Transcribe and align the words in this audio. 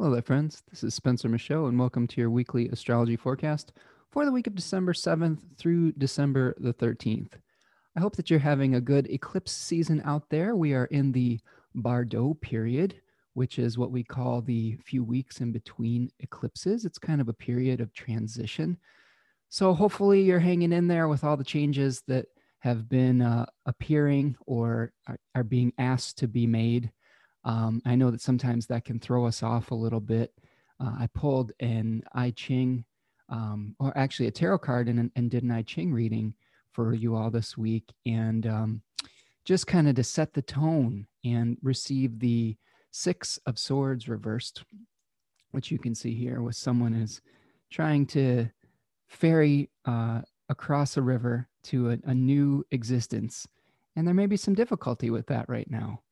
Hello 0.00 0.12
there, 0.12 0.22
friends. 0.22 0.62
This 0.70 0.84
is 0.84 0.94
Spencer 0.94 1.28
Michaud, 1.28 1.66
and 1.66 1.76
welcome 1.76 2.06
to 2.06 2.20
your 2.20 2.30
weekly 2.30 2.68
astrology 2.68 3.16
forecast 3.16 3.72
for 4.12 4.24
the 4.24 4.30
week 4.30 4.46
of 4.46 4.54
December 4.54 4.92
7th 4.92 5.40
through 5.58 5.90
December 5.90 6.54
the 6.60 6.72
13th. 6.72 7.32
I 7.96 8.00
hope 8.00 8.14
that 8.14 8.30
you're 8.30 8.38
having 8.38 8.76
a 8.76 8.80
good 8.80 9.10
eclipse 9.10 9.50
season 9.50 10.00
out 10.04 10.22
there. 10.30 10.54
We 10.54 10.72
are 10.72 10.84
in 10.84 11.10
the 11.10 11.40
Bardo 11.74 12.34
period, 12.34 13.00
which 13.34 13.58
is 13.58 13.76
what 13.76 13.90
we 13.90 14.04
call 14.04 14.40
the 14.40 14.76
few 14.84 15.02
weeks 15.02 15.40
in 15.40 15.50
between 15.50 16.12
eclipses. 16.20 16.84
It's 16.84 16.98
kind 16.98 17.20
of 17.20 17.28
a 17.28 17.32
period 17.34 17.80
of 17.80 17.92
transition. 17.92 18.78
So, 19.48 19.74
hopefully, 19.74 20.22
you're 20.22 20.38
hanging 20.38 20.72
in 20.72 20.86
there 20.86 21.08
with 21.08 21.24
all 21.24 21.36
the 21.36 21.42
changes 21.42 22.04
that 22.06 22.26
have 22.60 22.88
been 22.88 23.20
uh, 23.20 23.46
appearing 23.66 24.36
or 24.46 24.92
are, 25.08 25.18
are 25.34 25.42
being 25.42 25.72
asked 25.76 26.18
to 26.18 26.28
be 26.28 26.46
made 26.46 26.92
um, 27.48 27.80
I 27.86 27.94
know 27.96 28.10
that 28.10 28.20
sometimes 28.20 28.66
that 28.66 28.84
can 28.84 29.00
throw 29.00 29.26
us 29.26 29.42
off 29.42 29.70
a 29.70 29.74
little 29.74 30.00
bit. 30.00 30.34
Uh, 30.78 30.92
I 31.00 31.08
pulled 31.14 31.52
an 31.60 32.02
I 32.12 32.30
Ching, 32.32 32.84
um, 33.30 33.74
or 33.80 33.96
actually 33.96 34.26
a 34.26 34.30
tarot 34.30 34.58
card, 34.58 34.86
and, 34.86 35.10
and 35.16 35.30
did 35.30 35.42
an 35.42 35.50
I 35.50 35.62
Ching 35.62 35.90
reading 35.90 36.34
for 36.72 36.92
you 36.92 37.16
all 37.16 37.30
this 37.30 37.56
week, 37.56 37.90
and 38.04 38.46
um, 38.46 38.82
just 39.46 39.66
kind 39.66 39.88
of 39.88 39.94
to 39.94 40.04
set 40.04 40.34
the 40.34 40.42
tone 40.42 41.06
and 41.24 41.56
receive 41.62 42.18
the 42.18 42.54
Six 42.90 43.38
of 43.46 43.58
Swords 43.58 44.08
reversed, 44.08 44.64
which 45.52 45.70
you 45.70 45.78
can 45.78 45.94
see 45.94 46.14
here, 46.14 46.42
with 46.42 46.54
someone 46.54 46.92
is 46.92 47.22
trying 47.70 48.04
to 48.08 48.46
ferry 49.08 49.70
uh, 49.86 50.20
across 50.50 50.98
a 50.98 51.02
river 51.02 51.48
to 51.62 51.92
a, 51.92 51.98
a 52.04 52.14
new 52.14 52.62
existence, 52.72 53.48
and 53.96 54.06
there 54.06 54.14
may 54.14 54.26
be 54.26 54.36
some 54.36 54.54
difficulty 54.54 55.08
with 55.08 55.26
that 55.28 55.48
right 55.48 55.70
now 55.70 56.02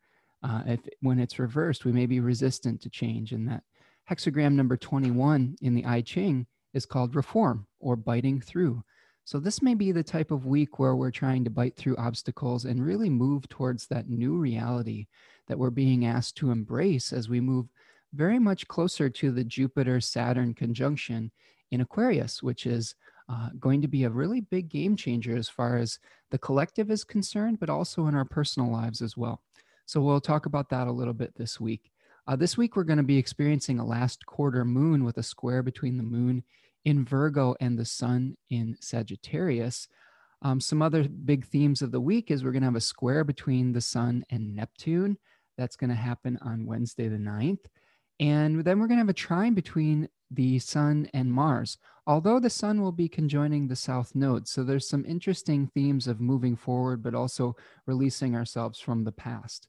uh, 0.43 0.63
if 0.67 0.81
when 1.01 1.19
it's 1.19 1.39
reversed, 1.39 1.85
we 1.85 1.93
may 1.93 2.07
be 2.07 2.21
resistant 2.21 2.81
to 2.83 2.91
change. 2.91 3.33
And 3.33 3.49
that 3.49 3.63
hexagram 4.11 4.53
number 4.53 4.77
21 4.77 5.57
in 5.63 5.75
the 5.75 5.85
I 5.85 6.01
Ching 6.03 6.47
is 6.75 6.87
called 6.87 7.17
reform 7.17 7.67
or 7.81 7.97
biting 7.97 8.41
through. 8.41 8.85
So 9.25 9.41
this 9.41 9.61
may 9.61 9.75
be 9.75 9.91
the 9.91 10.05
type 10.05 10.31
of 10.31 10.47
week 10.47 10.79
where 10.79 10.95
we're 10.95 11.11
trying 11.11 11.43
to 11.45 11.51
bite 11.51 11.77
through 11.77 11.97
obstacles 11.97 12.65
and 12.65 12.85
really 12.85 13.11
move 13.11 13.49
towards 13.49 13.89
that 13.89 14.09
new 14.09 14.37
reality 14.37 15.09
that 15.49 15.59
we're 15.59 15.71
being 15.71 16.07
asked 16.07 16.37
to 16.37 16.53
embrace 16.53 17.13
as 17.13 17.29
we 17.29 17.41
move 17.41 17.67
very 18.15 18.39
much 18.39 18.69
closer 18.69 19.11
to 19.11 19.33
the 19.33 19.43
Jupiter 19.43 20.01
Saturn 20.01 20.55
conjunction 20.55 21.33
in 21.73 21.81
Aquarius, 21.81 22.41
which 22.43 22.67
is 22.67 22.95
uh, 23.29 23.49
going 23.59 23.83
to 23.83 23.89
be 23.89 24.05
a 24.05 24.11
really 24.11 24.41
big 24.41 24.69
game 24.69 24.95
changer 24.95 25.37
as 25.37 25.49
far 25.49 25.77
as 25.77 25.99
the 26.31 26.39
collective 26.39 26.91
is 26.91 27.03
concerned, 27.03 27.59
but 27.59 27.71
also 27.71 28.07
in 28.07 28.15
our 28.15 28.25
personal 28.25 28.71
lives 28.71 29.03
as 29.03 29.17
well. 29.17 29.43
So 29.87 30.01
we'll 30.01 30.21
talk 30.21 30.47
about 30.47 30.69
that 30.71 30.89
a 30.89 30.93
little 30.93 31.15
bit 31.15 31.33
this 31.37 31.61
week. 31.61 31.93
Uh, 32.27 32.35
this 32.35 32.57
week, 32.59 32.75
we're 32.75 32.83
going 32.83 32.97
to 32.97 33.05
be 33.05 33.19
experiencing 33.19 33.79
a 33.79 33.87
last 33.87 34.27
quarter 34.27 34.65
moon 34.65 35.05
with 35.05 35.17
a 35.19 35.23
square 35.23 35.63
between 35.63 35.97
the 35.97 36.03
moon 36.03 36.43
in 36.85 37.05
Virgo 37.05 37.55
and 37.61 37.79
the 37.79 37.85
sun 37.85 38.37
in 38.51 38.77
Sagittarius. 38.81 39.87
Um, 40.43 40.61
some 40.61 40.83
other 40.83 41.09
big 41.09 41.47
themes 41.47 41.83
of 41.83 41.93
the 41.93 42.01
week 42.01 42.33
is 42.33 42.43
we're 42.43 42.51
going 42.51 42.63
to 42.63 42.67
have 42.67 42.75
a 42.75 42.81
square 42.81 43.23
between 43.23 43.73
the 43.73 43.81
sun 43.81 44.25
and 44.29 44.57
Neptune. 44.57 45.19
That's 45.57 45.77
going 45.77 45.91
to 45.91 45.97
happen 45.97 46.37
on 46.43 46.67
Wednesday, 46.67 47.07
the 47.09 47.17
9th. 47.17 47.65
And 48.19 48.65
then 48.65 48.81
we're 48.81 48.89
going 48.89 48.99
to 48.99 49.03
have 49.03 49.09
a 49.09 49.15
trine 49.15 49.55
between 49.55 50.09
the 50.31 50.59
sun 50.59 51.09
and 51.15 51.33
Mars, 51.33 51.79
although 52.09 52.41
the 52.41 52.51
sun 52.51 52.83
will 52.83 52.93
be 52.93 53.09
conjoining 53.09 53.69
the 53.69 53.77
south 53.77 54.17
node. 54.17 54.49
So 54.49 54.65
there's 54.65 54.89
some 54.89 55.05
interesting 55.07 55.71
themes 55.75 56.09
of 56.09 56.21
moving 56.21 56.57
forward, 56.57 57.03
but 57.03 57.15
also 57.15 57.55
releasing 57.87 58.35
ourselves 58.35 58.81
from 58.81 59.05
the 59.05 59.13
past. 59.13 59.69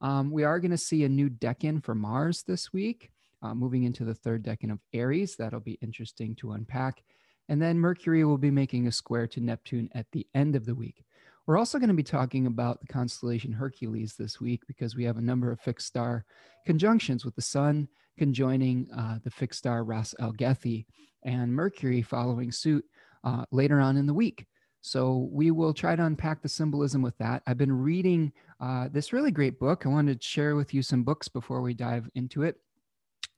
Um, 0.00 0.30
we 0.30 0.44
are 0.44 0.60
going 0.60 0.70
to 0.70 0.78
see 0.78 1.04
a 1.04 1.08
new 1.08 1.28
decan 1.28 1.84
for 1.84 1.94
Mars 1.94 2.42
this 2.42 2.72
week, 2.72 3.10
uh, 3.42 3.54
moving 3.54 3.84
into 3.84 4.04
the 4.04 4.14
third 4.14 4.42
decan 4.42 4.72
of 4.72 4.80
Aries. 4.92 5.36
That'll 5.36 5.60
be 5.60 5.78
interesting 5.82 6.34
to 6.36 6.52
unpack. 6.52 7.02
And 7.48 7.60
then 7.60 7.78
Mercury 7.78 8.24
will 8.24 8.38
be 8.38 8.50
making 8.50 8.86
a 8.86 8.92
square 8.92 9.26
to 9.28 9.40
Neptune 9.40 9.90
at 9.94 10.06
the 10.12 10.26
end 10.34 10.56
of 10.56 10.64
the 10.64 10.74
week. 10.74 11.04
We're 11.46 11.58
also 11.58 11.78
going 11.78 11.88
to 11.88 11.94
be 11.94 12.02
talking 12.02 12.46
about 12.46 12.80
the 12.80 12.86
constellation 12.86 13.52
Hercules 13.52 14.14
this 14.16 14.40
week 14.40 14.62
because 14.68 14.94
we 14.94 15.04
have 15.04 15.16
a 15.16 15.22
number 15.22 15.50
of 15.50 15.60
fixed 15.60 15.88
star 15.88 16.24
conjunctions 16.64 17.24
with 17.24 17.34
the 17.34 17.42
Sun 17.42 17.88
conjoining 18.16 18.86
uh, 18.96 19.18
the 19.24 19.30
fixed 19.30 19.58
star 19.58 19.82
Ras 19.82 20.14
Algethi 20.20 20.86
and 21.24 21.52
Mercury 21.52 22.02
following 22.02 22.52
suit 22.52 22.84
uh, 23.24 23.44
later 23.50 23.80
on 23.80 23.96
in 23.96 24.06
the 24.06 24.14
week. 24.14 24.46
So 24.82 25.28
we 25.30 25.50
will 25.50 25.74
try 25.74 25.94
to 25.94 26.04
unpack 26.04 26.42
the 26.42 26.48
symbolism 26.48 27.02
with 27.02 27.16
that. 27.18 27.42
I've 27.46 27.58
been 27.58 27.72
reading 27.72 28.32
uh, 28.60 28.88
this 28.90 29.12
really 29.12 29.30
great 29.30 29.58
book. 29.58 29.84
I 29.84 29.90
wanted 29.90 30.20
to 30.20 30.26
share 30.26 30.56
with 30.56 30.72
you 30.72 30.82
some 30.82 31.02
books 31.02 31.28
before 31.28 31.60
we 31.60 31.74
dive 31.74 32.08
into 32.14 32.42
it. 32.42 32.56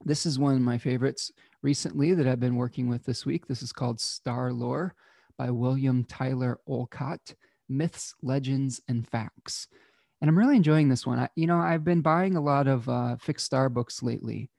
This 0.05 0.27
is 0.27 0.39
one 0.39 0.55
of 0.55 0.61
my 0.61 0.79
favorites 0.79 1.33
recently 1.63 2.15
that 2.15 2.27
I've 2.27 2.41
been 2.41 2.57
working 2.57 2.89
with 2.89 3.05
this 3.05 3.27
week. 3.27 3.47
This 3.47 3.63
is 3.63 3.73
called 3.73 4.01
Star 4.01 4.53
Lore 4.53 4.95
by 5.37 5.51
William 5.51 6.05
Tyler 6.05 6.61
Olcott 6.67 7.35
Myths, 7.69 8.15
Legends, 8.23 8.81
and 8.89 9.09
Facts. 9.09 9.69
And 10.21 10.29
I'm 10.29 10.39
really 10.39 10.57
enjoying 10.57 10.89
this 10.89 11.07
one. 11.07 11.19
I, 11.19 11.29
you 11.35 11.47
know, 11.47 11.59
I've 11.59 11.85
been 11.85 12.01
buying 12.01 12.37
a 12.37 12.41
lot 12.41 12.69
of 12.69 12.89
uh, 12.89 13.17
fixed 13.17 13.47
star 13.47 13.69
books 13.69 14.03
lately, 14.03 14.51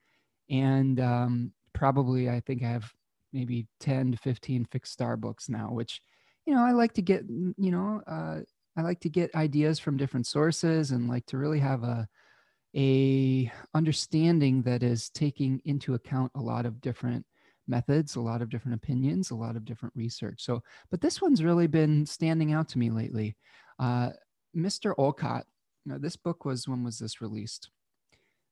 and 0.50 1.00
um, 1.00 1.52
probably 1.72 2.28
I 2.28 2.40
think 2.40 2.62
I 2.62 2.68
have 2.68 2.92
maybe 3.32 3.66
10 3.80 4.12
to 4.12 4.18
15 4.18 4.66
fixed 4.70 4.92
star 4.92 5.16
books 5.16 5.48
now, 5.48 5.70
which 5.70 6.00
you 6.46 6.54
know, 6.54 6.64
I 6.64 6.72
like 6.72 6.92
to 6.94 7.02
get, 7.02 7.28
mm, 7.28 7.54
you 7.56 7.70
know, 7.70 8.02
uh, 8.06 8.40
I 8.76 8.82
like 8.82 9.00
to 9.00 9.08
get 9.08 9.34
ideas 9.34 9.78
from 9.78 9.96
different 9.96 10.26
sources 10.26 10.90
and 10.90 11.08
like 11.08 11.26
to 11.26 11.38
really 11.38 11.60
have 11.60 11.84
a 11.84 12.08
a 12.76 13.50
understanding 13.72 14.62
that 14.62 14.82
is 14.82 15.08
taking 15.10 15.62
into 15.64 15.94
account 15.94 16.32
a 16.34 16.40
lot 16.40 16.66
of 16.66 16.80
different 16.80 17.24
methods, 17.68 18.16
a 18.16 18.20
lot 18.20 18.42
of 18.42 18.50
different 18.50 18.74
opinions, 18.74 19.30
a 19.30 19.34
lot 19.34 19.54
of 19.56 19.64
different 19.64 19.94
research. 19.96 20.42
So, 20.42 20.60
but 20.90 21.00
this 21.00 21.22
one's 21.22 21.44
really 21.44 21.68
been 21.68 22.04
standing 22.04 22.52
out 22.52 22.68
to 22.70 22.78
me 22.78 22.90
lately. 22.90 23.36
Uh, 23.78 24.10
Mr. 24.56 24.92
Olcott, 24.98 25.46
now 25.86 25.98
this 25.98 26.16
book 26.16 26.44
was 26.44 26.66
when 26.66 26.82
was 26.82 26.98
this 26.98 27.20
released? 27.20 27.70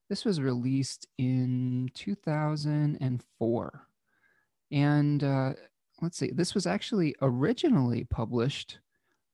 This 0.09 0.25
was 0.25 0.39
released 0.41 1.07
in 1.17 1.89
2004. 1.93 3.87
And 4.71 5.23
uh, 5.23 5.53
let's 6.01 6.17
see, 6.17 6.31
this 6.31 6.53
was 6.53 6.65
actually 6.65 7.15
originally 7.21 8.03
published, 8.05 8.79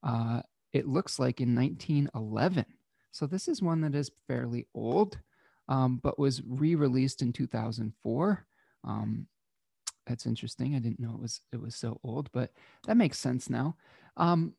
uh, 0.02 0.42
it 0.72 0.86
looks 0.86 1.18
like 1.18 1.40
in 1.40 1.54
1911. 1.54 2.64
So 3.12 3.26
this 3.26 3.48
is 3.48 3.60
one 3.60 3.80
that 3.80 3.94
is 3.94 4.10
fairly 4.28 4.66
old, 4.74 5.18
um, 5.68 6.00
but 6.02 6.18
was 6.18 6.42
re 6.46 6.74
released 6.74 7.22
in 7.22 7.32
2004. 7.32 8.46
Um, 8.84 9.26
that's 10.06 10.26
interesting. 10.26 10.74
I 10.74 10.78
didn't 10.78 11.00
know 11.00 11.14
it 11.14 11.20
was 11.20 11.40
it 11.52 11.60
was 11.60 11.74
so 11.74 12.00
old, 12.02 12.30
but 12.32 12.50
that 12.86 12.96
makes 12.96 13.18
sense 13.18 13.50
now. 13.50 13.76
Um, 14.16 14.54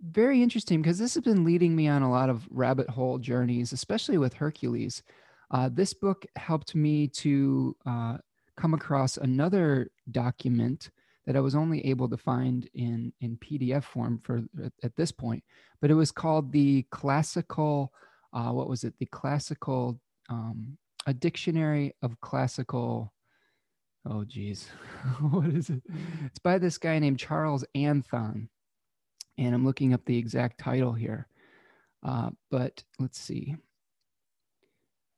very 0.00 0.42
interesting 0.42 0.82
because 0.82 0.98
this 0.98 1.14
has 1.14 1.24
been 1.24 1.44
leading 1.44 1.74
me 1.74 1.88
on 1.88 2.02
a 2.02 2.10
lot 2.10 2.28
of 2.28 2.46
rabbit 2.50 2.88
hole 2.88 3.18
journeys, 3.18 3.72
especially 3.72 4.18
with 4.18 4.34
Hercules. 4.34 5.02
Uh, 5.50 5.70
this 5.72 5.94
book 5.94 6.26
helped 6.36 6.74
me 6.74 7.06
to 7.08 7.76
uh, 7.86 8.18
come 8.56 8.74
across 8.74 9.16
another 9.16 9.90
document 10.10 10.90
that 11.26 11.36
I 11.36 11.40
was 11.40 11.54
only 11.54 11.84
able 11.86 12.08
to 12.08 12.16
find 12.16 12.68
in 12.74 13.12
in 13.20 13.36
PDF 13.38 13.84
form 13.84 14.20
for 14.22 14.42
at, 14.64 14.72
at 14.82 14.96
this 14.96 15.12
point. 15.12 15.42
But 15.80 15.90
it 15.90 15.94
was 15.94 16.12
called 16.12 16.52
the 16.52 16.84
classical. 16.90 17.92
Uh, 18.32 18.50
what 18.50 18.68
was 18.68 18.84
it? 18.84 18.94
The 18.98 19.06
classical. 19.06 20.00
Um, 20.28 20.78
a 21.06 21.14
dictionary 21.14 21.94
of 22.02 22.20
classical. 22.20 23.12
Oh 24.08 24.24
geez, 24.24 24.68
what 25.20 25.48
is 25.48 25.70
it? 25.70 25.82
It's 26.24 26.38
by 26.38 26.58
this 26.58 26.78
guy 26.78 26.98
named 26.98 27.18
Charles 27.18 27.64
Anthon, 27.74 28.48
and 29.38 29.54
I'm 29.54 29.64
looking 29.64 29.94
up 29.94 30.04
the 30.04 30.18
exact 30.18 30.58
title 30.58 30.92
here. 30.92 31.28
Uh, 32.02 32.30
but 32.50 32.84
let's 33.00 33.18
see 33.18 33.56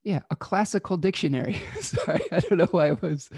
yeah 0.04 0.20
a 0.30 0.36
classical 0.36 0.96
dictionary. 0.96 1.60
Sorry 1.80 2.20
i 2.32 2.40
don't 2.40 2.58
know 2.58 2.68
why 2.70 2.92
it 2.92 3.02
was 3.02 3.30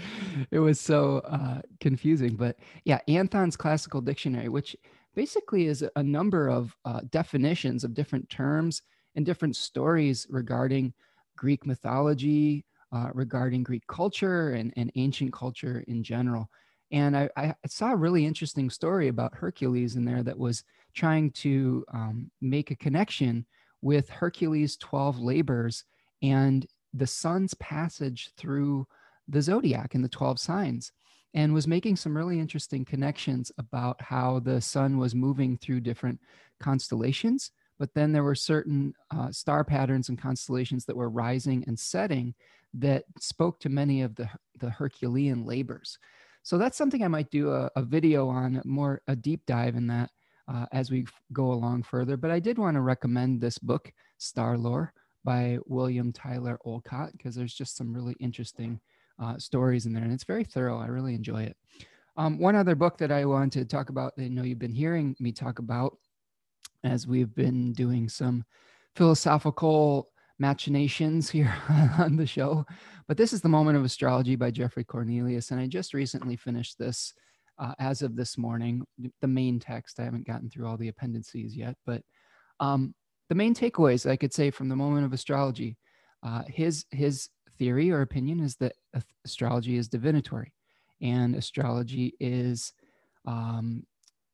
it 0.51 0.59
was 0.59 0.79
so 0.79 1.19
uh, 1.19 1.61
confusing 1.79 2.35
but 2.35 2.57
yeah 2.85 2.99
anthon's 3.07 3.57
classical 3.57 4.01
dictionary 4.01 4.49
which 4.49 4.75
basically 5.15 5.65
is 5.65 5.83
a 5.95 6.03
number 6.03 6.47
of 6.47 6.75
uh, 6.85 7.01
definitions 7.09 7.83
of 7.83 7.93
different 7.93 8.29
terms 8.29 8.81
and 9.15 9.25
different 9.25 9.55
stories 9.55 10.27
regarding 10.29 10.93
greek 11.35 11.65
mythology 11.65 12.65
uh, 12.91 13.09
regarding 13.13 13.63
greek 13.63 13.85
culture 13.87 14.51
and, 14.51 14.73
and 14.75 14.91
ancient 14.95 15.31
culture 15.33 15.83
in 15.87 16.03
general. 16.03 16.49
And 16.91 17.15
I, 17.15 17.29
I, 17.37 17.55
saw 17.67 17.93
a 17.93 17.95
really 17.95 18.25
interesting 18.25 18.69
story 18.69 19.07
about 19.07 19.33
hercules 19.33 19.95
in 19.95 20.03
there 20.03 20.23
that 20.23 20.37
was 20.37 20.63
trying 20.93 21.31
to 21.31 21.85
um, 21.93 22.29
make 22.41 22.69
a 22.71 22.75
connection 22.75 23.45
with 23.81 24.09
hercules 24.09 24.75
12 24.77 25.19
labors 25.19 25.85
and 26.21 26.65
the 26.93 27.07
sun's 27.07 27.53
passage 27.55 28.31
through 28.37 28.85
the 29.27 29.41
zodiac 29.41 29.95
and 29.95 30.03
the 30.03 30.09
12 30.09 30.39
signs 30.39 30.91
and 31.33 31.53
was 31.53 31.67
making 31.67 31.95
some 31.95 32.15
really 32.15 32.39
interesting 32.39 32.83
connections 32.83 33.51
about 33.57 34.01
how 34.01 34.39
the 34.39 34.59
sun 34.59 34.97
was 34.97 35.15
moving 35.15 35.57
through 35.57 35.79
different 35.79 36.19
constellations 36.59 37.51
but 37.81 37.95
then 37.95 38.11
there 38.11 38.23
were 38.23 38.35
certain 38.35 38.93
uh, 39.09 39.31
star 39.31 39.63
patterns 39.63 40.09
and 40.09 40.21
constellations 40.21 40.85
that 40.85 40.95
were 40.95 41.09
rising 41.09 41.63
and 41.65 41.79
setting 41.79 42.35
that 42.75 43.05
spoke 43.19 43.59
to 43.59 43.69
many 43.69 44.03
of 44.03 44.13
the, 44.15 44.29
the 44.59 44.69
Herculean 44.69 45.47
labors. 45.47 45.97
So 46.43 46.59
that's 46.59 46.77
something 46.77 47.03
I 47.03 47.07
might 47.07 47.31
do 47.31 47.49
a, 47.49 47.71
a 47.75 47.81
video 47.81 48.29
on, 48.29 48.61
more 48.65 49.01
a 49.07 49.15
deep 49.15 49.47
dive 49.47 49.75
in 49.75 49.87
that 49.87 50.11
uh, 50.47 50.67
as 50.71 50.91
we 50.91 51.07
go 51.33 51.53
along 51.53 51.81
further. 51.81 52.17
But 52.17 52.29
I 52.29 52.39
did 52.39 52.59
want 52.59 52.75
to 52.75 52.81
recommend 52.81 53.41
this 53.41 53.57
book, 53.57 53.91
Star 54.19 54.59
Lore, 54.59 54.93
by 55.23 55.57
William 55.65 56.11
Tyler 56.11 56.59
Olcott, 56.65 57.11
because 57.13 57.35
there's 57.35 57.53
just 57.53 57.77
some 57.77 57.93
really 57.93 58.15
interesting 58.19 58.79
uh, 59.21 59.37
stories 59.37 59.85
in 59.85 59.93
there, 59.93 60.03
and 60.03 60.13
it's 60.13 60.23
very 60.23 60.43
thorough. 60.43 60.79
I 60.79 60.87
really 60.87 61.15
enjoy 61.15 61.43
it. 61.43 61.57
Um, 62.17 62.39
one 62.39 62.55
other 62.55 62.75
book 62.75 62.97
that 62.97 63.11
I 63.11 63.25
want 63.25 63.53
to 63.53 63.65
talk 63.65 63.89
about, 63.89 64.13
I 64.17 64.27
know 64.27 64.43
you've 64.43 64.59
been 64.59 64.73
hearing 64.73 65.15
me 65.19 65.31
talk 65.31 65.59
about 65.59 65.97
as 66.83 67.07
we've 67.07 67.33
been 67.33 67.73
doing 67.73 68.09
some 68.09 68.43
philosophical 68.95 70.09
machinations 70.39 71.29
here 71.29 71.53
on 71.97 72.17
the 72.17 72.25
show. 72.25 72.65
But 73.07 73.17
this 73.17 73.31
is 73.31 73.41
The 73.41 73.49
Moment 73.49 73.77
of 73.77 73.85
Astrology 73.85 74.35
by 74.35 74.51
Geoffrey 74.51 74.83
Cornelius. 74.83 75.51
And 75.51 75.59
I 75.59 75.67
just 75.67 75.93
recently 75.93 76.35
finished 76.35 76.77
this 76.77 77.13
uh, 77.59 77.73
as 77.79 78.01
of 78.01 78.15
this 78.15 78.37
morning, 78.37 78.83
the 79.21 79.27
main 79.27 79.59
text. 79.59 79.99
I 79.99 80.03
haven't 80.03 80.25
gotten 80.25 80.49
through 80.49 80.67
all 80.67 80.77
the 80.77 80.87
appendices 80.87 81.55
yet. 81.55 81.75
But 81.85 82.01
um, 82.59 82.95
the 83.31 83.35
main 83.35 83.55
takeaways 83.55 84.09
I 84.09 84.17
could 84.17 84.33
say 84.33 84.51
from 84.51 84.67
The 84.67 84.75
Moment 84.75 85.05
of 85.05 85.13
Astrology 85.13 85.77
uh, 86.21 86.43
his, 86.49 86.83
his 86.91 87.29
theory 87.57 87.89
or 87.89 88.01
opinion 88.01 88.41
is 88.41 88.57
that 88.57 88.73
astrology 89.23 89.77
is 89.77 89.87
divinatory 89.87 90.53
and 91.01 91.33
astrology 91.35 92.13
is 92.19 92.73
um, 93.25 93.85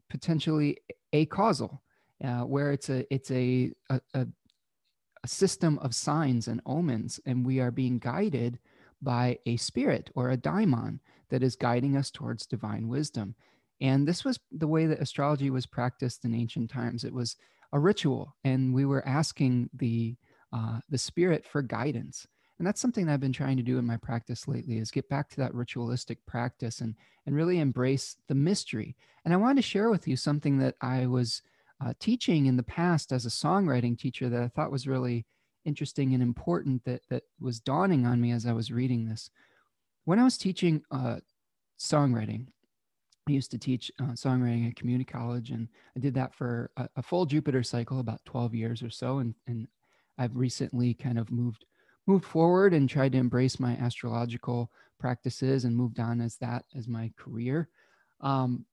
potentially 0.10 0.78
a 1.14 1.28
causal. 1.28 1.84
Uh, 2.24 2.40
where 2.40 2.72
it's 2.72 2.90
a 2.90 3.06
it's 3.14 3.30
a, 3.30 3.72
a, 3.92 4.02
a 4.16 4.28
system 5.28 5.78
of 5.84 5.94
signs 5.94 6.48
and 6.48 6.60
omens, 6.66 7.20
and 7.28 7.46
we 7.46 7.60
are 7.60 7.70
being 7.70 8.00
guided 8.00 8.58
by 9.04 9.38
a 9.46 9.56
spirit 9.58 10.10
or 10.16 10.32
a 10.32 10.38
daimon 10.38 11.00
that 11.30 11.44
is 11.44 11.56
guiding 11.56 11.96
us 11.96 12.10
towards 12.10 12.48
divine 12.48 12.88
wisdom. 12.88 13.36
And 13.80 14.08
this 14.08 14.26
was 14.26 14.40
the 14.52 14.68
way 14.68 14.88
that 14.88 15.00
astrology 15.00 15.52
was 15.52 15.68
practiced 15.68 16.26
in 16.26 16.34
ancient 16.34 16.72
times. 16.72 17.04
It 17.04 17.14
was 17.14 17.36
a 17.74 17.80
ritual, 17.80 18.36
and 18.44 18.74
we 18.74 18.86
were 18.86 19.08
asking 19.08 19.69
the 19.74 20.16
uh, 20.54 20.80
the 20.90 20.98
spirit 20.98 21.46
for 21.46 21.62
guidance. 21.62 22.25
And 22.58 22.66
that's 22.66 22.81
something 22.81 23.06
that 23.06 23.14
I've 23.14 23.19
been 23.19 23.34
trying 23.34 23.58
to 23.58 23.64
do 23.64 23.78
in 23.78 23.86
my 23.86 23.98
practice 23.98 24.48
lately 24.48 24.78
is 24.80 24.90
get 24.90 25.10
back 25.10 25.30
to 25.30 25.38
that 25.38 25.54
ritualistic 25.54 26.25
practice 26.25 26.81
and 26.81 26.96
and 27.25 27.36
really 27.36 27.60
embrace 27.60 28.16
the 28.28 28.36
mystery. 28.36 28.96
And 29.25 29.34
I 29.34 29.38
wanted 29.38 29.58
to 29.58 29.68
share 29.68 29.90
with 29.90 30.08
you 30.08 30.16
something 30.16 30.58
that 30.60 30.75
I 30.81 31.06
was 31.06 31.42
uh, 31.86 31.94
teaching 32.00 32.46
in 32.46 32.58
the 32.58 32.64
past 32.64 33.12
as 33.12 33.25
a 33.25 33.30
songwriting 33.30 33.98
teacher 33.98 34.30
that 34.30 34.42
I 34.42 34.48
thought 34.48 34.72
was 34.72 34.88
really 34.88 35.25
interesting 35.66 36.14
and 36.14 36.24
important 36.24 36.84
that 36.86 37.02
that 37.10 37.24
was 37.40 37.60
dawning 37.60 38.06
on 38.06 38.22
me 38.22 38.31
as 38.31 38.46
I 38.46 38.54
was 38.54 38.72
reading 38.72 39.08
this. 39.08 39.30
When 40.06 40.18
I 40.18 40.24
was 40.24 40.38
teaching 40.38 40.81
uh, 40.90 41.18
songwriting, 41.78 42.48
I 43.28 43.32
used 43.32 43.52
to 43.52 43.58
teach 43.58 43.92
uh, 44.00 44.14
songwriting 44.14 44.68
at 44.68 44.76
community 44.76 45.06
college, 45.06 45.52
and 45.52 45.68
I 45.96 46.00
did 46.00 46.14
that 46.14 46.34
for 46.34 46.72
a, 46.78 46.88
a, 46.98 47.04
full 47.04 47.26
Jupiter 47.26 47.62
cycle, 47.62 48.00
about 48.00 48.24
12 48.26 48.56
years 48.56 48.82
or 48.82 48.90
so. 48.90 49.20
And, 49.20 49.36
and 49.48 49.68
I've 50.18 50.36
recently 50.36 50.94
kind 50.94 51.20
of 51.20 51.32
moved 51.32 51.66
moved 52.08 52.24
forward 52.24 52.74
and 52.74 52.90
tried 52.90 53.12
to 53.12 53.18
embrace 53.18 53.60
my 53.60 53.74
astrological 53.74 54.72
practices 54.98 55.66
and 55.66 55.76
moved 55.76 56.00
on 56.00 56.22
as 56.22 56.38
that 56.38 56.64
as 56.76 56.88
my 56.88 57.12
career. 57.18 57.68
Um, 58.22 58.66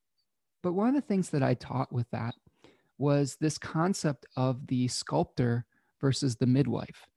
but 0.62 0.73
one 0.73 0.89
of 0.89 0.95
the 0.95 1.01
things 1.01 1.31
that 1.31 1.43
I 1.43 1.55
taught 1.55 1.93
with 1.93 2.06
that 2.12 2.37
was 2.97 3.37
this 3.41 3.59
concept 3.59 4.25
of 4.37 4.69
the 4.69 4.87
sculptor 4.87 5.67
versus 6.01 6.37
the 6.37 6.47
midwife. 6.47 7.09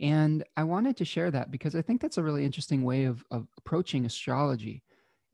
And 0.00 0.42
I 0.56 0.64
wanted 0.64 0.96
to 0.96 1.04
share 1.04 1.30
that 1.30 1.52
because 1.52 1.76
I 1.76 1.82
think 1.82 2.00
that's 2.00 2.18
a 2.18 2.22
really 2.22 2.44
interesting 2.44 2.82
way 2.82 3.04
of, 3.04 3.24
of 3.30 3.46
approaching 3.56 4.06
astrology 4.06 4.82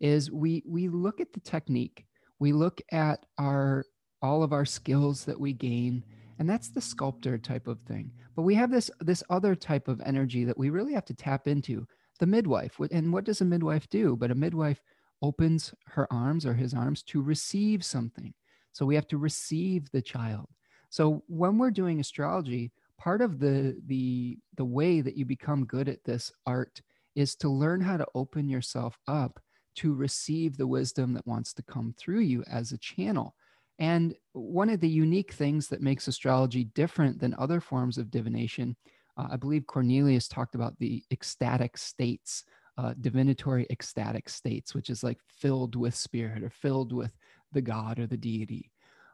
is 0.00 0.31
we 0.31 0.62
we 0.66 0.88
look 0.88 1.20
at 1.20 1.32
the 1.32 1.40
technique, 1.40 2.06
we 2.38 2.52
look 2.52 2.81
at 2.93 3.25
our 3.38 3.84
all 4.22 4.43
of 4.43 4.52
our 4.52 4.64
skills 4.64 5.25
that 5.25 5.38
we 5.38 5.52
gain, 5.52 6.04
and 6.38 6.48
that's 6.48 6.69
the 6.69 6.81
sculptor 6.81 7.38
type 7.38 7.66
of 7.66 7.81
thing. 7.82 8.10
But 8.34 8.43
we 8.43 8.54
have 8.54 8.70
this 8.70 8.90
this 9.00 9.22
other 9.31 9.54
type 9.54 9.88
of 9.88 10.00
energy 10.04 10.44
that 10.44 10.58
we 10.58 10.70
really 10.70 10.94
have 10.94 11.04
to 11.06 11.14
tap 11.14 11.48
into, 11.48 11.87
the 12.19 12.26
midwife. 12.26 12.78
And 12.90 13.12
what 13.12 13.25
does 13.25 13.40
a 13.40 13.44
midwife 13.44 13.88
do? 13.88 14.16
But 14.16 14.31
a 14.31 14.34
midwife 14.34 14.81
opens 15.22 15.75
her 15.87 16.10
arms 16.12 16.44
or 16.44 16.54
his 16.54 16.75
arms 16.75 17.02
to 17.04 17.22
receive 17.22 17.84
something. 17.84 18.34
So 18.72 18.84
we 18.84 18.94
have 18.94 19.08
to 19.08 19.19
receive 19.19 19.90
the 19.90 20.02
child. 20.02 20.46
So 20.90 21.22
when 21.26 21.58
we're 21.58 21.70
doing 21.70 22.00
astrology, 22.00 22.72
part 22.98 23.22
of 23.22 23.38
the 23.38 23.81
the 23.87 24.38
the 24.56 24.64
way 24.64 25.00
that 25.00 25.16
you 25.16 25.25
become 25.25 25.64
good 25.64 25.88
at 25.88 26.04
this 26.04 26.32
art 26.46 26.81
is 27.14 27.34
to 27.37 27.48
learn 27.48 27.81
how 27.81 27.96
to 27.96 28.06
open 28.14 28.48
yourself 28.48 28.98
up 29.08 29.40
to 29.76 29.94
receive 29.94 30.56
the 30.56 30.67
wisdom 30.67 31.12
that 31.14 31.26
wants 31.26 31.52
to 31.55 31.62
come 31.62 31.94
through 31.99 32.20
you 32.20 32.43
as 32.50 32.73
a 32.73 32.78
channel. 32.78 33.34
And 33.78 34.14
one 34.32 34.70
of 34.70 34.81
the 34.81 34.88
unique 34.88 35.32
things 35.32 35.69
that 35.69 35.82
makes 35.82 36.08
astrology 36.08 36.64
different 36.64 37.20
than 37.20 37.34
other 37.38 37.61
forms 37.61 37.99
of 37.99 38.11
divination, 38.11 38.76
uh, 39.17 39.28
I 39.32 39.37
believe 39.37 39.67
Cornelius 39.67 40.28
talked 40.28 40.55
about 40.55 40.78
the 40.78 41.02
ecstatic 41.12 41.76
states, 41.76 42.44
uh, 42.78 42.94
divinatory 43.00 43.67
ecstatic 43.70 44.28
states, 44.28 44.75
which 44.75 44.88
is 44.88 45.02
like 45.02 45.19
filled 45.28 45.76
with 45.76 45.94
spirit 45.94 46.43
or 46.43 46.50
filled 46.50 46.93
with 46.93 47.12
the 47.52 47.62
god 47.62 47.99
or 47.99 48.06
the 48.06 48.17
deity. 48.17 48.70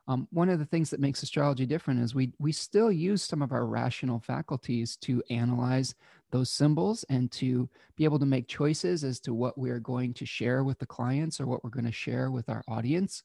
Um, 0.08 0.26
one 0.32 0.48
of 0.48 0.58
the 0.58 0.66
things 0.66 0.90
that 0.90 1.00
makes 1.00 1.22
astrology 1.22 1.64
different 1.64 2.00
is 2.00 2.14
we 2.14 2.32
we 2.40 2.50
still 2.50 2.90
use 2.90 3.22
some 3.22 3.40
of 3.40 3.52
our 3.52 3.66
rational 3.66 4.18
faculties 4.18 4.96
to 5.02 5.22
analyze 5.30 5.94
those 6.32 6.50
symbols 6.50 7.04
and 7.08 7.30
to 7.30 7.68
be 7.96 8.04
able 8.04 8.18
to 8.18 8.26
make 8.26 8.48
choices 8.48 9.04
as 9.04 9.20
to 9.20 9.32
what 9.32 9.56
we're 9.56 9.80
going 9.80 10.12
to 10.14 10.26
share 10.26 10.64
with 10.64 10.78
the 10.78 10.86
clients 10.86 11.40
or 11.40 11.46
what 11.46 11.62
we're 11.62 11.70
going 11.70 11.84
to 11.84 11.92
share 11.92 12.30
with 12.30 12.48
our 12.48 12.64
audience 12.68 13.22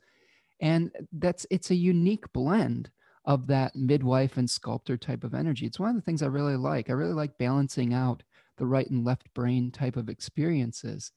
and 0.62 0.92
that's 1.14 1.46
it's 1.50 1.72
a 1.72 1.76
unique 1.76 2.32
blend 2.34 2.90
of 3.26 3.48
that 3.48 3.76
midwife 3.76 4.38
and 4.38 4.50
sculptor 4.50 4.98
type 4.98 5.24
of 5.24 5.34
energy 5.34 5.66
it's 5.66 5.80
one 5.80 5.90
of 5.90 5.96
the 5.96 6.02
things 6.02 6.22
i 6.22 6.28
really 6.28 6.56
like 6.56 6.90
i 6.90 6.94
really 6.94 7.14
like 7.14 7.38
balancing 7.38 7.94
out 7.94 8.22
the 8.58 8.66
right 8.66 8.90
and 8.90 9.04
left 9.06 9.34
brain 9.34 9.72
type 9.72 9.98
of 9.98 10.10
experiences 10.10 11.12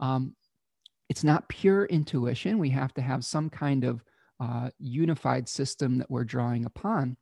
um, 0.00 0.34
it's 1.08 1.24
not 1.24 1.48
pure 1.48 1.86
intuition. 1.86 2.58
We 2.58 2.70
have 2.70 2.92
to 2.94 3.02
have 3.02 3.24
some 3.24 3.48
kind 3.48 3.84
of 3.84 4.04
uh, 4.40 4.70
unified 4.78 5.48
system 5.48 5.98
that 5.98 6.10
we're 6.10 6.24
drawing 6.24 6.64
upon. 6.64 7.16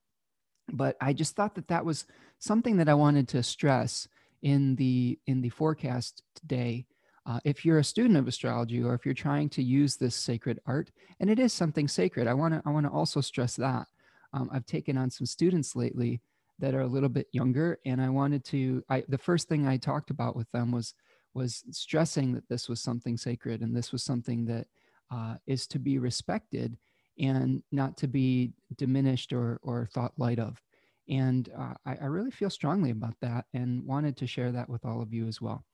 But 0.73 0.97
I 1.01 1.13
just 1.13 1.37
thought 1.37 1.55
that 1.55 1.69
that 1.69 1.85
was 1.85 2.07
something 2.39 2.77
that 2.77 2.89
I 2.89 2.95
wanted 2.95 3.29
to 3.29 3.43
stress 3.43 4.09
in 4.43 4.77
the 4.77 5.19
in 5.27 5.41
the 5.41 5.49
forecast 5.49 6.23
today. 6.35 6.87
Uh, 7.25 7.41
if 7.45 7.65
you're 7.65 7.79
a 7.79 7.85
student 7.85 8.17
of 8.17 8.29
astrology 8.29 8.83
or 8.83 8.95
if 8.95 9.05
you're 9.05 9.15
trying 9.15 9.49
to 9.49 9.63
use 9.63 9.97
this 9.97 10.15
sacred 10.15 10.61
art, 10.67 10.91
and 11.19 11.29
it 11.29 11.41
is 11.41 11.53
something 11.53 11.89
sacred, 11.89 12.29
I 12.29 12.35
want 12.35 12.55
to 12.55 12.63
I 12.65 12.71
want 12.71 12.87
to 12.87 12.93
also 12.93 13.21
stress 13.21 13.57
that. 13.57 13.87
Um, 14.33 14.51
I've 14.53 14.67
taken 14.67 14.97
on 14.97 15.11
some 15.11 15.27
students 15.27 15.75
lately 15.75 16.21
that 16.59 16.75
are 16.75 16.83
a 16.83 16.87
little 16.87 17.09
bit 17.09 17.27
younger, 17.33 17.79
and 17.85 18.01
I 18.01 18.09
wanted 18.09 18.45
to. 18.47 18.85
I 18.89 19.05
the 19.09 19.19
first 19.19 19.49
thing 19.49 19.67
I 19.67 19.77
talked 19.77 20.11
about 20.11 20.37
with 20.37 20.51
them 20.53 20.71
was 20.71 20.95
was 21.37 21.65
stressing 21.71 22.33
that 22.33 22.49
this 22.49 22.69
was 22.69 22.81
something 22.81 23.17
sacred 23.17 23.61
and 23.61 23.77
this 23.77 23.93
was 23.93 24.03
something 24.03 24.47
that 24.47 24.67
uh, 25.13 25.35
is 25.47 25.67
to 25.69 25.79
be 25.79 25.99
respected 25.99 26.79
and 27.19 27.63
not 27.71 27.97
to 27.99 28.09
be 28.09 28.53
diminished 28.77 29.33
or, 29.33 29.61
or 29.63 29.89
thought 29.93 30.13
light 30.17 30.39
of. 30.39 30.61
And 31.09 31.49
uh, 31.57 31.75
I, 31.85 31.97
I, 32.03 32.05
really 32.07 32.33
feel 32.33 32.51
strongly 32.51 32.91
about 32.91 33.15
that 33.21 33.45
and 33.55 33.85
wanted 33.85 34.17
to 34.17 34.27
share 34.27 34.51
that 34.53 34.69
with 34.69 34.85
all 34.85 35.01
of 35.01 35.13
you 35.13 35.29
as 35.29 35.41
well. 35.41 35.65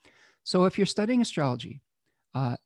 So, 0.44 0.64
if 0.64 0.76
you're 0.76 0.86
studying 0.86 1.22
astrology, 1.22 1.80
uh, 2.34 2.56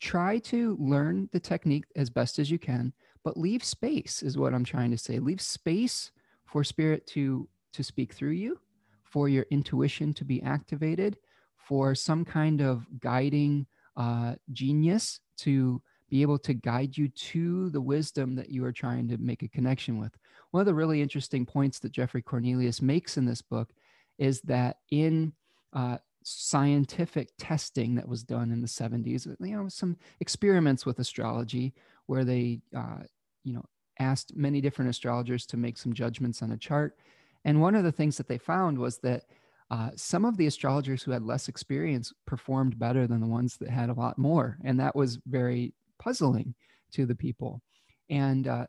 try 0.00 0.38
to 0.38 0.76
learn 0.78 1.28
the 1.32 1.40
technique 1.40 1.84
as 1.96 2.10
best 2.10 2.38
as 2.38 2.50
you 2.50 2.58
can, 2.58 2.92
but 3.24 3.36
leave 3.36 3.64
space, 3.64 4.22
is 4.22 4.38
what 4.38 4.54
I'm 4.54 4.64
trying 4.64 4.90
to 4.90 4.98
say. 4.98 5.18
Leave 5.18 5.40
space 5.40 6.12
for 6.44 6.62
spirit 6.62 7.06
to, 7.08 7.48
to 7.72 7.82
speak 7.82 8.12
through 8.12 8.32
you, 8.32 8.60
for 9.02 9.28
your 9.28 9.46
intuition 9.50 10.12
to 10.14 10.24
be 10.24 10.42
activated, 10.42 11.16
for 11.56 11.94
some 11.94 12.24
kind 12.24 12.60
of 12.60 12.86
guiding 13.00 13.66
uh, 13.96 14.34
genius 14.52 15.20
to 15.38 15.82
be 16.08 16.22
able 16.22 16.38
to 16.38 16.54
guide 16.54 16.96
you 16.96 17.08
to 17.08 17.70
the 17.70 17.80
wisdom 17.80 18.36
that 18.36 18.50
you 18.50 18.64
are 18.64 18.72
trying 18.72 19.08
to 19.08 19.18
make 19.18 19.42
a 19.42 19.48
connection 19.48 19.98
with. 19.98 20.16
One 20.50 20.60
of 20.60 20.66
the 20.66 20.74
really 20.74 21.02
interesting 21.02 21.44
points 21.46 21.78
that 21.80 21.92
Geoffrey 21.92 22.22
Cornelius 22.22 22.80
makes 22.80 23.16
in 23.16 23.24
this 23.24 23.42
book 23.42 23.70
is 24.18 24.40
that 24.42 24.78
in 24.90 25.32
uh, 25.72 25.98
scientific 26.22 27.30
testing 27.38 27.94
that 27.94 28.08
was 28.08 28.22
done 28.22 28.50
in 28.50 28.60
the 28.60 28.66
70s, 28.66 29.26
you 29.40 29.56
know, 29.56 29.68
some 29.68 29.96
experiments 30.20 30.86
with 30.86 30.98
astrology 30.98 31.74
where 32.06 32.24
they, 32.24 32.60
uh, 32.76 32.98
you 33.44 33.52
know, 33.52 33.64
asked 33.98 34.36
many 34.36 34.60
different 34.60 34.90
astrologers 34.90 35.46
to 35.46 35.56
make 35.56 35.78
some 35.78 35.92
judgments 35.92 36.42
on 36.42 36.52
a 36.52 36.56
chart. 36.56 36.98
And 37.44 37.60
one 37.60 37.74
of 37.74 37.84
the 37.84 37.92
things 37.92 38.16
that 38.16 38.28
they 38.28 38.38
found 38.38 38.78
was 38.78 38.98
that 38.98 39.24
uh, 39.70 39.90
some 39.96 40.24
of 40.24 40.36
the 40.36 40.46
astrologers 40.46 41.02
who 41.02 41.10
had 41.10 41.22
less 41.22 41.48
experience 41.48 42.12
performed 42.26 42.78
better 42.78 43.06
than 43.06 43.20
the 43.20 43.26
ones 43.26 43.56
that 43.58 43.70
had 43.70 43.88
a 43.88 43.94
lot 43.94 44.18
more. 44.18 44.58
And 44.64 44.78
that 44.80 44.94
was 44.94 45.18
very 45.26 45.74
puzzling 45.98 46.54
to 46.92 47.06
the 47.06 47.14
people. 47.14 47.62
And 48.10 48.46
uh, 48.46 48.66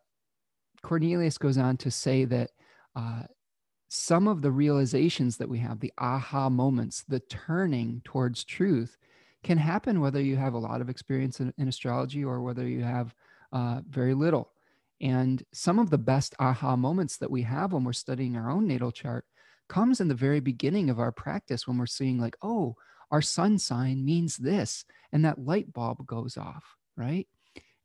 Cornelius 0.88 1.38
goes 1.38 1.58
on 1.58 1.76
to 1.76 1.92
say 1.92 2.24
that 2.24 2.52
uh, 2.96 3.24
some 3.90 4.26
of 4.26 4.42
the 4.42 4.52
realizations 4.52 5.36
that 5.36 5.50
we 5.50 5.60
have, 5.60 5.82
the 5.82 5.92
aha 5.98 6.48
moments, 6.48 7.04
the 7.10 7.20
turning 7.20 8.02
towards 8.06 8.46
truth, 8.46 8.96
can 9.44 9.58
happen 9.58 10.00
whether 10.00 10.22
you 10.22 10.38
have 10.38 10.54
a 10.54 10.58
lot 10.58 10.80
of 10.80 10.90
experience 10.90 11.42
in, 11.42 11.54
in 11.58 11.68
astrology 11.68 12.24
or 12.24 12.42
whether 12.42 12.66
you 12.66 12.84
have 12.84 13.14
uh, 13.52 13.82
very 13.90 14.14
little. 14.14 14.54
And 15.02 15.44
some 15.52 15.78
of 15.78 15.90
the 15.90 15.98
best 15.98 16.36
aha 16.40 16.78
moments 16.78 17.18
that 17.18 17.30
we 17.30 17.42
have 17.42 17.74
when 17.74 17.84
we're 17.84 17.92
studying 17.92 18.38
our 18.38 18.50
own 18.50 18.66
natal 18.66 18.94
chart 18.94 19.26
comes 19.68 20.00
in 20.00 20.08
the 20.08 20.16
very 20.16 20.40
beginning 20.40 20.90
of 20.90 21.02
our 21.02 21.12
practice 21.12 21.68
when 21.68 21.78
we're 21.78 21.86
seeing, 21.86 22.18
like, 22.18 22.38
oh, 22.42 22.78
our 23.12 23.22
sun 23.22 23.60
sign 23.60 24.06
means 24.06 24.38
this, 24.38 24.86
and 25.12 25.26
that 25.26 25.44
light 25.44 25.74
bulb 25.74 26.08
goes 26.08 26.38
off, 26.38 26.78
right? 26.96 27.28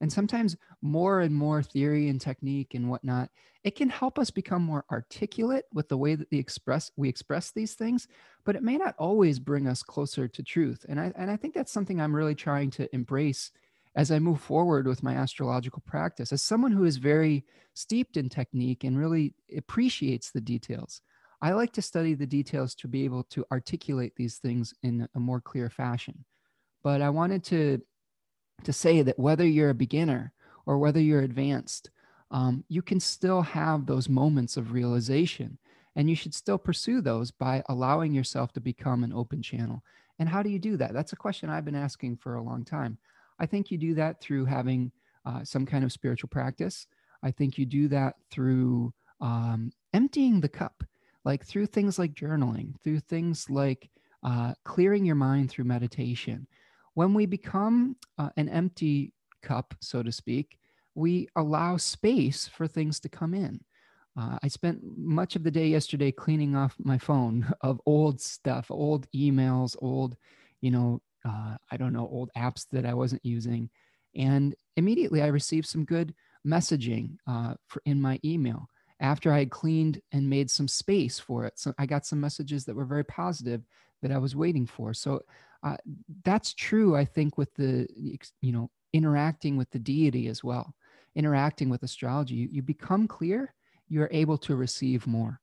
And 0.02 0.12
sometimes 0.12 0.56
more 0.82 1.20
and 1.20 1.32
more 1.32 1.62
theory 1.62 2.08
and 2.08 2.20
technique 2.20 2.74
and 2.74 2.90
whatnot, 2.90 3.30
it 3.62 3.76
can 3.76 3.88
help 3.88 4.18
us 4.18 4.32
become 4.32 4.62
more 4.62 4.84
articulate 4.90 5.66
with 5.72 5.88
the 5.88 5.96
way 5.96 6.16
that 6.16 6.28
the 6.28 6.40
express 6.40 6.90
we 6.96 7.08
express 7.08 7.52
these 7.52 7.74
things, 7.74 8.08
but 8.44 8.56
it 8.56 8.64
may 8.64 8.76
not 8.76 8.96
always 8.98 9.38
bring 9.38 9.68
us 9.68 9.84
closer 9.84 10.26
to 10.26 10.42
truth. 10.42 10.84
And 10.88 10.98
I 10.98 11.12
and 11.14 11.30
I 11.30 11.36
think 11.36 11.54
that's 11.54 11.70
something 11.70 12.00
I'm 12.00 12.14
really 12.14 12.34
trying 12.34 12.70
to 12.72 12.92
embrace 12.92 13.52
as 13.94 14.10
I 14.10 14.18
move 14.18 14.40
forward 14.40 14.88
with 14.88 15.04
my 15.04 15.14
astrological 15.14 15.82
practice. 15.86 16.32
As 16.32 16.42
someone 16.42 16.72
who 16.72 16.84
is 16.84 16.96
very 16.96 17.44
steeped 17.74 18.16
in 18.16 18.28
technique 18.28 18.82
and 18.82 18.98
really 18.98 19.34
appreciates 19.56 20.32
the 20.32 20.40
details, 20.40 21.00
I 21.40 21.52
like 21.52 21.72
to 21.74 21.82
study 21.82 22.14
the 22.14 22.26
details 22.26 22.74
to 22.76 22.88
be 22.88 23.04
able 23.04 23.22
to 23.24 23.44
articulate 23.52 24.14
these 24.16 24.38
things 24.38 24.74
in 24.82 25.08
a 25.14 25.20
more 25.20 25.40
clear 25.40 25.70
fashion. 25.70 26.24
But 26.82 27.02
I 27.02 27.10
wanted 27.10 27.44
to 27.44 27.80
to 28.64 28.72
say 28.72 29.02
that 29.02 29.18
whether 29.18 29.46
you're 29.46 29.70
a 29.70 29.74
beginner 29.74 30.32
or 30.66 30.78
whether 30.78 31.00
you're 31.00 31.22
advanced, 31.22 31.90
um, 32.30 32.64
you 32.68 32.82
can 32.82 33.00
still 33.00 33.42
have 33.42 33.86
those 33.86 34.08
moments 34.08 34.56
of 34.56 34.72
realization. 34.72 35.58
And 35.94 36.08
you 36.08 36.16
should 36.16 36.34
still 36.34 36.58
pursue 36.58 37.02
those 37.02 37.30
by 37.30 37.62
allowing 37.68 38.14
yourself 38.14 38.52
to 38.54 38.60
become 38.60 39.04
an 39.04 39.12
open 39.12 39.42
channel. 39.42 39.82
And 40.18 40.28
how 40.28 40.42
do 40.42 40.48
you 40.48 40.58
do 40.58 40.76
that? 40.78 40.94
That's 40.94 41.12
a 41.12 41.16
question 41.16 41.50
I've 41.50 41.64
been 41.64 41.74
asking 41.74 42.16
for 42.16 42.36
a 42.36 42.42
long 42.42 42.64
time. 42.64 42.96
I 43.38 43.46
think 43.46 43.70
you 43.70 43.76
do 43.76 43.94
that 43.94 44.20
through 44.20 44.46
having 44.46 44.92
uh, 45.26 45.44
some 45.44 45.66
kind 45.66 45.84
of 45.84 45.92
spiritual 45.92 46.28
practice. 46.28 46.86
I 47.22 47.30
think 47.30 47.58
you 47.58 47.66
do 47.66 47.88
that 47.88 48.16
through 48.30 48.92
um, 49.20 49.72
emptying 49.92 50.40
the 50.40 50.48
cup, 50.48 50.82
like 51.24 51.44
through 51.44 51.66
things 51.66 51.98
like 51.98 52.14
journaling, 52.14 52.80
through 52.82 53.00
things 53.00 53.50
like 53.50 53.90
uh, 54.22 54.54
clearing 54.64 55.04
your 55.04 55.16
mind 55.16 55.50
through 55.50 55.64
meditation, 55.64 56.46
when 56.94 57.14
we 57.14 57.26
become 57.26 57.96
uh, 58.18 58.30
an 58.36 58.48
empty 58.48 59.12
cup, 59.42 59.74
so 59.80 60.02
to 60.02 60.12
speak, 60.12 60.58
we 60.94 61.28
allow 61.36 61.76
space 61.76 62.48
for 62.48 62.66
things 62.66 63.00
to 63.00 63.08
come 63.08 63.34
in. 63.34 63.60
Uh, 64.18 64.38
I 64.42 64.48
spent 64.48 64.80
much 64.96 65.36
of 65.36 65.42
the 65.42 65.50
day 65.50 65.68
yesterday 65.68 66.12
cleaning 66.12 66.54
off 66.54 66.76
my 66.78 66.98
phone 66.98 67.50
of 67.62 67.80
old 67.86 68.20
stuff, 68.20 68.70
old 68.70 69.06
emails, 69.14 69.76
old, 69.80 70.16
you 70.60 70.70
know, 70.70 71.00
uh, 71.24 71.56
I 71.70 71.76
don't 71.76 71.92
know, 71.92 72.08
old 72.10 72.30
apps 72.36 72.66
that 72.72 72.84
I 72.84 72.94
wasn't 72.94 73.24
using. 73.24 73.70
And 74.14 74.54
immediately 74.76 75.22
I 75.22 75.28
received 75.28 75.66
some 75.66 75.84
good 75.84 76.14
messaging 76.46 77.16
uh, 77.26 77.54
for, 77.68 77.80
in 77.86 78.00
my 78.00 78.20
email 78.24 78.68
after 79.00 79.32
I 79.32 79.40
had 79.40 79.50
cleaned 79.50 80.00
and 80.12 80.28
made 80.28 80.50
some 80.50 80.68
space 80.68 81.18
for 81.18 81.44
it. 81.44 81.54
So 81.58 81.72
I 81.78 81.86
got 81.86 82.04
some 82.04 82.20
messages 82.20 82.64
that 82.64 82.76
were 82.76 82.84
very 82.84 83.04
positive 83.04 83.62
that 84.02 84.12
I 84.12 84.18
was 84.18 84.36
waiting 84.36 84.66
for. 84.66 84.92
So 84.92 85.22
that's 86.24 86.54
true, 86.54 86.96
I 86.96 87.04
think, 87.04 87.38
with 87.38 87.54
the, 87.54 87.86
you 88.40 88.52
know, 88.52 88.70
interacting 88.92 89.56
with 89.56 89.70
the 89.70 89.78
deity 89.78 90.28
as 90.28 90.42
well, 90.42 90.74
interacting 91.14 91.68
with 91.68 91.82
astrology. 91.82 92.34
You, 92.34 92.48
you 92.50 92.62
become 92.62 93.06
clear, 93.06 93.54
you're 93.88 94.08
able 94.12 94.38
to 94.38 94.56
receive 94.56 95.06
more. 95.06 95.40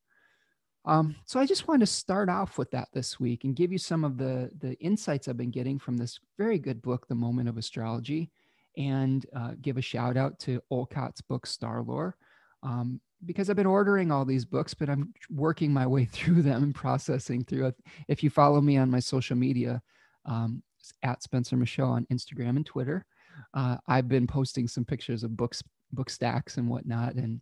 Um, 0.85 1.15
so 1.25 1.39
I 1.39 1.45
just 1.45 1.67
wanted 1.67 1.81
to 1.81 1.91
start 1.91 2.29
off 2.29 2.57
with 2.57 2.71
that 2.71 2.87
this 2.93 3.19
week 3.19 3.43
and 3.43 3.55
give 3.55 3.71
you 3.71 3.77
some 3.77 4.03
of 4.03 4.17
the, 4.17 4.49
the 4.59 4.73
insights 4.79 5.27
I've 5.27 5.37
been 5.37 5.51
getting 5.51 5.77
from 5.77 5.97
this 5.97 6.19
very 6.37 6.57
good 6.57 6.81
book, 6.81 7.07
The 7.07 7.15
Moment 7.15 7.49
of 7.49 7.57
Astrology, 7.57 8.31
and 8.77 9.25
uh, 9.35 9.51
give 9.61 9.77
a 9.77 9.81
shout 9.81 10.15
out 10.17 10.39
to 10.39 10.61
Olcott's 10.71 11.21
book, 11.21 11.45
Star 11.45 11.81
Lore. 11.81 12.15
Um, 12.63 13.01
because 13.25 13.49
I've 13.49 13.57
been 13.57 13.65
ordering 13.65 14.11
all 14.11 14.23
these 14.23 14.45
books, 14.45 14.73
but 14.73 14.89
I'm 14.89 15.13
working 15.29 15.73
my 15.73 15.85
way 15.85 16.05
through 16.11 16.41
them 16.41 16.63
and 16.63 16.75
processing 16.75 17.43
through 17.43 17.67
it. 17.67 17.75
If 18.07 18.23
you 18.23 18.29
follow 18.29 18.61
me 18.61 18.77
on 18.77 18.89
my 18.89 18.99
social 18.99 19.35
media, 19.35 19.81
um, 20.29 20.63
at 21.03 21.21
Spencer 21.21 21.57
Michaud 21.57 21.89
on 21.89 22.07
Instagram 22.11 22.55
and 22.55 22.65
Twitter. 22.65 23.05
Uh, 23.53 23.77
I've 23.87 24.07
been 24.07 24.27
posting 24.27 24.67
some 24.67 24.85
pictures 24.85 25.23
of 25.23 25.35
books, 25.35 25.61
book 25.91 26.09
stacks 26.09 26.57
and 26.57 26.69
whatnot, 26.69 27.15
and 27.15 27.41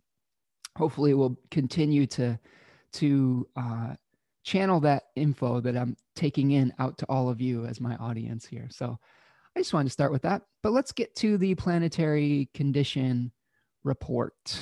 hopefully 0.76 1.14
we'll 1.14 1.36
continue 1.50 2.06
to 2.06 2.38
to 2.90 3.46
uh, 3.54 3.94
channel 4.44 4.80
that 4.80 5.04
info 5.14 5.60
that 5.60 5.76
I'm 5.76 5.96
taking 6.16 6.52
in 6.52 6.72
out 6.78 6.96
to 6.98 7.06
all 7.06 7.28
of 7.28 7.40
you 7.40 7.66
as 7.66 7.80
my 7.80 7.96
audience 7.96 8.46
here. 8.46 8.68
So 8.70 8.98
I 9.54 9.60
just 9.60 9.74
wanted 9.74 9.88
to 9.88 9.92
start 9.92 10.12
with 10.12 10.22
that, 10.22 10.42
but 10.62 10.72
let's 10.72 10.92
get 10.92 11.14
to 11.16 11.36
the 11.36 11.54
planetary 11.54 12.48
condition 12.54 13.30
report. 13.84 14.58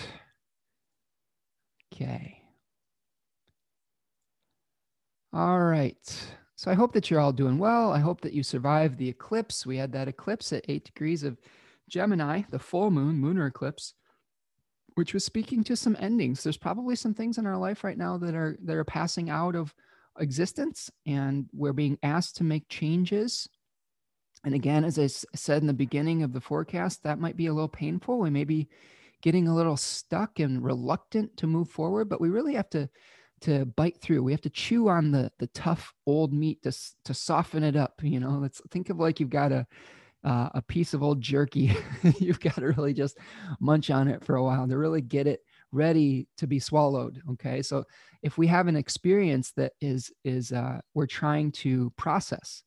Okay. 1.95 2.43
All 5.33 5.61
right. 5.61 6.29
So 6.57 6.71
I 6.71 6.75
hope 6.75 6.95
that 6.95 7.11
you're 7.11 7.21
all 7.21 7.33
doing 7.33 7.59
well. 7.59 7.93
I 7.93 7.99
hope 7.99 8.23
that 8.23 8.33
you 8.33 8.43
survived 8.43 8.97
the 8.97 9.11
eclipse. 9.11 9.67
We 9.67 9.77
had 9.77 9.93
that 9.93 10.09
eclipse 10.09 10.53
at 10.55 10.65
eight 10.69 10.85
degrees 10.85 11.23
of 11.23 11.39
Gemini, 11.89 12.43
the 12.51 12.59
full 12.59 12.91
moon, 12.91 13.23
lunar 13.23 13.47
eclipse, 13.47 13.93
which 14.95 15.13
was 15.13 15.25
speaking 15.25 15.63
to 15.65 15.77
some 15.77 15.97
endings. 16.01 16.43
There's 16.43 16.57
probably 16.57 16.97
some 16.97 17.13
things 17.13 17.37
in 17.37 17.47
our 17.47 17.59
life 17.59 17.85
right 17.85 17.99
now 17.99 18.17
that 18.19 18.35
are 18.35 18.57
that 18.65 18.75
are 18.75 18.85
passing 18.85 19.29
out 19.29 19.55
of 19.55 19.75
existence, 20.19 20.91
and 21.05 21.47
we're 21.53 21.75
being 21.75 21.99
asked 22.03 22.37
to 22.37 22.45
make 22.45 22.69
changes. 22.71 23.49
And 24.43 24.55
again, 24.55 24.85
as 24.85 24.99
I 24.99 25.09
said 25.37 25.61
in 25.61 25.67
the 25.67 25.75
beginning 25.75 26.23
of 26.23 26.33
the 26.33 26.41
forecast, 26.41 27.03
that 27.03 27.19
might 27.19 27.37
be 27.37 27.47
a 27.47 27.53
little 27.53 27.69
painful. 27.69 28.19
We 28.19 28.31
may 28.31 28.45
be 28.45 28.69
getting 29.21 29.47
a 29.47 29.55
little 29.55 29.77
stuck 29.77 30.39
and 30.39 30.65
reluctant 30.65 31.37
to 31.37 31.47
move 31.47 31.69
forward, 31.69 32.09
but 32.09 32.21
we 32.21 32.31
really 32.31 32.55
have 32.55 32.71
to 32.71 32.89
to 33.43 33.65
bite 33.65 34.01
through. 34.01 34.23
We 34.23 34.33
have 34.33 34.41
to 34.43 34.51
chew 34.51 34.89
on 34.89 35.11
the 35.11 35.31
the 35.39 35.47
tough 35.49 35.93
old 36.07 36.33
meat 36.33 36.63
to 36.63 36.73
to 37.05 37.15
soften 37.15 37.63
it 37.63 37.77
up. 37.77 37.95
You 38.03 38.21
know, 38.21 38.39
let's 38.41 38.61
think 38.71 38.91
of 38.91 38.99
like 38.99 39.21
you've 39.21 39.31
got 39.31 39.53
a 39.53 39.67
uh, 40.25 40.49
a 40.55 40.63
piece 40.63 40.95
of 40.95 41.03
old 41.03 41.21
jerky. 41.21 41.77
you've 42.19 42.41
got 42.41 42.57
to 42.57 42.67
really 42.67 42.93
just 42.93 43.19
munch 43.61 43.91
on 43.91 44.09
it 44.09 44.25
for 44.25 44.37
a 44.37 44.43
while 44.43 44.67
to 44.67 44.77
really 44.77 45.01
get 45.01 45.27
it 45.27 45.41
ready 45.73 46.27
to 46.39 46.47
be 46.47 46.59
swallowed. 46.59 47.23
Okay, 47.33 47.63
so 47.63 47.85
if 48.23 48.39
we 48.39 48.47
have 48.47 48.67
an 48.67 48.77
experience 48.77 49.53
that 49.53 49.73
is 49.81 50.13
is 50.25 50.53
uh, 50.53 50.81
we're 50.95 51.07
trying 51.07 51.53
to 51.53 51.93
process, 51.97 52.63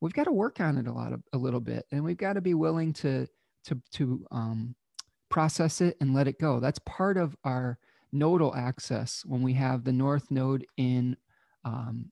we've 0.00 0.12
got 0.12 0.24
to 0.24 0.32
work 0.32 0.60
on 0.60 0.78
it 0.78 0.86
a 0.86 0.92
lot 0.92 1.12
of 1.12 1.22
a 1.32 1.38
little 1.38 1.60
bit, 1.60 1.84
and 1.92 2.02
we've 2.02 2.16
got 2.16 2.34
to 2.34 2.40
be 2.40 2.54
willing 2.54 2.92
to 2.94 3.26
to 3.66 3.80
to 3.92 4.26
um, 4.30 4.74
process 5.28 5.80
it 5.80 5.96
and 6.00 6.14
let 6.14 6.28
it 6.28 6.40
go. 6.40 6.60
That's 6.60 6.80
part 6.80 7.16
of 7.16 7.36
our 7.44 7.78
nodal 8.12 8.54
axis 8.54 9.22
when 9.26 9.42
we 9.42 9.52
have 9.54 9.84
the 9.84 9.92
north 9.92 10.30
node 10.30 10.66
in 10.76 11.16
um, 11.64 12.10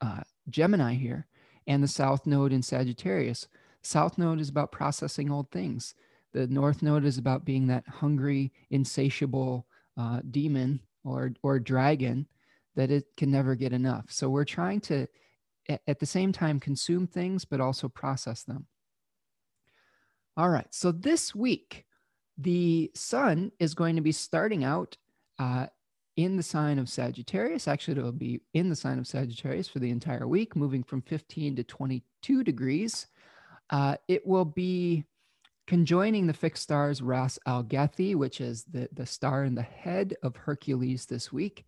uh, 0.00 0.20
Gemini 0.48 0.94
here 0.94 1.26
and 1.66 1.82
the 1.82 1.88
south 1.88 2.26
node 2.26 2.52
in 2.52 2.62
Sagittarius. 2.62 3.48
South 3.82 4.18
node 4.18 4.40
is 4.40 4.48
about 4.48 4.72
processing 4.72 5.30
old 5.30 5.50
things. 5.50 5.94
The 6.32 6.46
north 6.46 6.82
node 6.82 7.04
is 7.04 7.18
about 7.18 7.44
being 7.44 7.66
that 7.68 7.86
hungry, 7.88 8.52
insatiable 8.70 9.66
uh, 9.96 10.20
demon 10.30 10.80
or 11.04 11.32
or 11.42 11.58
dragon 11.58 12.26
that 12.76 12.90
it 12.90 13.04
can 13.16 13.30
never 13.30 13.54
get 13.54 13.72
enough. 13.72 14.06
So 14.08 14.28
we're 14.28 14.44
trying 14.44 14.80
to, 14.82 15.08
at 15.68 15.98
the 15.98 16.06
same 16.06 16.32
time, 16.32 16.60
consume 16.60 17.06
things 17.06 17.44
but 17.44 17.60
also 17.60 17.88
process 17.88 18.44
them. 18.44 18.66
All 20.36 20.48
right. 20.48 20.68
So 20.70 20.92
this 20.92 21.34
week 21.34 21.86
the 22.38 22.90
sun 22.94 23.50
is 23.58 23.74
going 23.74 23.96
to 23.96 24.02
be 24.02 24.12
starting 24.12 24.64
out 24.64 24.96
uh, 25.38 25.66
in 26.16 26.36
the 26.36 26.42
sign 26.42 26.78
of 26.78 26.88
Sagittarius. 26.88 27.68
Actually, 27.68 27.98
it'll 27.98 28.12
be 28.12 28.40
in 28.54 28.68
the 28.68 28.76
sign 28.76 28.98
of 28.98 29.06
Sagittarius 29.06 29.68
for 29.68 29.80
the 29.80 29.90
entire 29.90 30.26
week, 30.26 30.56
moving 30.56 30.82
from 30.82 31.02
15 31.02 31.56
to 31.56 31.64
22 31.64 32.44
degrees. 32.44 33.08
Uh, 33.70 33.96
it 34.06 34.26
will 34.26 34.44
be 34.44 35.04
conjoining 35.66 36.26
the 36.26 36.32
fixed 36.32 36.62
stars 36.62 37.02
Ras 37.02 37.38
Algethi, 37.46 38.14
which 38.14 38.40
is 38.40 38.64
the, 38.64 38.88
the 38.92 39.04
star 39.04 39.44
in 39.44 39.54
the 39.54 39.62
head 39.62 40.14
of 40.22 40.34
Hercules 40.36 41.06
this 41.06 41.32
week. 41.32 41.66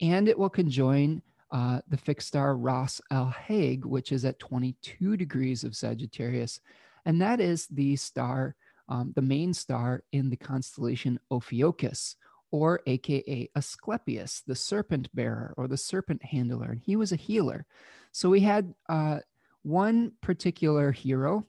And 0.00 0.28
it 0.28 0.38
will 0.38 0.50
conjoin 0.50 1.20
uh, 1.50 1.80
the 1.88 1.96
fixed 1.96 2.28
star 2.28 2.56
Ras 2.56 3.00
Alhague, 3.12 3.84
which 3.84 4.12
is 4.12 4.24
at 4.24 4.38
22 4.38 5.16
degrees 5.16 5.64
of 5.64 5.76
Sagittarius. 5.76 6.60
And 7.04 7.20
that 7.20 7.40
is 7.40 7.66
the 7.68 7.96
star 7.96 8.56
um, 8.88 9.12
the 9.14 9.22
main 9.22 9.52
star 9.52 10.02
in 10.12 10.30
the 10.30 10.36
constellation 10.36 11.18
Ophiuchus, 11.30 12.16
or 12.50 12.80
AKA 12.86 13.50
Asclepius, 13.56 14.42
the 14.46 14.54
serpent 14.54 15.08
bearer 15.14 15.52
or 15.56 15.68
the 15.68 15.76
serpent 15.76 16.22
handler. 16.24 16.70
And 16.70 16.80
he 16.80 16.96
was 16.96 17.12
a 17.12 17.16
healer. 17.16 17.66
So 18.12 18.30
we 18.30 18.40
had 18.40 18.72
uh, 18.88 19.20
one 19.62 20.12
particular 20.22 20.92
hero, 20.92 21.44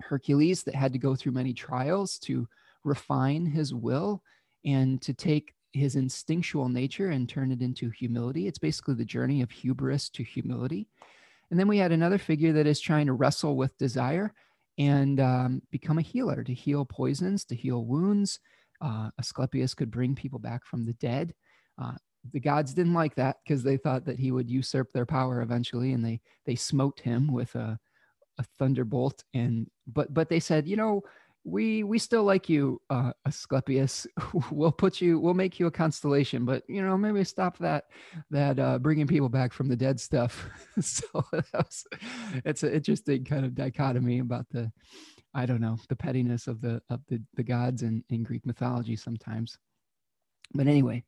Hercules, 0.00 0.62
that 0.64 0.74
had 0.74 0.92
to 0.94 0.98
go 0.98 1.14
through 1.14 1.32
many 1.32 1.52
trials 1.52 2.18
to 2.20 2.48
refine 2.84 3.46
his 3.46 3.74
will 3.74 4.22
and 4.64 5.00
to 5.02 5.12
take 5.14 5.54
his 5.72 5.94
instinctual 5.94 6.68
nature 6.68 7.10
and 7.10 7.28
turn 7.28 7.52
it 7.52 7.60
into 7.60 7.90
humility. 7.90 8.46
It's 8.46 8.58
basically 8.58 8.94
the 8.94 9.04
journey 9.04 9.42
of 9.42 9.50
hubris 9.50 10.08
to 10.10 10.24
humility. 10.24 10.88
And 11.50 11.60
then 11.60 11.68
we 11.68 11.78
had 11.78 11.92
another 11.92 12.18
figure 12.18 12.52
that 12.54 12.66
is 12.66 12.80
trying 12.80 13.06
to 13.06 13.12
wrestle 13.12 13.56
with 13.56 13.76
desire 13.78 14.32
and 14.78 15.20
um, 15.20 15.62
become 15.70 15.98
a 15.98 16.02
healer 16.02 16.44
to 16.44 16.54
heal 16.54 16.84
poisons, 16.84 17.44
to 17.46 17.56
heal 17.56 17.84
wounds. 17.84 18.38
Uh, 18.80 19.10
Asclepius 19.18 19.74
could 19.74 19.90
bring 19.90 20.14
people 20.14 20.38
back 20.38 20.64
from 20.64 20.86
the 20.86 20.92
dead. 20.94 21.34
Uh, 21.80 21.94
the 22.32 22.40
gods 22.40 22.74
didn't 22.74 22.94
like 22.94 23.14
that 23.16 23.36
because 23.44 23.62
they 23.62 23.76
thought 23.76 24.04
that 24.04 24.18
he 24.18 24.30
would 24.30 24.50
usurp 24.50 24.88
their 24.92 25.06
power 25.06 25.42
eventually, 25.42 25.92
and 25.92 26.04
they 26.04 26.20
they 26.46 26.54
smote 26.54 27.00
him 27.00 27.32
with 27.32 27.54
a, 27.54 27.78
a 28.38 28.44
thunderbolt. 28.58 29.24
And 29.34 29.68
but 29.86 30.12
but 30.14 30.28
they 30.28 30.40
said, 30.40 30.68
you 30.68 30.76
know, 30.76 31.02
we 31.48 31.82
we 31.82 31.98
still 31.98 32.24
like 32.24 32.48
you, 32.48 32.80
uh, 32.90 33.12
Asclepius. 33.26 34.06
we'll 34.50 34.72
put 34.72 35.00
you, 35.00 35.18
we'll 35.18 35.34
make 35.34 35.58
you 35.58 35.66
a 35.66 35.70
constellation, 35.70 36.44
but 36.44 36.62
you 36.68 36.82
know, 36.82 36.96
maybe 36.96 37.24
stop 37.24 37.58
that 37.58 37.84
that 38.30 38.58
uh, 38.58 38.78
bringing 38.78 39.06
people 39.06 39.28
back 39.28 39.52
from 39.52 39.68
the 39.68 39.76
dead 39.76 39.98
stuff. 39.98 40.48
so 40.80 41.06
was, 41.32 41.86
it's 42.44 42.62
an 42.62 42.72
interesting 42.72 43.24
kind 43.24 43.44
of 43.44 43.54
dichotomy 43.54 44.18
about 44.18 44.46
the, 44.50 44.70
I 45.34 45.46
don't 45.46 45.60
know, 45.60 45.78
the 45.88 45.96
pettiness 45.96 46.46
of 46.46 46.60
the 46.60 46.82
of 46.90 47.00
the 47.08 47.22
the 47.34 47.42
gods 47.42 47.82
in 47.82 48.04
in 48.10 48.22
Greek 48.22 48.44
mythology 48.44 48.96
sometimes. 48.96 49.58
But 50.54 50.66
anyway, 50.66 51.04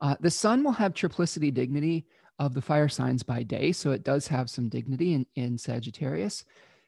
uh, 0.00 0.16
the 0.20 0.30
sun 0.30 0.64
will 0.64 0.72
have 0.72 0.94
triplicity 0.94 1.52
dignity 1.52 2.06
of 2.38 2.54
the 2.54 2.62
fire 2.62 2.88
signs 2.88 3.22
by 3.22 3.42
day, 3.42 3.72
so 3.72 3.90
it 3.90 4.04
does 4.04 4.28
have 4.28 4.48
some 4.48 4.68
dignity 4.68 5.14
in 5.14 5.26
in 5.34 5.58
Sagittarius. 5.58 6.44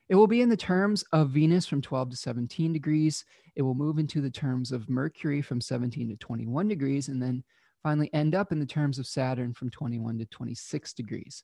It 0.08 0.16
will 0.16 0.26
be 0.26 0.42
in 0.42 0.50
the 0.50 0.56
terms 0.56 1.02
of 1.12 1.30
Venus 1.30 1.66
from 1.66 1.80
12 1.80 2.10
to 2.10 2.16
17 2.16 2.72
degrees. 2.72 3.24
It 3.56 3.62
will 3.62 3.74
move 3.74 3.98
into 3.98 4.20
the 4.20 4.30
terms 4.30 4.70
of 4.70 4.90
Mercury 4.90 5.40
from 5.40 5.60
17 5.60 6.08
to 6.10 6.16
21 6.16 6.68
degrees, 6.68 7.08
and 7.08 7.22
then 7.22 7.42
finally 7.82 8.12
end 8.12 8.34
up 8.34 8.52
in 8.52 8.60
the 8.60 8.66
terms 8.66 8.98
of 8.98 9.06
Saturn 9.06 9.54
from 9.54 9.70
21 9.70 10.18
to 10.18 10.26
26 10.26 10.92
degrees. 10.92 11.42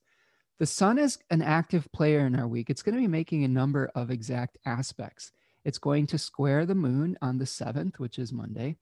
The 0.58 0.66
sun 0.66 0.98
is 0.98 1.18
an 1.30 1.40
active 1.40 1.88
player 1.92 2.26
in 2.26 2.38
our 2.38 2.46
week. 2.46 2.68
It's 2.68 2.82
going 2.82 2.94
to 2.94 3.00
be 3.00 3.08
making 3.08 3.44
a 3.44 3.48
number 3.48 3.90
of 3.94 4.10
exact 4.10 4.58
aspects. 4.66 5.32
It's 5.64 5.78
going 5.78 6.06
to 6.08 6.18
square 6.18 6.66
the 6.66 6.74
moon 6.74 7.16
on 7.22 7.38
the 7.38 7.46
7th, 7.46 7.98
which 7.98 8.18
is 8.18 8.32
Monday. 8.32 8.76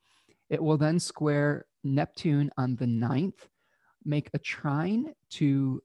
It 0.51 0.63
will 0.63 0.77
then 0.77 0.99
square 0.99 1.67
Neptune 1.85 2.51
on 2.57 2.75
the 2.77 2.87
9th, 2.87 3.47
make 4.05 4.29
a 4.35 4.39
trine 4.39 5.13
to 5.31 5.83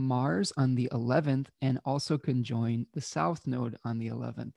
Mars 0.00 0.52
on 0.56 0.74
the 0.74 0.88
11th 0.92 1.46
and 1.62 1.80
also 1.84 2.18
conjoin 2.18 2.86
the 2.92 3.00
south 3.00 3.46
node 3.46 3.76
on 3.84 3.98
the 3.98 4.08
11th. 4.08 4.56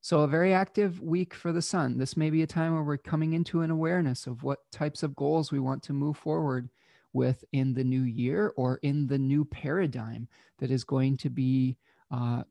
So, 0.00 0.20
a 0.20 0.28
very 0.28 0.54
active 0.54 1.00
week 1.00 1.34
for 1.34 1.52
the 1.52 1.62
sun. 1.62 1.98
This 1.98 2.16
may 2.16 2.30
be 2.30 2.42
a 2.42 2.46
time 2.46 2.74
where 2.74 2.84
we're 2.84 2.96
coming 2.96 3.32
into 3.32 3.62
an 3.62 3.72
awareness 3.72 4.26
of 4.26 4.44
what 4.44 4.70
types 4.70 5.02
of 5.02 5.16
goals 5.16 5.50
we 5.50 5.58
want 5.58 5.82
to 5.84 5.92
move 5.92 6.16
forward 6.16 6.70
with 7.12 7.44
in 7.52 7.74
the 7.74 7.82
new 7.82 8.02
year 8.02 8.52
or 8.56 8.78
in 8.82 9.08
the 9.08 9.18
new 9.18 9.44
paradigm 9.44 10.28
that 10.58 10.70
is 10.70 10.84
going 10.84 11.16
to 11.16 11.30
be, 11.30 11.76
uh, 12.12 12.44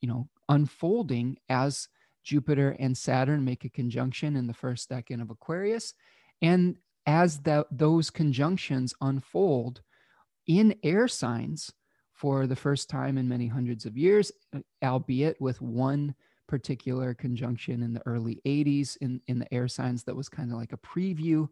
you 0.00 0.08
know, 0.08 0.28
unfolding 0.48 1.38
as 1.48 1.88
Jupiter 2.24 2.74
and 2.78 2.96
Saturn 2.96 3.44
make 3.44 3.64
a 3.64 3.70
conjunction 3.70 4.34
in 4.34 4.46
the 4.46 4.54
first 4.54 4.90
decan 4.90 5.22
of 5.22 5.30
Aquarius. 5.30 5.94
And 6.42 6.78
as 7.06 7.38
that, 7.40 7.66
those 7.70 8.10
conjunctions 8.10 8.92
unfold, 9.00 9.82
in 10.48 10.74
air 10.82 11.06
signs 11.06 11.72
for 12.12 12.48
the 12.48 12.56
first 12.56 12.90
time 12.90 13.16
in 13.16 13.28
many 13.28 13.46
hundreds 13.46 13.84
of 13.86 13.96
years, 13.96 14.32
albeit 14.82 15.40
with 15.40 15.62
one 15.62 16.14
particular 16.48 17.14
conjunction 17.14 17.82
in 17.82 17.92
the 17.92 18.02
early 18.06 18.40
80s 18.44 18.96
in, 19.00 19.20
in 19.28 19.38
the 19.38 19.54
air 19.54 19.68
signs 19.68 20.02
that 20.04 20.16
was 20.16 20.28
kind 20.28 20.50
of 20.50 20.58
like 20.58 20.72
a 20.72 20.78
preview. 20.78 21.48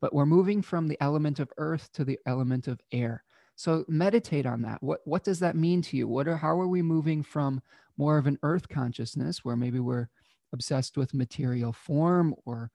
But 0.00 0.12
we're 0.12 0.26
moving 0.26 0.62
from 0.62 0.88
the 0.88 1.00
element 1.00 1.38
of 1.38 1.52
earth 1.58 1.92
to 1.92 2.04
the 2.04 2.18
element 2.26 2.66
of 2.66 2.80
air. 2.90 3.22
So 3.54 3.84
meditate 3.88 4.46
on 4.46 4.62
that. 4.62 4.82
What 4.82 5.00
what 5.04 5.24
does 5.24 5.40
that 5.40 5.56
mean 5.56 5.82
to 5.82 5.96
you? 5.96 6.06
What 6.06 6.28
are 6.28 6.36
how 6.36 6.58
are 6.60 6.68
we 6.68 6.80
moving 6.80 7.24
from 7.24 7.60
more 7.96 8.16
of 8.16 8.28
an 8.28 8.38
earth 8.44 8.68
consciousness 8.68 9.44
where 9.44 9.56
maybe 9.56 9.80
we're 9.80 10.08
obsessed 10.52 10.96
with 10.96 11.12
material 11.12 11.72
form 11.72 12.34
or 12.46 12.70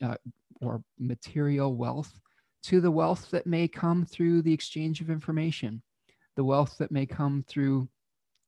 uh, 0.00 0.14
or 0.60 0.82
material 0.98 1.74
wealth 1.74 2.20
to 2.64 2.80
the 2.80 2.90
wealth 2.90 3.30
that 3.30 3.46
may 3.46 3.68
come 3.68 4.04
through 4.04 4.42
the 4.42 4.52
exchange 4.52 5.00
of 5.00 5.10
information, 5.10 5.82
the 6.36 6.44
wealth 6.44 6.76
that 6.78 6.90
may 6.90 7.06
come 7.06 7.44
through 7.46 7.88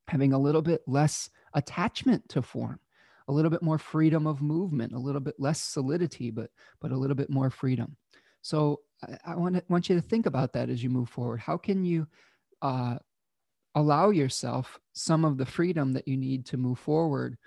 having 0.08 0.32
a 0.32 0.38
little 0.38 0.62
bit 0.62 0.82
less 0.86 1.30
attachment 1.54 2.28
to 2.28 2.42
form, 2.42 2.80
a 3.28 3.32
little 3.32 3.50
bit 3.50 3.62
more 3.62 3.78
freedom 3.78 4.26
of 4.26 4.42
movement, 4.42 4.92
a 4.92 4.98
little 4.98 5.20
bit 5.20 5.36
less 5.38 5.60
solidity, 5.60 6.30
but 6.30 6.50
but 6.80 6.92
a 6.92 6.96
little 6.96 7.16
bit 7.16 7.30
more 7.30 7.50
freedom. 7.50 7.96
So 8.42 8.80
I, 9.02 9.32
I 9.32 9.36
want 9.36 9.56
to, 9.56 9.64
want 9.68 9.88
you 9.88 9.94
to 9.96 10.02
think 10.02 10.26
about 10.26 10.52
that 10.54 10.70
as 10.70 10.82
you 10.82 10.90
move 10.90 11.08
forward. 11.08 11.40
How 11.40 11.56
can 11.56 11.84
you 11.84 12.06
uh, 12.62 12.98
allow 13.74 14.10
yourself 14.10 14.80
some 14.92 15.24
of 15.24 15.38
the 15.38 15.46
freedom 15.46 15.92
that 15.92 16.08
you 16.08 16.16
need 16.16 16.46
to 16.46 16.56
move 16.56 16.78
forward? 16.78 17.38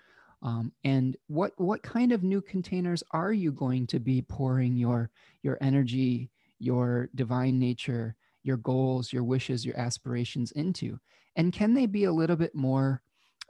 Um, 0.42 0.74
and 0.84 1.16
what 1.28 1.54
what 1.58 1.84
kind 1.84 2.12
of 2.12 2.24
new 2.24 2.42
containers 2.42 3.04
are 3.12 3.34
you 3.34 3.52
going 3.52 3.88
to 3.88 4.00
be 4.00 4.22
pouring 4.22 4.76
your 4.76 5.10
your 5.42 5.58
energy 5.62 6.30
your 6.64 7.10
divine 7.16 7.60
nature, 7.60 8.16
your 8.44 8.58
goals, 8.58 9.12
your 9.12 9.24
wishes, 9.24 9.66
your 9.66 9.78
aspirations 9.78 10.52
into? 10.52 11.00
And 11.36 11.54
can 11.54 11.74
they 11.74 11.86
be 11.86 12.06
a 12.06 12.12
little 12.12 12.36
bit 12.36 12.56
more 12.56 13.02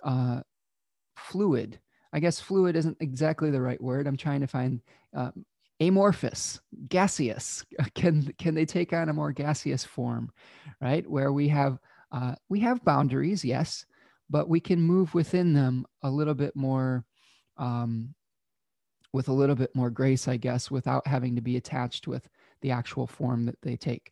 uh, 0.03 0.41
fluid? 1.17 1.79
I 2.13 2.19
guess 2.19 2.39
fluid 2.39 2.75
isn't 2.75 2.97
exactly 2.99 3.51
the 3.51 3.61
right 3.61 3.81
word. 3.81 4.07
I'm 4.07 4.17
trying 4.17 4.41
to 4.41 4.47
find 4.47 4.81
uh, 5.15 5.31
amorphous, 5.79 6.61
gaseous. 6.87 7.65
Can 7.95 8.33
can 8.37 8.53
they 8.55 8.65
take 8.65 8.93
on 8.93 9.09
a 9.09 9.13
more 9.13 9.31
gaseous 9.31 9.83
form, 9.83 10.31
right? 10.79 11.09
Where 11.09 11.33
we 11.33 11.47
have 11.49 11.79
uh, 12.11 12.35
we 12.49 12.59
have 12.59 12.85
boundaries, 12.85 13.43
yes, 13.43 13.85
but 14.29 14.47
we 14.47 14.59
can 14.59 14.79
move 14.81 15.13
within 15.13 15.53
them 15.53 15.85
a 16.03 16.09
little 16.09 16.35
bit 16.35 16.55
more 16.55 17.03
um, 17.57 18.13
with 19.13 19.27
a 19.27 19.33
little 19.33 19.55
bit 19.55 19.75
more 19.75 19.89
grace, 19.89 20.27
I 20.27 20.37
guess, 20.37 20.69
without 20.71 21.07
having 21.07 21.35
to 21.35 21.41
be 21.41 21.57
attached 21.57 22.07
with 22.07 22.27
the 22.63 22.71
actual 22.71 23.05
form 23.05 23.45
that 23.45 23.61
they 23.61 23.75
take. 23.77 24.11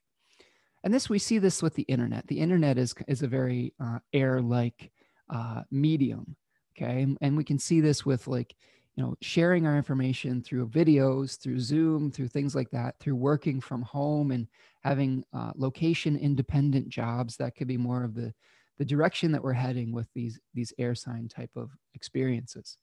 And 0.83 0.93
this 0.93 1.09
we 1.09 1.17
see 1.17 1.39
this 1.39 1.63
with 1.63 1.73
the 1.73 1.83
internet. 1.83 2.27
The 2.27 2.39
internet 2.39 2.77
is 2.77 2.93
is 3.07 3.23
a 3.23 3.27
very 3.27 3.73
uh, 3.79 3.99
air-like 4.13 4.91
uh, 5.29 5.63
medium, 5.71 6.35
okay, 6.75 7.07
and 7.21 7.37
we 7.37 7.43
can 7.43 7.57
see 7.57 7.81
this 7.81 8.05
with 8.05 8.27
like 8.27 8.55
you 8.95 9.03
know 9.03 9.15
sharing 9.21 9.65
our 9.65 9.77
information 9.77 10.41
through 10.43 10.67
videos, 10.67 11.39
through 11.39 11.59
Zoom, 11.59 12.11
through 12.11 12.27
things 12.27 12.55
like 12.55 12.69
that, 12.71 12.95
through 12.99 13.15
working 13.15 13.61
from 13.61 13.81
home 13.83 14.31
and 14.31 14.47
having 14.83 15.23
uh, 15.33 15.51
location 15.55 16.17
independent 16.17 16.89
jobs. 16.89 17.37
That 17.37 17.55
could 17.55 17.67
be 17.67 17.77
more 17.77 18.03
of 18.03 18.13
the 18.13 18.33
the 18.77 18.85
direction 18.85 19.31
that 19.31 19.43
we're 19.43 19.53
heading 19.53 19.91
with 19.91 20.07
these 20.13 20.39
these 20.53 20.73
air 20.79 20.95
sign 20.95 21.27
type 21.27 21.51
of 21.55 21.69
experiences. 21.93 22.77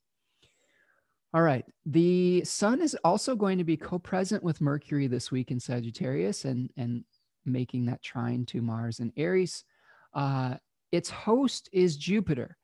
All 1.34 1.42
right. 1.42 1.64
The 1.84 2.42
sun 2.44 2.80
is 2.80 2.96
also 3.04 3.36
going 3.36 3.58
to 3.58 3.64
be 3.64 3.76
co-present 3.76 4.42
with 4.42 4.60
Mercury 4.60 5.06
this 5.08 5.30
week 5.30 5.50
in 5.50 5.60
Sagittarius 5.60 6.44
and 6.44 6.70
and 6.76 7.04
making 7.44 7.86
that 7.86 8.02
trine 8.02 8.44
to 8.46 8.62
Mars 8.62 9.00
and 9.00 9.12
Aries. 9.16 9.64
Uh, 10.14 10.54
its 10.92 11.10
host 11.10 11.68
is 11.72 11.96
Jupiter. 11.96 12.56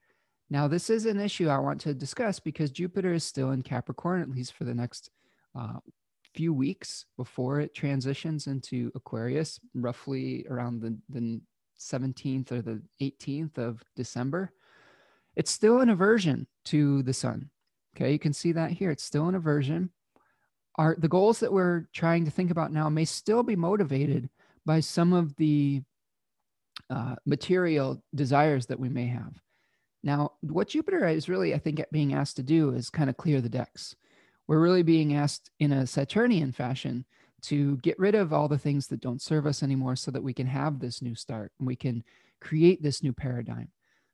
Now, 0.50 0.68
this 0.68 0.90
is 0.90 1.07
an 1.07 1.20
issue 1.20 1.48
I 1.48 1.59
want 1.59 1.81
to 1.83 1.94
discuss 1.94 2.38
because 2.38 2.70
Jupiter 2.70 3.12
is 3.14 3.24
still 3.24 3.50
in 3.50 3.62
Capricorn, 3.62 4.22
at 4.22 4.31
least 4.31 4.53
for 4.53 4.64
the 4.64 4.74
next 4.74 5.11
uh, 5.59 5.79
few 6.35 6.53
weeks 6.53 7.07
before 7.16 7.61
it 7.61 7.74
transitions 7.74 8.46
into 8.46 8.90
Aquarius, 8.94 9.59
roughly 9.74 10.46
around 10.50 10.81
the, 10.81 10.96
the 11.09 11.40
17th 11.79 12.53
or 12.53 12.62
the 12.62 12.83
18th 13.00 13.59
of 13.59 13.83
December. 13.96 14.53
It's 15.37 15.50
still 15.50 15.81
an 15.81 15.90
aversion 15.90 16.46
to 16.66 17.03
the 17.03 17.14
sun. 17.14 17.50
Okay, 17.96 18.12
you 18.12 18.18
can 18.18 18.33
see 18.33 18.52
that 18.52 18.72
here. 18.72 18.90
It's 18.90 19.04
still 19.04 19.28
an 19.28 19.35
aversion. 19.35 19.90
Our 20.76 20.96
the 20.98 21.09
goals 21.09 21.40
that 21.40 21.52
we're 21.52 21.87
trying 21.92 22.24
to 22.24 22.30
think 22.30 22.50
about 22.50 22.72
now 22.72 22.88
may 22.88 23.04
still 23.04 23.42
be 23.42 23.57
motivated 23.57 24.28
by 24.66 24.80
some 24.80 25.12
of 25.12 25.37
the 25.37 25.83
uh, 26.90 27.14
material 27.24 28.02
desires 28.14 28.66
that 28.66 28.80
we 28.80 28.88
may 28.88 29.07
have. 29.07 29.40
Now, 30.02 30.33
what 30.40 30.68
Jupiter 30.68 31.07
is 31.07 31.28
really, 31.28 31.54
I 31.54 31.59
think, 31.59 31.83
being 31.92 32.12
asked 32.12 32.37
to 32.37 32.42
do 32.42 32.70
is 32.70 32.90
kind 32.90 33.09
of 33.09 33.16
clear 33.16 33.40
the 33.40 33.48
decks. 33.48 33.94
We're 34.46 34.61
really 34.61 34.83
being 34.83 35.14
asked 35.14 35.50
in 35.61 35.72
a 35.72 35.87
Saturnian 35.87 36.52
fashion 36.52 37.07
to 37.42 37.76
get 37.78 37.98
rid 37.98 38.14
of 38.14 38.33
all 38.33 38.48
the 38.48 38.59
things 38.59 38.88
that 38.88 39.00
don't 39.00 39.22
serve 39.22 39.46
us 39.46 39.62
anymore 39.62 39.96
so 39.96 40.11
that 40.11 40.22
we 40.22 40.35
can 40.35 40.46
have 40.46 40.78
this 40.78 41.00
new 41.00 41.14
start 41.14 41.52
and 41.59 41.66
we 41.66 41.76
can 41.76 42.04
create 42.40 42.83
this 42.83 43.02
new 43.02 43.12
paradigm. 43.12 43.68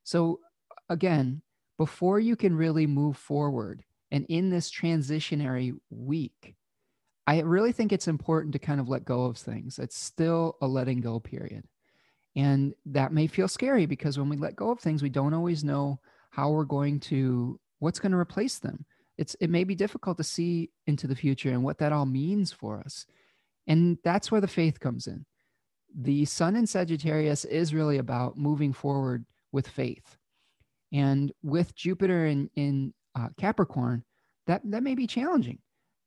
So, 0.04 0.40
again, 0.88 1.42
before 1.80 2.20
you 2.20 2.36
can 2.36 2.54
really 2.54 2.86
move 2.86 3.16
forward 3.16 3.82
and 4.10 4.26
in 4.28 4.50
this 4.50 4.70
transitionary 4.70 5.74
week, 5.88 6.54
I 7.26 7.40
really 7.40 7.72
think 7.72 7.90
it's 7.90 8.06
important 8.06 8.52
to 8.52 8.58
kind 8.58 8.80
of 8.82 8.90
let 8.90 9.06
go 9.06 9.24
of 9.24 9.38
things. 9.38 9.78
It's 9.78 9.96
still 9.96 10.58
a 10.60 10.66
letting 10.66 11.00
go 11.00 11.18
period. 11.20 11.64
And 12.36 12.74
that 12.84 13.14
may 13.14 13.26
feel 13.28 13.48
scary 13.48 13.86
because 13.86 14.18
when 14.18 14.28
we 14.28 14.36
let 14.36 14.56
go 14.56 14.70
of 14.70 14.78
things, 14.78 15.02
we 15.02 15.08
don't 15.08 15.32
always 15.32 15.64
know 15.64 16.00
how 16.28 16.50
we're 16.50 16.64
going 16.64 17.00
to, 17.00 17.58
what's 17.78 17.98
going 17.98 18.12
to 18.12 18.18
replace 18.18 18.58
them. 18.58 18.84
it's 19.16 19.34
it 19.40 19.48
may 19.48 19.64
be 19.64 19.74
difficult 19.74 20.18
to 20.18 20.24
see 20.24 20.68
into 20.86 21.06
the 21.06 21.16
future 21.16 21.52
and 21.52 21.64
what 21.64 21.78
that 21.78 21.92
all 21.92 22.04
means 22.04 22.52
for 22.52 22.78
us. 22.80 23.06
And 23.66 23.96
that's 24.04 24.30
where 24.30 24.42
the 24.42 24.46
faith 24.46 24.80
comes 24.80 25.06
in. 25.06 25.24
The 25.98 26.26
sun 26.26 26.56
in 26.56 26.66
Sagittarius 26.66 27.46
is 27.46 27.72
really 27.72 27.96
about 27.96 28.36
moving 28.36 28.74
forward 28.74 29.24
with 29.50 29.66
faith. 29.66 30.18
And 30.92 31.32
with 31.42 31.74
Jupiter 31.74 32.26
in, 32.26 32.50
in 32.56 32.92
uh, 33.14 33.28
Capricorn, 33.38 34.04
that, 34.46 34.62
that 34.64 34.82
may 34.82 34.94
be 34.94 35.06
challenging. 35.06 35.58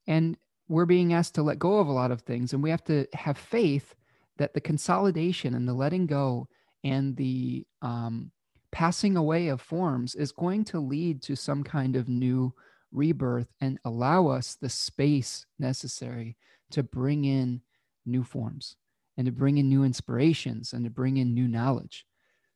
And 0.06 0.36
we're 0.68 0.86
being 0.86 1.12
asked 1.12 1.34
to 1.36 1.42
let 1.42 1.58
go 1.58 1.78
of 1.78 1.88
a 1.88 1.92
lot 1.92 2.10
of 2.10 2.22
things. 2.22 2.52
And 2.52 2.62
we 2.62 2.70
have 2.70 2.84
to 2.84 3.06
have 3.14 3.38
faith 3.38 3.94
that 4.36 4.54
the 4.54 4.60
consolidation 4.60 5.54
and 5.54 5.68
the 5.68 5.74
letting 5.74 6.06
go 6.06 6.48
and 6.82 7.16
the 7.16 7.66
um, 7.82 8.30
passing 8.72 9.16
away 9.16 9.48
of 9.48 9.60
forms 9.60 10.14
is 10.14 10.32
going 10.32 10.64
to 10.64 10.80
lead 10.80 11.22
to 11.22 11.36
some 11.36 11.62
kind 11.62 11.96
of 11.96 12.08
new 12.08 12.52
rebirth 12.92 13.48
and 13.60 13.78
allow 13.84 14.26
us 14.26 14.56
the 14.60 14.68
space 14.68 15.46
necessary 15.58 16.36
to 16.70 16.82
bring 16.82 17.24
in 17.24 17.60
new 18.06 18.22
forms 18.22 18.76
and 19.16 19.26
to 19.26 19.32
bring 19.32 19.58
in 19.58 19.68
new 19.68 19.84
inspirations 19.84 20.72
and 20.72 20.84
to 20.84 20.90
bring 20.90 21.16
in 21.16 21.34
new 21.34 21.46
knowledge. 21.46 22.04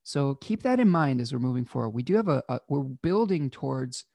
So 0.09 0.37
keep 0.37 0.63
that 0.63 0.81
in 0.81 0.89
mind 0.89 1.21
as 1.21 1.35
we're 1.35 1.39
moving 1.39 1.67
forward. 1.67 1.91
We 1.91 2.03
do 2.03 2.17
have 2.17 2.29
a, 2.29 2.43
a 2.49 2.61
we're 2.67 2.81
building 2.81 3.51
towards 3.51 4.07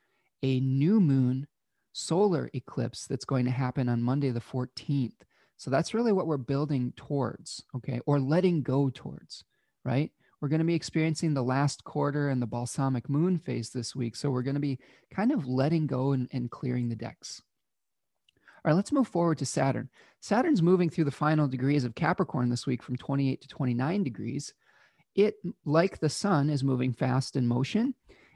a 0.41 0.60
new 0.60 0.99
moon 0.99 1.45
solar 1.91 2.49
eclipse 2.56 3.06
that's 3.06 3.25
going 3.25 3.45
to 3.45 3.51
happen 3.51 3.88
on 3.88 4.01
Monday 4.01 4.32
the 4.32 4.39
14th. 4.39 5.13
So 5.58 5.69
that's 5.69 5.93
really 5.93 6.12
what 6.12 6.25
we're 6.25 6.38
building 6.38 6.93
towards, 6.95 7.63
okay, 7.75 8.01
or 8.08 8.19
letting 8.19 8.63
go 8.63 8.89
towards, 8.89 9.43
right? 9.86 10.10
We're 10.41 10.47
going 10.47 10.62
to 10.62 10.65
be 10.65 10.73
experiencing 10.73 11.36
the 11.36 11.43
last 11.43 11.84
quarter 11.84 12.29
and 12.29 12.41
the 12.41 12.47
balsamic 12.47 13.08
moon 13.08 13.38
phase 13.38 13.69
this 13.69 13.95
week. 13.95 14.15
So 14.15 14.32
we're 14.32 14.41
going 14.41 14.56
to 14.56 14.60
be 14.60 14.79
kind 15.13 15.32
of 15.32 15.47
letting 15.47 15.86
go 15.86 16.13
and, 16.13 16.27
and 16.34 16.49
clearing 16.49 16.89
the 16.89 16.95
decks. 16.95 17.39
All 18.65 18.71
right, 18.71 18.75
let's 18.75 18.91
move 18.91 19.08
forward 19.08 19.38
to 19.38 19.45
Saturn. 19.45 19.89
Saturn's 20.21 20.63
moving 20.63 20.89
through 20.89 21.06
the 21.06 21.12
final 21.12 21.47
degrees 21.47 21.84
of 21.84 21.93
Capricorn 21.93 22.49
this 22.49 22.65
week 22.65 22.82
from 22.82 22.95
28 22.95 23.41
to 23.41 23.47
29 23.47 24.03
degrees. 24.03 24.56
It, 25.15 25.36
like 25.65 25.99
the 25.99 26.10
sun, 26.10 26.49
is 26.49 26.63
moving 26.63 26.93
fast 26.93 27.36
in 27.36 27.47
motion. 27.47 27.93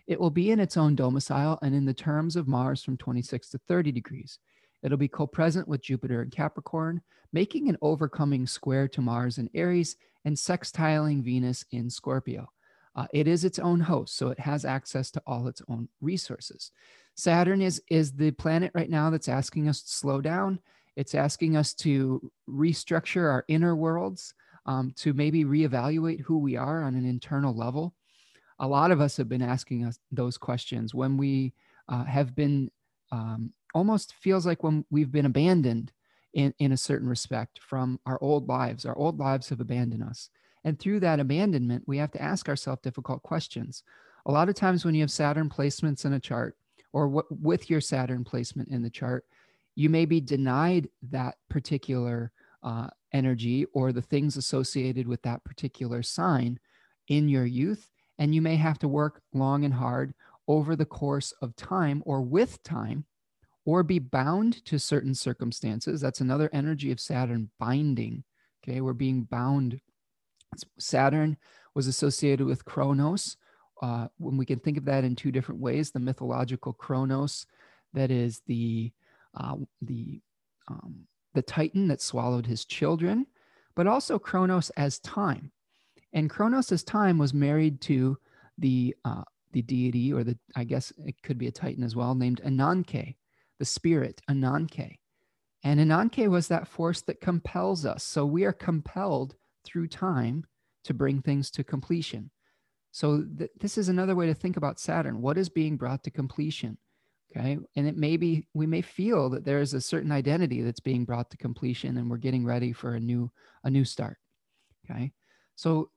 It 0.08 0.20
will 0.20 0.30
be 0.30 0.52
in 0.52 0.60
its 0.60 0.78
own 0.78 0.96
domicile 0.96 1.60
and 1.62 1.76
in 1.76 1.86
the 1.86 1.94
terms 1.94 2.36
of 2.36 2.48
Mars 2.48 2.84
from 2.84 2.98
26 2.98 3.50
to 3.50 3.58
30 3.68 3.92
degrees. 3.92 4.40
It'll 4.84 4.98
be 4.98 5.08
co 5.08 5.28
present 5.28 5.68
with 5.68 5.82
Jupiter 5.82 6.22
in 6.22 6.30
Capricorn, 6.30 7.02
making 7.34 7.68
an 7.68 7.78
overcoming 7.82 8.48
square 8.48 8.88
to 8.90 9.02
Mars 9.02 9.38
in 9.38 9.50
Aries 9.54 9.98
and 10.24 10.36
sextiling 10.36 11.24
Venus 11.24 11.66
in 11.72 11.90
Scorpio. 11.90 12.50
Uh, 12.96 13.06
it 13.14 13.28
is 13.28 13.46
its 13.46 13.60
own 13.60 13.80
host, 13.80 14.16
so 14.16 14.30
it 14.30 14.40
has 14.40 14.66
access 14.66 15.12
to 15.12 15.22
all 15.28 15.48
its 15.48 15.62
own 15.70 15.88
resources. 16.02 16.72
Saturn 17.16 17.62
is, 17.62 17.82
is 17.90 18.12
the 18.12 18.32
planet 18.32 18.72
right 18.74 18.90
now 18.90 19.10
that's 19.10 19.30
asking 19.30 19.68
us 19.68 19.82
to 19.82 19.90
slow 19.90 20.22
down. 20.22 20.60
It's 20.96 21.14
asking 21.14 21.56
us 21.56 21.74
to 21.76 22.32
restructure 22.50 23.30
our 23.30 23.46
inner 23.48 23.76
worlds, 23.76 24.34
um, 24.68 24.94
to 24.98 25.14
maybe 25.14 25.46
reevaluate 25.46 26.22
who 26.22 26.38
we 26.38 26.56
are 26.56 26.84
on 26.84 26.96
an 26.96 27.06
internal 27.06 27.56
level 27.56 27.94
a 28.60 28.68
lot 28.68 28.92
of 28.92 29.02
us 29.02 29.18
have 29.18 29.30
been 29.30 29.42
asking 29.42 29.86
us 29.86 30.00
those 30.12 30.38
questions 30.38 30.94
when 30.94 31.18
we 31.18 31.54
uh, 31.90 32.04
have 32.04 32.36
been 32.36 32.72
um, 33.12 33.52
almost 33.74 34.14
feels 34.16 34.46
like 34.46 34.64
when 34.64 34.84
we've 34.90 35.12
been 35.12 35.26
abandoned 35.26 35.92
in, 36.34 36.54
in 36.60 36.72
a 36.72 36.78
certain 36.78 37.08
respect 37.08 37.60
from 37.62 38.00
our 38.06 38.18
old 38.22 38.48
lives. 38.48 38.86
Our 38.86 38.98
old 38.98 39.20
lives 39.20 39.50
have 39.50 39.60
abandoned 39.60 40.04
us. 40.04 40.30
And 40.64 40.80
through 40.80 41.00
that 41.02 41.20
abandonment, 41.20 41.84
we 41.88 41.98
have 41.98 42.12
to 42.12 42.22
ask 42.22 42.50
ourselves 42.50 42.82
difficult 42.82 43.22
questions. 43.24 43.84
A 44.26 44.32
lot 44.32 44.50
of 44.50 44.56
times 44.56 44.84
when 44.84 44.96
you 44.96 45.02
have 45.02 45.12
Saturn 45.12 45.50
placements 45.50 46.04
in 46.04 46.14
a 46.14 46.20
chart, 46.20 46.58
or 46.92 47.24
with 47.30 47.70
your 47.70 47.80
Saturn 47.80 48.24
placement 48.24 48.70
in 48.70 48.82
the 48.82 48.90
chart, 48.90 49.26
you 49.76 49.90
may 49.90 50.06
be 50.06 50.20
denied 50.20 50.90
that 51.12 51.36
particular 51.50 52.32
uh, 52.64 52.88
energy 53.18 53.66
or 53.74 53.92
the 53.92 54.02
things 54.02 54.38
associated 54.38 55.08
with 55.08 55.22
that 55.24 55.44
particular 55.44 56.04
sign 56.04 56.60
in 57.08 57.28
your 57.28 57.46
youth 57.46 57.90
and 58.20 58.34
you 58.34 58.42
may 58.42 58.56
have 58.56 58.80
to 58.80 58.88
work 58.88 59.22
long 59.34 59.66
and 59.66 59.74
hard 59.74 60.14
over 60.48 60.76
the 60.76 60.86
course 60.86 61.34
of 61.42 61.56
time 61.56 62.02
or 62.06 62.22
with 62.22 62.62
time 62.64 63.06
or 63.66 63.84
be 63.84 64.00
bound 64.00 64.64
to 64.66 64.80
certain 64.80 65.14
circumstances. 65.14 66.00
That's 66.00 66.22
another 66.22 66.50
energy 66.54 66.92
of 66.92 67.00
Saturn 67.00 67.50
binding. 67.60 68.24
Okay, 68.64 68.82
we're 68.82 68.94
being 68.94 69.24
bound. 69.24 69.80
Saturn 70.80 71.38
was 71.76 71.88
associated 71.88 72.48
with 72.48 72.66
Kronos. 72.66 73.36
Uh, 73.82 74.08
when 74.18 74.38
we 74.38 74.46
can 74.46 74.60
think 74.60 74.78
of 74.78 74.86
that 74.86 75.04
in 75.04 75.16
two 75.16 75.32
different 75.32 75.62
ways, 75.62 75.92
the 75.92 76.00
mythological 76.00 76.74
Kronos, 76.74 77.46
that 77.94 78.10
is 78.10 78.42
the 78.48 78.92
uh, 79.36 79.56
the 79.82 80.22
um, 80.68 81.06
the 81.38 81.44
Titan 81.44 81.88
that 81.88 82.02
swallowed 82.02 82.48
his 82.48 82.66
children, 82.66 83.28
but 83.76 83.86
also 83.86 84.18
Kronos 84.18 84.72
as 84.72 84.98
time. 84.98 85.52
And 86.12 86.32
Kronos' 86.32 86.84
time 86.84 87.20
was 87.20 87.32
married 87.32 87.80
to 87.82 88.18
the 88.58 88.96
uh, 89.06 89.22
the 89.52 89.62
deity, 89.62 90.12
or 90.12 90.24
the 90.24 90.36
I 90.56 90.64
guess 90.64 90.92
it 91.06 91.22
could 91.22 91.38
be 91.38 91.46
a 91.46 91.52
titan 91.52 91.84
as 91.84 91.96
well, 91.96 92.16
named 92.16 92.42
Ananke, 92.44 93.18
the 93.60 93.66
spirit 93.66 94.20
Ananke. 94.28 94.96
And 95.64 95.80
Ananke 95.80 96.28
was 96.28 96.48
that 96.48 96.68
force 96.68 97.02
that 97.02 97.22
compels 97.22 97.86
us. 97.86 98.04
So 98.04 98.26
we 98.26 98.44
are 98.44 98.52
compelled 98.52 99.36
through 99.64 99.90
time 99.90 100.44
to 100.86 100.94
bring 100.96 101.22
things 101.22 101.52
to 101.52 101.64
completion. 101.64 102.32
So 102.92 103.24
th- 103.38 103.52
this 103.60 103.78
is 103.78 103.90
another 103.90 104.16
way 104.16 104.26
to 104.26 104.34
think 104.34 104.58
about 104.58 104.80
Saturn. 104.80 105.22
What 105.22 105.38
is 105.38 105.50
being 105.50 105.78
brought 105.78 106.04
to 106.06 106.10
completion? 106.10 106.80
Okay. 107.38 107.58
And 107.76 107.88
it 107.88 107.98
may 107.98 108.18
be, 108.18 108.48
we 108.54 108.66
may 108.66 108.82
feel 108.82 109.30
that 109.30 109.46
there 109.46 109.60
is 109.60 109.74
a 109.74 109.82
certain 109.82 110.12
identity 110.12 110.62
that's 110.62 110.80
being 110.80 111.06
brought 111.06 111.30
to 111.32 111.38
completion 111.38 111.98
and 111.98 112.10
we're 112.10 112.18
getting 112.18 112.46
ready 112.46 112.74
for 112.74 112.96
a 112.96 113.00
new, 113.00 113.32
a 113.64 113.70
new 113.70 113.86
start. 113.86 114.18
Okay. 114.90 115.12
So 115.56 115.90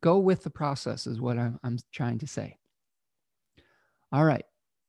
go 0.00 0.18
with 0.18 0.42
the 0.42 0.50
process, 0.50 1.06
is 1.06 1.20
what 1.20 1.38
I'm, 1.38 1.58
I'm 1.62 1.78
trying 1.92 2.18
to 2.18 2.26
say. 2.26 2.56
All 4.12 4.24
right. 4.24 4.44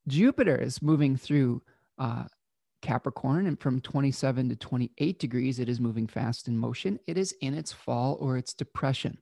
Jupiter 0.08 0.56
is 0.56 0.82
moving 0.82 1.17
through 1.17 1.62
uh, 1.98 2.26
Capricorn, 2.82 3.48
and 3.48 3.60
from 3.60 3.82
27 3.82 4.50
to 4.50 4.56
28 4.56 5.20
degrees, 5.20 5.60
it 5.60 5.67
is 5.67 5.80
moving 5.80 6.08
fast 6.08 6.48
in 6.48 6.58
motion. 6.58 7.00
It 7.08 7.17
is 7.17 7.34
in 7.41 7.54
its 7.54 7.74
fall 7.74 8.17
or 8.22 8.38
its 8.38 8.54
depression. 8.54 9.17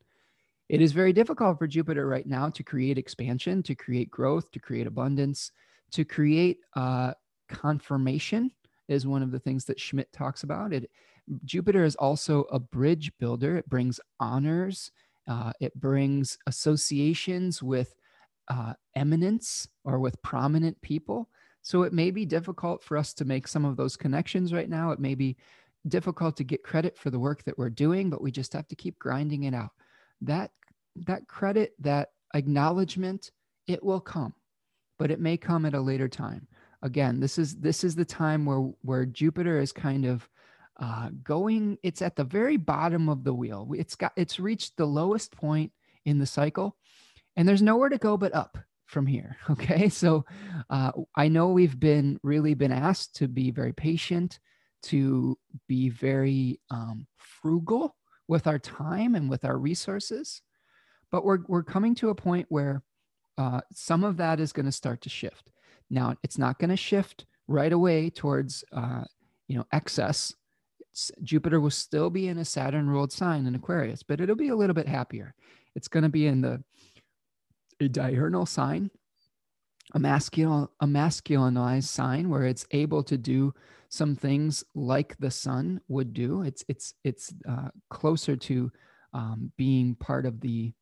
It 0.67 0.81
is 0.81 0.91
very 0.91 1.13
difficult 1.13 1.57
for 1.57 1.67
Jupiter 1.67 2.07
right 2.07 2.27
now 2.27 2.49
to 2.49 2.63
create 2.63 2.97
expansion, 2.97 3.63
to 3.63 3.75
create 3.75 4.11
growth, 4.11 4.51
to 4.51 4.59
create 4.59 4.87
abundance, 4.87 5.51
to 5.91 6.05
create 6.05 6.59
uh, 6.75 7.13
confirmation, 7.49 8.51
is 8.87 9.07
one 9.07 9.23
of 9.23 9.31
the 9.31 9.39
things 9.39 9.65
that 9.65 9.79
Schmidt 9.79 10.11
talks 10.13 10.43
about. 10.43 10.73
It 10.73 10.89
Jupiter 11.43 11.83
is 11.83 11.95
also 11.95 12.43
a 12.51 12.59
bridge 12.59 13.11
builder. 13.19 13.57
It 13.57 13.67
brings 13.67 13.99
honors, 14.19 14.91
uh, 15.27 15.51
it 15.59 15.73
brings 15.73 16.37
associations 16.45 17.63
with 17.63 17.95
uh, 18.47 18.73
eminence 18.95 19.67
or 19.83 19.99
with 19.99 20.21
prominent 20.21 20.79
people. 20.81 21.29
So 21.63 21.81
it 21.81 21.93
may 21.93 22.11
be 22.11 22.25
difficult 22.25 22.83
for 22.83 22.95
us 22.95 23.11
to 23.15 23.25
make 23.25 23.47
some 23.47 23.65
of 23.65 23.75
those 23.75 23.97
connections 23.97 24.53
right 24.53 24.69
now. 24.69 24.91
It 24.91 24.99
may 24.99 25.15
be 25.15 25.35
difficult 25.87 26.37
to 26.37 26.43
get 26.43 26.63
credit 26.63 26.95
for 26.95 27.09
the 27.09 27.19
work 27.19 27.43
that 27.43 27.57
we're 27.57 27.71
doing, 27.71 28.09
but 28.11 28.21
we 28.21 28.31
just 28.31 28.53
have 28.53 28.67
to 28.67 28.75
keep 28.75 28.99
grinding 28.99 29.43
it 29.43 29.55
out. 29.55 29.71
That 30.21 30.51
that 31.07 31.27
credit, 31.27 31.73
that 31.79 32.09
acknowledgement, 32.35 33.31
it 33.67 33.83
will 33.83 33.99
come, 33.99 34.33
but 34.97 35.11
it 35.11 35.19
may 35.19 35.37
come 35.37 35.65
at 35.65 35.73
a 35.73 35.81
later 35.81 36.07
time. 36.07 36.47
Again, 36.81 37.19
this 37.19 37.37
is 37.37 37.55
this 37.55 37.83
is 37.83 37.95
the 37.95 38.05
time 38.05 38.45
where 38.45 38.71
where 38.81 39.05
Jupiter 39.05 39.59
is 39.59 39.71
kind 39.71 40.05
of 40.05 40.27
uh, 40.79 41.09
going 41.23 41.77
it's 41.83 42.01
at 42.01 42.15
the 42.15 42.23
very 42.23 42.57
bottom 42.57 43.07
of 43.07 43.23
the 43.23 43.33
wheel 43.33 43.69
it's 43.75 43.95
got 43.95 44.11
it's 44.17 44.39
reached 44.39 44.75
the 44.75 44.85
lowest 44.85 45.31
point 45.31 45.71
in 46.03 46.19
the 46.19 46.25
cycle 46.25 46.75
and 47.37 47.47
there's 47.47 47.61
nowhere 47.61 47.89
to 47.89 47.97
go 47.97 48.17
but 48.17 48.35
up 48.35 48.57
from 48.85 49.07
here 49.07 49.37
okay 49.49 49.87
so 49.87 50.25
uh, 50.69 50.91
i 51.15 51.29
know 51.29 51.49
we've 51.49 51.79
been 51.79 52.19
really 52.23 52.53
been 52.53 52.73
asked 52.73 53.15
to 53.15 53.27
be 53.27 53.51
very 53.51 53.71
patient 53.71 54.39
to 54.83 55.37
be 55.67 55.89
very 55.89 56.59
um, 56.69 57.07
frugal 57.17 57.95
with 58.27 58.45
our 58.45 58.59
time 58.59 59.15
and 59.15 59.29
with 59.29 59.45
our 59.45 59.57
resources 59.57 60.41
but 61.09 61.23
we're, 61.23 61.39
we're 61.47 61.63
coming 61.63 61.95
to 61.95 62.09
a 62.09 62.15
point 62.15 62.47
where 62.49 62.83
uh, 63.37 63.61
some 63.73 64.03
of 64.03 64.17
that 64.17 64.39
is 64.39 64.53
going 64.53 64.65
to 64.65 64.71
start 64.71 65.01
to 65.01 65.09
shift 65.09 65.51
now 65.89 66.15
it's 66.23 66.37
not 66.37 66.59
going 66.59 66.69
to 66.69 66.77
shift 66.77 67.25
right 67.47 67.73
away 67.73 68.09
towards 68.09 68.63
uh, 68.73 69.03
you 69.47 69.57
know 69.57 69.65
excess 69.71 70.33
Jupiter 71.23 71.59
will 71.59 71.71
still 71.71 72.09
be 72.09 72.27
in 72.27 72.37
a 72.37 72.45
Saturn 72.45 72.89
ruled 72.89 73.11
sign 73.11 73.45
in 73.45 73.55
Aquarius, 73.55 74.03
but 74.03 74.21
it'll 74.21 74.35
be 74.35 74.49
a 74.49 74.55
little 74.55 74.73
bit 74.73 74.87
happier. 74.87 75.35
It's 75.75 75.87
going 75.87 76.03
to 76.03 76.09
be 76.09 76.27
in 76.27 76.41
the 76.41 76.63
a 77.81 77.89
diurnal 77.89 78.45
sign, 78.45 78.89
a 79.93 79.99
masculine 79.99 80.69
a 80.79 80.85
masculinized 80.85 81.87
sign 81.87 82.29
where 82.29 82.43
it's 82.43 82.65
able 82.71 83.03
to 83.03 83.17
do 83.17 83.53
some 83.89 84.15
things 84.15 84.63
like 84.73 85.17
the 85.17 85.31
sun 85.31 85.81
would 85.89 86.13
do. 86.13 86.43
It's 86.43 86.63
it's 86.69 86.93
it's 87.03 87.33
uh, 87.47 87.69
closer 87.89 88.37
to 88.37 88.71
um, 89.13 89.51
being 89.57 89.95
part 89.95 90.25
of 90.25 90.39
the 90.39 90.73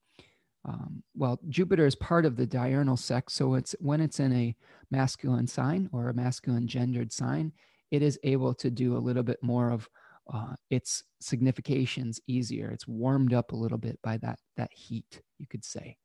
um, 0.65 1.03
well, 1.15 1.39
Jupiter 1.49 1.85
is 1.85 1.95
part 1.95 2.25
of 2.25 2.37
the 2.37 2.45
diurnal 2.45 2.97
sex. 2.97 3.33
So 3.33 3.55
it's 3.55 3.75
when 3.79 3.99
it's 3.99 4.19
in 4.19 4.33
a 4.33 4.55
masculine 4.91 5.47
sign 5.47 5.89
or 5.91 6.09
a 6.09 6.13
masculine 6.13 6.67
gendered 6.67 7.11
sign, 7.11 7.51
it 7.91 8.01
is 8.01 8.19
able 8.23 8.53
to 8.55 8.71
do 8.71 8.95
a 8.95 8.99
little 8.99 9.23
bit 9.23 9.39
more 9.41 9.71
of 9.71 9.89
uh, 10.33 10.55
its 10.69 11.03
significations 11.19 12.21
easier. 12.27 12.69
It's 12.71 12.87
warmed 12.87 13.33
up 13.33 13.51
a 13.51 13.57
little 13.57 13.77
bit 13.77 13.99
by 14.01 14.17
that 14.17 14.39
that 14.55 14.71
heat, 14.73 15.21
you 15.37 15.47
could 15.47 15.65
say. 15.65 15.97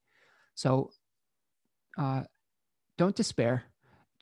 So 0.55 0.91
uh, 1.97 2.25
don't 2.97 3.15
despair. 3.15 3.65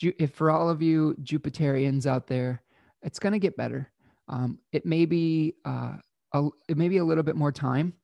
If 0.00 0.34
for 0.34 0.50
all 0.50 0.68
of 0.68 0.82
you 0.82 1.16
Jupiterians 1.22 2.04
out 2.04 2.26
there, 2.26 2.62
it's 3.02 3.18
going 3.18 3.32
to 3.32 3.38
get 3.38 3.56
better. 3.56 3.90
Um, 4.28 4.58
it 4.70 4.84
may 4.84 5.06
be 5.06 5.54
uh, 5.64 5.94
a, 6.34 6.48
it 6.68 6.76
may 6.76 6.90
be 6.90 6.98
a 6.98 7.04
little 7.04 7.22
bit 7.22 7.36
more 7.36 7.52
time 7.52 7.94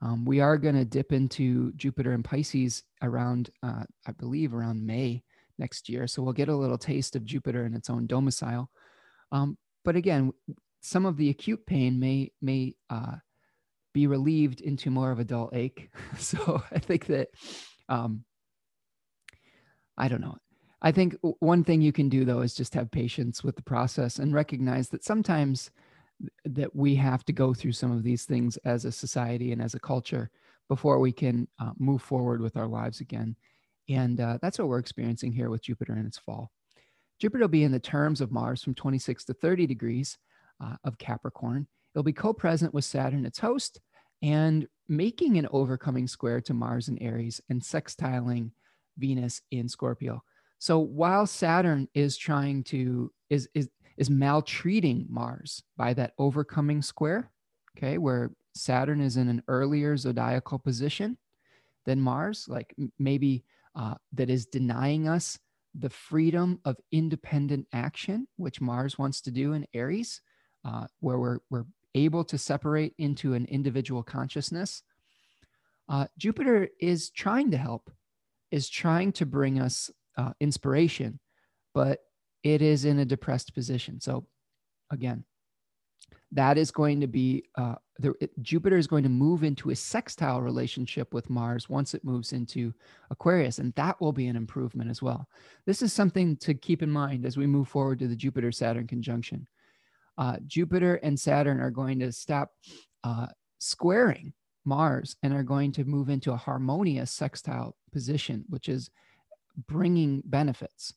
um, 0.00 0.24
we 0.24 0.40
are 0.40 0.58
going 0.58 0.76
to 0.76 0.84
dip 0.84 1.12
into 1.12 1.72
Jupiter 1.72 2.12
and 2.12 2.24
Pisces 2.24 2.84
around, 3.02 3.50
uh, 3.62 3.84
I 4.06 4.12
believe, 4.12 4.54
around 4.54 4.86
May 4.86 5.22
next 5.58 5.88
year. 5.88 6.06
So 6.06 6.22
we'll 6.22 6.32
get 6.32 6.48
a 6.48 6.56
little 6.56 6.78
taste 6.78 7.16
of 7.16 7.24
Jupiter 7.24 7.66
in 7.66 7.74
its 7.74 7.90
own 7.90 8.06
domicile. 8.06 8.70
Um, 9.32 9.58
but 9.84 9.96
again, 9.96 10.32
some 10.80 11.04
of 11.04 11.16
the 11.16 11.30
acute 11.30 11.66
pain 11.66 11.98
may 11.98 12.30
may 12.40 12.74
uh, 12.90 13.16
be 13.92 14.06
relieved 14.06 14.60
into 14.60 14.90
more 14.90 15.10
of 15.10 15.18
a 15.18 15.24
dull 15.24 15.50
ache. 15.52 15.90
so 16.18 16.62
I 16.70 16.78
think 16.78 17.06
that 17.06 17.28
um, 17.88 18.24
I 19.96 20.08
don't 20.08 20.20
know. 20.20 20.36
I 20.80 20.92
think 20.92 21.16
one 21.40 21.64
thing 21.64 21.80
you 21.80 21.92
can 21.92 22.08
do 22.08 22.24
though 22.24 22.42
is 22.42 22.54
just 22.54 22.74
have 22.74 22.90
patience 22.90 23.42
with 23.42 23.56
the 23.56 23.62
process 23.62 24.20
and 24.20 24.32
recognize 24.32 24.90
that 24.90 25.04
sometimes 25.04 25.72
that 26.44 26.74
we 26.74 26.94
have 26.96 27.24
to 27.24 27.32
go 27.32 27.54
through 27.54 27.72
some 27.72 27.92
of 27.92 28.02
these 28.02 28.24
things 28.24 28.56
as 28.58 28.84
a 28.84 28.92
society 28.92 29.52
and 29.52 29.62
as 29.62 29.74
a 29.74 29.80
culture 29.80 30.30
before 30.68 30.98
we 30.98 31.12
can 31.12 31.48
uh, 31.60 31.70
move 31.78 32.02
forward 32.02 32.40
with 32.40 32.56
our 32.56 32.66
lives 32.66 33.00
again. 33.00 33.36
And 33.88 34.20
uh, 34.20 34.38
that's 34.42 34.58
what 34.58 34.68
we're 34.68 34.78
experiencing 34.78 35.32
here 35.32 35.50
with 35.50 35.62
Jupiter 35.62 35.94
in 35.96 36.06
its 36.06 36.18
fall. 36.18 36.50
Jupiter 37.18 37.44
will 37.44 37.48
be 37.48 37.64
in 37.64 37.72
the 37.72 37.80
terms 37.80 38.20
of 38.20 38.30
Mars 38.30 38.62
from 38.62 38.74
26 38.74 39.24
to 39.24 39.34
30 39.34 39.66
degrees 39.66 40.18
uh, 40.62 40.76
of 40.84 40.98
Capricorn. 40.98 41.66
It'll 41.94 42.04
be 42.04 42.12
co 42.12 42.32
present 42.32 42.74
with 42.74 42.84
Saturn, 42.84 43.24
its 43.24 43.38
host, 43.38 43.80
and 44.22 44.68
making 44.88 45.38
an 45.38 45.48
overcoming 45.50 46.06
square 46.06 46.40
to 46.42 46.54
Mars 46.54 46.88
in 46.88 46.98
Aries 46.98 47.40
and 47.48 47.60
sextiling 47.60 48.50
Venus 48.98 49.40
in 49.50 49.68
Scorpio. 49.68 50.22
So 50.58 50.78
while 50.78 51.26
Saturn 51.26 51.88
is 51.94 52.16
trying 52.16 52.64
to, 52.64 53.12
is, 53.30 53.48
is 53.54 53.68
is 53.98 54.08
maltreating 54.08 55.06
Mars 55.10 55.62
by 55.76 55.92
that 55.94 56.14
overcoming 56.18 56.80
square, 56.80 57.30
okay, 57.76 57.98
where 57.98 58.30
Saturn 58.54 59.00
is 59.00 59.16
in 59.16 59.28
an 59.28 59.42
earlier 59.48 59.96
zodiacal 59.96 60.58
position 60.58 61.18
than 61.84 62.00
Mars, 62.00 62.46
like 62.48 62.74
maybe 62.98 63.44
uh, 63.74 63.94
that 64.12 64.30
is 64.30 64.46
denying 64.46 65.08
us 65.08 65.38
the 65.74 65.90
freedom 65.90 66.60
of 66.64 66.76
independent 66.92 67.66
action, 67.72 68.26
which 68.36 68.60
Mars 68.60 68.98
wants 68.98 69.20
to 69.22 69.30
do 69.30 69.52
in 69.52 69.66
Aries, 69.74 70.20
uh, 70.64 70.86
where 71.00 71.18
we're, 71.18 71.38
we're 71.50 71.66
able 71.94 72.24
to 72.24 72.38
separate 72.38 72.94
into 72.98 73.34
an 73.34 73.46
individual 73.46 74.02
consciousness. 74.02 74.82
Uh, 75.88 76.06
Jupiter 76.16 76.68
is 76.80 77.10
trying 77.10 77.50
to 77.50 77.56
help, 77.56 77.90
is 78.50 78.68
trying 78.68 79.12
to 79.12 79.26
bring 79.26 79.60
us 79.60 79.90
uh, 80.16 80.32
inspiration, 80.40 81.18
but 81.74 82.00
it 82.42 82.62
is 82.62 82.84
in 82.84 82.98
a 82.98 83.04
depressed 83.04 83.54
position. 83.54 84.00
So, 84.00 84.26
again, 84.90 85.24
that 86.32 86.58
is 86.58 86.70
going 86.70 87.00
to 87.00 87.06
be 87.06 87.44
uh, 87.56 87.76
the, 87.98 88.14
it, 88.20 88.30
Jupiter 88.42 88.76
is 88.76 88.86
going 88.86 89.02
to 89.02 89.08
move 89.08 89.42
into 89.42 89.70
a 89.70 89.76
sextile 89.76 90.40
relationship 90.42 91.12
with 91.14 91.30
Mars 91.30 91.68
once 91.68 91.94
it 91.94 92.04
moves 92.04 92.32
into 92.32 92.72
Aquarius, 93.10 93.58
and 93.58 93.72
that 93.74 94.00
will 94.00 94.12
be 94.12 94.26
an 94.26 94.36
improvement 94.36 94.90
as 94.90 95.02
well. 95.02 95.26
This 95.66 95.82
is 95.82 95.92
something 95.92 96.36
to 96.38 96.54
keep 96.54 96.82
in 96.82 96.90
mind 96.90 97.24
as 97.24 97.36
we 97.36 97.46
move 97.46 97.68
forward 97.68 97.98
to 98.00 98.08
the 98.08 98.16
Jupiter 98.16 98.52
Saturn 98.52 98.86
conjunction. 98.86 99.46
Uh, 100.16 100.36
Jupiter 100.46 100.96
and 100.96 101.18
Saturn 101.18 101.60
are 101.60 101.70
going 101.70 101.98
to 102.00 102.12
stop 102.12 102.50
uh, 103.04 103.28
squaring 103.58 104.32
Mars 104.64 105.16
and 105.22 105.32
are 105.32 105.42
going 105.42 105.72
to 105.72 105.84
move 105.84 106.08
into 106.10 106.32
a 106.32 106.36
harmonious 106.36 107.10
sextile 107.10 107.74
position, 107.92 108.44
which 108.48 108.68
is 108.68 108.90
bringing 109.66 110.22
benefits 110.26 110.92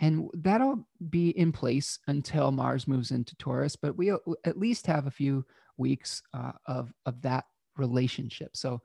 and 0.00 0.28
that'll 0.34 0.86
be 1.10 1.30
in 1.30 1.52
place 1.52 1.98
until 2.08 2.50
Mars 2.50 2.88
moves 2.88 3.10
into 3.10 3.36
Taurus. 3.36 3.76
But 3.76 3.96
we 3.96 4.10
at 4.10 4.58
least 4.58 4.86
have 4.86 5.06
a 5.06 5.12
few 5.12 5.44
weeks 5.76 6.22
uh, 6.32 6.52
of 6.66 6.92
of 7.06 7.22
that 7.22 7.44
relationship. 7.76 8.56
So 8.56 8.80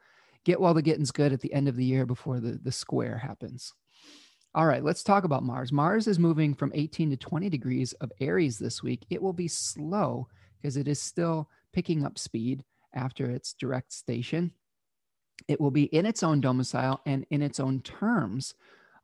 get 0.46 0.60
while 0.60 0.74
the 0.74 0.82
getting's 0.82 1.12
good 1.12 1.34
at 1.34 1.42
the 1.42 1.54
end 1.54 1.68
of 1.68 1.76
the 1.76 1.86
year 1.86 2.06
before 2.06 2.40
the 2.40 2.60
the 2.64 2.72
square 2.72 3.18
happens. 3.18 3.74
All 4.56 4.66
right, 4.66 4.84
let's 4.84 5.04
talk 5.04 5.26
about 5.26 5.44
Mars. 5.44 5.72
Mars 5.72 6.08
is 6.08 6.18
moving 6.18 6.56
from 6.56 6.72
18 6.74 7.12
to 7.12 7.18
20 7.18 7.50
degrees 7.50 7.94
of 7.94 8.12
Aries 8.20 8.58
this 8.58 8.82
week. 8.82 9.06
It 9.12 9.22
will 9.22 9.34
be 9.34 9.48
slow 9.48 10.28
because 10.60 10.76
it 10.76 10.88
is 10.88 11.00
still 11.00 11.48
picking 11.72 12.04
up 12.04 12.18
speed 12.18 12.64
after 12.96 13.30
its 13.30 13.54
direct 13.54 13.94
station. 13.94 14.52
It 15.48 15.62
will 15.62 15.72
be 15.72 15.84
in 15.84 16.08
its 16.08 16.24
own 16.24 16.42
domicile 16.42 17.00
and 17.06 17.28
in 17.30 17.44
its 17.44 17.60
own 17.60 17.82
terms 17.82 18.56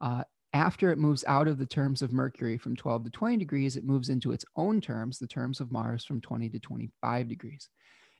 uh, 0.01 0.23
after 0.55 0.89
it 0.89 0.97
moves 0.97 1.25
out 1.27 1.49
of 1.49 1.57
the 1.57 1.65
terms 1.65 2.01
of 2.01 2.13
Mercury 2.13 2.57
from 2.57 2.77
12 2.77 3.03
to 3.03 3.09
20 3.09 3.35
degrees, 3.35 3.75
it 3.75 3.83
moves 3.83 4.07
into 4.07 4.31
its 4.31 4.45
own 4.55 4.79
terms, 4.79 5.19
the 5.19 5.27
terms 5.27 5.59
of 5.59 5.69
Mars 5.69 6.05
from 6.05 6.21
20 6.21 6.49
to 6.49 6.59
25 6.59 7.27
degrees. 7.27 7.69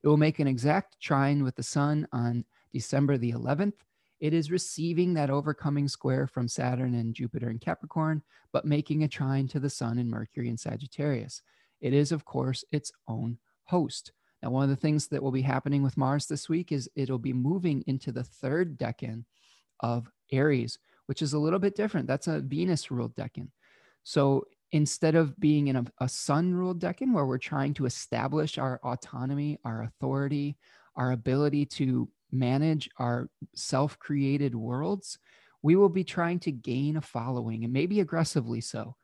It 0.03 0.07
will 0.09 0.17
make 0.17 0.39
an 0.39 0.47
exact 0.47 0.99
trine 0.99 1.45
with 1.45 1.55
the 1.55 1.63
Sun 1.63 2.05
on 2.11 2.43
December 2.73 3.17
the 3.17 3.31
11th. 3.31 3.77
It 4.19 4.33
is 4.33 4.51
receiving 4.51 5.13
that 5.13 5.29
overcoming 5.29 5.87
square 5.87 6.27
from 6.27 6.49
Saturn 6.49 6.95
and 6.95 7.15
Jupiter 7.15 7.49
in 7.49 7.57
Capricorn, 7.57 8.21
but 8.51 8.65
making 8.65 9.03
a 9.03 9.07
trine 9.07 9.47
to 9.47 9.59
the 9.61 9.69
Sun 9.69 9.97
and 9.97 10.09
Mercury 10.09 10.49
in 10.49 10.57
Sagittarius. 10.57 11.41
It 11.79 11.93
is, 11.93 12.11
of 12.11 12.25
course, 12.25 12.65
its 12.69 12.91
own 13.07 13.37
host. 13.63 14.11
Now, 14.43 14.49
one 14.49 14.63
of 14.63 14.69
the 14.69 14.75
things 14.75 15.07
that 15.07 15.23
will 15.23 15.31
be 15.31 15.41
happening 15.41 15.83
with 15.83 15.95
Mars 15.95 16.25
this 16.25 16.49
week 16.49 16.73
is 16.73 16.89
it'll 16.95 17.17
be 17.17 17.31
moving 17.31 17.81
into 17.87 18.11
the 18.11 18.25
third 18.25 18.77
decan 18.77 19.23
of 19.79 20.11
Aries, 20.33 20.77
which 21.07 21.21
is 21.21 21.33
a 21.33 21.39
little 21.39 21.59
bit 21.59 21.75
different. 21.75 22.07
That's 22.07 22.27
a 22.27 22.39
Venus 22.39 22.91
ruled 22.91 23.15
decan. 23.15 23.49
So 24.03 24.45
instead 24.71 25.15
of 25.15 25.39
being 25.39 25.67
in 25.67 25.75
a, 25.77 25.85
a 26.01 26.09
sun 26.09 26.53
ruled 26.53 26.81
decan 26.81 27.13
where 27.13 27.25
we're 27.25 27.37
trying 27.37 27.73
to 27.75 27.85
establish 27.85 28.57
our 28.57 28.79
autonomy, 28.83 29.59
our 29.63 29.83
authority, 29.83 30.57
our 30.95 31.11
ability 31.11 31.65
to 31.65 32.09
manage 32.31 32.89
our 32.97 33.29
self 33.55 33.97
created 33.99 34.55
worlds, 34.55 35.17
we 35.61 35.75
will 35.75 35.89
be 35.89 36.03
trying 36.03 36.39
to 36.39 36.51
gain 36.51 36.97
a 36.97 37.01
following 37.01 37.63
and 37.63 37.73
maybe 37.73 37.99
aggressively 37.99 38.61
so. 38.61 38.95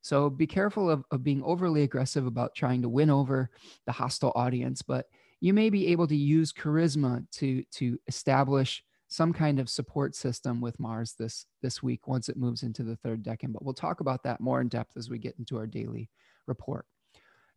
So 0.00 0.30
be 0.30 0.46
careful 0.46 0.88
of, 0.90 1.04
of 1.10 1.22
being 1.22 1.42
overly 1.42 1.82
aggressive 1.82 2.26
about 2.26 2.54
trying 2.54 2.82
to 2.82 2.88
win 2.88 3.10
over 3.10 3.50
the 3.86 3.92
hostile 3.92 4.32
audience, 4.34 4.82
but 4.82 5.06
you 5.40 5.52
may 5.52 5.70
be 5.70 5.88
able 5.88 6.06
to 6.08 6.16
use 6.16 6.52
charisma 6.52 7.24
to, 7.32 7.62
to 7.72 7.98
establish 8.08 8.82
some 9.08 9.32
kind 9.32 9.58
of 9.58 9.70
support 9.70 10.14
system 10.14 10.60
with 10.60 10.78
Mars 10.78 11.14
this 11.18 11.46
this 11.62 11.82
week 11.82 12.06
once 12.06 12.28
it 12.28 12.36
moves 12.36 12.62
into 12.62 12.82
the 12.82 12.96
third 12.96 13.24
decan. 13.24 13.52
But 13.52 13.64
we'll 13.64 13.74
talk 13.74 14.00
about 14.00 14.22
that 14.24 14.40
more 14.40 14.60
in 14.60 14.68
depth 14.68 14.96
as 14.96 15.10
we 15.10 15.18
get 15.18 15.34
into 15.38 15.56
our 15.56 15.66
daily 15.66 16.10
report. 16.46 16.86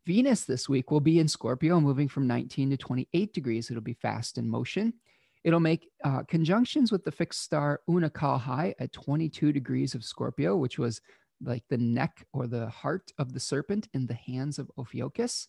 Venus 0.05 0.45
this 0.45 0.67
week 0.67 0.89
will 0.89 0.99
be 0.99 1.19
in 1.19 1.27
Scorpio, 1.27 1.79
moving 1.79 2.07
from 2.07 2.25
19 2.25 2.71
to 2.71 2.77
28 2.77 3.33
degrees. 3.33 3.69
It'll 3.69 3.83
be 3.83 3.93
fast 3.93 4.37
in 4.37 4.49
motion. 4.49 4.93
It'll 5.43 5.59
make 5.59 5.89
uh, 6.03 6.23
conjunctions 6.23 6.91
with 6.91 7.03
the 7.03 7.11
fixed 7.11 7.41
star 7.41 7.81
Unukalhai 7.89 8.73
at 8.79 8.93
22 8.93 9.51
degrees 9.51 9.93
of 9.93 10.03
Scorpio, 10.03 10.55
which 10.55 10.79
was 10.79 11.01
like 11.43 11.63
the 11.69 11.77
neck 11.77 12.25
or 12.33 12.47
the 12.47 12.69
heart 12.69 13.11
of 13.17 13.33
the 13.33 13.39
serpent 13.39 13.87
in 13.93 14.07
the 14.07 14.13
hands 14.13 14.59
of 14.59 14.71
Ophiuchus. 14.77 15.47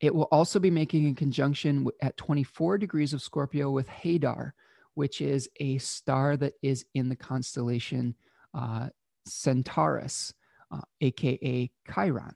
It 0.00 0.14
will 0.14 0.28
also 0.30 0.58
be 0.58 0.70
making 0.70 1.08
a 1.08 1.14
conjunction 1.14 1.86
at 2.00 2.16
24 2.16 2.78
degrees 2.78 3.12
of 3.12 3.22
Scorpio 3.22 3.70
with 3.70 3.88
Hadar, 3.88 4.52
which 4.94 5.20
is 5.20 5.48
a 5.60 5.78
star 5.78 6.36
that 6.36 6.54
is 6.62 6.84
in 6.94 7.08
the 7.08 7.16
constellation 7.16 8.14
uh, 8.54 8.88
Centaurus, 9.26 10.32
uh, 10.70 10.80
aka 11.00 11.70
Chiron. 11.92 12.34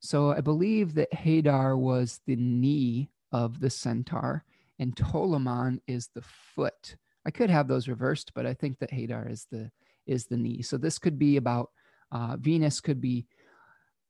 So 0.00 0.32
I 0.32 0.40
believe 0.40 0.94
that 0.94 1.12
Hadar 1.12 1.78
was 1.78 2.20
the 2.26 2.36
knee 2.36 3.10
of 3.30 3.60
the 3.60 3.70
centaur, 3.70 4.44
and 4.78 4.94
Toliman 4.96 5.78
is 5.86 6.08
the 6.14 6.22
foot. 6.22 6.96
I 7.24 7.30
could 7.30 7.50
have 7.50 7.68
those 7.68 7.88
reversed, 7.88 8.32
but 8.34 8.44
I 8.44 8.52
think 8.52 8.78
that 8.80 8.90
Hadar 8.90 9.30
is 9.30 9.46
the 9.50 9.70
is 10.06 10.26
the 10.26 10.36
knee. 10.36 10.62
So 10.62 10.76
this 10.76 10.98
could 10.98 11.18
be 11.18 11.36
about 11.36 11.70
uh, 12.10 12.36
Venus 12.38 12.80
could 12.80 13.00
be 13.00 13.26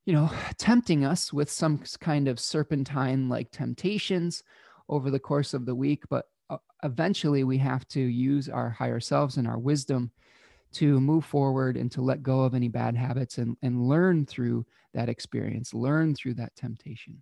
you 0.05 0.13
know, 0.13 0.29
tempting 0.57 1.05
us 1.05 1.31
with 1.31 1.49
some 1.49 1.81
kind 1.99 2.27
of 2.27 2.39
serpentine 2.39 3.29
like 3.29 3.51
temptations 3.51 4.43
over 4.89 5.09
the 5.09 5.19
course 5.19 5.53
of 5.53 5.65
the 5.65 5.75
week. 5.75 6.03
But 6.09 6.25
uh, 6.49 6.57
eventually, 6.83 7.43
we 7.43 7.57
have 7.59 7.87
to 7.89 8.01
use 8.01 8.49
our 8.49 8.69
higher 8.69 8.99
selves 8.99 9.37
and 9.37 9.47
our 9.47 9.59
wisdom 9.59 10.11
to 10.73 10.99
move 10.99 11.23
forward 11.23 11.77
and 11.77 11.91
to 11.91 12.01
let 12.01 12.23
go 12.23 12.41
of 12.41 12.55
any 12.55 12.67
bad 12.67 12.95
habits 12.95 13.37
and, 13.37 13.55
and 13.61 13.87
learn 13.87 14.25
through 14.25 14.65
that 14.93 15.09
experience, 15.09 15.73
learn 15.73 16.15
through 16.15 16.33
that 16.33 16.55
temptation. 16.55 17.21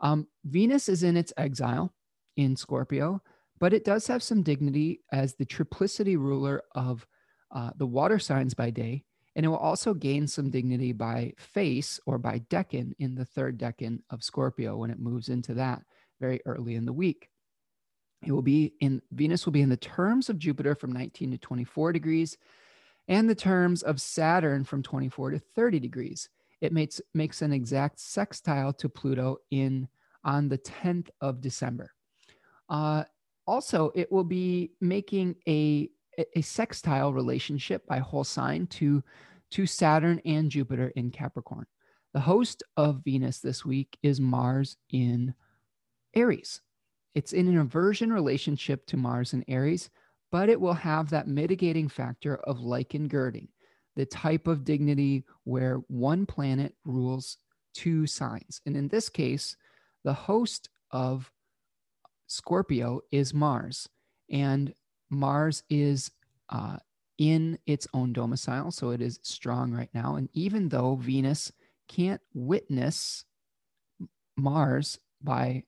Um, 0.00 0.26
Venus 0.44 0.88
is 0.88 1.02
in 1.02 1.16
its 1.16 1.32
exile 1.36 1.94
in 2.36 2.56
Scorpio, 2.56 3.22
but 3.58 3.72
it 3.72 3.84
does 3.84 4.06
have 4.06 4.22
some 4.22 4.42
dignity 4.42 5.00
as 5.12 5.34
the 5.34 5.46
triplicity 5.46 6.18
ruler 6.18 6.62
of 6.74 7.06
uh, 7.54 7.70
the 7.76 7.86
water 7.86 8.18
signs 8.18 8.54
by 8.54 8.70
day. 8.70 9.04
And 9.36 9.44
it 9.44 9.48
will 9.50 9.56
also 9.58 9.92
gain 9.92 10.26
some 10.26 10.50
dignity 10.50 10.92
by 10.92 11.34
face 11.36 12.00
or 12.06 12.16
by 12.16 12.40
decan 12.50 12.94
in 12.98 13.14
the 13.14 13.26
third 13.26 13.58
decan 13.58 14.00
of 14.10 14.24
Scorpio 14.24 14.78
when 14.78 14.90
it 14.90 14.98
moves 14.98 15.28
into 15.28 15.54
that 15.54 15.82
very 16.18 16.40
early 16.46 16.74
in 16.74 16.86
the 16.86 16.92
week. 16.92 17.28
It 18.24 18.32
will 18.32 18.42
be 18.42 18.72
in 18.80 19.02
Venus 19.12 19.44
will 19.44 19.52
be 19.52 19.60
in 19.60 19.68
the 19.68 19.76
terms 19.76 20.30
of 20.30 20.38
Jupiter 20.38 20.74
from 20.74 20.90
19 20.90 21.32
to 21.32 21.38
24 21.38 21.92
degrees 21.92 22.38
and 23.08 23.28
the 23.28 23.34
terms 23.34 23.82
of 23.82 24.00
Saturn 24.00 24.64
from 24.64 24.82
24 24.82 25.32
to 25.32 25.38
30 25.38 25.80
degrees. 25.80 26.30
It 26.62 26.72
makes 26.72 27.00
makes 27.14 27.42
an 27.42 27.52
exact 27.52 28.00
sextile 28.00 28.72
to 28.72 28.88
Pluto 28.88 29.36
in 29.50 29.86
on 30.24 30.48
the 30.48 30.58
10th 30.58 31.10
of 31.20 31.42
December. 31.42 31.92
Uh, 32.68 33.04
also, 33.46 33.92
it 33.94 34.10
will 34.10 34.24
be 34.24 34.72
making 34.80 35.36
a 35.46 35.88
a 36.34 36.40
sextile 36.42 37.12
relationship 37.12 37.86
by 37.86 37.98
whole 37.98 38.24
sign 38.24 38.66
to 38.68 39.02
to 39.52 39.66
Saturn 39.66 40.20
and 40.24 40.50
Jupiter 40.50 40.92
in 40.96 41.10
Capricorn. 41.10 41.66
The 42.14 42.20
host 42.20 42.62
of 42.76 43.02
Venus 43.04 43.38
this 43.38 43.64
week 43.64 43.96
is 44.02 44.20
Mars 44.20 44.76
in 44.90 45.34
Aries. 46.14 46.60
It's 47.14 47.32
in 47.32 47.46
an 47.46 47.58
aversion 47.58 48.12
relationship 48.12 48.86
to 48.86 48.96
Mars 48.96 49.32
and 49.34 49.44
Aries, 49.46 49.88
but 50.32 50.48
it 50.48 50.60
will 50.60 50.74
have 50.74 51.10
that 51.10 51.28
mitigating 51.28 51.88
factor 51.88 52.36
of 52.38 52.60
like-engirding, 52.60 53.48
the 53.94 54.06
type 54.06 54.48
of 54.48 54.64
dignity 54.64 55.24
where 55.44 55.76
one 55.88 56.26
planet 56.26 56.74
rules 56.84 57.38
two 57.72 58.06
signs. 58.06 58.60
And 58.66 58.76
in 58.76 58.88
this 58.88 59.08
case, 59.08 59.56
the 60.02 60.12
host 60.12 60.68
of 60.90 61.30
Scorpio 62.26 63.02
is 63.12 63.32
Mars, 63.32 63.88
and 64.30 64.74
Mars 65.10 65.62
is 65.70 66.10
uh, 66.50 66.76
in 67.18 67.58
its 67.66 67.86
own 67.94 68.12
domicile, 68.12 68.70
so 68.70 68.90
it 68.90 69.00
is 69.00 69.20
strong 69.22 69.72
right 69.72 69.90
now. 69.94 70.16
And 70.16 70.28
even 70.32 70.68
though 70.68 70.96
Venus 70.96 71.52
can't 71.88 72.20
witness 72.34 73.24
Mars 74.36 74.98
by 75.22 75.64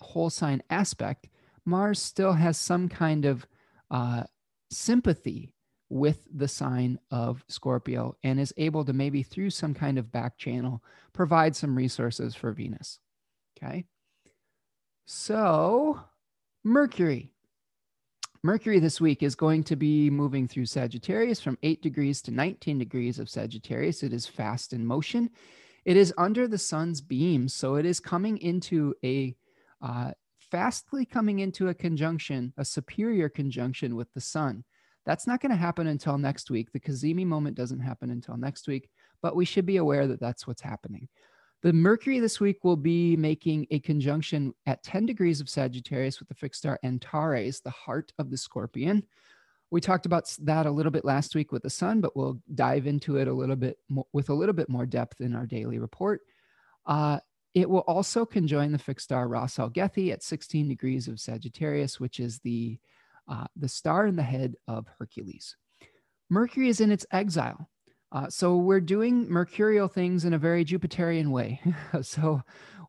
whole 0.00 0.30
sign 0.30 0.62
aspect, 0.70 1.28
Mars 1.64 1.98
still 1.98 2.34
has 2.34 2.58
some 2.58 2.88
kind 2.88 3.24
of 3.24 3.46
uh, 3.90 4.24
sympathy 4.70 5.54
with 5.88 6.26
the 6.34 6.48
sign 6.48 6.98
of 7.10 7.44
Scorpio 7.48 8.16
and 8.22 8.40
is 8.40 8.52
able 8.56 8.84
to 8.84 8.92
maybe 8.92 9.22
through 9.22 9.50
some 9.50 9.74
kind 9.74 9.98
of 9.98 10.10
back 10.10 10.36
channel 10.38 10.82
provide 11.12 11.54
some 11.54 11.76
resources 11.76 12.34
for 12.34 12.52
Venus. 12.52 12.98
Okay. 13.56 13.84
So, 15.06 16.00
Mercury. 16.64 17.33
Mercury 18.44 18.78
this 18.78 19.00
week 19.00 19.22
is 19.22 19.34
going 19.34 19.64
to 19.64 19.74
be 19.74 20.10
moving 20.10 20.46
through 20.46 20.66
Sagittarius 20.66 21.40
from 21.40 21.56
8 21.62 21.80
degrees 21.80 22.20
to 22.20 22.30
19 22.30 22.78
degrees 22.78 23.18
of 23.18 23.30
Sagittarius. 23.30 24.02
It 24.02 24.12
is 24.12 24.26
fast 24.26 24.74
in 24.74 24.84
motion. 24.84 25.30
It 25.86 25.96
is 25.96 26.12
under 26.18 26.46
the 26.46 26.58
sun's 26.58 27.00
beam, 27.00 27.48
so 27.48 27.76
it 27.76 27.86
is 27.86 28.00
coming 28.00 28.36
into 28.36 28.94
a 29.02 29.34
uh, 29.80 30.10
fastly 30.50 31.06
coming 31.06 31.38
into 31.38 31.68
a 31.68 31.74
conjunction, 31.74 32.52
a 32.58 32.66
superior 32.66 33.30
conjunction 33.30 33.96
with 33.96 34.12
the 34.12 34.20
sun. 34.20 34.62
That's 35.06 35.26
not 35.26 35.40
going 35.40 35.52
to 35.52 35.56
happen 35.56 35.86
until 35.86 36.18
next 36.18 36.50
week. 36.50 36.70
The 36.70 36.80
Cazimi 36.80 37.24
moment 37.24 37.56
doesn't 37.56 37.80
happen 37.80 38.10
until 38.10 38.36
next 38.36 38.68
week, 38.68 38.90
but 39.22 39.34
we 39.34 39.46
should 39.46 39.64
be 39.64 39.78
aware 39.78 40.06
that 40.06 40.20
that's 40.20 40.46
what's 40.46 40.60
happening. 40.60 41.08
The 41.64 41.72
Mercury 41.72 42.20
this 42.20 42.40
week 42.40 42.62
will 42.62 42.76
be 42.76 43.16
making 43.16 43.66
a 43.70 43.78
conjunction 43.78 44.52
at 44.66 44.82
10 44.82 45.06
degrees 45.06 45.40
of 45.40 45.48
Sagittarius 45.48 46.18
with 46.18 46.28
the 46.28 46.34
fixed 46.34 46.60
star 46.60 46.78
Antares, 46.84 47.62
the 47.62 47.70
heart 47.70 48.12
of 48.18 48.30
the 48.30 48.36
scorpion. 48.36 49.02
We 49.70 49.80
talked 49.80 50.04
about 50.04 50.30
that 50.42 50.66
a 50.66 50.70
little 50.70 50.92
bit 50.92 51.06
last 51.06 51.34
week 51.34 51.52
with 51.52 51.62
the 51.62 51.70
sun, 51.70 52.02
but 52.02 52.14
we'll 52.14 52.38
dive 52.54 52.86
into 52.86 53.16
it 53.16 53.28
a 53.28 53.32
little 53.32 53.56
bit 53.56 53.78
more, 53.88 54.04
with 54.12 54.28
a 54.28 54.34
little 54.34 54.52
bit 54.52 54.68
more 54.68 54.84
depth 54.84 55.22
in 55.22 55.34
our 55.34 55.46
daily 55.46 55.78
report. 55.78 56.20
Uh, 56.84 57.20
it 57.54 57.70
will 57.70 57.84
also 57.86 58.26
conjoin 58.26 58.70
the 58.70 58.78
fixed 58.78 59.04
star 59.04 59.26
Ras 59.26 59.56
Algethi 59.56 60.12
at 60.12 60.22
16 60.22 60.68
degrees 60.68 61.08
of 61.08 61.18
Sagittarius, 61.18 61.98
which 61.98 62.20
is 62.20 62.40
the, 62.40 62.78
uh, 63.26 63.46
the 63.56 63.68
star 63.68 64.06
in 64.06 64.16
the 64.16 64.22
head 64.22 64.54
of 64.68 64.86
Hercules. 64.98 65.56
Mercury 66.28 66.68
is 66.68 66.82
in 66.82 66.92
its 66.92 67.06
exile. 67.10 67.70
Uh, 68.14 68.30
so 68.30 68.56
we're 68.56 68.80
doing 68.80 69.28
mercurial 69.28 69.88
things 69.88 70.24
in 70.24 70.34
a 70.34 70.38
very 70.38 70.64
Jupiterian 70.64 71.30
way. 71.30 71.60
so 72.02 72.40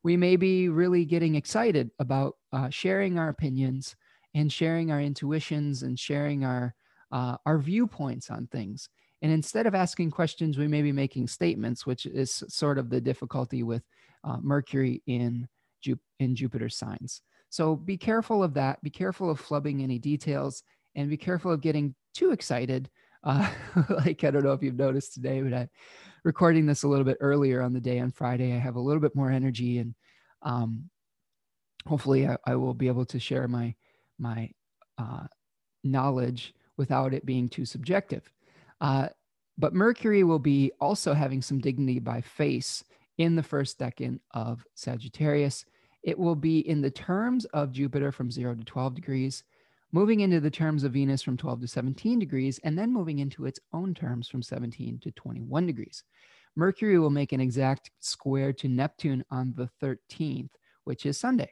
we 0.04 0.16
may 0.16 0.36
be 0.36 0.70
really 0.70 1.04
getting 1.04 1.34
excited 1.34 1.90
about 1.98 2.36
uh, 2.54 2.70
sharing 2.70 3.18
our 3.18 3.30
opinions 3.30 3.96
and 4.36 4.54
sharing 4.54 4.92
our 4.92 5.02
intuitions 5.02 5.82
and 5.82 6.00
sharing 6.00 6.46
our 6.46 6.76
uh, 7.12 7.38
our 7.46 7.58
viewpoints 7.58 8.30
on 8.30 8.48
things. 8.48 8.90
And 9.22 9.32
instead 9.32 9.66
of 9.66 9.74
asking 9.74 10.12
questions, 10.12 10.58
we 10.58 10.68
may 10.68 10.82
be 10.82 10.92
making 10.92 11.28
statements, 11.28 11.86
which 11.86 12.06
is 12.06 12.44
sort 12.50 12.78
of 12.78 12.90
the 12.90 13.00
difficulty 13.02 13.64
with 13.64 13.84
uh, 14.24 14.38
Mercury 14.42 15.02
in, 15.08 15.48
Ju- 15.82 16.00
in 16.20 16.36
Jupiter 16.36 16.68
signs. 16.68 17.22
So 17.50 17.76
be 17.76 17.98
careful 17.98 18.44
of 18.44 18.54
that. 18.56 18.82
Be 18.84 18.90
careful 18.90 19.30
of 19.30 19.42
flubbing 19.42 19.82
any 19.82 19.98
details 19.98 20.64
and 20.96 21.10
be 21.10 21.18
careful 21.18 21.52
of 21.52 21.62
getting 21.62 21.96
too 22.14 22.32
excited. 22.32 22.90
Uh, 23.26 23.50
like, 23.90 24.24
I 24.24 24.32
don't 24.32 24.44
know 24.44 24.54
if 24.54 24.62
you've 24.62 24.78
noticed 24.78 25.14
today, 25.14 25.42
but 25.42 25.54
I'm 25.54 25.70
recording 26.24 26.66
this 26.66 26.84
a 26.84 26.88
little 26.88 27.06
bit 27.06 27.18
earlier 27.20 27.62
on 27.62 27.74
the 27.74 27.82
day 27.82 28.00
on 28.00 28.12
Friday. 28.12 28.54
I 28.54 28.58
have 28.58 28.76
a 28.76 28.82
little 28.82 29.02
bit 29.02 29.16
more 29.16 29.32
energy 29.32 29.80
and 29.80 29.96
um, 30.44 30.90
hopefully 31.88 32.28
I, 32.28 32.38
I, 32.46 32.56
will 32.56 32.76
be 32.76 32.88
able 32.88 33.06
to 33.06 33.20
share 33.20 33.48
my, 33.48 33.74
my 34.20 34.52
uh, 35.00 35.24
knowledge 35.84 36.54
without 36.78 37.14
it 37.14 37.26
being 37.26 37.50
too 37.50 37.66
subjective. 37.66 38.32
Uh, 38.80 39.08
but 39.58 39.74
Mercury 39.74 40.24
will 40.24 40.40
be 40.40 40.72
also 40.80 41.14
having 41.14 41.42
some 41.42 41.60
dignity 41.60 42.00
by 42.00 42.22
face 42.22 42.84
in 43.18 43.36
the 43.36 43.44
first 43.44 43.80
decan 43.80 44.20
of 44.32 44.66
Sagittarius. 44.76 45.66
It 46.04 46.20
will 46.20 46.36
be 46.36 46.60
in 46.60 46.82
the 46.82 46.92
terms 46.92 47.46
of 47.46 47.72
Jupiter 47.72 48.12
from 48.12 48.30
0 48.30 48.56
to 48.56 48.64
12 48.64 48.96
degrees, 48.96 49.44
moving 49.92 50.22
into 50.22 50.40
the 50.40 50.52
terms 50.52 50.84
of 50.84 50.94
Venus 50.94 51.22
from 51.22 51.38
12 51.38 51.62
to 51.62 51.68
17 51.68 52.20
degrees, 52.20 52.60
and 52.64 52.78
then 52.78 52.92
moving 52.92 53.20
into 53.20 53.46
its 53.46 53.60
own 53.74 53.94
terms 53.94 54.28
from 54.28 54.42
17 54.42 55.00
to 55.00 55.12
21 55.12 55.66
degrees. 55.66 56.04
Mercury 56.56 57.00
will 57.00 57.10
make 57.10 57.34
an 57.34 57.42
exact 57.42 57.92
square 58.00 58.54
to 58.54 58.68
Neptune 58.68 59.24
on 59.30 59.54
the 59.56 59.70
13th, 59.84 60.50
which 60.86 61.06
is 61.06 61.18
Sunday. 61.18 61.52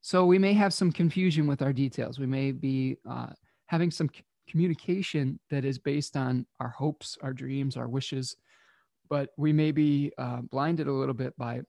So 0.00 0.24
we 0.24 0.38
may 0.38 0.52
have 0.52 0.72
some 0.72 0.92
confusion 0.92 1.46
with 1.46 1.60
our 1.60 1.72
details. 1.72 2.18
We 2.18 2.26
may 2.26 2.52
be 2.52 2.96
uh, 3.08 3.30
having 3.66 3.90
some 3.90 4.08
c- 4.14 4.22
communication 4.48 5.40
that 5.50 5.64
is 5.64 5.78
based 5.78 6.16
on 6.16 6.46
our 6.60 6.70
hopes, 6.70 7.18
our 7.22 7.32
dreams, 7.32 7.76
our 7.76 7.88
wishes, 7.88 8.36
but 9.10 9.30
we 9.36 9.52
may 9.52 9.72
be 9.72 10.12
uh, 10.18 10.40
blinded 10.42 10.86
a 10.86 10.92
little 10.92 11.14
bit 11.14 11.36
by 11.36 11.62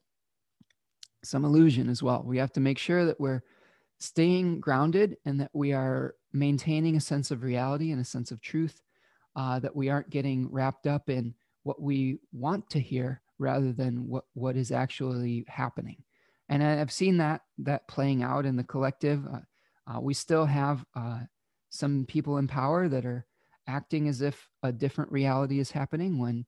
some 1.23 1.43
illusion 1.43 1.89
as 1.89 2.03
well. 2.03 2.23
We 2.23 2.37
have 2.37 2.53
to 2.53 2.59
make 2.59 2.77
sure 2.77 3.05
that 3.05 3.19
we're 3.19 3.41
staying 3.99 4.59
grounded 4.59 5.17
and 5.25 5.39
that 5.41 5.51
we 5.53 5.73
are 5.73 6.15
maintaining 6.33 6.95
a 6.95 7.01
sense 7.01 7.31
of 7.31 7.43
reality 7.43 7.91
and 7.91 8.01
a 8.01 8.05
sense 8.05 8.31
of 8.31 8.41
truth, 8.41 8.81
uh, 9.35 9.59
that 9.59 9.75
we 9.75 9.89
aren't 9.89 10.09
getting 10.09 10.49
wrapped 10.51 10.87
up 10.87 11.09
in 11.09 11.33
what 11.63 11.81
we 11.81 12.19
want 12.31 12.69
to 12.69 12.79
hear 12.79 13.21
rather 13.37 13.71
than 13.71 14.07
what, 14.07 14.23
what 14.33 14.55
is 14.55 14.71
actually 14.71 15.45
happening. 15.47 15.97
And 16.49 16.63
I've 16.63 16.91
seen 16.91 17.17
that 17.17 17.41
that 17.59 17.87
playing 17.87 18.23
out 18.23 18.45
in 18.45 18.55
the 18.55 18.63
collective. 18.63 19.23
Uh, 19.25 19.39
uh, 19.91 19.99
we 20.01 20.13
still 20.13 20.45
have 20.45 20.83
uh, 20.95 21.19
some 21.69 22.05
people 22.07 22.37
in 22.37 22.47
power 22.47 22.87
that 22.87 23.05
are 23.05 23.25
acting 23.67 24.07
as 24.07 24.21
if 24.21 24.49
a 24.63 24.71
different 24.71 25.11
reality 25.11 25.59
is 25.59 25.69
happening 25.69 26.17
when 26.17 26.45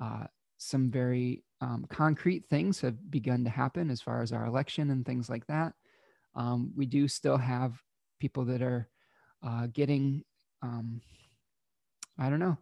uh, 0.00 0.24
some 0.58 0.90
very 0.90 1.44
um, 1.60 1.86
concrete 1.88 2.44
things 2.50 2.80
have 2.80 3.10
begun 3.10 3.42
to 3.44 3.50
happen 3.50 3.90
as 3.90 4.02
far 4.02 4.22
as 4.22 4.32
our 4.32 4.44
election 4.44 4.90
and 4.90 5.06
things 5.06 5.30
like 5.30 5.46
that. 5.46 5.72
Um, 6.38 6.72
we 6.76 6.86
do 6.86 7.08
still 7.08 7.36
have 7.36 7.82
people 8.20 8.44
that 8.46 8.62
are 8.62 8.88
uh, 9.44 9.66
getting, 9.72 10.24
um, 10.62 11.02
I 12.18 12.30
don't 12.30 12.38
know, 12.38 12.56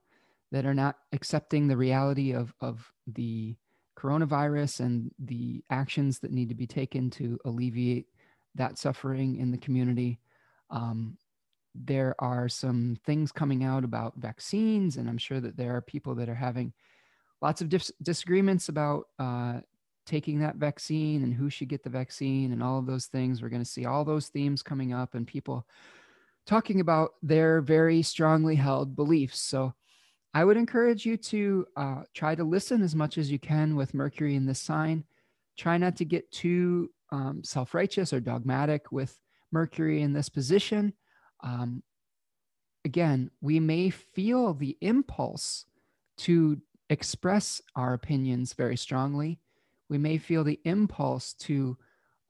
that 0.51 0.65
are 0.65 0.75
not 0.75 0.97
accepting 1.13 1.69
the 1.69 1.77
reality 1.77 2.33
of, 2.33 2.55
of 2.61 2.91
the 3.07 3.55
coronavirus 3.99 4.81
and 4.81 5.13
the 5.19 5.63
actions 5.71 6.19
that 6.21 6.33
need 6.33 6.49
to 6.49 6.55
be 6.55 6.67
taken 6.67 7.11
to 7.11 7.39
alleviate 7.45 8.07
that 8.55 8.79
suffering 8.79 9.37
in 9.37 9.51
the 9.51 9.59
community. 9.59 10.21
Um, 10.71 11.19
there 11.75 12.15
are 12.19 12.49
some 12.49 12.97
things 13.05 13.31
coming 13.31 13.63
out 13.63 13.85
about 13.85 14.17
vaccines, 14.17 14.97
and 14.97 15.07
I'm 15.07 15.19
sure 15.19 15.41
that 15.41 15.59
there 15.59 15.77
are 15.77 15.83
people 15.83 16.15
that 16.15 16.31
are 16.31 16.35
having 16.35 16.73
lots 17.43 17.61
of 17.61 17.69
dis- 17.69 17.93
disagreements 18.03 18.71
about 18.71 19.05
uh, 19.19 19.61
taking 20.07 20.41
that 20.41 20.57
vaccine 20.57 21.23
and 21.23 21.35
who 21.35 21.51
should 21.51 21.69
get 21.69 21.83
the 21.83 21.91
vaccine 21.91 22.53
and 22.53 22.63
all 22.63 22.79
of 22.79 22.87
those 22.87 23.07
things. 23.07 23.43
We're 23.43 23.49
going 23.49 23.63
to 23.63 23.69
see 23.69 23.85
all 23.85 24.05
those 24.05 24.29
themes 24.29 24.63
coming 24.63 24.93
up 24.93 25.15
and 25.15 25.27
people 25.27 25.67
talking 26.47 26.81
about 26.81 27.13
their 27.23 27.61
very 27.61 28.03
strongly 28.03 28.55
held 28.55 28.95
beliefs. 28.95 29.41
So 29.41 29.75
I 30.33 30.45
would 30.45 30.57
encourage 30.57 31.05
you 31.05 31.17
to 31.17 31.67
uh, 31.77 32.03
try 32.15 32.35
to 32.35 32.45
listen 32.45 32.83
as 32.83 32.95
much 32.95 33.19
as 33.19 33.31
you 33.31 33.39
can 33.39 33.75
with 33.75 33.95
Mercury 33.95 34.37
in 34.37 34.47
this 34.47 34.61
sign. 34.61 35.05
Try 35.59 35.79
not 35.79 35.97
to 35.97 36.05
get 36.05 36.31
too 36.31 36.91
um, 37.11 37.43
self 37.43 37.75
righteous 37.75 38.13
or 38.13 38.21
dogmatic 38.21 38.93
with 38.93 39.19
Mercury 39.53 40.03
in 40.03 40.13
this 40.13 40.29
position, 40.29 40.93
um, 41.43 41.83
again, 42.85 43.31
we 43.41 43.61
may 43.61 43.91
feel 43.91 44.55
the 44.55 44.77
impulse 44.81 45.67
to 46.19 46.61
express 46.89 47.61
our 47.75 47.95
opinions 47.95 48.53
very 48.53 48.77
strongly. 48.77 49.41
We 49.89 49.99
may 49.99 50.19
feel 50.19 50.45
the 50.45 50.61
impulse 50.65 51.35
to 51.41 51.77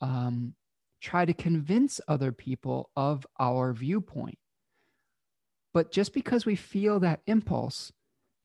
um, 0.01 0.55
try 1.01 1.25
to 1.25 1.33
convince 1.33 2.01
other 2.09 2.33
people 2.33 2.91
of 2.97 3.27
our 3.39 3.73
viewpoint. 3.73 4.39
But 5.73 5.93
just 5.93 6.13
because 6.15 6.47
we 6.47 6.57
feel 6.57 7.01
that 7.01 7.21
impulse 7.27 7.93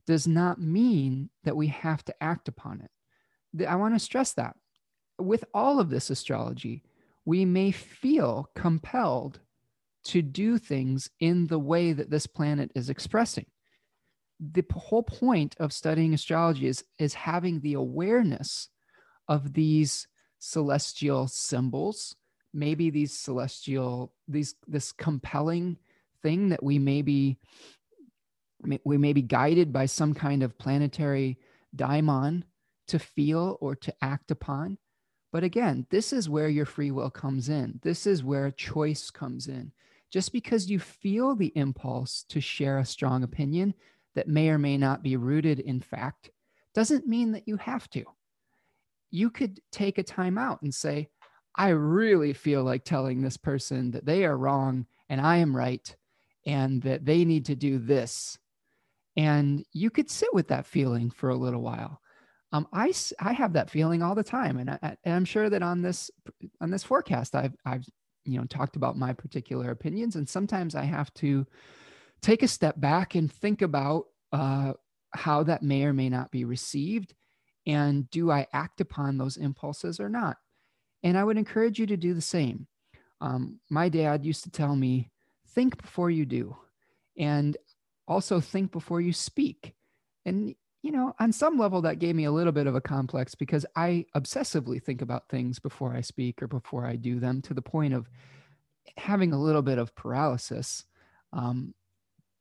does 0.05 0.27
not 0.27 0.59
mean 0.59 1.29
that 1.43 1.55
we 1.55 1.67
have 1.67 2.03
to 2.05 2.23
act 2.23 2.47
upon 2.47 2.81
it. 2.81 3.65
I 3.65 3.75
want 3.75 3.95
to 3.95 3.99
stress 3.99 4.33
that. 4.33 4.55
With 5.17 5.45
all 5.53 5.79
of 5.79 5.89
this 5.89 6.09
astrology, 6.09 6.83
we 7.25 7.45
may 7.45 7.71
feel 7.71 8.49
compelled 8.55 9.39
to 10.03 10.21
do 10.21 10.57
things 10.57 11.09
in 11.19 11.47
the 11.47 11.59
way 11.59 11.93
that 11.93 12.09
this 12.09 12.27
planet 12.27 12.71
is 12.75 12.89
expressing. 12.89 13.45
The 14.39 14.65
whole 14.73 15.03
point 15.03 15.55
of 15.59 15.71
studying 15.71 16.13
astrology 16.13 16.67
is, 16.67 16.83
is 16.97 17.13
having 17.13 17.59
the 17.59 17.75
awareness 17.75 18.69
of 19.31 19.53
these 19.53 20.07
celestial 20.39 21.27
symbols, 21.27 22.17
maybe 22.53 22.89
these 22.89 23.17
celestial, 23.17 24.13
these 24.27 24.55
this 24.67 24.91
compelling 24.91 25.77
thing 26.21 26.49
that 26.49 26.61
we 26.61 26.77
may 26.79 27.01
be 27.01 27.37
we 28.83 28.97
may 28.97 29.13
be 29.13 29.21
guided 29.21 29.71
by 29.73 29.85
some 29.85 30.13
kind 30.13 30.43
of 30.43 30.57
planetary 30.57 31.39
daimon 31.75 32.43
to 32.89 32.99
feel 32.99 33.57
or 33.61 33.75
to 33.75 33.93
act 34.01 34.29
upon. 34.29 34.77
But 35.31 35.43
again, 35.43 35.87
this 35.89 36.11
is 36.11 36.29
where 36.29 36.49
your 36.49 36.65
free 36.65 36.91
will 36.91 37.09
comes 37.09 37.47
in. 37.47 37.79
This 37.81 38.05
is 38.05 38.23
where 38.23 38.51
choice 38.51 39.09
comes 39.09 39.47
in. 39.47 39.71
Just 40.11 40.33
because 40.33 40.69
you 40.69 40.77
feel 40.77 41.35
the 41.35 41.53
impulse 41.55 42.25
to 42.29 42.41
share 42.41 42.77
a 42.77 42.85
strong 42.85 43.23
opinion 43.23 43.73
that 44.13 44.27
may 44.27 44.49
or 44.49 44.57
may 44.57 44.77
not 44.77 45.01
be 45.01 45.15
rooted 45.15 45.59
in 45.61 45.79
fact 45.79 46.29
doesn't 46.75 47.07
mean 47.07 47.31
that 47.31 47.47
you 47.47 47.55
have 47.57 47.89
to. 47.91 48.03
You 49.11 49.29
could 49.29 49.59
take 49.71 49.97
a 49.97 50.03
time 50.03 50.37
out 50.37 50.61
and 50.61 50.73
say, 50.73 51.09
I 51.55 51.69
really 51.69 52.33
feel 52.33 52.63
like 52.63 52.83
telling 52.83 53.21
this 53.21 53.37
person 53.37 53.91
that 53.91 54.05
they 54.05 54.25
are 54.25 54.37
wrong 54.37 54.85
and 55.09 55.19
I 55.19 55.37
am 55.37 55.55
right 55.55 55.95
and 56.45 56.81
that 56.83 57.05
they 57.05 57.25
need 57.25 57.45
to 57.45 57.55
do 57.55 57.77
this. 57.77 58.37
And 59.17 59.65
you 59.73 59.89
could 59.89 60.09
sit 60.09 60.33
with 60.33 60.47
that 60.47 60.65
feeling 60.65 61.11
for 61.11 61.29
a 61.29 61.35
little 61.35 61.61
while. 61.61 61.99
Um, 62.53 62.67
I, 62.73 62.93
I 63.19 63.33
have 63.33 63.53
that 63.53 63.69
feeling 63.69 64.01
all 64.01 64.15
the 64.15 64.23
time. 64.23 64.57
And, 64.57 64.69
I, 64.69 64.97
and 65.03 65.13
I'm 65.13 65.25
sure 65.25 65.49
that 65.49 65.61
on 65.61 65.81
this, 65.81 66.09
on 66.61 66.71
this 66.71 66.83
forecast, 66.83 67.35
I've, 67.35 67.55
I've 67.65 67.85
you 68.25 68.37
know 68.37 68.45
talked 68.45 68.75
about 68.75 68.97
my 68.97 69.13
particular 69.13 69.71
opinions 69.71 70.15
and 70.15 70.27
sometimes 70.27 70.75
i 70.75 70.83
have 70.83 71.13
to 71.13 71.45
take 72.21 72.43
a 72.43 72.47
step 72.47 72.79
back 72.79 73.15
and 73.15 73.31
think 73.31 73.61
about 73.61 74.05
uh, 74.31 74.73
how 75.13 75.43
that 75.43 75.63
may 75.63 75.83
or 75.83 75.93
may 75.93 76.07
not 76.07 76.31
be 76.31 76.45
received 76.45 77.13
and 77.65 78.09
do 78.09 78.31
i 78.31 78.47
act 78.53 78.81
upon 78.81 79.17
those 79.17 79.37
impulses 79.37 79.99
or 79.99 80.09
not? 80.09 80.37
And 81.03 81.17
i 81.17 81.23
would 81.23 81.37
encourage 81.37 81.79
you 81.79 81.85
to 81.87 81.97
do 81.97 82.13
the 82.13 82.21
same. 82.21 82.67
Um, 83.19 83.59
my 83.69 83.89
dad 83.89 84.25
used 84.25 84.43
to 84.43 84.51
tell 84.51 84.75
me 84.75 85.11
think 85.49 85.81
before 85.81 86.09
you 86.09 86.25
do 86.25 86.55
and 87.17 87.55
also 88.07 88.39
think 88.39 88.71
before 88.71 89.01
you 89.01 89.13
speak. 89.13 89.73
And 90.25 90.55
you 90.83 90.91
know, 90.91 91.13
on 91.19 91.31
some 91.31 91.59
level, 91.59 91.81
that 91.83 91.99
gave 91.99 92.15
me 92.15 92.25
a 92.25 92.31
little 92.31 92.51
bit 92.51 92.65
of 92.65 92.73
a 92.73 92.81
complex 92.81 93.35
because 93.35 93.65
I 93.75 94.05
obsessively 94.15 94.81
think 94.81 95.03
about 95.03 95.29
things 95.29 95.59
before 95.59 95.93
I 95.93 96.01
speak 96.01 96.41
or 96.41 96.47
before 96.47 96.85
I 96.85 96.95
do 96.95 97.19
them 97.19 97.41
to 97.43 97.53
the 97.53 97.61
point 97.61 97.93
of 97.93 98.09
having 98.97 99.31
a 99.31 99.39
little 99.39 99.61
bit 99.61 99.77
of 99.77 99.95
paralysis. 99.95 100.85
Um, 101.33 101.75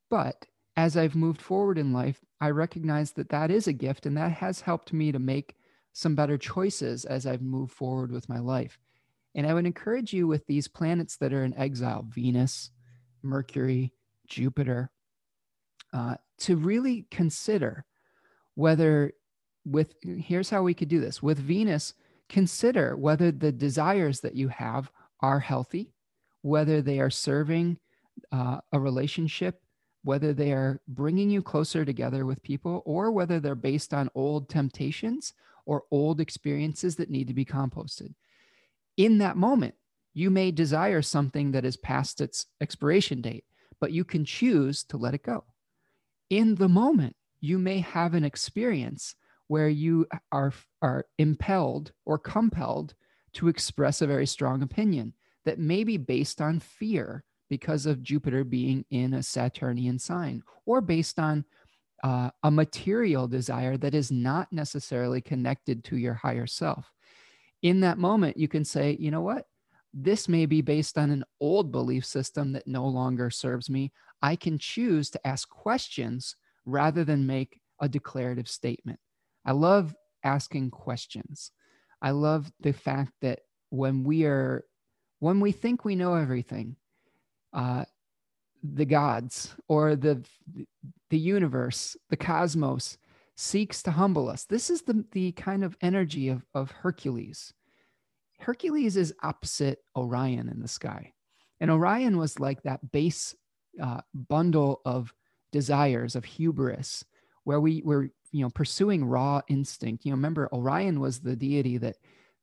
but 0.09 0.47
as 0.77 0.97
I've 0.97 1.15
moved 1.15 1.43
forward 1.43 1.77
in 1.77 1.93
life, 1.93 2.25
I 2.41 2.51
recognize 2.51 3.13
that 3.13 3.29
that 3.31 3.51
is 3.51 3.67
a 3.67 3.73
gift 3.73 4.07
and 4.07 4.17
that 4.17 4.33
has 4.33 4.61
helped 4.61 4.93
me 4.93 5.13
to 5.13 5.19
make 5.19 5.57
some 5.93 6.15
better 6.15 6.39
choices 6.39 7.05
as 7.05 7.27
I've 7.27 7.43
moved 7.43 7.73
forward 7.73 8.13
with 8.13 8.29
my 8.29 8.39
life. 8.39 8.79
And 9.35 9.47
I 9.47 9.55
would 9.55 9.67
encourage 9.67 10.13
you 10.13 10.27
with 10.27 10.47
these 10.47 10.69
planets 10.69 11.17
that 11.17 11.33
are 11.33 11.45
in 11.45 11.57
exile 11.57 12.07
Venus, 12.09 12.71
Mercury, 13.23 13.93
Jupiter 14.27 14.91
uh, 15.93 16.15
to 16.39 16.57
really 16.57 17.07
consider 17.11 17.85
whether 18.55 19.13
with 19.65 19.95
here's 20.03 20.51
how 20.51 20.63
we 20.63 20.75
could 20.75 20.89
do 20.89 21.01
this 21.01 21.23
with 21.23 21.39
Venus, 21.39 21.95
consider 22.29 22.97
whether 22.97 23.31
the 23.31 23.53
desires 23.53 24.21
that 24.21 24.35
you 24.35 24.49
have 24.49 24.91
are 25.21 25.41
healthy, 25.41 25.93
whether 26.43 26.81
they 26.81 26.99
are 27.01 27.11
serving 27.11 27.79
uh, 28.33 28.61
a 28.73 28.81
relationship, 28.81 29.61
whether 30.03 30.33
they 30.33 30.53
are 30.53 30.81
bringing 30.89 31.31
you 31.31 31.43
closer 31.43 31.85
together 31.85 32.25
with 32.25 32.43
people, 32.43 32.83
or 32.87 33.11
whether 33.11 33.39
they're 33.39 33.55
based 33.55 33.93
on 33.93 34.11
old 34.15 34.49
temptations 34.49 35.35
or 35.67 35.85
old 35.91 36.21
experiences 36.21 36.97
that 36.97 37.11
need 37.11 37.29
to 37.29 37.35
be 37.35 37.45
composted. 37.45 38.15
In 38.97 39.19
that 39.19 39.37
moment, 39.37 39.75
you 40.15 40.31
may 40.31 40.51
desire 40.51 41.03
something 41.03 41.53
that 41.53 41.65
is 41.65 41.77
past 41.77 42.21
its 42.21 42.47
expiration 42.61 43.21
date, 43.21 43.45
but 43.81 43.93
you 43.93 44.05
can 44.05 44.25
choose 44.25 44.83
to 44.85 44.97
let 44.97 45.15
it 45.15 45.23
go. 45.23 45.45
In 46.29 46.55
the 46.57 46.69
moment, 46.69 47.17
you 47.41 47.59
may 47.59 47.79
have 47.81 48.15
an 48.15 48.25
experience 48.25 49.15
where 49.47 49.69
you 49.69 50.07
are, 50.33 50.53
are 50.83 51.07
impelled 51.19 51.93
or 52.05 52.19
compelled 52.19 52.95
to 53.33 53.49
express 53.49 54.03
a 54.03 54.07
very 54.07 54.27
strong 54.27 54.63
opinion 54.63 55.13
that 55.45 55.59
may 55.59 55.85
be 55.85 55.97
based 55.97 56.41
on 56.41 56.61
fear 56.61 57.25
because 57.51 57.85
of 57.85 58.03
Jupiter 58.03 58.45
being 58.45 58.87
in 58.91 59.15
a 59.15 59.23
Saturnian 59.23 59.99
sign, 59.99 60.43
or 60.65 60.81
based 60.81 61.19
on 61.19 61.45
uh, 62.03 62.31
a 62.43 62.51
material 62.51 63.29
desire 63.29 63.77
that 63.77 63.95
is 63.95 64.11
not 64.11 64.51
necessarily 64.53 65.21
connected 65.21 65.85
to 65.85 65.97
your 65.99 66.15
higher 66.15 66.47
self. 66.47 66.91
In 67.63 67.81
that 67.81 67.99
moment, 67.99 68.39
you 68.39 68.49
can 68.49 68.65
say, 68.65 68.97
you 68.99 69.11
know 69.11 69.21
what? 69.21 69.45
This 69.93 70.29
may 70.29 70.47
be 70.47 70.63
based 70.63 70.97
on 70.97 71.11
an 71.11 71.25
old 71.41 71.73
belief 71.73 72.07
system 72.07 72.53
that 72.53 72.67
no 72.67 72.87
longer 72.87 73.29
serves 73.29 73.69
me. 73.69 73.93
I 74.23 74.37
can 74.37 74.57
choose 74.57 75.11
to 75.11 75.27
ask 75.27 75.49
questions 75.49 76.37
rather 76.65 77.05
than 77.05 77.27
make 77.27 77.61
a 77.81 77.89
declarative 77.89 78.49
statement. 78.49 79.01
I 79.45 79.53
love 79.53 79.95
asking 80.23 80.71
questions. 80.71 81.51
I 82.01 82.13
love 82.13 82.51
the 82.61 82.73
fact 82.73 83.13
that 83.21 83.41
when 83.71 84.05
we 84.05 84.25
are, 84.25 84.65
when 85.19 85.41
we 85.41 85.53
think 85.53 85.85
we 85.85 85.97
know 85.97 86.15
everything, 86.15 86.77
uh, 87.53 87.85
the 88.63 88.85
gods 88.85 89.55
or 89.69 89.97
the 89.97 90.25
the 91.11 91.19
universe, 91.19 91.97
the 92.09 92.17
cosmos 92.17 92.99
seeks 93.37 93.83
to 93.83 93.91
humble 93.91 94.29
us. 94.29 94.45
This 94.45 94.71
is 94.71 94.83
the 94.83 95.05
the 95.13 95.33
kind 95.33 95.65
of 95.65 95.77
energy 95.81 96.29
of 96.29 96.45
of 96.55 96.71
Hercules. 96.71 97.53
Hercules 98.39 98.97
is 98.97 99.15
opposite 99.23 99.81
Orion 99.97 100.49
in 100.49 100.61
the 100.61 100.69
sky, 100.69 101.13
and 101.61 101.71
Orion 101.71 102.17
was 102.17 102.39
like 102.39 102.63
that 102.63 102.93
base 102.93 103.35
uh, 103.81 104.01
bundle 104.15 104.81
of 104.85 105.13
desires 105.53 106.17
of 106.17 106.25
hubris 106.25 107.05
where 107.45 107.61
we 107.61 107.83
were 107.85 108.11
you 108.33 108.43
know 108.43 108.51
pursuing 108.51 109.05
raw 109.05 109.41
instinct 109.49 110.05
you 110.05 110.11
know 110.11 110.17
remember 110.17 110.49
orion 110.53 111.01
was 111.01 111.21
the 111.21 111.37
deity 111.37 111.79
that 111.79 111.97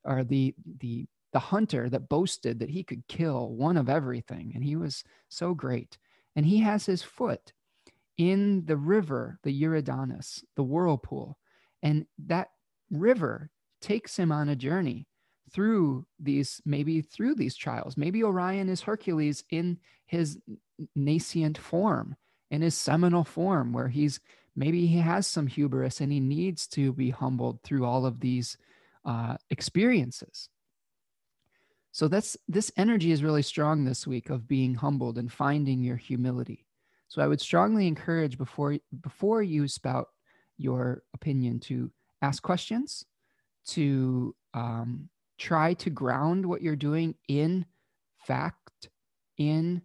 or 0.04 0.24
the 0.24 0.54
the 0.80 1.06
the 1.38 1.42
hunter 1.42 1.88
that 1.88 2.10
boasted 2.10 2.58
that 2.58 2.72
he 2.72 2.82
could 2.82 3.08
kill 3.08 3.52
one 3.52 3.78
of 3.78 3.90
everything 3.90 4.54
and 4.56 4.64
he 4.64 4.76
was 4.76 5.04
so 5.30 5.54
great. 5.54 6.00
And 6.36 6.44
he 6.44 6.58
has 6.62 6.88
his 6.88 7.04
foot 7.04 7.54
in 8.18 8.66
the 8.66 8.76
river 8.76 9.38
the 9.44 9.62
eridanus 9.62 10.44
the 10.56 10.64
whirlpool. 10.64 11.38
And 11.84 12.08
that 12.26 12.48
river 12.90 13.52
takes 13.82 14.18
him 14.18 14.32
on 14.32 14.50
a 14.50 14.56
journey 14.56 15.06
through 15.52 16.08
these 16.20 16.60
maybe 16.66 17.02
through 17.04 17.36
these 17.36 17.56
trials. 17.56 17.98
Maybe 17.98 18.24
orion 18.24 18.68
is 18.68 18.82
hercules 18.82 19.44
in 19.52 19.78
his 20.08 20.40
nascent 20.96 21.60
form 21.60 22.16
in 22.50 22.64
his 22.64 22.74
seminal 22.74 23.24
form 23.24 23.74
where 23.74 23.90
he's 23.90 24.20
maybe 24.56 24.88
he 24.88 24.98
has 24.98 25.28
some 25.28 25.46
hubris 25.46 26.02
and 26.02 26.12
he 26.12 26.20
needs 26.20 26.66
to 26.70 26.94
be 26.94 27.12
humbled 27.12 27.62
through 27.62 27.86
all 27.86 28.08
of 28.08 28.22
these 28.22 28.58
uh, 29.06 29.38
experiences 29.52 30.50
so 31.98 32.08
that's 32.08 32.38
this 32.48 32.72
energy 32.78 33.12
is 33.12 33.24
really 33.24 33.42
strong 33.42 33.84
this 33.84 34.06
week 34.06 34.30
of 34.30 34.48
being 34.48 34.76
humbled 34.76 35.18
and 35.18 35.32
finding 35.32 35.82
your 35.82 35.98
humility 35.98 36.66
so 37.08 37.22
i 37.22 37.28
would 37.28 37.42
strongly 37.42 37.88
encourage 37.88 38.38
before 38.38 38.78
before 39.02 39.42
you 39.42 39.68
spout 39.68 40.08
your 40.58 41.04
opinion 41.14 41.60
to 41.60 41.92
ask 42.22 42.42
questions 42.44 43.06
to 43.66 44.36
um, 44.54 45.10
try 45.38 45.74
to 45.74 45.90
ground 45.90 46.46
what 46.46 46.62
you're 46.62 46.76
doing 46.76 47.14
in 47.28 47.66
fact 48.26 48.90
in 49.38 49.82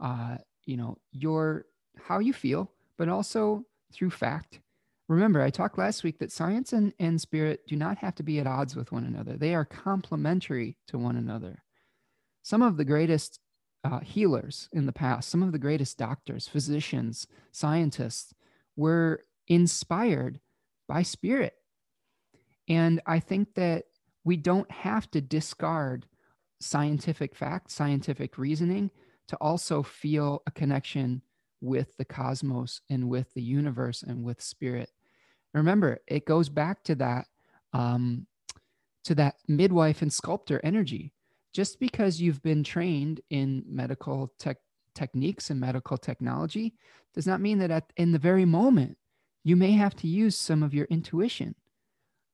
uh, 0.00 0.36
you 0.64 0.76
know 0.76 0.98
your 1.12 1.66
how 1.96 2.18
you 2.18 2.32
feel, 2.32 2.70
but 2.98 3.08
also 3.08 3.64
through 3.92 4.10
fact. 4.10 4.60
Remember, 5.08 5.40
I 5.40 5.50
talked 5.50 5.78
last 5.78 6.02
week 6.02 6.18
that 6.18 6.32
science 6.32 6.72
and, 6.72 6.92
and 6.98 7.20
spirit 7.20 7.66
do 7.68 7.76
not 7.76 7.98
have 7.98 8.16
to 8.16 8.24
be 8.24 8.40
at 8.40 8.46
odds 8.46 8.74
with 8.74 8.90
one 8.90 9.04
another, 9.04 9.36
they 9.36 9.54
are 9.54 9.64
complementary 9.64 10.78
to 10.88 10.98
one 10.98 11.16
another. 11.16 11.62
Some 12.42 12.62
of 12.62 12.76
the 12.76 12.84
greatest 12.84 13.40
uh, 13.84 14.00
healers 14.00 14.68
in 14.72 14.86
the 14.86 14.92
past, 14.92 15.28
some 15.28 15.42
of 15.42 15.52
the 15.52 15.58
greatest 15.58 15.96
doctors, 15.96 16.48
physicians, 16.48 17.26
scientists 17.52 18.34
were 18.74 19.22
inspired 19.46 20.40
by 20.88 21.02
spirit. 21.02 21.54
And 22.68 23.00
I 23.06 23.20
think 23.20 23.54
that 23.54 23.84
we 24.24 24.36
don't 24.36 24.70
have 24.70 25.08
to 25.12 25.20
discard 25.20 26.06
scientific 26.60 27.36
fact, 27.36 27.70
scientific 27.70 28.38
reasoning 28.38 28.90
to 29.28 29.36
also 29.36 29.82
feel 29.82 30.42
a 30.46 30.50
connection 30.50 31.22
with 31.60 31.96
the 31.96 32.04
cosmos 32.04 32.80
and 32.90 33.08
with 33.08 33.32
the 33.34 33.42
universe 33.42 34.02
and 34.02 34.24
with 34.24 34.40
spirit. 34.40 34.90
Remember, 35.56 35.98
it 36.06 36.26
goes 36.26 36.48
back 36.48 36.82
to 36.84 36.94
that 36.96 37.26
um, 37.72 38.26
to 39.04 39.14
that 39.14 39.36
midwife 39.48 40.02
and 40.02 40.12
sculptor 40.12 40.60
energy. 40.64 41.12
Just 41.52 41.80
because 41.80 42.20
you've 42.20 42.42
been 42.42 42.62
trained 42.62 43.20
in 43.30 43.64
medical 43.66 44.32
tech 44.38 44.58
techniques 44.94 45.50
and 45.50 45.60
medical 45.60 45.96
technology 45.96 46.74
does 47.14 47.26
not 47.26 47.40
mean 47.40 47.58
that 47.58 47.70
at, 47.70 47.92
in 47.96 48.12
the 48.12 48.18
very 48.18 48.44
moment 48.44 48.96
you 49.44 49.54
may 49.56 49.72
have 49.72 49.94
to 49.94 50.08
use 50.08 50.36
some 50.36 50.62
of 50.62 50.74
your 50.74 50.86
intuition. 50.86 51.54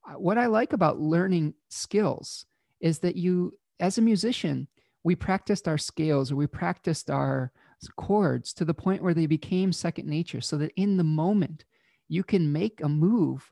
Uh, 0.08 0.14
what 0.14 0.38
I 0.38 0.46
like 0.46 0.72
about 0.72 1.00
learning 1.00 1.54
skills 1.68 2.46
is 2.80 3.00
that 3.00 3.16
you, 3.16 3.58
as 3.78 3.98
a 3.98 4.02
musician, 4.02 4.66
we 5.04 5.14
practiced 5.14 5.68
our 5.68 5.78
scales 5.78 6.32
or 6.32 6.36
we 6.36 6.46
practiced 6.46 7.10
our 7.10 7.52
chords 7.96 8.52
to 8.54 8.64
the 8.64 8.74
point 8.74 9.02
where 9.02 9.14
they 9.14 9.26
became 9.26 9.72
second 9.72 10.08
nature 10.08 10.40
so 10.40 10.56
that 10.56 10.72
in 10.76 10.96
the 10.96 11.04
moment 11.04 11.64
you 12.12 12.22
can 12.22 12.52
make 12.52 12.82
a 12.82 12.88
move 12.90 13.50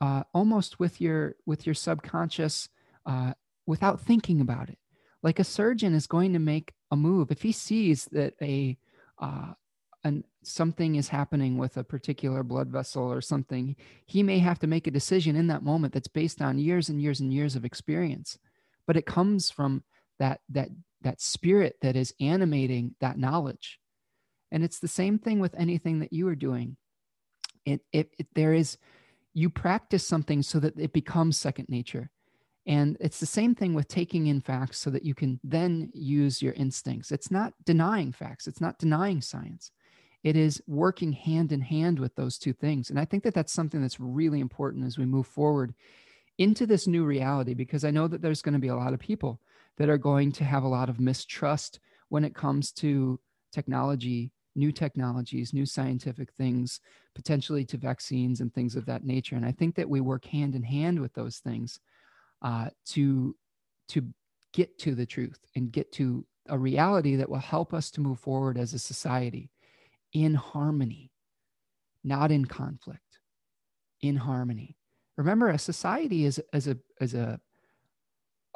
uh, 0.00 0.22
almost 0.32 0.80
with 0.80 1.02
your 1.02 1.36
with 1.44 1.66
your 1.66 1.74
subconscious 1.74 2.70
uh, 3.04 3.34
without 3.66 4.00
thinking 4.00 4.40
about 4.40 4.70
it. 4.70 4.78
Like 5.22 5.38
a 5.38 5.44
surgeon 5.44 5.94
is 5.94 6.06
going 6.06 6.32
to 6.32 6.38
make 6.38 6.72
a 6.90 6.96
move. 6.96 7.30
If 7.30 7.42
he 7.42 7.52
sees 7.52 8.06
that 8.06 8.34
a 8.40 8.78
uh, 9.20 9.52
an 10.02 10.24
something 10.42 10.94
is 10.94 11.08
happening 11.08 11.58
with 11.58 11.76
a 11.76 11.84
particular 11.84 12.42
blood 12.42 12.68
vessel 12.68 13.04
or 13.04 13.20
something 13.20 13.76
he 14.06 14.22
may 14.22 14.38
have 14.38 14.58
to 14.60 14.66
make 14.66 14.86
a 14.86 14.90
decision 14.98 15.36
in 15.36 15.46
that 15.48 15.62
moment 15.62 15.92
that's 15.92 16.08
based 16.08 16.40
on 16.40 16.58
years 16.58 16.88
and 16.88 17.02
years 17.02 17.20
and 17.20 17.34
years 17.34 17.54
of 17.54 17.66
experience. 17.66 18.38
But 18.86 18.96
it 18.96 19.04
comes 19.04 19.50
from 19.50 19.84
that 20.18 20.40
that 20.48 20.70
that 21.02 21.20
spirit 21.20 21.76
that 21.82 21.96
is 21.96 22.14
animating 22.18 22.94
that 23.00 23.18
knowledge. 23.18 23.78
And 24.50 24.64
it's 24.64 24.78
the 24.78 24.88
same 24.88 25.18
thing 25.18 25.38
with 25.38 25.54
anything 25.54 25.98
that 25.98 26.14
you 26.14 26.26
are 26.28 26.34
doing 26.34 26.78
it, 27.64 27.80
it, 27.92 28.10
it 28.18 28.26
there 28.34 28.52
is 28.52 28.78
you 29.32 29.50
practice 29.50 30.06
something 30.06 30.42
so 30.42 30.60
that 30.60 30.78
it 30.78 30.92
becomes 30.92 31.36
second 31.36 31.68
nature. 31.68 32.10
And 32.66 32.96
it's 33.00 33.20
the 33.20 33.26
same 33.26 33.54
thing 33.54 33.74
with 33.74 33.88
taking 33.88 34.26
in 34.28 34.40
facts 34.40 34.78
so 34.78 34.88
that 34.90 35.04
you 35.04 35.14
can 35.14 35.38
then 35.44 35.90
use 35.92 36.40
your 36.40 36.54
instincts. 36.54 37.12
It's 37.12 37.30
not 37.30 37.52
denying 37.64 38.12
facts. 38.12 38.46
It's 38.46 38.60
not 38.60 38.78
denying 38.78 39.20
science. 39.20 39.70
It 40.22 40.36
is 40.36 40.62
working 40.66 41.12
hand 41.12 41.52
in 41.52 41.60
hand 41.60 41.98
with 41.98 42.14
those 42.14 42.38
two 42.38 42.54
things. 42.54 42.88
And 42.88 42.98
i 42.98 43.04
think 43.04 43.22
that 43.24 43.34
that's 43.34 43.52
something 43.52 43.82
that's 43.82 44.00
really 44.00 44.40
important 44.40 44.86
as 44.86 44.96
we 44.96 45.04
move 45.04 45.26
forward 45.26 45.74
into 46.38 46.66
this 46.66 46.86
new 46.86 47.04
reality 47.04 47.54
because 47.54 47.84
i 47.84 47.90
know 47.90 48.08
that 48.08 48.20
there's 48.20 48.42
going 48.42 48.54
to 48.54 48.58
be 48.58 48.68
a 48.68 48.76
lot 48.76 48.92
of 48.92 48.98
people 48.98 49.40
that 49.76 49.88
are 49.88 49.98
going 49.98 50.32
to 50.32 50.44
have 50.44 50.64
a 50.64 50.68
lot 50.68 50.88
of 50.88 50.98
mistrust 50.98 51.78
when 52.08 52.24
it 52.24 52.34
comes 52.34 52.72
to 52.72 53.20
technology 53.52 54.32
new 54.54 54.72
technologies 54.72 55.52
new 55.52 55.66
scientific 55.66 56.32
things 56.32 56.80
potentially 57.14 57.64
to 57.64 57.76
vaccines 57.76 58.40
and 58.40 58.52
things 58.54 58.76
of 58.76 58.86
that 58.86 59.04
nature 59.04 59.36
and 59.36 59.44
i 59.44 59.52
think 59.52 59.74
that 59.74 59.88
we 59.88 60.00
work 60.00 60.24
hand 60.24 60.54
in 60.54 60.62
hand 60.62 61.00
with 61.00 61.12
those 61.14 61.38
things 61.38 61.80
uh, 62.42 62.68
to 62.84 63.34
to 63.88 64.06
get 64.52 64.78
to 64.78 64.94
the 64.94 65.06
truth 65.06 65.38
and 65.56 65.72
get 65.72 65.90
to 65.92 66.24
a 66.48 66.58
reality 66.58 67.16
that 67.16 67.28
will 67.28 67.38
help 67.38 67.74
us 67.74 67.90
to 67.90 68.00
move 68.00 68.18
forward 68.20 68.58
as 68.58 68.72
a 68.72 68.78
society 68.78 69.50
in 70.12 70.34
harmony, 70.34 71.10
not 72.04 72.30
in 72.30 72.44
conflict, 72.44 73.18
in 74.00 74.16
harmony. 74.16 74.76
Remember, 75.16 75.48
a 75.48 75.58
society 75.58 76.24
is, 76.24 76.40
is, 76.52 76.68
a, 76.68 76.76
is 77.00 77.14
a, 77.14 77.40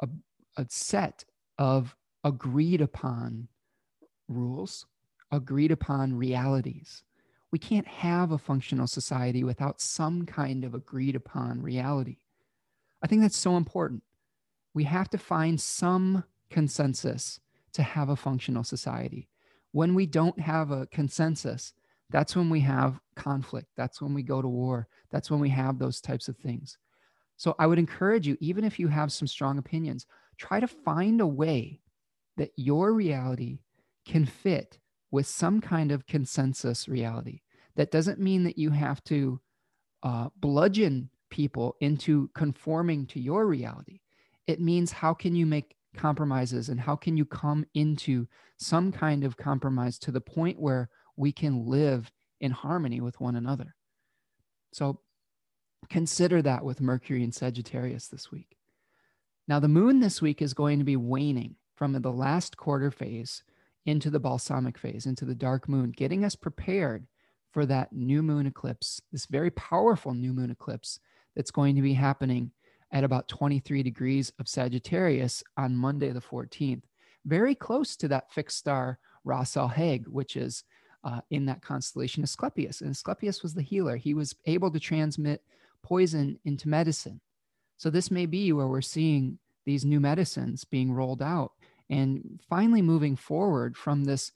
a, 0.01 0.07
a 0.57 0.65
set 0.69 1.25
of 1.57 1.95
agreed 2.23 2.81
upon 2.81 3.47
rules, 4.27 4.85
agreed 5.31 5.71
upon 5.71 6.15
realities. 6.15 7.03
We 7.51 7.59
can't 7.59 7.87
have 7.87 8.31
a 8.31 8.37
functional 8.37 8.87
society 8.87 9.43
without 9.43 9.81
some 9.81 10.25
kind 10.25 10.63
of 10.63 10.75
agreed 10.75 11.15
upon 11.15 11.61
reality. 11.61 12.17
I 13.01 13.07
think 13.07 13.21
that's 13.21 13.37
so 13.37 13.57
important. 13.57 14.03
We 14.73 14.83
have 14.83 15.09
to 15.09 15.17
find 15.17 15.59
some 15.59 16.23
consensus 16.49 17.39
to 17.73 17.83
have 17.83 18.09
a 18.09 18.15
functional 18.15 18.63
society 18.63 19.29
when 19.71 19.93
we 19.93 20.05
don't 20.05 20.39
have 20.39 20.71
a 20.71 20.87
consensus, 20.87 21.73
that's 22.09 22.35
when 22.35 22.49
we 22.49 22.59
have 22.61 22.99
conflict. 23.15 23.67
That's 23.77 24.01
when 24.01 24.13
we 24.13 24.23
go 24.23 24.41
to 24.41 24.47
war. 24.47 24.87
That's 25.11 25.29
when 25.29 25.39
we 25.39 25.49
have 25.49 25.77
those 25.77 26.01
types 26.01 26.27
of 26.27 26.37
things. 26.37 26.77
So 27.37 27.55
I 27.59 27.67
would 27.67 27.79
encourage 27.79 28.27
you, 28.27 28.35
even 28.39 28.63
if 28.63 28.79
you 28.79 28.87
have 28.87 29.11
some 29.11 29.27
strong 29.27 29.57
opinions, 29.57 30.05
try 30.37 30.59
to 30.59 30.67
find 30.67 31.21
a 31.21 31.27
way 31.27 31.81
that 32.37 32.51
your 32.55 32.93
reality 32.93 33.59
can 34.05 34.25
fit 34.25 34.79
with 35.11 35.27
some 35.27 35.61
kind 35.61 35.91
of 35.91 36.05
consensus 36.07 36.87
reality. 36.87 37.41
That 37.75 37.91
doesn't 37.91 38.19
mean 38.19 38.43
that 38.43 38.57
you 38.57 38.71
have 38.71 39.03
to 39.05 39.39
uh, 40.03 40.29
bludgeon 40.35 41.09
people 41.29 41.75
into 41.79 42.29
conforming 42.33 43.05
to 43.07 43.19
your 43.19 43.45
reality. 43.45 44.01
It 44.47 44.59
means 44.59 44.91
how 44.91 45.13
can 45.13 45.35
you 45.35 45.45
make 45.45 45.75
compromises 45.95 46.69
and 46.69 46.79
how 46.79 46.95
can 46.95 47.17
you 47.17 47.25
come 47.25 47.65
into 47.73 48.27
some 48.57 48.91
kind 48.91 49.23
of 49.23 49.37
compromise 49.37 49.97
to 49.99 50.11
the 50.11 50.21
point 50.21 50.59
where 50.59 50.89
we 51.15 51.31
can 51.31 51.65
live 51.65 52.11
in 52.39 52.51
harmony 52.51 53.01
with 53.01 53.19
one 53.19 53.35
another. 53.35 53.75
So 54.71 55.01
consider 55.89 56.41
that 56.41 56.63
with 56.63 56.81
Mercury 56.81 57.23
and 57.23 57.33
Sagittarius 57.33 58.07
this 58.07 58.31
week. 58.31 58.57
Now, 59.47 59.59
the 59.59 59.67
moon 59.67 59.99
this 59.99 60.21
week 60.21 60.41
is 60.41 60.53
going 60.53 60.79
to 60.79 60.85
be 60.85 60.95
waning 60.95 61.55
from 61.75 61.93
the 61.93 62.11
last 62.11 62.55
quarter 62.55 62.91
phase 62.91 63.43
into 63.85 64.09
the 64.09 64.19
balsamic 64.19 64.77
phase, 64.77 65.05
into 65.05 65.25
the 65.25 65.35
dark 65.35 65.67
moon, 65.67 65.91
getting 65.91 66.23
us 66.23 66.35
prepared 66.35 67.07
for 67.51 67.65
that 67.65 67.91
new 67.91 68.21
moon 68.21 68.45
eclipse, 68.45 69.01
this 69.11 69.25
very 69.25 69.49
powerful 69.51 70.13
new 70.13 70.33
moon 70.33 70.51
eclipse 70.51 70.99
that's 71.35 71.51
going 71.51 71.75
to 71.75 71.81
be 71.81 71.93
happening 71.93 72.51
at 72.91 73.03
about 73.03 73.27
23 73.27 73.83
degrees 73.83 74.31
of 74.39 74.47
Sagittarius 74.47 75.43
on 75.57 75.75
Monday, 75.75 76.09
the 76.09 76.21
14th, 76.21 76.83
very 77.25 77.55
close 77.55 77.95
to 77.95 78.07
that 78.07 78.31
fixed 78.31 78.57
star 78.57 78.99
Ras 79.23 79.55
Alhague, 79.55 80.07
which 80.07 80.35
is 80.35 80.63
uh, 81.03 81.21
in 81.29 81.45
that 81.45 81.61
constellation 81.61 82.23
Asclepius. 82.23 82.81
And 82.81 82.91
Asclepius 82.91 83.43
was 83.43 83.53
the 83.53 83.61
healer. 83.61 83.95
He 83.95 84.13
was 84.13 84.35
able 84.45 84.71
to 84.71 84.79
transmit 84.79 85.43
poison 85.83 86.39
into 86.45 86.67
medicine. 86.67 87.21
So 87.77 87.89
this 87.89 88.11
may 88.11 88.25
be 88.25 88.51
where 88.51 88.67
we're 88.67 88.81
seeing 88.81 89.39
these 89.65 89.85
new 89.85 89.99
medicines 89.99 90.65
being 90.65 90.91
rolled 90.91 91.21
out 91.21 91.51
and 91.89 92.39
finally 92.49 92.81
moving 92.81 93.15
forward 93.15 93.77
from 93.77 94.03
this 94.03 94.31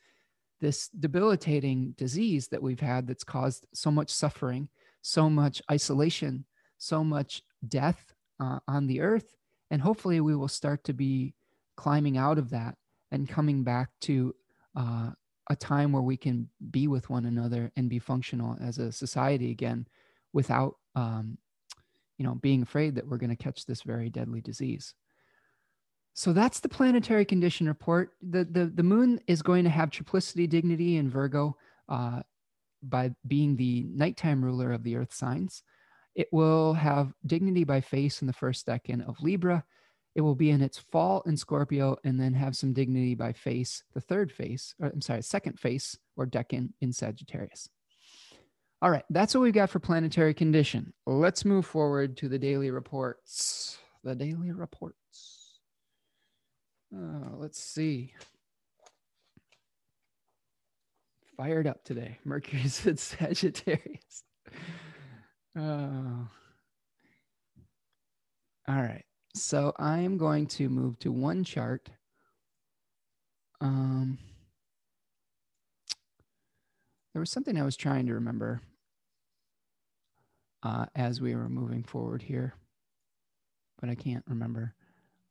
this 0.61 0.87
debilitating 0.87 1.93
disease 1.97 2.47
that 2.47 2.61
we've 2.61 2.79
had 2.79 3.05
that's 3.05 3.25
caused 3.25 3.67
so 3.73 3.91
much 3.91 4.09
suffering, 4.09 4.69
so 5.01 5.29
much 5.29 5.61
isolation, 5.69 6.45
so 6.77 7.03
much 7.03 7.41
death 7.67 8.13
uh, 8.39 8.59
on 8.65 8.87
the 8.87 9.01
earth. 9.01 9.35
And 9.71 9.81
hopefully, 9.81 10.21
we 10.21 10.35
will 10.35 10.47
start 10.47 10.85
to 10.85 10.93
be 10.93 11.33
climbing 11.75 12.17
out 12.17 12.37
of 12.37 12.49
that 12.51 12.77
and 13.11 13.27
coming 13.27 13.63
back 13.63 13.89
to 14.01 14.33
uh, 14.75 15.09
a 15.49 15.55
time 15.55 15.91
where 15.91 16.01
we 16.01 16.17
can 16.17 16.49
be 16.71 16.87
with 16.87 17.09
one 17.09 17.25
another 17.25 17.71
and 17.75 17.89
be 17.89 17.99
functional 17.99 18.57
as 18.61 18.77
a 18.77 18.91
society 18.91 19.51
again 19.51 19.85
without 20.31 20.77
um, 20.95 21.37
you 22.17 22.25
know 22.25 22.35
being 22.35 22.61
afraid 22.61 22.95
that 22.95 23.07
we're 23.07 23.17
going 23.17 23.29
to 23.29 23.43
catch 23.43 23.65
this 23.65 23.81
very 23.81 24.09
deadly 24.09 24.41
disease 24.41 24.93
so 26.13 26.33
that's 26.33 26.59
the 26.59 26.69
planetary 26.69 27.25
condition 27.25 27.67
report 27.67 28.11
the 28.21 28.45
the, 28.45 28.65
the 28.65 28.83
moon 28.83 29.19
is 29.27 29.41
going 29.41 29.63
to 29.63 29.69
have 29.69 29.89
triplicity 29.89 30.47
dignity 30.47 30.97
in 30.97 31.09
virgo 31.09 31.55
uh, 31.89 32.21
by 32.81 33.13
being 33.27 33.55
the 33.55 33.85
nighttime 33.93 34.43
ruler 34.43 34.71
of 34.71 34.83
the 34.83 34.95
earth 34.95 35.13
signs 35.13 35.63
it 36.15 36.29
will 36.31 36.73
have 36.73 37.13
dignity 37.25 37.63
by 37.63 37.81
face 37.81 38.21
in 38.21 38.27
the 38.27 38.33
first 38.33 38.67
decan 38.67 39.07
of 39.07 39.21
Libra. 39.21 39.63
It 40.15 40.21
will 40.21 40.35
be 40.35 40.51
in 40.51 40.61
its 40.61 40.77
fall 40.77 41.23
in 41.25 41.35
Scorpio 41.35 41.97
and 42.03 42.19
then 42.19 42.33
have 42.33 42.55
some 42.55 42.73
dignity 42.73 43.15
by 43.15 43.33
face, 43.33 43.83
the 43.93 44.01
third 44.01 44.31
face, 44.31 44.75
or 44.79 44.89
I'm 44.89 45.01
sorry, 45.01 45.23
second 45.23 45.59
face 45.59 45.97
or 46.15 46.27
decan 46.27 46.69
in 46.81 46.93
Sagittarius. 46.93 47.67
All 48.81 48.91
right, 48.91 49.05
that's 49.09 49.33
what 49.33 49.41
we've 49.41 49.53
got 49.53 49.69
for 49.71 49.79
planetary 49.79 50.33
condition. 50.33 50.93
Let's 51.07 51.45
move 51.45 51.65
forward 51.65 52.17
to 52.17 52.29
the 52.29 52.37
daily 52.37 52.69
reports. 52.69 53.77
The 54.03 54.13
daily 54.13 54.51
reports. 54.51 54.97
Uh, 56.95 57.35
let's 57.37 57.59
see. 57.59 58.13
Fired 61.37 61.67
up 61.67 61.83
today. 61.83 62.19
Mercury's 62.25 62.85
in 62.85 62.97
Sagittarius. 62.97 64.23
Oh. 65.57 66.27
All 68.67 68.75
right. 68.81 69.03
So 69.35 69.73
I'm 69.79 70.17
going 70.17 70.47
to 70.47 70.69
move 70.69 70.99
to 70.99 71.11
one 71.11 71.43
chart 71.43 71.89
Um, 73.63 74.17
there 77.13 77.21
was 77.21 77.31
something 77.31 77.57
I 77.59 77.63
was 77.63 77.77
trying 77.77 78.07
to 78.07 78.15
remember 78.15 78.61
uh, 80.63 80.87
as 80.95 81.21
we 81.21 81.33
were 81.33 81.47
moving 81.47 81.83
forward 81.83 82.21
here, 82.21 82.55
but 83.79 83.89
I 83.89 83.95
can't 83.95 84.25
remember. 84.27 84.75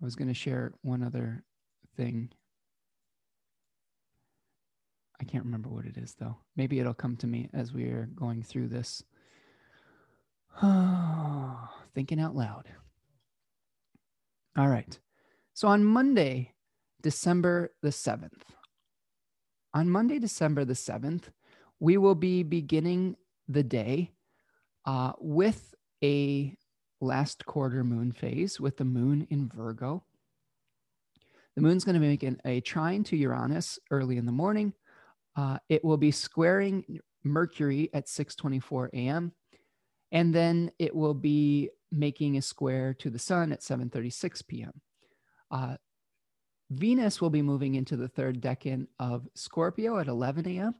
I 0.01 0.05
was 0.05 0.17
going 0.17 0.29
to 0.29 0.35
share 0.35 0.73
one 0.81 1.03
other 1.03 1.45
thing. 1.97 2.31
I 5.21 5.25
can't 5.25 5.45
remember 5.45 5.69
what 5.69 5.85
it 5.85 5.97
is 5.97 6.15
though. 6.19 6.37
Maybe 6.57 6.81
it'll 6.81 6.95
come 6.95 7.17
to 7.19 7.27
me 7.27 7.49
as 7.53 7.73
we 7.73 7.85
are 7.85 8.09
going 8.15 8.43
through 8.43 8.69
this. 8.69 9.03
Thinking 11.95 12.21
out 12.21 12.35
loud. 12.35 12.69
All 14.57 14.69
right. 14.69 14.99
So 15.55 15.69
on 15.69 15.85
Monday, 15.85 16.53
December 17.03 17.73
the 17.83 17.89
7th, 17.89 18.43
on 19.75 19.89
Monday, 19.89 20.19
December 20.19 20.65
the 20.65 20.75
7th, 20.75 21.31
we 21.81 21.97
will 21.97 22.15
be 22.15 22.43
beginning 22.43 23.17
the 23.49 23.63
day 23.63 24.13
uh, 24.85 25.13
with 25.19 25.75
a 26.03 26.55
last 27.01 27.45
quarter 27.47 27.83
moon 27.83 28.13
phase 28.13 28.61
with 28.61 28.77
the 28.77 28.85
moon 28.85 29.27
in 29.31 29.49
Virgo. 29.49 30.05
The 31.57 31.63
moon's 31.63 31.85
going 31.85 31.95
to 31.95 32.01
be 32.01 32.09
making 32.09 32.39
a 32.45 32.61
trine 32.61 33.05
to 33.05 33.17
Uranus 33.17 33.79
early 33.91 34.17
in 34.17 34.27
the 34.27 34.33
morning. 34.33 34.73
Uh, 35.37 35.59
it 35.69 35.85
will 35.85 35.97
be 35.97 36.11
squaring 36.11 37.01
Mercury 37.25 37.91
at 37.93 38.07
6:24 38.07 38.89
a.m. 38.95 39.33
and 40.11 40.35
then 40.35 40.71
it 40.79 40.95
will 40.95 41.15
be 41.15 41.71
making 41.91 42.37
a 42.37 42.43
square 42.43 42.95
to 42.95 43.11
the 43.11 43.19
sun 43.19 43.53
at 43.53 43.61
7:36 43.61 44.47
p.m. 44.47 44.73
Uh, 45.51 45.77
Venus 46.71 47.21
will 47.21 47.31
be 47.31 47.43
moving 47.43 47.75
into 47.75 47.97
the 47.97 48.09
third 48.09 48.41
decan 48.41 48.87
of 48.99 49.29
Scorpio 49.35 49.99
at 49.99 50.09
11 50.09 50.49
a.m. 50.49 50.75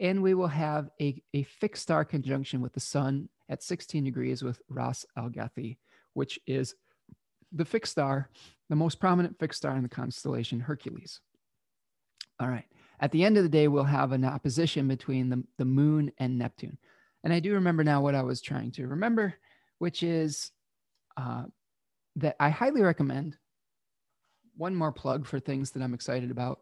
And 0.00 0.22
we 0.22 0.34
will 0.34 0.48
have 0.48 0.90
a, 1.00 1.20
a 1.34 1.42
fixed 1.42 1.82
star 1.82 2.04
conjunction 2.04 2.60
with 2.60 2.72
the 2.72 2.80
sun 2.80 3.28
at 3.48 3.62
16 3.62 4.04
degrees 4.04 4.42
with 4.42 4.60
Ras 4.68 5.04
Algethi, 5.18 5.78
which 6.14 6.38
is 6.46 6.74
the 7.52 7.64
fixed 7.64 7.92
star, 7.92 8.30
the 8.68 8.76
most 8.76 9.00
prominent 9.00 9.38
fixed 9.38 9.58
star 9.58 9.76
in 9.76 9.82
the 9.82 9.88
constellation 9.88 10.60
Hercules. 10.60 11.20
All 12.40 12.48
right. 12.48 12.64
At 13.00 13.12
the 13.12 13.24
end 13.24 13.36
of 13.36 13.42
the 13.42 13.48
day, 13.48 13.68
we'll 13.68 13.84
have 13.84 14.12
an 14.12 14.24
opposition 14.24 14.88
between 14.88 15.28
the, 15.28 15.44
the 15.58 15.64
moon 15.64 16.12
and 16.18 16.38
Neptune. 16.38 16.78
And 17.22 17.32
I 17.32 17.40
do 17.40 17.54
remember 17.54 17.84
now 17.84 18.00
what 18.00 18.14
I 18.14 18.22
was 18.22 18.40
trying 18.40 18.70
to 18.72 18.86
remember, 18.86 19.34
which 19.78 20.02
is 20.02 20.52
uh, 21.16 21.44
that 22.16 22.36
I 22.38 22.50
highly 22.50 22.82
recommend 22.82 23.36
one 24.56 24.74
more 24.74 24.92
plug 24.92 25.26
for 25.26 25.40
things 25.40 25.70
that 25.72 25.82
I'm 25.82 25.94
excited 25.94 26.30
about. 26.30 26.60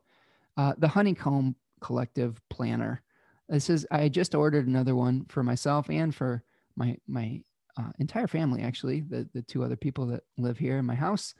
Uh, 0.56 0.74
the 0.78 0.88
Honeycomb 0.88 1.56
Collective 1.80 2.40
Planner. 2.48 3.02
This 3.48 3.68
is 3.68 3.86
I 3.90 4.08
just 4.08 4.34
ordered 4.34 4.66
another 4.66 4.94
one 4.94 5.26
for 5.28 5.42
myself 5.42 5.90
and 5.90 6.14
for 6.14 6.42
my 6.76 6.96
my 7.06 7.42
uh, 7.76 7.90
entire 7.98 8.26
family. 8.26 8.62
Actually, 8.62 9.00
the 9.00 9.28
the 9.34 9.42
two 9.42 9.64
other 9.64 9.76
people 9.76 10.06
that 10.06 10.22
live 10.38 10.58
here 10.58 10.78
in 10.78 10.86
my 10.86 10.94
house. 10.94 11.34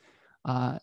Uh, 0.45 0.78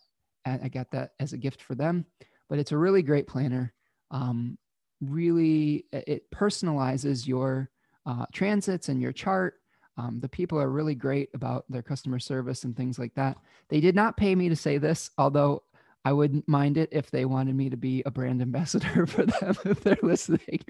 I 0.46 0.68
got 0.68 0.90
that 0.92 1.12
as 1.20 1.32
a 1.32 1.38
gift 1.38 1.62
for 1.62 1.74
them. 1.74 2.06
But 2.48 2.58
it's 2.58 2.72
a 2.72 2.78
really 2.78 3.02
great 3.02 3.26
planner. 3.26 3.72
Um, 4.10 4.58
really, 5.00 5.86
it 5.92 6.30
personalizes 6.30 7.26
your 7.26 7.70
uh, 8.06 8.26
transits 8.32 8.88
and 8.88 9.00
your 9.00 9.12
chart. 9.12 9.54
Um, 9.96 10.18
the 10.20 10.28
people 10.28 10.58
are 10.58 10.70
really 10.70 10.94
great 10.94 11.28
about 11.34 11.64
their 11.68 11.82
customer 11.82 12.18
service 12.18 12.64
and 12.64 12.76
things 12.76 12.98
like 12.98 13.14
that. 13.14 13.36
They 13.68 13.80
did 13.80 13.94
not 13.94 14.16
pay 14.16 14.34
me 14.34 14.48
to 14.48 14.56
say 14.56 14.78
this, 14.78 15.10
although 15.18 15.62
I 16.04 16.12
wouldn't 16.12 16.48
mind 16.48 16.78
it 16.78 16.88
if 16.92 17.10
they 17.10 17.24
wanted 17.24 17.54
me 17.54 17.68
to 17.70 17.76
be 17.76 18.02
a 18.06 18.10
brand 18.10 18.40
ambassador 18.42 19.06
for 19.06 19.26
them 19.26 19.56
if 19.64 19.80
they're 19.82 19.98
listening. 20.02 20.60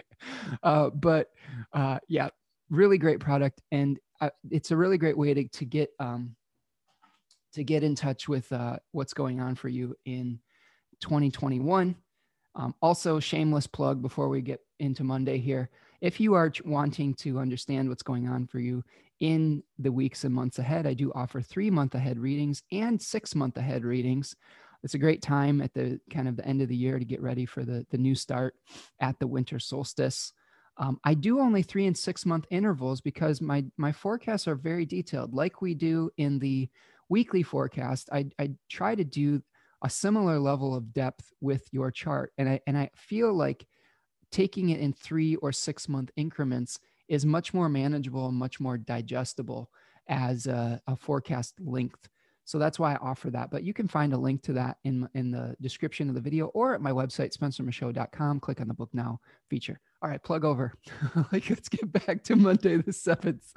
Uh, 0.63 0.91
but 0.91 1.31
uh, 1.73 1.99
yeah, 2.09 2.29
really 2.71 2.99
great 2.99 3.21
product, 3.21 3.63
and 3.71 3.99
uh, 4.21 4.31
it's 4.51 4.71
a 4.71 4.77
really 4.77 4.99
great 4.99 5.17
way 5.17 5.33
to 5.33 5.49
to 5.49 5.65
get 5.65 5.91
um, 5.99 6.35
to 7.53 7.65
get 7.65 7.83
in 7.83 7.95
touch 7.95 8.29
with 8.29 8.51
uh, 8.53 8.77
what's 8.93 9.15
going 9.15 9.41
on 9.41 9.55
for 9.55 9.69
you 9.69 9.95
in 10.05 10.41
2021. 11.01 11.97
Um, 12.55 12.75
also, 12.83 13.21
shameless 13.21 13.67
plug 13.67 14.03
before 14.03 14.29
we 14.29 14.41
get 14.41 14.61
into 14.79 15.05
Monday 15.05 15.39
here. 15.39 15.71
If 16.01 16.19
you 16.19 16.35
are 16.35 16.53
wanting 16.65 17.15
to 17.15 17.39
understand 17.39 17.89
what's 17.89 18.03
going 18.03 18.29
on 18.29 18.47
for 18.47 18.59
you 18.59 18.83
in 19.21 19.63
the 19.79 19.93
weeks 19.93 20.25
and 20.25 20.35
months 20.35 20.59
ahead, 20.59 20.87
I 20.87 20.95
do 20.95 21.13
offer 21.15 21.41
three 21.41 21.71
month 21.71 21.95
ahead 21.95 22.19
readings 22.19 22.63
and 22.73 23.01
six 23.01 23.35
month 23.35 23.57
ahead 23.57 23.85
readings 23.85 24.35
it's 24.83 24.95
a 24.95 24.99
great 24.99 25.23
time 25.23 25.61
at 25.61 25.75
the 25.75 26.01
kind 26.11 26.29
of 26.29 26.37
the 26.37 26.47
end 26.47 26.63
of 26.63 26.69
the 26.69 26.77
year 26.77 26.99
to 26.99 27.05
get 27.05 27.21
ready 27.21 27.45
for 27.45 27.65
the, 27.65 27.87
the 27.91 27.99
new 27.99 28.15
start 28.15 28.55
at 29.01 29.19
the 29.19 29.27
winter 29.27 29.59
solstice. 29.59 30.33
Um, 30.79 30.99
I 31.05 31.15
do 31.15 31.41
only 31.41 31.63
three 31.63 31.87
and 31.87 31.97
six 31.97 32.25
month 32.25 32.47
intervals 32.51 33.01
because 33.01 33.41
my 33.43 33.65
my 33.77 33.93
forecasts 33.93 34.49
are 34.49 34.55
very 34.55 34.87
detailed, 34.87 35.35
like 35.35 35.61
we 35.61 35.75
do 35.75 36.11
in 36.17 36.39
the 36.39 36.69
weekly 37.11 37.43
forecast. 37.43 38.09
I, 38.11 38.31
I 38.39 38.53
try 38.71 38.95
to 38.95 39.05
do 39.05 39.43
a 39.85 39.91
similar 39.91 40.39
level 40.39 40.75
of 40.75 40.95
depth 40.95 41.31
with 41.43 41.67
your 41.73 41.91
chart, 41.91 42.33
and 42.39 42.49
I 42.49 42.61
and 42.67 42.79
I 42.79 42.91
feel 42.97 43.35
like 43.35 43.67
taking 44.33 44.71
it 44.71 44.81
in 44.81 44.95
three 44.95 45.37
or 45.37 45.53
six 45.53 45.89
month 45.89 46.11
increments 46.17 46.79
is 47.09 47.27
much 47.27 47.53
more 47.53 47.69
manageable 47.69 48.29
and 48.29 48.37
much 48.37 48.61
more 48.61 48.79
digestible 48.79 49.69
as 50.09 50.47
a, 50.47 50.81
a 50.87 50.97
forecast 50.97 51.55
length 51.61 52.09
so 52.51 52.59
that's 52.59 52.81
why 52.81 52.95
I 52.95 52.97
offer 52.97 53.31
that. 53.31 53.53
But 53.53 53.63
you 53.63 53.73
can 53.73 53.87
find 53.87 54.13
a 54.13 54.19
link 54.19 54.43
to 54.43 54.53
that 54.55 54.79
in, 54.83 55.09
in 55.15 55.31
the 55.31 55.55
description 55.61 56.09
of 56.09 56.17
the 56.17 56.21
video 56.21 56.47
or 56.47 56.75
at 56.75 56.81
my 56.81 56.91
website, 56.91 57.33
spencermichaud.com. 57.33 58.41
Click 58.41 58.61
on 58.61 58.67
the 58.67 58.75
book 58.75 58.91
now 58.93 59.21
feature. 59.49 59.79
All 60.03 60.11
right, 60.11 60.21
plug 60.21 60.45
over. 60.45 60.75
like, 61.33 61.49
let's 61.49 61.69
get 61.69 61.93
back 61.93 62.25
to 62.25 62.35
Monday 62.35 62.79
the 62.79 62.91
7th. 62.91 63.55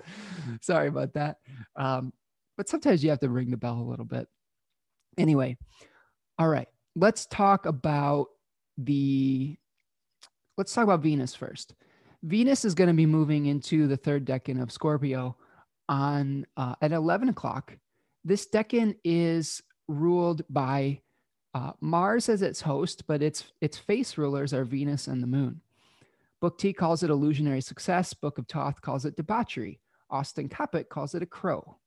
Sorry 0.61 0.89
about 0.89 1.15
that. 1.15 1.37
Um, 1.75 2.13
but 2.57 2.69
sometimes 2.69 3.03
you 3.03 3.09
have 3.09 3.19
to 3.19 3.29
ring 3.29 3.51
the 3.51 3.57
bell 3.57 3.79
a 3.79 3.89
little 3.89 4.05
bit. 4.05 4.27
Anyway, 5.17 5.57
all 6.37 6.49
right, 6.49 6.67
let's 6.95 7.25
talk 7.25 7.65
about 7.65 8.27
the, 8.77 9.57
let's 10.57 10.73
talk 10.73 10.83
about 10.83 11.01
Venus 11.01 11.35
first. 11.35 11.75
Venus 12.23 12.65
is 12.65 12.73
going 12.73 12.87
to 12.87 12.93
be 12.93 13.05
moving 13.05 13.47
into 13.47 13.87
the 13.87 13.97
third 13.97 14.25
decan 14.25 14.61
of 14.61 14.71
Scorpio 14.71 15.35
on 15.89 16.45
uh, 16.55 16.75
at 16.81 16.91
11 16.91 17.29
o'clock 17.29 17.77
this 18.23 18.47
decan 18.47 18.95
is 19.03 19.61
ruled 19.87 20.43
by 20.49 21.01
uh, 21.53 21.71
Mars 21.81 22.29
as 22.29 22.41
its 22.41 22.61
host, 22.61 23.05
but 23.05 23.21
its 23.21 23.43
its 23.61 23.77
face 23.77 24.17
rulers 24.17 24.53
are 24.53 24.63
Venus 24.63 25.07
and 25.07 25.21
the 25.21 25.27
Moon. 25.27 25.61
Book 26.39 26.57
T 26.57 26.73
calls 26.73 27.03
it 27.03 27.09
illusionary 27.09 27.61
success. 27.61 28.13
Book 28.13 28.37
of 28.37 28.47
Thoth 28.47 28.81
calls 28.81 29.05
it 29.05 29.15
debauchery. 29.15 29.79
Austin 30.09 30.49
Coppock 30.49 30.89
calls 30.89 31.15
it 31.15 31.23
a 31.23 31.27
crow. 31.27 31.77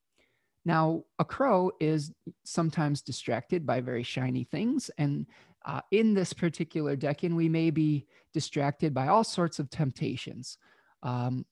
Now, 0.67 1.05
a 1.21 1.25
crow 1.25 1.71
is 1.79 2.13
sometimes 2.43 3.01
distracted 3.01 3.65
by 3.65 3.81
very 3.81 4.03
shiny 4.03 4.43
things, 4.43 4.91
and 4.99 5.27
uh, 5.65 5.81
in 5.93 6.13
this 6.13 6.33
particular 6.33 6.97
decan, 6.97 7.37
we 7.37 7.49
may 7.49 7.71
be 7.71 8.05
distracted 8.35 8.93
by 8.93 9.07
all 9.07 9.23
sorts 9.23 9.61
of 9.61 9.71
temptations. 9.71 10.59
Um, 11.05 11.47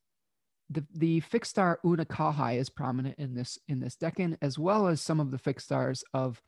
the, 0.69 0.85
the 0.97 1.21
fixed 1.21 1.53
star 1.53 1.79
Unukalhai 1.85 2.59
is 2.59 2.69
prominent 2.69 3.17
in 3.19 3.37
this 3.37 3.57
in 3.69 3.79
this 3.79 3.95
decan, 3.97 4.37
as 4.43 4.59
well 4.59 4.89
as 4.89 5.01
some 5.01 5.21
of 5.21 5.31
the 5.31 5.39
fixed 5.39 5.67
stars 5.67 6.03
of 6.13 6.43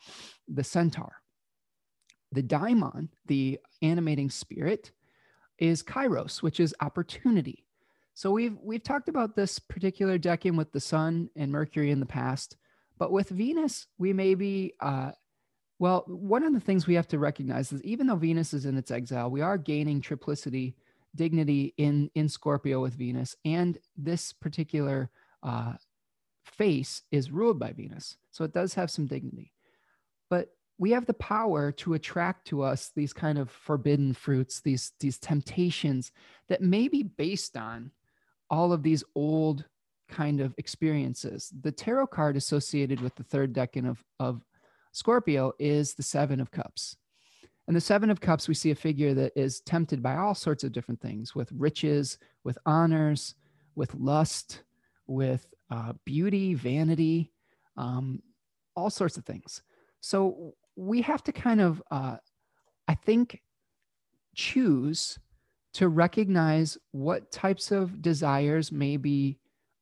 the 0.49 0.65
centaur. 0.65 1.13
The 2.33 2.43
daimon, 2.43 3.11
the 3.27 3.61
animating 3.81 4.29
spirit, 4.29 4.91
is 5.59 5.85
kairos, 5.85 6.43
which 6.43 6.59
is 6.59 6.75
opportunity. 6.81 7.66
So 8.17 8.31
we've 8.31 8.57
we've 8.63 8.83
talked 8.83 9.11
about 9.11 9.37
this 9.37 9.59
particular 9.59 10.19
decan 10.19 10.57
with 10.57 10.73
the 10.73 10.81
sun 10.81 11.29
and 11.37 11.53
Mercury 11.53 11.91
in 11.91 12.01
the 12.01 12.07
past, 12.07 12.57
but 12.99 13.13
with 13.13 13.29
Venus, 13.29 13.89
we 13.99 14.15
may 14.15 14.35
be 14.35 14.73
uh, 14.81 15.11
well. 15.79 16.03
One 16.07 16.43
of 16.43 16.55
the 16.55 16.61
things 16.61 16.87
we 16.87 16.95
have 16.95 17.09
to 17.09 17.19
recognize 17.19 17.75
is 17.75 17.83
even 17.83 18.07
though 18.07 18.17
Venus 18.17 18.55
is 18.55 18.65
in 18.65 18.79
its 18.79 18.91
exile, 18.91 19.31
we 19.31 19.43
are 19.43 19.59
gaining 19.59 20.01
triplicity 20.01 20.77
dignity 21.15 21.75
in 21.77 22.11
in 22.15 22.31
Scorpio 22.31 22.81
with 22.81 22.95
Venus, 22.95 23.37
and 23.45 23.77
this 23.99 24.33
particular 24.33 25.11
uh, 25.43 25.75
face 26.43 27.03
is 27.11 27.31
ruled 27.31 27.59
by 27.59 27.73
Venus, 27.73 28.17
so 28.31 28.45
it 28.45 28.55
does 28.55 28.73
have 28.73 28.91
some 28.91 29.05
dignity. 29.05 29.53
But 30.31 30.49
we 30.79 30.93
have 30.93 31.05
the 31.05 31.13
power 31.13 31.71
to 31.73 31.93
attract 31.93 32.47
to 32.47 32.63
us 32.63 32.93
these 32.97 33.13
kind 33.13 33.37
of 33.37 33.51
forbidden 33.51 34.15
fruits, 34.15 34.63
these 34.63 34.93
these 35.01 35.19
temptations 35.19 36.13
that 36.49 36.63
may 36.63 36.89
be 36.89 37.03
based 37.03 37.59
on 37.59 37.91
all 38.51 38.73
of 38.73 38.83
these 38.83 39.05
old 39.15 39.65
kind 40.09 40.41
of 40.41 40.55
experiences. 40.59 41.53
The 41.63 41.73
tarot 41.73 42.09
card 42.09 42.37
associated 42.37 43.01
with 43.01 43.15
the 43.17 43.25
third 43.25 43.53
decan 43.53 43.89
of 43.89 44.03
of 44.21 44.43
Scorpio 44.93 45.53
is 45.59 45.95
the 45.95 46.03
Seven 46.03 46.41
of 46.41 46.51
Cups. 46.51 46.97
And 47.67 47.77
the 47.77 47.81
Seven 47.81 48.11
of 48.11 48.21
Cups, 48.21 48.49
we 48.49 48.55
see 48.55 48.71
a 48.71 48.77
figure 48.77 49.13
that 49.13 49.33
is 49.37 49.61
tempted 49.61 50.03
by 50.03 50.17
all 50.17 50.35
sorts 50.35 50.65
of 50.65 50.73
different 50.73 51.01
things 51.01 51.35
with 51.35 51.51
riches, 51.53 52.19
with 52.45 52.57
honors, 52.65 53.35
with 53.75 53.95
lust, 53.95 54.63
with 55.07 55.47
uh, 55.71 55.93
beauty, 56.05 56.55
vanity, 56.55 57.33
um, 57.77 58.23
all 58.75 58.89
sorts 58.89 59.17
of 59.17 59.25
things. 59.25 59.63
So 60.01 60.55
we 60.77 61.03
have 61.03 61.23
to 61.25 61.33
kind 61.33 61.61
of, 61.61 61.83
uh, 61.91 62.17
I 62.89 62.95
think, 62.95 63.43
choose 64.35 65.19
to 65.77 65.89
recognize 65.89 66.79
what 66.93 67.31
types 67.31 67.71
of 67.71 68.01
desires 68.01 68.73
may 68.73 68.97
be 68.97 69.37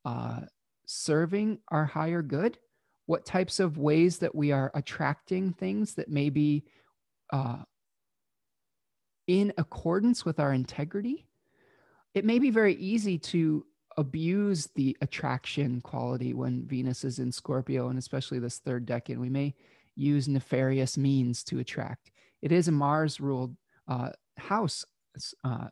uh, 0.04 0.40
serving 0.86 1.56
our 1.68 1.84
higher 1.84 2.20
good, 2.20 2.58
what 3.06 3.24
types 3.24 3.60
of 3.60 3.78
ways 3.78 4.18
that 4.18 4.34
we 4.34 4.50
are 4.50 4.72
attracting 4.74 5.52
things 5.52 5.94
that 5.94 6.08
may 6.08 6.30
be 6.30 6.64
uh, 7.32 7.58
in 9.28 9.52
accordance 9.56 10.24
with 10.24 10.40
our 10.40 10.52
integrity. 10.52 11.28
It 12.12 12.24
may 12.24 12.40
be 12.40 12.50
very 12.50 12.74
easy 12.74 13.16
to 13.18 13.64
abuse 13.96 14.68
the 14.74 14.96
attraction 15.00 15.80
quality 15.80 16.34
when 16.34 16.66
Venus 16.66 17.04
is 17.04 17.20
in 17.20 17.30
Scorpio, 17.30 17.88
and 17.88 18.00
especially 18.00 18.40
this 18.40 18.58
third 18.58 18.84
decan. 18.84 19.18
We 19.18 19.30
may 19.30 19.54
use 19.94 20.26
nefarious 20.26 20.98
means 20.98 21.44
to 21.44 21.60
attract. 21.60 22.10
It 22.42 22.50
is 22.50 22.66
a 22.66 22.72
Mars 22.72 23.20
ruled 23.20 23.54
uh, 23.86 24.10
house. 24.38 24.84
Uh, 25.42 25.68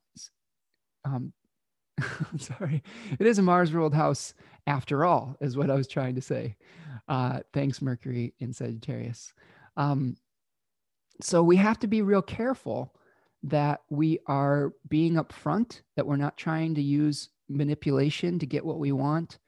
um, 1.05 1.33
sorry, 2.39 2.83
it 3.19 3.27
is 3.27 3.39
a 3.39 3.43
Mars 3.43 3.73
ruled 3.73 3.95
house 3.95 4.35
after 4.67 5.05
all, 5.05 5.37
is 5.41 5.57
what 5.57 5.71
I 5.71 5.75
was 5.75 5.89
trying 5.89 6.15
to 6.15 6.21
say. 6.21 6.57
Uh, 7.09 7.41
thanks, 7.53 7.83
Mercury 7.83 8.35
in 8.39 8.53
Sagittarius. 8.53 9.33
Um, 9.77 10.17
so 11.21 11.43
we 11.43 11.57
have 11.57 11.79
to 11.81 11.87
be 11.87 12.03
real 12.03 12.23
careful 12.23 12.95
that 13.45 13.81
we 13.91 14.21
are 14.27 14.73
being 14.89 15.15
upfront, 15.15 15.83
that 15.97 16.07
we're 16.07 16.17
not 16.17 16.37
trying 16.37 16.75
to 16.77 16.83
use 16.83 17.29
manipulation 17.49 18.39
to 18.39 18.47
get 18.47 18.65
what 18.65 18.79
we 18.79 18.93
want, 18.93 19.39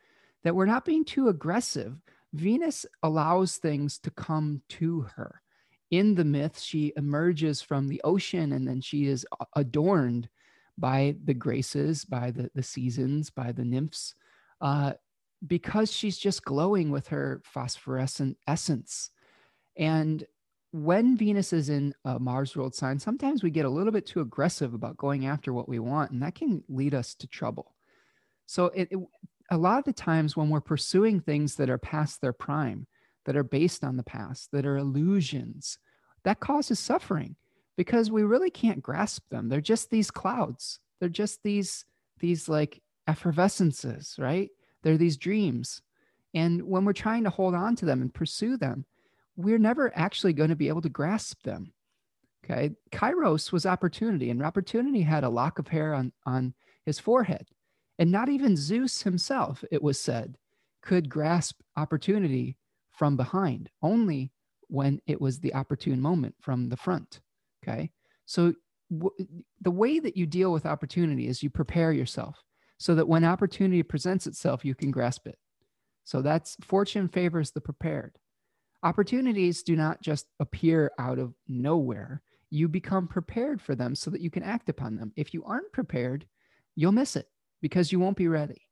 that 0.42 0.54
we're 0.54 0.66
not 0.66 0.84
being 0.84 1.04
too 1.04 1.28
aggressive. 1.28 1.96
Venus 2.32 2.84
allows 3.02 3.56
things 3.56 3.98
to 3.98 4.10
come 4.10 4.62
to 4.68 5.02
her. 5.14 5.40
In 5.94 6.16
the 6.16 6.24
myth, 6.24 6.58
she 6.58 6.92
emerges 6.96 7.62
from 7.62 7.86
the 7.86 8.00
ocean 8.02 8.52
and 8.52 8.66
then 8.66 8.80
she 8.80 9.06
is 9.06 9.24
adorned 9.54 10.28
by 10.76 11.14
the 11.22 11.34
graces, 11.34 12.04
by 12.04 12.32
the, 12.32 12.50
the 12.52 12.64
seasons, 12.64 13.30
by 13.30 13.52
the 13.52 13.64
nymphs, 13.64 14.16
uh, 14.60 14.94
because 15.46 15.92
she's 15.92 16.18
just 16.18 16.44
glowing 16.44 16.90
with 16.90 17.06
her 17.06 17.42
phosphorescent 17.44 18.36
essence. 18.48 19.10
And 19.76 20.26
when 20.72 21.16
Venus 21.16 21.52
is 21.52 21.68
in 21.68 21.94
a 22.04 22.18
Mars 22.18 22.56
ruled 22.56 22.74
sign, 22.74 22.98
sometimes 22.98 23.44
we 23.44 23.50
get 23.50 23.64
a 23.64 23.70
little 23.70 23.92
bit 23.92 24.04
too 24.04 24.20
aggressive 24.20 24.74
about 24.74 24.96
going 24.96 25.26
after 25.26 25.52
what 25.52 25.68
we 25.68 25.78
want, 25.78 26.10
and 26.10 26.20
that 26.24 26.34
can 26.34 26.64
lead 26.68 26.92
us 26.92 27.14
to 27.14 27.28
trouble. 27.28 27.76
So, 28.46 28.66
it, 28.66 28.88
it, 28.90 28.98
a 29.48 29.56
lot 29.56 29.78
of 29.78 29.84
the 29.84 29.92
times 29.92 30.36
when 30.36 30.50
we're 30.50 30.60
pursuing 30.60 31.20
things 31.20 31.54
that 31.54 31.70
are 31.70 31.78
past 31.78 32.20
their 32.20 32.32
prime, 32.32 32.88
that 33.26 33.36
are 33.36 33.44
based 33.44 33.84
on 33.84 33.96
the 33.96 34.02
past, 34.02 34.50
that 34.50 34.66
are 34.66 34.76
illusions, 34.76 35.78
that 36.24 36.40
causes 36.40 36.78
suffering 36.78 37.36
because 37.76 38.10
we 38.10 38.22
really 38.22 38.50
can't 38.50 38.82
grasp 38.82 39.28
them. 39.30 39.48
They're 39.48 39.60
just 39.60 39.90
these 39.90 40.10
clouds. 40.10 40.80
They're 41.00 41.08
just 41.08 41.42
these 41.42 41.84
these 42.18 42.48
like 42.48 42.80
effervescences, 43.08 44.18
right? 44.18 44.50
They're 44.82 44.96
these 44.96 45.16
dreams. 45.16 45.82
And 46.34 46.62
when 46.62 46.84
we're 46.84 46.92
trying 46.92 47.24
to 47.24 47.30
hold 47.30 47.54
on 47.54 47.76
to 47.76 47.84
them 47.84 48.02
and 48.02 48.12
pursue 48.12 48.56
them, 48.56 48.84
we're 49.36 49.58
never 49.58 49.92
actually 49.96 50.32
going 50.32 50.50
to 50.50 50.56
be 50.56 50.68
able 50.68 50.82
to 50.82 50.88
grasp 50.88 51.42
them. 51.42 51.72
Okay. 52.44 52.70
Kairos 52.92 53.52
was 53.52 53.66
opportunity, 53.66 54.30
and 54.30 54.42
opportunity 54.42 55.00
had 55.00 55.24
a 55.24 55.28
lock 55.28 55.58
of 55.58 55.68
hair 55.68 55.94
on, 55.94 56.12
on 56.26 56.54
his 56.84 56.98
forehead. 56.98 57.48
And 57.98 58.10
not 58.10 58.28
even 58.28 58.56
Zeus 58.56 59.02
himself, 59.02 59.64
it 59.70 59.82
was 59.82 59.98
said, 59.98 60.36
could 60.82 61.08
grasp 61.08 61.60
opportunity 61.76 62.56
from 62.90 63.16
behind, 63.16 63.70
only 63.82 64.30
when 64.68 65.00
it 65.06 65.20
was 65.20 65.40
the 65.40 65.54
opportune 65.54 66.00
moment 66.00 66.34
from 66.40 66.68
the 66.68 66.76
front. 66.76 67.20
Okay. 67.62 67.90
So 68.26 68.54
w- 68.90 69.42
the 69.60 69.70
way 69.70 69.98
that 69.98 70.16
you 70.16 70.26
deal 70.26 70.52
with 70.52 70.66
opportunity 70.66 71.28
is 71.28 71.42
you 71.42 71.50
prepare 71.50 71.92
yourself 71.92 72.42
so 72.78 72.94
that 72.94 73.08
when 73.08 73.24
opportunity 73.24 73.82
presents 73.82 74.26
itself, 74.26 74.64
you 74.64 74.74
can 74.74 74.90
grasp 74.90 75.26
it. 75.26 75.38
So 76.04 76.20
that's 76.20 76.56
fortune 76.62 77.08
favors 77.08 77.50
the 77.50 77.60
prepared. 77.60 78.18
Opportunities 78.82 79.62
do 79.62 79.76
not 79.76 80.02
just 80.02 80.26
appear 80.38 80.92
out 80.98 81.18
of 81.18 81.34
nowhere. 81.48 82.22
You 82.50 82.68
become 82.68 83.08
prepared 83.08 83.62
for 83.62 83.74
them 83.74 83.94
so 83.94 84.10
that 84.10 84.20
you 84.20 84.30
can 84.30 84.42
act 84.42 84.68
upon 84.68 84.96
them. 84.96 85.12
If 85.16 85.32
you 85.32 85.42
aren't 85.44 85.72
prepared, 85.72 86.26
you'll 86.76 86.92
miss 86.92 87.16
it 87.16 87.26
because 87.62 87.90
you 87.90 87.98
won't 87.98 88.18
be 88.18 88.28
ready. 88.28 88.68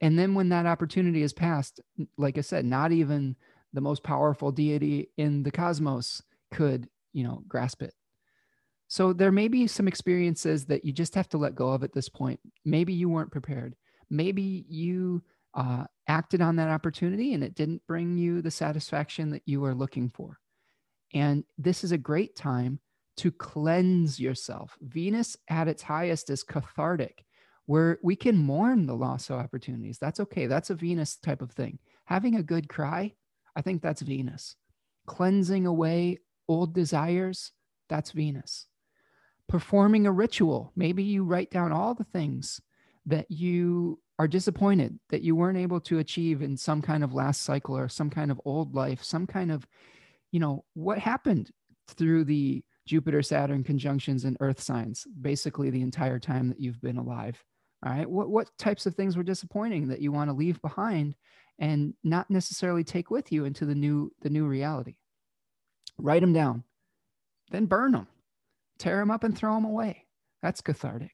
And 0.00 0.18
then 0.18 0.34
when 0.34 0.48
that 0.48 0.66
opportunity 0.66 1.22
is 1.22 1.32
passed, 1.32 1.80
like 2.16 2.38
I 2.38 2.40
said, 2.40 2.64
not 2.64 2.90
even 2.92 3.36
the 3.72 3.80
most 3.80 4.02
powerful 4.02 4.52
deity 4.52 5.10
in 5.16 5.42
the 5.42 5.50
cosmos 5.50 6.22
could, 6.52 6.88
you 7.12 7.24
know, 7.24 7.42
grasp 7.48 7.82
it. 7.82 7.94
So 8.88 9.12
there 9.14 9.32
may 9.32 9.48
be 9.48 9.66
some 9.66 9.88
experiences 9.88 10.66
that 10.66 10.84
you 10.84 10.92
just 10.92 11.14
have 11.14 11.28
to 11.30 11.38
let 11.38 11.54
go 11.54 11.70
of 11.70 11.82
at 11.82 11.94
this 11.94 12.10
point. 12.10 12.40
Maybe 12.64 12.92
you 12.92 13.08
weren't 13.08 13.32
prepared. 13.32 13.74
Maybe 14.10 14.66
you 14.68 15.22
uh, 15.54 15.84
acted 16.08 16.42
on 16.42 16.56
that 16.56 16.68
opportunity 16.68 17.32
and 17.32 17.42
it 17.42 17.54
didn't 17.54 17.86
bring 17.86 18.18
you 18.18 18.42
the 18.42 18.50
satisfaction 18.50 19.30
that 19.30 19.42
you 19.46 19.60
were 19.60 19.74
looking 19.74 20.10
for. 20.10 20.38
And 21.14 21.44
this 21.56 21.84
is 21.84 21.92
a 21.92 21.98
great 21.98 22.36
time 22.36 22.80
to 23.18 23.30
cleanse 23.30 24.18
yourself. 24.18 24.76
Venus 24.80 25.36
at 25.48 25.68
its 25.68 25.82
highest 25.82 26.30
is 26.30 26.42
cathartic, 26.42 27.24
where 27.66 27.98
we 28.02 28.16
can 28.16 28.36
mourn 28.36 28.86
the 28.86 28.94
loss 28.94 29.30
of 29.30 29.38
opportunities. 29.38 29.98
That's 29.98 30.20
okay. 30.20 30.46
That's 30.46 30.70
a 30.70 30.74
Venus 30.74 31.16
type 31.16 31.42
of 31.42 31.52
thing. 31.52 31.78
Having 32.06 32.36
a 32.36 32.42
good 32.42 32.68
cry, 32.68 33.14
I 33.56 33.62
think 33.62 33.82
that's 33.82 34.02
Venus. 34.02 34.56
Cleansing 35.06 35.66
away 35.66 36.18
old 36.48 36.74
desires, 36.74 37.52
that's 37.88 38.12
Venus. 38.12 38.66
Performing 39.48 40.06
a 40.06 40.12
ritual, 40.12 40.72
maybe 40.76 41.02
you 41.02 41.24
write 41.24 41.50
down 41.50 41.72
all 41.72 41.94
the 41.94 42.04
things 42.04 42.60
that 43.06 43.30
you 43.30 43.98
are 44.18 44.28
disappointed 44.28 44.98
that 45.10 45.22
you 45.22 45.34
weren't 45.34 45.58
able 45.58 45.80
to 45.80 45.98
achieve 45.98 46.42
in 46.42 46.56
some 46.56 46.80
kind 46.80 47.02
of 47.02 47.12
last 47.12 47.42
cycle 47.42 47.76
or 47.76 47.88
some 47.88 48.08
kind 48.08 48.30
of 48.30 48.40
old 48.44 48.74
life, 48.74 49.02
some 49.02 49.26
kind 49.26 49.50
of, 49.50 49.66
you 50.30 50.38
know, 50.38 50.64
what 50.74 50.98
happened 50.98 51.50
through 51.88 52.24
the 52.24 52.62
Jupiter 52.86 53.22
Saturn 53.22 53.64
conjunctions 53.64 54.24
and 54.24 54.36
Earth 54.40 54.60
signs, 54.60 55.06
basically 55.20 55.70
the 55.70 55.82
entire 55.82 56.18
time 56.18 56.48
that 56.48 56.60
you've 56.60 56.80
been 56.80 56.98
alive. 56.98 57.42
All 57.84 57.92
right. 57.92 58.08
What, 58.08 58.30
what 58.30 58.48
types 58.58 58.86
of 58.86 58.94
things 58.94 59.16
were 59.16 59.22
disappointing 59.24 59.88
that 59.88 60.00
you 60.00 60.12
want 60.12 60.30
to 60.30 60.36
leave 60.36 60.62
behind 60.62 61.16
and 61.62 61.94
not 62.04 62.28
necessarily 62.30 62.84
take 62.84 63.10
with 63.10 63.32
you 63.32 63.46
into 63.46 63.64
the 63.64 63.74
new, 63.74 64.12
the 64.20 64.28
new 64.28 64.44
reality? 64.44 64.96
Write 65.96 66.20
them 66.20 66.34
down, 66.34 66.64
then 67.50 67.64
burn 67.64 67.92
them, 67.92 68.08
tear 68.78 68.98
them 68.98 69.10
up 69.10 69.24
and 69.24 69.34
throw 69.34 69.54
them 69.54 69.64
away. 69.64 70.04
That's 70.42 70.60
cathartic. 70.60 71.12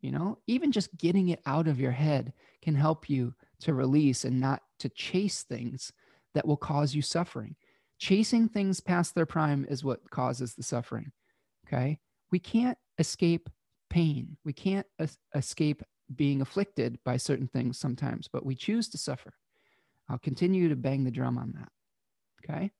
You 0.00 0.12
know, 0.12 0.38
even 0.46 0.72
just 0.72 0.96
getting 0.96 1.28
it 1.28 1.42
out 1.44 1.68
of 1.68 1.78
your 1.78 1.92
head 1.92 2.32
can 2.62 2.74
help 2.74 3.10
you 3.10 3.34
to 3.60 3.74
release 3.74 4.24
and 4.24 4.40
not 4.40 4.62
to 4.78 4.88
chase 4.88 5.42
things 5.42 5.92
that 6.34 6.46
will 6.46 6.56
cause 6.56 6.94
you 6.94 7.02
suffering. 7.02 7.54
Chasing 7.98 8.48
things 8.48 8.80
past 8.80 9.14
their 9.14 9.26
prime 9.26 9.66
is 9.68 9.84
what 9.84 10.10
causes 10.10 10.54
the 10.54 10.62
suffering. 10.62 11.12
Okay. 11.66 11.98
We 12.32 12.38
can't 12.38 12.78
escape 12.98 13.50
pain. 13.90 14.38
We 14.42 14.54
can't 14.54 14.86
es- 14.98 15.18
escape 15.34 15.82
being 16.16 16.40
afflicted 16.40 16.98
by 17.04 17.18
certain 17.18 17.48
things 17.48 17.78
sometimes, 17.78 18.26
but 18.32 18.46
we 18.46 18.54
choose 18.54 18.88
to 18.88 18.98
suffer. 18.98 19.34
I'll 20.10 20.18
continue 20.18 20.68
to 20.68 20.76
bang 20.76 21.04
the 21.04 21.10
drum 21.10 21.38
on 21.38 21.54
that. 21.56 21.68
Okay. 22.44 22.70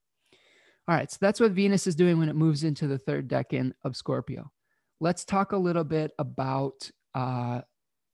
All 0.89 0.97
right. 0.97 1.11
So 1.11 1.19
that's 1.21 1.39
what 1.39 1.53
Venus 1.53 1.87
is 1.87 1.95
doing 1.95 2.19
when 2.19 2.29
it 2.29 2.35
moves 2.37 2.65
into 2.65 2.89
the 2.89 2.99
third 2.99 3.29
decan 3.29 3.73
of 3.85 3.97
Scorpio. 3.97 4.51
Let's 4.99 5.25
talk 5.25 5.53
a 5.53 5.57
little 5.57 5.85
bit 5.85 6.11
about 6.19 6.91
uh, 7.15 7.61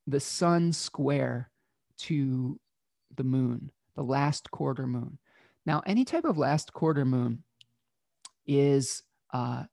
the 0.07 0.21
sun 0.21 0.73
square 0.73 1.51
to 1.99 2.61
the 3.17 3.25
moon, 3.25 3.71
the 3.97 4.03
last 4.03 4.51
quarter 4.51 4.87
moon. 4.87 5.19
Now, 5.65 5.83
any 5.87 6.05
type 6.05 6.25
of 6.25 6.37
last 6.37 6.73
quarter 6.73 7.05
moon 7.05 7.43
is 8.47 9.03
uh, 9.33 9.65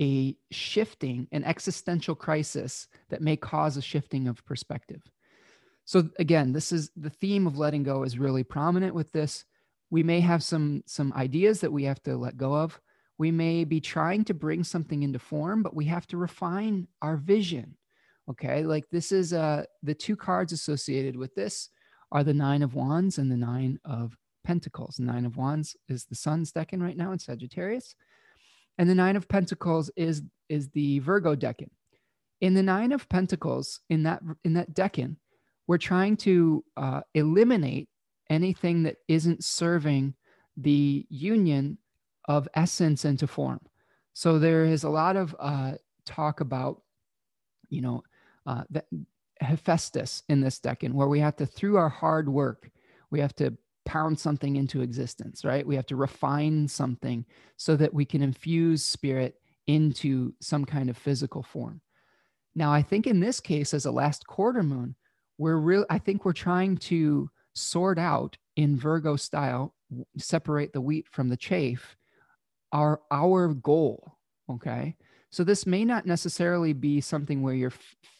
a 0.00 0.36
shifting, 0.50 1.26
an 1.32 1.44
existential 1.44 2.14
crisis 2.14 2.86
that 3.08 3.22
may 3.22 3.36
cause 3.36 3.76
a 3.76 3.82
shifting 3.82 4.28
of 4.28 4.44
perspective. 4.44 5.02
So 5.90 6.08
again, 6.20 6.52
this 6.52 6.70
is 6.70 6.92
the 6.96 7.10
theme 7.10 7.48
of 7.48 7.58
letting 7.58 7.82
go 7.82 8.04
is 8.04 8.16
really 8.16 8.44
prominent 8.44 8.94
with 8.94 9.10
this. 9.10 9.44
We 9.90 10.04
may 10.04 10.20
have 10.20 10.40
some 10.40 10.84
some 10.86 11.12
ideas 11.14 11.60
that 11.62 11.72
we 11.72 11.82
have 11.82 12.00
to 12.04 12.16
let 12.16 12.36
go 12.36 12.54
of. 12.54 12.80
We 13.18 13.32
may 13.32 13.64
be 13.64 13.80
trying 13.80 14.24
to 14.26 14.32
bring 14.32 14.62
something 14.62 15.02
into 15.02 15.18
form, 15.18 15.64
but 15.64 15.74
we 15.74 15.86
have 15.86 16.06
to 16.06 16.16
refine 16.16 16.86
our 17.02 17.16
vision. 17.16 17.76
Okay, 18.30 18.62
like 18.62 18.88
this 18.90 19.10
is 19.10 19.32
uh 19.32 19.64
the 19.82 19.92
two 19.92 20.14
cards 20.14 20.52
associated 20.52 21.16
with 21.16 21.34
this 21.34 21.70
are 22.12 22.22
the 22.22 22.34
nine 22.34 22.62
of 22.62 22.76
wands 22.76 23.18
and 23.18 23.28
the 23.28 23.36
nine 23.36 23.80
of 23.84 24.16
pentacles. 24.44 25.00
Nine 25.00 25.26
of 25.26 25.36
wands 25.36 25.76
is 25.88 26.04
the 26.04 26.14
sun's 26.14 26.52
decan 26.52 26.80
right 26.80 26.96
now 26.96 27.10
in 27.10 27.18
Sagittarius, 27.18 27.96
and 28.78 28.88
the 28.88 28.94
nine 28.94 29.16
of 29.16 29.26
pentacles 29.26 29.90
is 29.96 30.22
is 30.48 30.68
the 30.68 31.00
Virgo 31.00 31.34
decan. 31.34 31.70
In 32.40 32.54
the 32.54 32.62
nine 32.62 32.92
of 32.92 33.08
pentacles, 33.08 33.80
in 33.90 34.04
that 34.04 34.22
in 34.44 34.54
that 34.54 34.72
decan, 34.72 35.16
we're 35.70 35.78
trying 35.78 36.16
to 36.16 36.64
uh, 36.76 37.00
eliminate 37.14 37.88
anything 38.28 38.82
that 38.82 38.96
isn't 39.06 39.44
serving 39.44 40.12
the 40.56 41.06
union 41.08 41.78
of 42.24 42.48
essence 42.54 43.04
into 43.04 43.28
form. 43.28 43.60
So 44.12 44.40
there 44.40 44.64
is 44.64 44.82
a 44.82 44.88
lot 44.90 45.14
of 45.14 45.36
uh, 45.38 45.74
talk 46.04 46.40
about, 46.40 46.82
you 47.68 47.82
know, 47.82 48.02
uh, 48.46 48.64
Hephaestus 49.40 50.24
in 50.28 50.40
this 50.40 50.58
decan, 50.58 50.92
where 50.92 51.06
we 51.06 51.20
have 51.20 51.36
to, 51.36 51.46
through 51.46 51.76
our 51.76 51.88
hard 51.88 52.28
work, 52.28 52.68
we 53.12 53.20
have 53.20 53.36
to 53.36 53.56
pound 53.84 54.18
something 54.18 54.56
into 54.56 54.80
existence, 54.80 55.44
right? 55.44 55.64
We 55.64 55.76
have 55.76 55.86
to 55.86 55.94
refine 55.94 56.66
something 56.66 57.24
so 57.58 57.76
that 57.76 57.94
we 57.94 58.04
can 58.04 58.22
infuse 58.22 58.84
spirit 58.84 59.36
into 59.68 60.34
some 60.40 60.64
kind 60.64 60.90
of 60.90 60.96
physical 60.96 61.44
form. 61.44 61.80
Now, 62.56 62.72
I 62.72 62.82
think 62.82 63.06
in 63.06 63.20
this 63.20 63.38
case, 63.38 63.72
as 63.72 63.86
a 63.86 63.92
last 63.92 64.26
quarter 64.26 64.64
moon, 64.64 64.96
we're 65.40 65.56
real. 65.56 65.86
I 65.88 65.98
think 65.98 66.24
we're 66.24 66.34
trying 66.34 66.76
to 66.76 67.30
sort 67.54 67.98
out 67.98 68.36
in 68.56 68.76
Virgo 68.76 69.16
style, 69.16 69.74
separate 70.18 70.74
the 70.74 70.82
wheat 70.82 71.06
from 71.10 71.30
the 71.30 71.36
chaff, 71.36 71.96
our 72.72 73.00
our 73.10 73.54
goal. 73.54 74.18
Okay, 74.50 74.96
so 75.30 75.42
this 75.42 75.66
may 75.66 75.82
not 75.82 76.04
necessarily 76.04 76.74
be 76.74 77.00
something 77.00 77.40
where 77.40 77.54
you're 77.54 77.72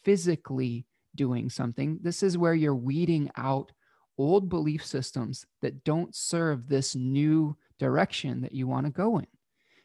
physically 0.03 0.87
doing 1.13 1.47
something. 1.51 1.99
This 2.01 2.23
is 2.23 2.39
where 2.39 2.55
you're 2.55 2.75
weeding 2.75 3.29
out 3.37 3.71
old 4.17 4.49
belief 4.49 4.83
systems 4.83 5.45
that 5.61 5.83
don't 5.83 6.15
serve 6.15 6.67
this 6.67 6.95
new 6.95 7.55
direction 7.77 8.41
that 8.41 8.53
you 8.53 8.65
want 8.65 8.87
to 8.87 8.91
go 8.91 9.19
in. 9.19 9.27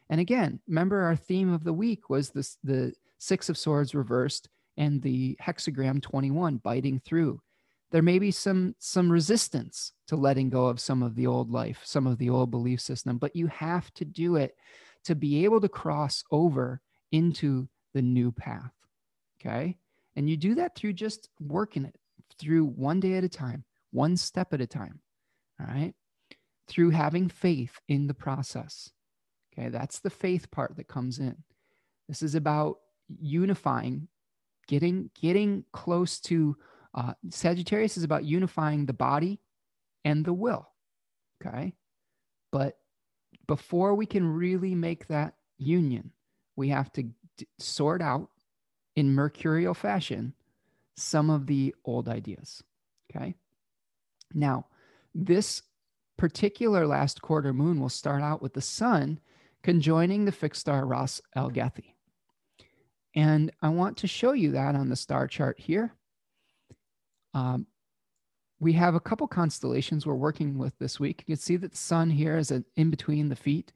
And 0.09 0.19
again, 0.19 0.59
remember 0.67 1.03
our 1.03 1.15
theme 1.15 1.53
of 1.53 1.63
the 1.63 1.73
week 1.73 2.09
was 2.09 2.31
this 2.31 2.57
the 2.63 2.93
six 3.19 3.47
of 3.47 3.59
swords 3.59 3.93
reversed 3.93 4.49
and 4.77 5.01
the 5.01 5.37
hexagram 5.41 6.01
21 6.01 6.57
biting 6.57 6.99
through. 6.99 7.41
There 7.91 8.01
may 8.01 8.19
be 8.19 8.31
some 8.31 8.75
some 8.79 9.11
resistance 9.11 9.93
to 10.07 10.15
letting 10.15 10.49
go 10.49 10.65
of 10.67 10.79
some 10.79 11.01
of 11.01 11.15
the 11.15 11.27
old 11.27 11.51
life 11.51 11.81
some 11.83 12.05
of 12.05 12.17
the 12.17 12.29
old 12.29 12.51
belief 12.51 12.81
system 12.81 13.17
but 13.17 13.35
you 13.35 13.47
have 13.47 13.93
to 13.93 14.05
do 14.05 14.35
it 14.35 14.55
to 15.05 15.15
be 15.15 15.45
able 15.45 15.61
to 15.61 15.69
cross 15.69 16.23
over 16.31 16.81
into 17.11 17.67
the 17.93 18.01
new 18.01 18.31
path 18.31 18.73
okay? 19.39 19.77
And 20.15 20.29
you 20.29 20.35
do 20.35 20.55
that 20.55 20.75
through 20.75 20.93
just 20.93 21.29
working 21.39 21.85
it 21.85 21.95
through 22.39 22.65
one 22.65 22.99
day 22.99 23.13
at 23.13 23.23
a 23.23 23.29
time 23.29 23.63
one 23.91 24.17
step 24.17 24.53
at 24.53 24.61
a 24.61 24.67
time 24.67 24.99
all 25.59 25.67
right? 25.67 25.93
Through 26.67 26.89
having 26.89 27.29
faith 27.29 27.79
in 27.87 28.07
the 28.07 28.13
process 28.13 28.91
okay? 29.57 29.69
That's 29.69 29.99
the 29.99 30.09
faith 30.09 30.51
part 30.51 30.75
that 30.75 30.89
comes 30.89 31.19
in. 31.19 31.37
This 32.07 32.21
is 32.21 32.35
about 32.35 32.79
unifying, 33.19 34.07
getting 34.67 35.09
getting 35.19 35.63
close 35.71 36.19
to 36.21 36.57
uh, 36.93 37.13
Sagittarius 37.29 37.97
is 37.97 38.03
about 38.03 38.25
unifying 38.25 38.85
the 38.85 38.93
body 38.93 39.39
and 40.05 40.25
the 40.25 40.33
will. 40.33 40.67
Okay, 41.45 41.73
but 42.51 42.77
before 43.47 43.95
we 43.95 44.05
can 44.05 44.27
really 44.27 44.75
make 44.75 45.07
that 45.07 45.35
union, 45.57 46.11
we 46.55 46.69
have 46.69 46.91
to 46.93 47.03
d- 47.37 47.47
sort 47.59 48.01
out 48.01 48.29
in 48.95 49.13
mercurial 49.13 49.73
fashion 49.73 50.33
some 50.97 51.29
of 51.29 51.45
the 51.45 51.73
old 51.85 52.09
ideas. 52.09 52.63
Okay. 53.09 53.35
Now, 54.33 54.65
this 55.13 55.61
particular 56.17 56.87
last 56.87 57.21
quarter 57.21 57.53
moon 57.53 57.79
will 57.79 57.89
start 57.89 58.21
out 58.21 58.41
with 58.41 58.53
the 58.53 58.61
sun 58.61 59.19
conjoining 59.63 60.25
the 60.25 60.31
fixed 60.31 60.61
star 60.61 60.85
Ras 60.85 61.21
Algethi. 61.35 61.93
And 63.17 63.51
I 63.63 63.69
want 63.69 63.97
to 63.97 64.07
show 64.07 64.33
you 64.33 64.51
that 64.51 64.75
on 64.75 64.89
the 64.89 64.95
star 64.95 65.25
chart 65.25 65.59
here. 65.59 65.91
Um, 67.33 67.65
we 68.59 68.73
have 68.73 68.93
a 68.93 68.99
couple 68.99 69.27
constellations 69.27 70.05
we're 70.05 70.13
working 70.13 70.59
with 70.59 70.77
this 70.77 70.99
week. 70.99 71.23
You 71.25 71.35
can 71.35 71.41
see 71.41 71.55
that 71.57 71.71
the 71.71 71.77
sun 71.77 72.11
here 72.11 72.37
is 72.37 72.51
in 72.51 72.91
between 72.91 73.29
the 73.29 73.35
feet 73.35 73.73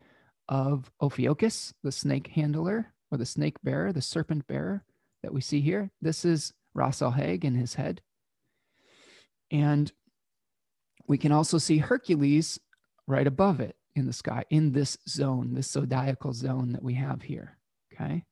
of 0.47 0.91
Ophiuchus, 1.01 1.73
the 1.81 1.91
snake 1.91 2.27
handler 2.27 2.93
or 3.09 3.17
the 3.17 3.25
snake 3.25 3.55
bearer, 3.63 3.91
the 3.91 4.03
serpent 4.03 4.45
bearer 4.45 4.83
that 5.23 5.33
we 5.33 5.41
see 5.41 5.59
here. 5.59 5.89
This 5.99 6.23
is 6.23 6.53
Ras 6.75 6.99
Hag 6.99 7.43
in 7.43 7.55
his 7.55 7.73
head. 7.73 8.01
And 9.49 9.91
we 11.07 11.17
can 11.17 11.31
also 11.31 11.57
see 11.57 11.79
Hercules 11.79 12.59
right 13.07 13.25
above 13.25 13.59
it 13.59 13.75
in 13.95 14.05
the 14.05 14.13
sky 14.13 14.45
in 14.51 14.73
this 14.73 14.99
zone, 15.09 15.55
this 15.55 15.71
zodiacal 15.71 16.33
zone 16.33 16.73
that 16.73 16.83
we 16.83 16.93
have 16.93 17.23
here. 17.23 17.57
Okay. 17.91 18.23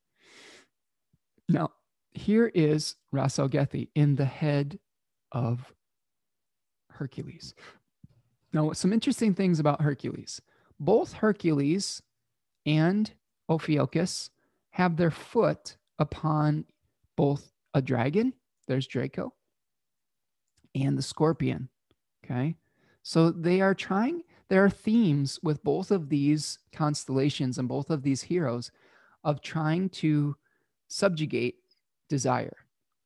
Now, 1.50 1.72
here 2.12 2.52
is 2.54 2.96
Ras 3.12 3.38
Gethi 3.38 3.90
in 3.96 4.16
the 4.16 4.26
head 4.26 4.80
of 5.32 5.74
Hercules. 6.92 7.56
Now, 8.54 8.72
some 8.74 8.94
interesting 8.94 9.34
things 9.34 9.60
about 9.60 9.82
Hercules. 9.82 10.42
Both 10.80 11.14
Hercules 11.14 12.02
and 12.66 13.12
Ophiuchus 13.50 14.30
have 14.72 14.96
their 14.96 15.12
foot 15.12 15.76
upon 15.98 16.66
both 17.16 17.52
a 17.74 17.82
dragon, 17.82 18.34
there's 18.68 18.88
Draco, 18.88 19.34
and 20.76 20.98
the 20.98 21.02
scorpion. 21.02 21.70
Okay. 22.24 22.56
So 23.02 23.32
they 23.32 23.60
are 23.62 23.74
trying, 23.74 24.22
there 24.50 24.64
are 24.64 24.70
themes 24.70 25.40
with 25.42 25.64
both 25.64 25.90
of 25.90 26.10
these 26.10 26.60
constellations 26.72 27.58
and 27.58 27.68
both 27.68 27.90
of 27.90 28.04
these 28.04 28.22
heroes 28.22 28.72
of 29.24 29.42
trying 29.42 29.90
to 29.90 30.36
subjugate 30.90 31.56
desire. 32.10 32.58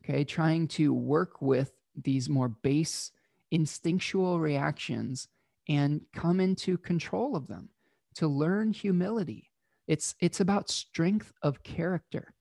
Okay. 0.03 0.23
Trying 0.23 0.67
to 0.69 0.93
work 0.93 1.41
with 1.41 1.71
these 1.95 2.27
more 2.27 2.49
base 2.49 3.11
instinctual 3.51 4.39
reactions 4.39 5.27
and 5.69 6.01
come 6.13 6.39
into 6.39 6.77
control 6.77 7.36
of 7.36 7.47
them 7.47 7.69
to 8.15 8.27
learn 8.27 8.73
humility. 8.73 9.51
It's, 9.88 10.15
it's 10.19 10.39
about 10.39 10.69
strength 10.69 11.31
of 11.43 11.61
character. 11.63 12.34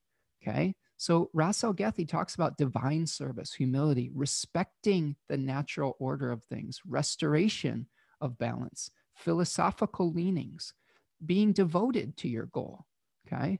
Okay. 0.42 0.74
So 0.96 1.30
Ras 1.32 1.62
Gethi 1.62 2.08
talks 2.08 2.34
about 2.34 2.56
divine 2.56 3.06
service, 3.06 3.52
humility, 3.52 4.10
respecting 4.14 5.16
the 5.28 5.36
natural 5.36 5.96
order 5.98 6.30
of 6.30 6.44
things, 6.44 6.80
restoration 6.86 7.86
of 8.20 8.38
balance, 8.38 8.90
philosophical 9.16 10.12
leanings, 10.12 10.74
being 11.24 11.52
devoted 11.52 12.16
to 12.18 12.28
your 12.28 12.46
goal. 12.46 12.86
Okay. 13.26 13.58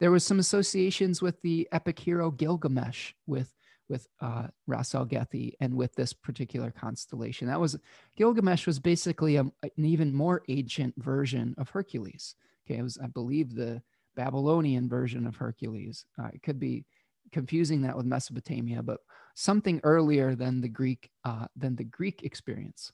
There 0.00 0.10
was 0.10 0.24
some 0.24 0.38
associations 0.38 1.20
with 1.20 1.40
the 1.42 1.68
epic 1.72 1.98
hero 1.98 2.30
Gilgamesh 2.30 3.12
with 3.26 3.52
with 3.88 4.06
uh, 4.20 4.48
Ras 4.66 4.92
Algethi 4.92 5.54
and 5.60 5.74
with 5.74 5.94
this 5.94 6.12
particular 6.12 6.70
constellation. 6.70 7.48
That 7.48 7.60
was 7.60 7.78
Gilgamesh 8.16 8.66
was 8.66 8.78
basically 8.78 9.36
a, 9.36 9.42
an 9.42 9.84
even 9.84 10.12
more 10.14 10.42
ancient 10.48 10.94
version 10.98 11.54
of 11.58 11.70
Hercules. 11.70 12.34
Okay, 12.66 12.78
it 12.78 12.82
was 12.82 12.98
I 13.02 13.06
believe 13.06 13.54
the 13.54 13.82
Babylonian 14.14 14.88
version 14.88 15.26
of 15.26 15.36
Hercules. 15.36 16.04
Uh, 16.18 16.28
it 16.34 16.42
could 16.42 16.60
be 16.60 16.84
confusing 17.32 17.82
that 17.82 17.96
with 17.96 18.06
Mesopotamia, 18.06 18.82
but 18.82 19.00
something 19.34 19.80
earlier 19.84 20.34
than 20.34 20.60
the 20.60 20.68
Greek 20.68 21.10
uh, 21.24 21.46
than 21.56 21.76
the 21.76 21.84
Greek 21.84 22.22
experience. 22.22 22.92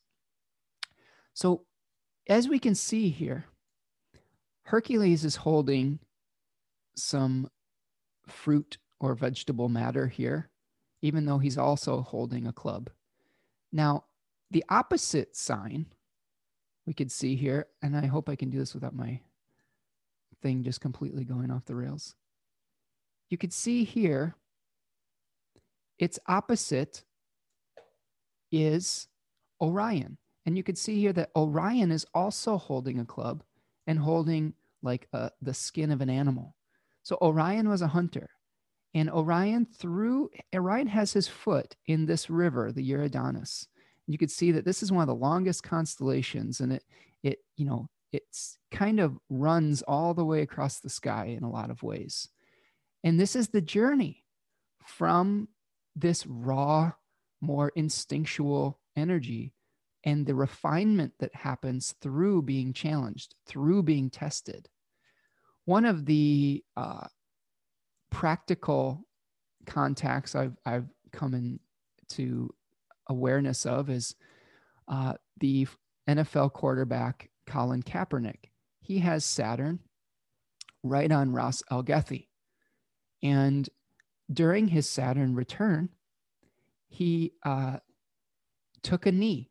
So, 1.34 1.64
as 2.28 2.48
we 2.48 2.58
can 2.58 2.74
see 2.74 3.08
here, 3.08 3.46
Hercules 4.62 5.24
is 5.24 5.36
holding 5.36 5.98
some 6.96 7.48
fruit 8.26 8.78
or 9.00 9.14
vegetable 9.14 9.68
matter 9.68 10.06
here, 10.06 10.50
even 11.02 11.26
though 11.26 11.38
he's 11.38 11.58
also 11.58 12.00
holding 12.02 12.46
a 12.46 12.52
club. 12.52 12.90
Now, 13.72 14.04
the 14.50 14.64
opposite 14.68 15.36
sign 15.36 15.86
we 16.86 16.92
could 16.92 17.10
see 17.10 17.34
here, 17.34 17.66
and 17.82 17.96
I 17.96 18.06
hope 18.06 18.28
I 18.28 18.36
can 18.36 18.50
do 18.50 18.58
this 18.58 18.74
without 18.74 18.94
my 18.94 19.20
thing 20.42 20.62
just 20.62 20.80
completely 20.80 21.24
going 21.24 21.50
off 21.50 21.64
the 21.64 21.74
rails. 21.74 22.14
You 23.30 23.38
could 23.38 23.52
see 23.52 23.84
here, 23.84 24.34
its 25.98 26.18
opposite 26.26 27.04
is 28.52 29.08
Orion. 29.60 30.18
And 30.46 30.56
you 30.56 30.62
could 30.62 30.76
see 30.76 31.00
here 31.00 31.12
that 31.14 31.30
Orion 31.34 31.90
is 31.90 32.06
also 32.14 32.58
holding 32.58 33.00
a 33.00 33.04
club 33.06 33.42
and 33.86 33.98
holding 33.98 34.54
like 34.82 35.08
a, 35.12 35.16
uh, 35.16 35.28
the 35.40 35.54
skin 35.54 35.90
of 35.90 36.02
an 36.02 36.10
animal. 36.10 36.54
So 37.04 37.18
Orion 37.22 37.68
was 37.68 37.82
a 37.82 37.88
hunter. 37.88 38.30
And 38.94 39.10
Orion 39.10 39.66
through 39.66 40.30
Orion 40.54 40.86
has 40.88 41.12
his 41.12 41.28
foot 41.28 41.76
in 41.86 42.06
this 42.06 42.30
river, 42.30 42.72
the 42.72 42.88
Eridanus. 42.90 43.66
You 44.06 44.18
could 44.18 44.30
see 44.30 44.52
that 44.52 44.64
this 44.64 44.82
is 44.82 44.92
one 44.92 45.02
of 45.02 45.08
the 45.08 45.14
longest 45.14 45.62
constellations, 45.62 46.60
and 46.60 46.72
it 46.72 46.84
it 47.22 47.38
you 47.56 47.66
know 47.66 47.88
it's 48.12 48.58
kind 48.70 49.00
of 49.00 49.18
runs 49.28 49.82
all 49.82 50.14
the 50.14 50.24
way 50.24 50.42
across 50.42 50.78
the 50.78 50.88
sky 50.88 51.26
in 51.36 51.42
a 51.42 51.50
lot 51.50 51.70
of 51.70 51.82
ways. 51.82 52.28
And 53.02 53.18
this 53.18 53.34
is 53.34 53.48
the 53.48 53.60
journey 53.60 54.24
from 54.84 55.48
this 55.96 56.24
raw, 56.26 56.92
more 57.40 57.72
instinctual 57.74 58.78
energy 58.96 59.52
and 60.04 60.24
the 60.26 60.34
refinement 60.34 61.14
that 61.18 61.34
happens 61.34 61.94
through 62.00 62.42
being 62.42 62.72
challenged, 62.72 63.34
through 63.46 63.82
being 63.82 64.10
tested 64.10 64.68
one 65.64 65.84
of 65.84 66.04
the 66.06 66.62
uh, 66.76 67.06
practical 68.10 69.04
contacts 69.66 70.34
I've, 70.34 70.56
I've 70.66 70.88
come 71.12 71.34
into 71.34 72.52
awareness 73.08 73.66
of 73.66 73.90
is 73.90 74.14
uh, 74.88 75.14
the 75.40 75.66
NFL 76.08 76.52
quarterback 76.52 77.30
Colin 77.46 77.82
Kaepernick. 77.82 78.50
He 78.80 78.98
has 78.98 79.24
Saturn 79.24 79.80
right 80.82 81.10
on 81.10 81.32
Ras 81.32 81.62
Algethi. 81.70 82.28
And 83.22 83.68
during 84.32 84.68
his 84.68 84.88
Saturn 84.88 85.34
return, 85.34 85.88
he 86.88 87.32
uh, 87.44 87.78
took 88.82 89.06
a 89.06 89.12
knee. 89.12 89.50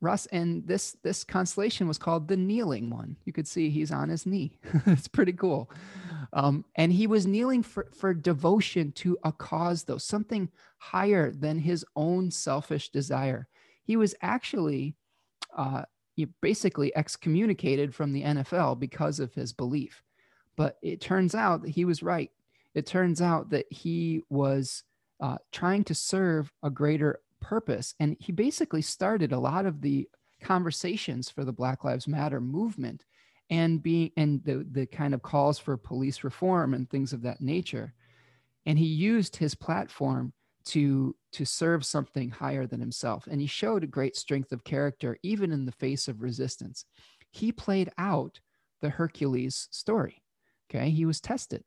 Russ, 0.00 0.26
and 0.26 0.66
this 0.66 0.96
this 1.02 1.24
constellation 1.24 1.88
was 1.88 1.98
called 1.98 2.28
the 2.28 2.36
kneeling 2.36 2.90
one. 2.90 3.16
You 3.24 3.32
could 3.32 3.48
see 3.48 3.70
he's 3.70 3.90
on 3.90 4.08
his 4.08 4.26
knee. 4.26 4.58
it's 4.86 5.08
pretty 5.08 5.32
cool. 5.32 5.70
Um, 6.32 6.64
and 6.76 6.92
he 6.92 7.06
was 7.06 7.26
kneeling 7.26 7.62
for, 7.62 7.88
for 7.92 8.12
devotion 8.12 8.92
to 8.92 9.16
a 9.24 9.32
cause, 9.32 9.84
though, 9.84 9.98
something 9.98 10.50
higher 10.78 11.30
than 11.32 11.58
his 11.58 11.84
own 11.96 12.30
selfish 12.30 12.90
desire. 12.90 13.48
He 13.84 13.96
was 13.96 14.14
actually 14.20 14.94
uh, 15.56 15.84
basically 16.40 16.94
excommunicated 16.96 17.94
from 17.94 18.12
the 18.12 18.22
NFL 18.22 18.78
because 18.78 19.20
of 19.20 19.34
his 19.34 19.52
belief. 19.52 20.02
But 20.56 20.78
it 20.82 21.00
turns 21.00 21.34
out 21.34 21.62
that 21.62 21.70
he 21.70 21.84
was 21.84 22.02
right. 22.02 22.30
It 22.74 22.86
turns 22.86 23.22
out 23.22 23.50
that 23.50 23.66
he 23.70 24.22
was 24.28 24.84
uh, 25.20 25.38
trying 25.52 25.84
to 25.84 25.94
serve 25.94 26.52
a 26.62 26.70
greater 26.70 27.20
purpose. 27.40 27.94
And 28.00 28.16
he 28.20 28.32
basically 28.32 28.82
started 28.82 29.32
a 29.32 29.38
lot 29.38 29.66
of 29.66 29.80
the 29.80 30.08
conversations 30.40 31.30
for 31.30 31.44
the 31.44 31.52
Black 31.52 31.84
Lives 31.84 32.08
Matter 32.08 32.40
movement 32.40 33.04
and 33.50 33.82
being 33.82 34.10
and 34.16 34.44
the, 34.44 34.66
the 34.70 34.86
kind 34.86 35.14
of 35.14 35.22
calls 35.22 35.58
for 35.58 35.76
police 35.76 36.22
reform 36.22 36.74
and 36.74 36.88
things 36.88 37.12
of 37.12 37.22
that 37.22 37.40
nature. 37.40 37.94
And 38.66 38.78
he 38.78 38.86
used 38.86 39.36
his 39.36 39.54
platform 39.54 40.32
to 40.66 41.16
to 41.32 41.44
serve 41.44 41.84
something 41.84 42.30
higher 42.30 42.66
than 42.66 42.80
himself. 42.80 43.26
And 43.30 43.40
he 43.40 43.46
showed 43.46 43.84
a 43.84 43.88
great 43.88 44.16
strength 44.16 44.52
of 44.52 44.64
character, 44.64 45.18
even 45.22 45.52
in 45.52 45.64
the 45.64 45.72
face 45.72 46.08
of 46.08 46.22
resistance. 46.22 46.84
He 47.30 47.52
played 47.52 47.90
out 47.98 48.40
the 48.80 48.90
Hercules 48.90 49.68
story. 49.70 50.22
Okay. 50.70 50.90
He 50.90 51.04
was 51.04 51.20
tested. 51.20 51.64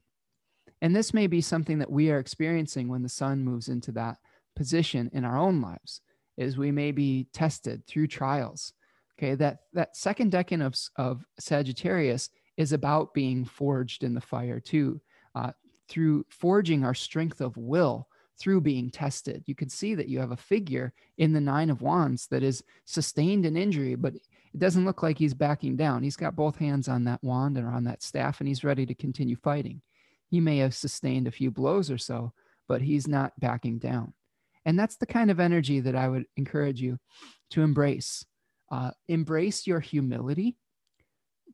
And 0.82 0.96
this 0.96 1.14
may 1.14 1.28
be 1.28 1.42
something 1.42 1.80
that 1.80 1.92
we 1.92 2.10
are 2.12 2.20
experiencing 2.20 2.88
when 2.88 3.04
the 3.04 3.10
sun 3.10 3.44
moves 3.44 3.68
into 3.68 3.92
that 3.94 4.18
position 4.56 5.10
in 5.14 5.26
our 5.26 5.38
own 5.38 5.62
lives, 5.62 6.02
is 6.38 6.58
we 6.58 6.72
may 6.72 6.92
be 6.92 7.28
tested 7.34 7.86
through 7.88 8.08
trials. 8.08 8.74
Okay. 9.18 9.36
That 9.36 9.60
that 9.74 9.96
second 9.96 10.32
decan 10.32 10.66
of, 10.66 10.76
of 10.96 11.26
Sagittarius 11.40 12.30
is 12.58 12.74
about 12.74 13.14
being 13.14 13.46
forged 13.46 14.04
in 14.04 14.14
the 14.14 14.22
fire 14.22 14.60
too, 14.60 15.00
uh, 15.36 15.52
through 15.88 16.26
forging 16.30 16.84
our 16.84 16.94
strength 16.94 17.42
of 17.42 17.56
will 17.58 18.08
through 18.40 18.62
being 18.62 18.90
tested. 18.90 19.44
You 19.46 19.54
can 19.54 19.70
see 19.70 19.94
that 19.94 20.08
you 20.08 20.20
have 20.20 20.32
a 20.32 20.38
figure 20.38 20.94
in 21.20 21.32
the 21.32 21.40
Nine 21.40 21.70
of 21.70 21.84
Wands 21.84 22.28
that 22.28 22.42
is 22.42 22.64
sustained 22.86 23.46
an 23.46 23.56
injury, 23.56 23.94
but 23.94 24.16
it 24.16 24.58
doesn't 24.58 24.84
look 24.86 25.04
like 25.04 25.18
he's 25.18 25.36
backing 25.36 25.76
down. 25.76 26.02
He's 26.02 26.16
got 26.16 26.36
both 26.36 26.58
hands 26.58 26.88
on 26.88 27.04
that 27.04 27.24
wand 27.24 27.58
and 27.58 27.68
on 27.68 27.84
that 27.84 28.02
staff, 28.02 28.40
and 28.40 28.48
he's 28.48 28.64
ready 28.64 28.86
to 28.88 28.96
continue 28.96 29.36
fighting. 29.36 29.82
He 30.28 30.40
may 30.40 30.58
have 30.58 30.74
sustained 30.74 31.28
a 31.28 31.32
few 31.32 31.52
blows 31.52 31.92
or 31.92 32.00
so, 32.00 32.34
but 32.68 32.82
he's 32.82 33.08
not 33.08 33.40
backing 33.40 33.78
down. 33.78 34.14
And 34.66 34.78
that's 34.78 34.98
the 34.98 35.06
kind 35.06 35.32
of 35.32 35.40
energy 35.40 35.80
that 35.80 35.96
I 35.96 36.08
would 36.08 36.26
encourage 36.38 36.82
you 36.82 36.98
to 37.52 37.62
embrace. 37.62 38.26
Uh, 38.72 38.92
embrace 39.08 39.68
your 39.68 39.80
humility. 39.80 40.56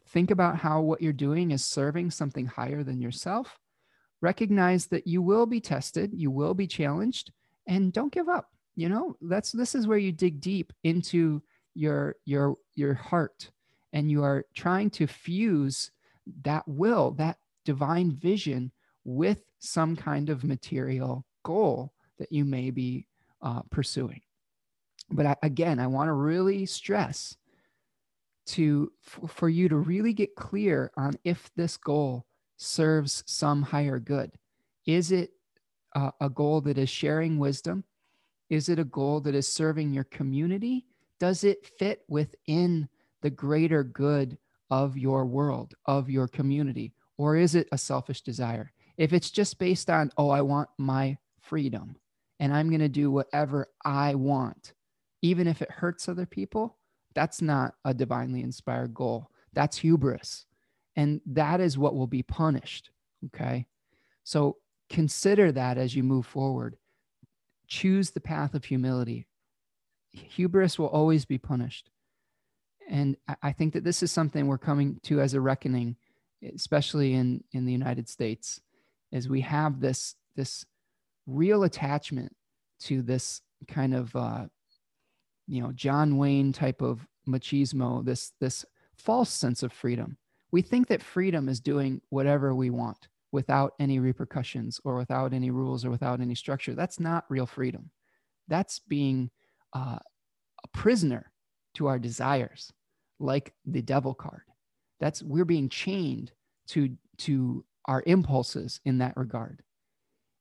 Think 0.10 0.32
about 0.32 0.58
how 0.58 0.82
what 0.82 1.02
you're 1.02 1.14
doing 1.14 1.52
is 1.52 1.66
serving 1.66 2.12
something 2.12 2.46
higher 2.46 2.84
than 2.84 3.02
yourself 3.02 3.58
recognize 4.22 4.88
that 4.88 5.08
you 5.08 5.22
will 5.22 5.46
be 5.46 5.60
tested, 5.60 6.12
you 6.14 6.32
will 6.32 6.54
be 6.54 6.68
challenged, 6.68 7.32
and 7.68 7.94
don't 7.94 8.14
give 8.14 8.30
up. 8.30 8.50
You 8.76 8.90
know, 8.90 9.16
that's 9.22 9.52
this 9.52 9.76
is 9.76 9.88
where 9.88 9.98
you 9.98 10.12
dig 10.12 10.40
deep 10.40 10.72
into 10.84 11.42
your 11.74 12.16
your 12.26 12.56
your 12.76 12.94
heart 12.94 13.52
and 13.94 14.12
you 14.12 14.24
are 14.24 14.46
trying 14.56 14.90
to 14.92 15.08
fuse 15.08 15.92
that 16.44 16.68
will, 16.68 17.12
that 17.12 17.38
divine 17.66 18.12
vision 18.12 18.72
with 19.04 19.42
some 19.60 19.96
kind 19.96 20.30
of 20.30 20.44
material 20.44 21.26
goal 21.44 21.94
that 22.20 22.32
you 22.32 22.46
may 22.46 22.72
be 22.72 23.08
uh, 23.42 23.62
pursuing. 23.70 24.22
But 25.10 25.26
I, 25.26 25.36
again, 25.44 25.80
I 25.80 25.88
want 25.88 26.10
to 26.10 26.14
really 26.14 26.66
stress 26.66 27.38
to 28.48 28.92
f- 29.06 29.30
for 29.30 29.50
you 29.50 29.70
to 29.70 29.76
really 29.78 30.14
get 30.14 30.36
clear 30.36 30.92
on 30.98 31.14
if 31.24 31.50
this 31.56 31.78
goal 31.78 32.26
serves 32.58 33.24
some 33.26 33.62
higher 33.62 34.00
good? 34.00 34.32
Is 34.86 35.12
it 35.12 35.32
uh, 35.96 36.12
a 36.20 36.30
goal 36.30 36.62
that 36.62 36.78
is 36.78 36.90
sharing 36.90 37.38
wisdom? 37.38 37.84
Is 38.50 38.70
it 38.70 38.80
a 38.80 38.86
goal 38.86 39.22
that 39.22 39.36
is 39.36 39.48
serving 39.48 39.94
your 39.94 40.06
community? 40.06 40.86
Does 41.20 41.44
it 41.44 41.66
fit 41.78 42.04
within 42.08 42.90
the 43.22 43.30
greater 43.30 43.84
good 43.84 44.38
of 44.70 44.98
your 44.98 45.26
world, 45.26 45.74
of 45.86 46.10
your 46.10 46.28
community? 46.28 46.94
Or 47.18 47.36
is 47.36 47.56
it 47.56 47.68
a 47.72 47.78
selfish 47.78 48.22
desire? 48.22 48.72
If 48.98 49.14
it's 49.14 49.32
just 49.32 49.60
based 49.60 49.90
on, 49.90 50.12
oh, 50.18 50.30
I 50.30 50.42
want 50.42 50.70
my 50.78 51.18
freedom 51.42 51.96
and 52.40 52.54
I'm 52.54 52.70
going 52.70 52.82
to 52.82 52.90
do 52.90 53.10
whatever 53.12 53.68
I 53.84 54.16
want, 54.16 54.74
even 55.22 55.48
if 55.48 55.62
it 55.62 55.72
hurts 55.72 56.08
other 56.08 56.26
people, 56.26 56.78
that's 57.16 57.42
not 57.42 57.74
a 57.84 57.94
divinely 57.94 58.42
inspired 58.42 58.94
goal. 58.94 59.32
That's 59.54 59.78
hubris. 59.78 60.46
And 60.96 61.22
that 61.26 61.60
is 61.60 61.78
what 61.78 61.96
will 61.96 62.08
be 62.08 62.24
punished. 62.24 62.92
Okay. 63.26 63.66
So 64.24 64.58
consider 64.90 65.52
that 65.52 65.78
as 65.78 65.96
you 65.96 66.04
move 66.04 66.26
forward. 66.26 66.78
Choose 67.68 68.12
the 68.12 68.22
path 68.22 68.54
of 68.54 68.66
humility. 68.66 69.26
Hubris 70.12 70.78
will 70.78 70.88
always 70.88 71.26
be 71.26 71.38
punished. 71.38 71.90
And 72.90 73.18
I 73.42 73.52
think 73.52 73.74
that 73.74 73.84
this 73.84 74.02
is 74.02 74.12
something 74.12 74.48
we're 74.48 74.58
coming 74.58 75.00
to 75.04 75.20
as 75.20 75.34
a 75.34 75.42
reckoning, 75.42 75.98
especially 76.56 77.14
in, 77.14 77.44
in 77.52 77.66
the 77.66 77.72
United 77.74 78.08
States, 78.08 78.62
as 79.12 79.28
we 79.28 79.42
have 79.42 79.82
this, 79.82 80.16
this 80.36 80.66
real 81.28 81.64
attachment 81.64 82.36
to 82.80 83.02
this 83.02 83.42
kind 83.68 83.94
of, 83.94 84.16
uh, 84.16 84.46
you 85.48 85.62
know, 85.62 85.72
John 85.74 86.18
Wayne 86.18 86.54
type 86.54 86.82
of 86.82 87.06
machismo, 87.28 88.04
this, 88.04 88.34
this 88.40 88.66
false 88.96 89.30
sense 89.30 89.62
of 89.62 89.72
freedom 89.72 90.18
we 90.52 90.62
think 90.62 90.88
that 90.88 91.04
freedom 91.04 91.50
is 91.50 91.60
doing 91.60 92.02
whatever 92.10 92.56
we 92.56 92.70
want 92.70 93.08
without 93.32 93.74
any 93.80 94.00
repercussions 94.00 94.80
or 94.84 94.96
without 94.96 95.34
any 95.34 95.52
rules 95.52 95.84
or 95.84 95.90
without 95.90 96.22
any 96.22 96.36
structure. 96.36 96.74
That's 96.74 97.00
not 97.00 97.26
real 97.30 97.46
freedom. 97.46 97.92
That's 98.48 98.80
being 98.80 99.30
uh, 99.74 100.00
a 100.64 100.68
prisoner 100.74 101.32
to 101.76 101.88
our 101.88 102.00
desires, 102.00 102.72
like 103.20 103.54
the 103.66 103.82
devil 103.82 104.14
card. 104.14 104.44
That's 105.00 105.22
we're 105.22 105.46
being 105.46 105.70
chained 105.70 106.32
to 106.70 106.96
to 107.20 107.66
our 107.86 108.04
impulses 108.06 108.80
in 108.86 108.98
that 109.00 109.18
regard, 109.18 109.62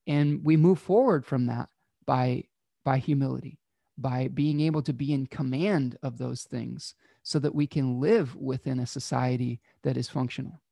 and 0.07 0.45
we 0.45 0.57
move 0.57 0.79
forward 0.79 1.25
from 1.25 1.47
that 1.47 1.69
by 2.05 2.45
by 2.85 2.99
humility, 2.99 3.59
by 3.99 4.29
being 4.29 4.61
able 4.61 4.83
to 4.83 4.93
be 4.93 5.13
in 5.13 5.27
command 5.27 5.99
of 6.03 6.19
those 6.19 6.45
things 6.45 6.95
so 7.23 7.39
that 7.41 7.55
we 7.55 7.67
can 7.67 8.01
live 8.01 8.37
within 8.37 8.79
a 8.79 8.87
society 8.87 9.61
that 9.83 9.97
is 9.97 10.09
functional. 10.09 10.63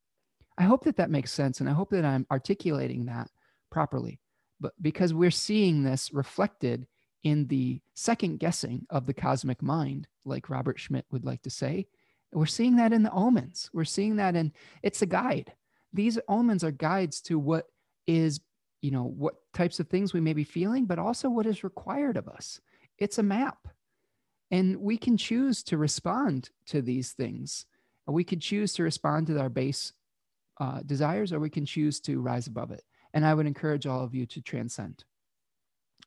I 0.57 0.63
hope 0.63 0.85
that 0.85 0.95
that 0.95 1.09
makes 1.09 1.31
sense. 1.31 1.59
And 1.59 1.69
I 1.69 1.73
hope 1.73 1.89
that 1.89 2.05
I'm 2.05 2.25
articulating 2.31 3.05
that 3.05 3.29
properly. 3.69 4.21
But 4.61 4.73
because 4.81 5.13
we're 5.13 5.31
seeing 5.31 5.83
this 5.83 6.13
reflected 6.13 6.87
in 7.23 7.47
the 7.47 7.81
second 7.93 8.39
guessing 8.39 8.85
of 8.89 9.05
the 9.05 9.13
cosmic 9.13 9.61
mind, 9.61 10.07
like 10.23 10.49
Robert 10.49 10.79
Schmidt 10.79 11.05
would 11.11 11.25
like 11.25 11.41
to 11.41 11.49
say, 11.49 11.87
we're 12.31 12.45
seeing 12.45 12.77
that 12.77 12.93
in 12.93 13.03
the 13.03 13.11
omens. 13.11 13.69
We're 13.73 13.83
seeing 13.83 14.15
that 14.17 14.35
in 14.35 14.53
it's 14.83 15.01
a 15.01 15.05
guide. 15.05 15.53
These 15.91 16.19
omens 16.27 16.63
are 16.63 16.71
guides 16.71 17.21
to 17.21 17.39
what 17.39 17.67
is, 18.07 18.39
you 18.81 18.91
know, 18.91 19.03
what 19.03 19.35
types 19.53 19.79
of 19.79 19.87
things 19.87 20.13
we 20.13 20.21
may 20.21 20.33
be 20.33 20.43
feeling, 20.43 20.85
but 20.85 20.99
also 20.99 21.29
what 21.29 21.45
is 21.45 21.63
required 21.63 22.17
of 22.17 22.27
us. 22.27 22.59
It's 22.97 23.17
a 23.17 23.23
map. 23.23 23.67
And 24.51 24.77
we 24.77 24.97
can 24.97 25.17
choose 25.17 25.63
to 25.63 25.77
respond 25.77 26.49
to 26.67 26.81
these 26.81 27.13
things. 27.13 27.65
We 28.07 28.23
could 28.23 28.41
choose 28.41 28.73
to 28.73 28.83
respond 28.83 29.27
to 29.27 29.39
our 29.39 29.49
base 29.49 29.93
uh, 30.59 30.81
desires, 30.85 31.33
or 31.33 31.39
we 31.39 31.49
can 31.49 31.65
choose 31.65 31.99
to 32.01 32.21
rise 32.21 32.47
above 32.47 32.71
it. 32.71 32.83
And 33.13 33.25
I 33.25 33.33
would 33.33 33.47
encourage 33.47 33.87
all 33.87 34.03
of 34.03 34.13
you 34.13 34.25
to 34.27 34.41
transcend. 34.41 35.03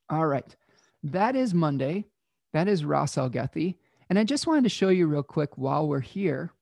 All 0.08 0.26
right. 0.26 0.56
That 1.02 1.36
is 1.36 1.52
Monday. 1.52 2.04
That 2.52 2.68
is 2.68 2.84
Ras 2.84 3.16
Algethi. 3.16 3.76
And 4.08 4.18
I 4.18 4.24
just 4.24 4.46
wanted 4.46 4.64
to 4.64 4.70
show 4.70 4.88
you 4.88 5.06
real 5.06 5.22
quick 5.22 5.58
while 5.58 5.86
we're 5.86 6.00
here. 6.00 6.52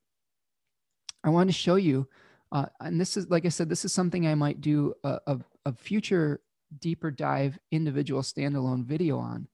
I 1.22 1.30
want 1.30 1.48
to 1.48 1.54
show 1.54 1.76
you, 1.76 2.08
uh, 2.52 2.66
and 2.80 3.00
this 3.00 3.16
is, 3.16 3.28
like 3.30 3.44
I 3.44 3.50
said, 3.50 3.68
this 3.68 3.84
is 3.84 3.92
something 3.92 4.26
I 4.26 4.34
might 4.34 4.60
do 4.60 4.94
a, 5.04 5.18
a, 5.26 5.38
a 5.66 5.72
future 5.72 6.40
deeper 6.80 7.10
dive 7.10 7.58
individual 7.70 8.22
standalone 8.22 8.84
video 8.84 9.18
on 9.18 9.46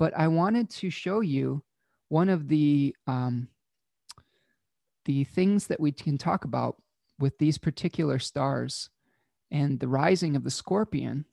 but 0.00 0.16
I 0.16 0.28
wanted 0.28 0.70
to 0.70 0.88
show 0.88 1.20
you 1.20 1.62
one 2.08 2.30
of 2.30 2.48
the 2.48 2.96
um, 3.06 3.48
the 5.04 5.24
things 5.24 5.66
that 5.66 5.78
we 5.78 5.92
can 5.92 6.16
talk 6.16 6.44
about 6.46 6.80
with 7.18 7.36
these 7.36 7.58
particular 7.58 8.18
stars 8.18 8.88
and 9.50 9.78
the 9.78 9.88
rising 9.88 10.36
of 10.36 10.44
the 10.44 10.50
scorpion 10.50 11.26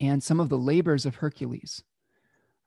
and 0.00 0.22
some 0.22 0.38
of 0.38 0.50
the 0.50 0.58
labors 0.58 1.04
of 1.04 1.16
Hercules. 1.16 1.82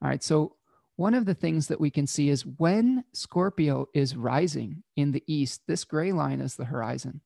All 0.01 0.09
right, 0.09 0.21
so 0.21 0.57
one 0.97 1.13
of 1.13 1.25
the 1.25 1.33
things 1.33 1.67
that 1.67 1.79
we 1.79 1.89
can 1.89 2.05
see 2.05 2.27
is 2.27 2.45
when 2.45 3.05
Scorpio 3.13 3.87
is 3.93 4.15
rising 4.15 4.83
in 4.97 5.11
the 5.11 5.23
east, 5.25 5.61
this 5.67 5.85
gray 5.85 6.11
line 6.11 6.41
is 6.41 6.55
the 6.55 6.65
horizon. 6.65 7.21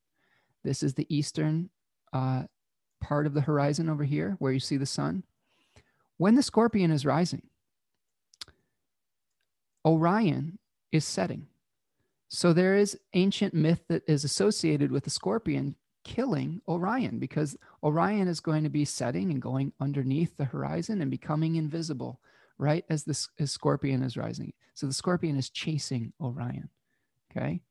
This 0.63 0.83
is 0.83 0.93
the 0.93 1.07
eastern 1.15 1.69
uh, 2.13 2.43
part 3.01 3.25
of 3.25 3.33
the 3.33 3.41
horizon 3.41 3.89
over 3.89 4.03
here 4.03 4.35
where 4.39 4.51
you 4.51 4.59
see 4.59 4.77
the 4.77 4.85
sun, 4.85 5.23
when 6.17 6.35
the 6.35 6.43
scorpion 6.43 6.91
is 6.91 7.05
rising, 7.05 7.43
Orion 9.85 10.59
is 10.91 11.05
setting. 11.05 11.47
So 12.27 12.53
there 12.53 12.75
is 12.75 12.99
ancient 13.13 13.53
myth 13.53 13.81
that 13.87 14.03
is 14.07 14.23
associated 14.23 14.91
with 14.91 15.03
the 15.03 15.09
scorpion 15.09 15.75
killing 16.03 16.61
Orion 16.67 17.19
because 17.19 17.57
Orion 17.83 18.27
is 18.27 18.39
going 18.39 18.63
to 18.63 18.69
be 18.69 18.85
setting 18.85 19.31
and 19.31 19.41
going 19.41 19.73
underneath 19.79 20.35
the 20.37 20.45
horizon 20.45 21.01
and 21.01 21.09
becoming 21.09 21.55
invisible 21.55 22.19
right 22.57 22.85
as 22.89 23.03
the 23.03 23.27
as 23.39 23.51
scorpion 23.51 24.03
is 24.03 24.17
rising. 24.17 24.53
So 24.73 24.85
the 24.85 24.93
scorpion 24.93 25.37
is 25.37 25.49
chasing 25.49 26.13
Orion. 26.21 26.69
Okay. 27.31 27.61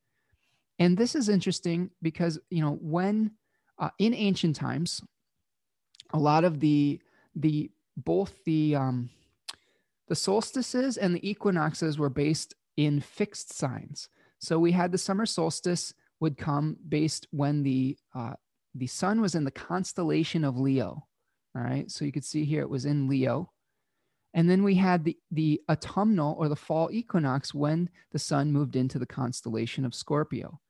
And 0.79 0.97
this 0.97 1.15
is 1.15 1.29
interesting 1.29 1.91
because, 2.03 2.39
you 2.51 2.63
know, 2.63 2.79
when 2.81 3.33
uh, 3.79 3.91
in 3.99 4.15
ancient 4.15 4.57
times, 4.57 5.03
a 6.13 6.19
lot 6.19 6.45
of 6.45 6.61
the, 6.61 7.01
the, 7.35 7.71
both 7.97 8.33
the, 8.45 8.75
um, 8.75 9.11
the 10.09 10.15
solstices 10.17 10.97
and 10.97 11.15
the 11.15 11.29
equinoxes 11.29 11.99
were 11.99 12.09
based 12.09 12.55
in 12.77 13.01
fixed 13.01 13.53
signs. 13.53 14.09
So 14.39 14.59
we 14.59 14.73
had 14.73 14.93
the 14.93 14.99
summer 14.99 15.27
solstice 15.27 15.95
would 16.21 16.37
come 16.37 16.77
based 16.89 17.27
when 17.31 17.63
the 17.63 17.97
uh, 18.15 18.35
the 18.75 18.87
sun 18.87 19.21
was 19.21 19.35
in 19.35 19.45
the 19.45 19.51
constellation 19.51 20.45
of 20.45 20.59
Leo. 20.59 21.07
All 21.57 21.63
right, 21.63 21.91
so 21.91 22.05
you 22.05 22.13
could 22.13 22.25
see 22.25 22.45
here 22.45 22.61
it 22.61 22.71
was 22.71 22.85
in 22.85 23.09
Leo, 23.09 23.51
and 24.35 24.49
then 24.49 24.63
we 24.63 24.75
had 24.75 25.05
the 25.05 25.17
the 25.31 25.61
autumnal 25.69 26.37
or 26.39 26.49
the 26.49 26.57
fall 26.57 26.89
equinox 26.93 27.53
when 27.53 27.91
the 28.13 28.19
sun 28.19 28.53
moved 28.53 28.77
into 28.77 28.99
the 28.99 29.07
constellation 29.07 29.85
of 29.85 29.95
Scorpio. 29.95 30.61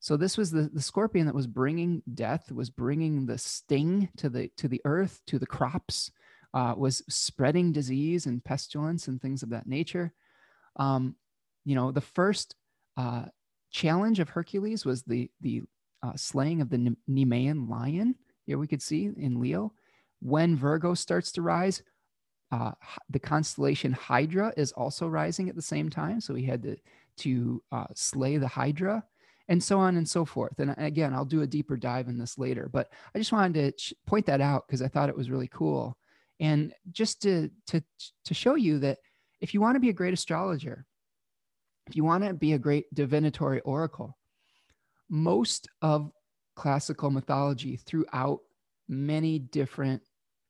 So 0.00 0.16
this 0.16 0.38
was 0.38 0.50
the, 0.50 0.62
the 0.72 0.80
scorpion 0.80 1.26
that 1.26 1.34
was 1.34 1.46
bringing 1.46 2.02
death, 2.14 2.50
was 2.50 2.70
bringing 2.70 3.26
the 3.26 3.36
sting 3.36 4.08
to 4.16 4.30
the 4.30 4.48
to 4.56 4.66
the 4.66 4.80
earth, 4.86 5.20
to 5.26 5.38
the 5.38 5.46
crops, 5.46 6.10
uh, 6.54 6.74
was 6.76 7.02
spreading 7.08 7.70
disease 7.70 8.24
and 8.24 8.42
pestilence 8.42 9.08
and 9.08 9.20
things 9.20 9.42
of 9.42 9.50
that 9.50 9.66
nature. 9.66 10.14
Um, 10.76 11.16
you 11.66 11.74
know, 11.74 11.92
the 11.92 12.00
first 12.00 12.54
uh, 12.96 13.26
challenge 13.70 14.20
of 14.20 14.30
Hercules 14.30 14.86
was 14.86 15.02
the 15.02 15.30
the 15.42 15.62
uh, 16.02 16.16
slaying 16.16 16.62
of 16.62 16.70
the 16.70 16.96
Nemean 17.08 17.68
lion. 17.68 18.14
Here 18.46 18.56
we 18.56 18.66
could 18.66 18.82
see 18.82 19.10
in 19.18 19.38
Leo. 19.38 19.74
When 20.22 20.56
Virgo 20.56 20.94
starts 20.94 21.30
to 21.32 21.42
rise, 21.42 21.82
uh, 22.50 22.72
the 23.10 23.18
constellation 23.18 23.92
Hydra 23.92 24.54
is 24.56 24.72
also 24.72 25.08
rising 25.08 25.50
at 25.50 25.56
the 25.56 25.62
same 25.62 25.90
time. 25.90 26.22
So 26.22 26.34
he 26.34 26.46
had 26.46 26.62
to 26.62 26.76
to 27.18 27.62
uh, 27.70 27.86
slay 27.94 28.38
the 28.38 28.48
Hydra 28.48 29.04
and 29.50 29.62
so 29.62 29.80
on 29.80 29.96
and 29.96 30.08
so 30.08 30.24
forth. 30.24 30.60
And 30.60 30.70
uh, 30.70 30.74
again, 30.78 31.12
I'll 31.12 31.24
do 31.24 31.42
a 31.42 31.46
deeper 31.46 31.76
dive 31.76 32.08
in 32.08 32.16
this 32.16 32.38
later, 32.38 32.70
but 32.72 32.90
I 33.14 33.18
just 33.18 33.32
wanted 33.32 33.76
to 33.76 33.94
point 34.06 34.24
that 34.26 34.40
out 34.40 34.66
because 34.66 34.80
I 34.80 34.88
thought 34.88 35.08
it 35.08 35.16
was 35.16 35.28
really 35.28 35.48
cool. 35.48 35.98
And 36.38 36.72
just 36.92 37.20
to, 37.22 37.50
to, 37.66 37.82
to 38.24 38.32
show 38.32 38.54
you 38.54 38.78
that 38.78 38.98
if 39.40 39.52
you 39.52 39.60
want 39.60 39.74
to 39.74 39.80
be 39.80 39.88
a 39.88 39.94
great 39.94 40.14
astrologer, 40.14 40.86
if 41.88 41.96
you 41.96 42.04
want 42.04 42.24
to 42.24 42.32
be 42.32 42.52
a 42.52 42.58
great 42.58 42.86
divinatory 42.94 43.60
oracle, 43.62 44.16
most 45.08 45.68
of 45.82 46.12
classical 46.54 47.10
mythology 47.10 47.76
throughout 47.76 48.38
many 48.88 49.40
different 49.40 50.00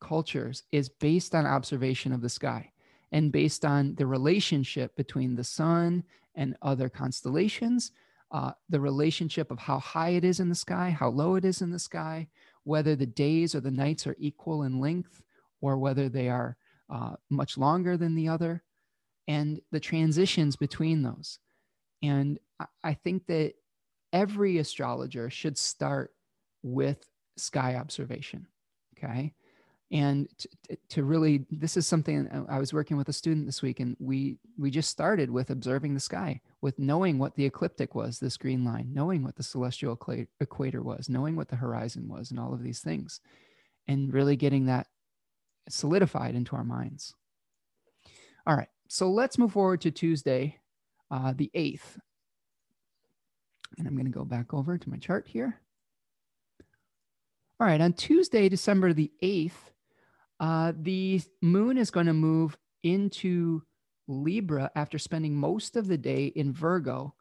cultures 0.01 0.63
is 0.73 0.91
based 0.91 1.35
on 1.35 1.47
observation 1.47 2.13
of 2.13 2.21
the 2.21 2.29
sky 2.29 2.71
and 3.13 3.33
based 3.33 3.65
on 3.65 3.95
the 3.95 4.07
relationship 4.07 4.95
between 4.95 5.35
the 5.35 5.45
sun 5.45 6.05
and 6.35 6.55
other 6.61 6.91
constellations 6.91 7.93
uh, 8.33 8.53
the 8.69 8.81
relationship 8.81 9.51
of 9.51 9.59
how 9.59 9.79
high 9.79 10.11
it 10.11 10.25
is 10.25 10.41
in 10.41 10.49
the 10.49 10.55
sky, 10.55 10.91
how 10.91 11.09
low 11.09 11.35
it 11.35 11.45
is 11.45 11.63
in 11.63 11.71
the 11.71 11.79
sky, 11.79 12.29
whether 12.65 12.95
the 12.95 13.07
days 13.07 13.55
or 13.55 13.61
the 13.61 13.71
nights 13.71 14.07
are 14.07 14.17
equal 14.19 14.63
in 14.63 14.81
length 14.81 15.23
or 15.61 15.79
whether 15.79 16.09
they 16.09 16.29
are 16.29 16.57
uh, 16.89 17.15
much 17.29 17.59
longer 17.59 17.97
than 17.97 18.15
the 18.15 18.29
other, 18.29 18.63
and 19.29 19.61
the 19.71 19.81
transitions 19.81 20.57
between 20.57 21.03
those. 21.03 21.39
And 22.03 22.39
I 22.83 22.95
think 22.95 23.27
that 23.27 23.55
every 24.13 24.59
astrologer 24.59 25.31
should 25.31 25.57
start 25.57 26.13
with 26.63 27.05
sky 27.37 27.77
observation. 27.77 28.47
Okay 28.99 29.35
and 29.93 30.29
to, 30.39 30.49
to, 30.89 31.05
really 31.05 31.45
this 31.51 31.77
is 31.77 31.87
something 31.87 32.29
uh, 32.29 32.45
i 32.49 32.59
was 32.59 32.73
working 32.73 32.97
with 32.97 33.09
a 33.09 33.13
student 33.13 33.47
this 33.47 33.63
week 33.63 33.81
and 33.81 33.97
we 33.99 34.39
we 34.59 34.71
just 34.71 34.91
started 34.91 35.31
with 35.31 35.51
observing 35.51 35.95
the 35.95 36.01
sky 36.01 36.41
with 36.61 36.79
knowing 36.79 37.19
what 37.19 37.35
the 37.35 37.45
ecliptic 37.45 37.95
was 37.95 38.19
this 38.19 38.37
green 38.37 38.65
line 38.65 38.89
knowing 38.93 39.23
what 39.23 39.37
the 39.37 39.43
celestial 39.43 39.99
equator 40.41 40.83
was 40.83 41.09
knowing 41.09 41.37
what 41.37 41.49
the 41.49 41.57
horizon 41.57 42.09
was 42.09 42.31
and 42.31 42.39
all 42.39 42.55
of 42.55 42.63
these 42.63 42.81
things 42.81 43.21
and 43.89 44.13
really 44.13 44.37
getting 44.37 44.67
that 44.67 44.87
solidified 45.69 46.35
into 46.35 46.55
our 46.57 46.65
minds. 46.65 47.15
All 48.47 48.57
right 48.57 48.69
so 48.89 49.11
let's 49.11 49.39
move 49.39 49.53
forward 49.53 49.81
to 49.81 49.91
tuesday 49.91 50.59
uh, 51.11 51.33
the 51.37 51.51
8th 51.55 51.99
and 53.79 53.87
i'm 53.87 53.95
going 53.95 54.07
to 54.07 54.11
go 54.11 54.25
back 54.25 54.55
over 54.55 54.79
to 54.79 54.91
my 54.91 54.97
chart 54.97 55.27
here. 55.29 55.61
All 57.61 57.67
right, 57.67 57.81
on 57.83 57.93
Tuesday, 57.93 58.49
December 58.49 58.95
the 58.95 59.13
8th, 59.23 59.51
uh, 60.41 60.73
the 60.81 61.21
moon 61.43 61.77
is 61.77 61.91
going 61.91 62.07
to 62.07 62.15
move 62.15 62.57
into 62.83 63.63
Libra 64.09 64.71
after 64.75 64.99
spending 64.99 65.37
most 65.37 65.77
of 65.77 65.87
the 65.87 65.99
day 65.99 66.27
in 66.27 66.53
Virgo 66.53 67.15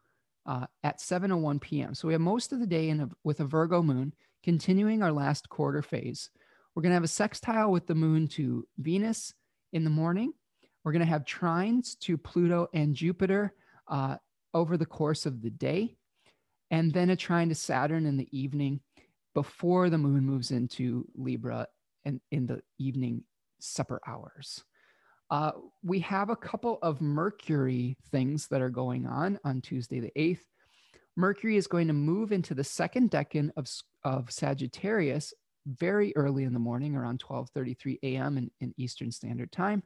uh, 0.46 0.66
at 0.82 0.98
7:01 0.98 1.60
p.m. 1.60 1.94
So 1.94 2.08
we 2.08 2.14
have 2.14 2.20
most 2.20 2.52
of 2.52 2.60
the 2.60 2.66
day 2.66 2.88
in 2.88 3.00
a, 3.00 3.10
with 3.22 3.40
a 3.40 3.44
Virgo 3.44 3.82
moon, 3.82 4.14
continuing 4.42 5.02
our 5.02 5.12
last 5.12 5.48
quarter 5.50 5.82
phase. 5.82 6.30
We're 6.74 6.82
going 6.82 6.90
to 6.90 6.94
have 6.94 7.04
a 7.04 7.08
sextile 7.08 7.70
with 7.70 7.86
the 7.86 7.94
moon 7.94 8.26
to 8.28 8.66
Venus 8.78 9.34
in 9.72 9.84
the 9.84 9.90
morning. 9.90 10.32
We're 10.82 10.92
going 10.92 11.00
to 11.00 11.06
have 11.06 11.24
trines 11.24 11.98
to 12.00 12.16
Pluto 12.16 12.68
and 12.72 12.94
Jupiter 12.94 13.54
uh, 13.86 14.16
over 14.54 14.78
the 14.78 14.86
course 14.86 15.26
of 15.26 15.42
the 15.42 15.50
day, 15.50 15.96
and 16.70 16.92
then 16.92 17.10
a 17.10 17.16
trine 17.16 17.50
to 17.50 17.54
Saturn 17.54 18.06
in 18.06 18.16
the 18.16 18.28
evening 18.36 18.80
before 19.34 19.90
the 19.90 19.98
moon 19.98 20.24
moves 20.24 20.50
into 20.50 21.06
Libra 21.14 21.66
and 22.04 22.20
in 22.30 22.46
the 22.46 22.62
evening 22.78 23.24
supper 23.58 24.00
hours. 24.06 24.62
Uh, 25.30 25.52
we 25.84 26.00
have 26.00 26.28
a 26.28 26.36
couple 26.36 26.78
of 26.82 27.00
Mercury 27.00 27.96
things 28.10 28.48
that 28.48 28.60
are 28.60 28.70
going 28.70 29.06
on 29.06 29.38
on 29.44 29.60
Tuesday, 29.60 30.00
the 30.00 30.12
8th. 30.16 30.40
Mercury 31.16 31.56
is 31.56 31.66
going 31.66 31.86
to 31.86 31.92
move 31.92 32.32
into 32.32 32.54
the 32.54 32.64
second 32.64 33.10
decan 33.10 33.50
of, 33.56 33.68
of 34.02 34.30
Sagittarius 34.30 35.32
very 35.66 36.12
early 36.16 36.44
in 36.44 36.52
the 36.52 36.58
morning, 36.58 36.96
around 36.96 37.22
12:33 37.22 37.98
a.m. 38.02 38.38
In, 38.38 38.50
in, 38.60 38.74
Eastern 38.76 39.12
Standard 39.12 39.52
Time, 39.52 39.82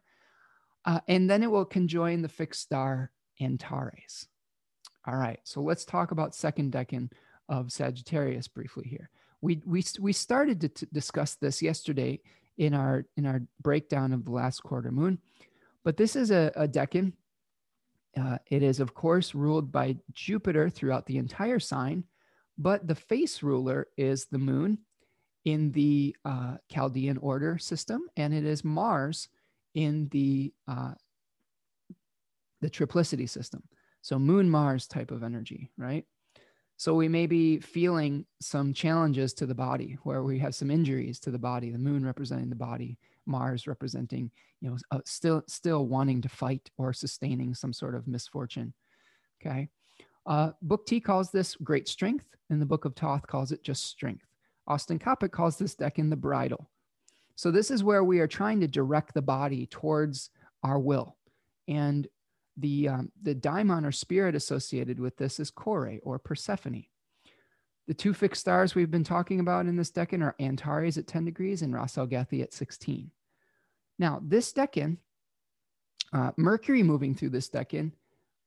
uh, 0.85 1.01
and 1.09 1.29
then 1.29 1.43
it 1.43 1.51
will 1.51 1.65
conjoin 1.65 2.23
the 2.23 2.29
fixed 2.29 2.63
star 2.63 3.11
Antares. 3.41 4.29
All 5.07 5.17
right, 5.17 5.41
so 5.43 5.61
let's 5.61 5.85
talk 5.85 6.13
about 6.13 6.35
second 6.35 6.73
decan 6.73 7.11
of 7.49 7.73
Sagittarius 7.73 8.49
briefly 8.49 8.87
here 8.89 9.11
we 9.45 9.61
we 9.67 9.85
we 10.01 10.13
started 10.13 10.61
to 10.63 10.69
t- 10.69 10.87
discuss 10.93 11.35
this 11.35 11.61
yesterday 11.61 12.19
in 12.57 12.73
our 12.73 13.05
in 13.17 13.27
our 13.27 13.43
breakdown 13.61 14.13
of 14.13 14.25
the 14.25 14.31
last 14.31 14.63
quarter 14.63 14.91
moon, 14.91 15.19
but 15.85 15.97
this 15.99 16.17
is 16.17 16.31
a, 16.31 16.51
a 16.57 16.67
decan. 16.67 17.13
Uh, 18.19 18.39
it 18.47 18.63
is 18.63 18.81
of 18.81 18.95
course 18.95 19.35
ruled 19.35 19.71
by 19.71 19.97
Jupiter 20.13 20.71
throughout 20.71 21.05
the 21.07 21.19
entire 21.19 21.61
sign, 21.61 22.05
but 22.57 22.87
the 22.89 22.95
face 22.95 23.43
ruler 23.43 23.89
is 23.99 24.27
the 24.27 24.39
moon 24.39 24.79
in 25.45 25.73
the 25.73 26.17
uh, 26.25 26.57
Chaldean 26.71 27.19
order 27.19 27.59
system, 27.59 28.09
and 28.17 28.33
it 28.33 28.45
is 28.45 28.65
Mars 28.65 29.29
in 29.75 30.09
the 30.09 30.55
uh, 30.67 30.95
the 32.63 32.71
triplicity 32.71 33.29
system. 33.29 33.63
So 34.01 34.19
Moon 34.19 34.49
Mars 34.49 34.87
type 34.87 35.11
of 35.11 35.23
energy, 35.23 35.71
right? 35.77 36.07
So 36.77 36.95
we 36.95 37.09
may 37.09 37.27
be 37.27 37.61
feeling 37.61 38.27
some 38.41 38.75
challenges 38.75 39.33
to 39.35 39.47
the 39.47 39.55
body 39.55 39.97
where 40.03 40.23
we 40.23 40.39
have 40.41 40.55
some 40.55 40.71
injuries 40.71 41.21
to 41.21 41.31
the 41.31 41.39
body, 41.39 41.71
the 41.71 41.79
moon 41.79 42.05
representing 42.05 42.51
the 42.51 42.57
body, 42.57 42.99
Mars 43.27 43.67
representing, 43.67 44.31
you 44.61 44.71
know, 44.71 44.77
uh, 44.91 45.01
still 45.05 45.43
still 45.47 45.87
wanting 45.87 46.21
to 46.23 46.29
fight 46.29 46.71
or 46.77 46.93
sustaining 46.93 47.55
some 47.55 47.73
sort 47.73 47.95
of 47.95 48.09
misfortune. 48.09 48.75
Okay. 49.41 49.69
Uh, 50.27 50.51
book 50.63 50.87
T 50.87 51.01
calls 51.01 51.31
this 51.31 51.55
great 51.57 51.87
strength, 51.87 52.27
and 52.51 52.61
the 52.61 52.67
book 52.67 52.85
of 52.85 52.95
Thoth 52.97 53.27
calls 53.27 53.53
it 53.53 53.63
just 53.63 53.87
strength. 53.87 54.25
Austin 54.67 54.99
Coppock 54.99 55.33
calls 55.33 55.59
this 55.59 55.75
decan 55.75 56.11
the 56.11 56.17
bridle. 56.17 56.71
So 57.37 57.51
this 57.51 57.71
is 57.71 57.85
where 57.85 58.05
we 58.05 58.21
are 58.21 58.29
trying 58.29 58.61
to 58.61 58.69
direct 58.69 59.13
the 59.13 59.23
body 59.23 59.67
towards 59.67 60.31
our 60.63 60.79
will. 60.79 61.17
And 61.69 62.07
the, 62.57 62.89
um, 62.89 63.13
the 63.23 63.35
daimon 63.35 63.85
or 63.85 63.93
spirit 63.93 64.35
associated 64.35 65.01
with 65.01 65.17
this 65.17 65.41
is 65.41 65.51
Kore 65.51 65.99
or 66.03 66.19
Persephone. 66.19 66.87
The 67.87 67.95
two 67.95 68.15
fixed 68.15 68.41
stars 68.41 68.75
we've 68.75 68.91
been 68.91 69.05
talking 69.05 69.41
about 69.41 69.67
in 69.67 69.77
this 69.77 69.91
decan 69.91 70.23
are 70.23 70.37
Antares 70.41 70.97
at 70.97 71.07
10 71.07 71.25
degrees 71.25 71.61
and 71.63 71.75
Ras 71.75 71.97
Algethi 71.97 72.43
at 72.43 72.55
16. 72.55 73.11
Now, 73.99 74.21
this 74.23 74.53
decan, 74.53 74.99
uh, 76.13 76.31
Mercury 76.37 76.83
moving 76.83 77.15
through 77.15 77.31
this 77.31 77.51
decan, 77.51 77.93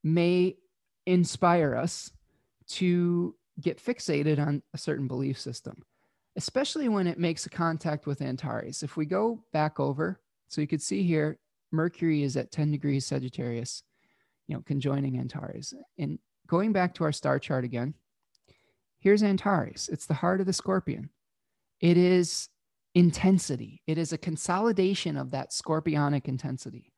may 0.03 0.57
inspire 1.05 1.75
us 1.75 2.11
to 2.67 3.35
get 3.59 3.84
fixated 3.84 4.39
on 4.39 4.61
a 4.73 4.77
certain 4.77 5.07
belief 5.07 5.39
system. 5.39 5.84
especially 6.38 6.88
when 6.88 7.07
it 7.07 7.17
makes 7.17 7.47
a 7.47 7.49
contact 7.49 8.05
with 8.05 8.21
Antares. 8.21 8.84
If 8.84 8.95
we 8.95 9.05
go 9.05 9.43
back 9.51 9.79
over, 9.79 10.21
so 10.47 10.61
you 10.61 10.67
could 10.67 10.84
see 10.84 11.01
here, 11.03 11.39
Mercury 11.71 12.21
is 12.23 12.38
at 12.38 12.51
10 12.51 12.71
degrees 12.71 13.07
Sagittarius, 13.07 13.81
you 14.47 14.55
know, 14.55 14.63
conjoining 14.65 15.19
Antares. 15.19 15.73
And 15.97 16.19
going 16.47 16.71
back 16.71 16.93
to 16.95 17.03
our 17.03 17.11
star 17.11 17.39
chart 17.39 17.63
again, 17.63 17.93
here's 18.99 19.23
Antares. 19.23 19.89
It's 19.91 20.05
the 20.05 20.13
heart 20.13 20.39
of 20.39 20.45
the 20.45 20.53
scorpion. 20.53 21.09
It 21.79 21.97
is 21.97 22.49
intensity. 22.95 23.81
It 23.85 23.97
is 23.97 24.13
a 24.13 24.17
consolidation 24.17 25.17
of 25.17 25.31
that 25.31 25.51
scorpionic 25.51 26.27
intensity. 26.27 26.91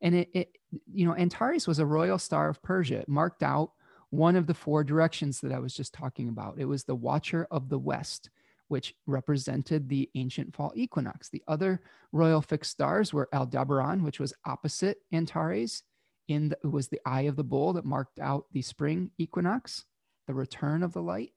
And 0.00 0.14
it, 0.14 0.28
it 0.32 0.58
you 0.90 1.04
know, 1.06 1.14
Antares 1.14 1.66
was 1.66 1.80
a 1.80 1.86
royal 1.86 2.18
star 2.18 2.48
of 2.48 2.62
Persia. 2.62 3.00
It 3.00 3.08
marked 3.08 3.42
out 3.42 3.72
one 4.10 4.36
of 4.36 4.46
the 4.46 4.54
four 4.54 4.84
directions 4.84 5.40
that 5.40 5.52
I 5.52 5.58
was 5.58 5.74
just 5.74 5.92
talking 5.92 6.28
about. 6.28 6.58
It 6.58 6.64
was 6.64 6.84
the 6.84 6.94
watcher 6.94 7.46
of 7.50 7.68
the 7.68 7.78
west, 7.78 8.30
which 8.68 8.94
represented 9.06 9.88
the 9.88 10.08
ancient 10.14 10.54
fall 10.54 10.72
equinox. 10.74 11.28
The 11.28 11.42
other 11.48 11.82
royal 12.12 12.40
fixed 12.40 12.70
stars 12.70 13.12
were 13.12 13.28
Aldebaran, 13.34 14.02
which 14.02 14.20
was 14.20 14.32
opposite 14.46 14.98
Antares. 15.12 15.82
In 16.28 16.50
the, 16.50 16.58
it 16.62 16.70
was 16.70 16.88
the 16.88 17.00
eye 17.06 17.22
of 17.22 17.36
the 17.36 17.44
bull 17.44 17.72
that 17.72 17.84
marked 17.84 18.20
out 18.20 18.44
the 18.52 18.62
spring 18.62 19.10
equinox, 19.18 19.84
the 20.26 20.34
return 20.34 20.82
of 20.82 20.92
the 20.92 21.02
light, 21.02 21.32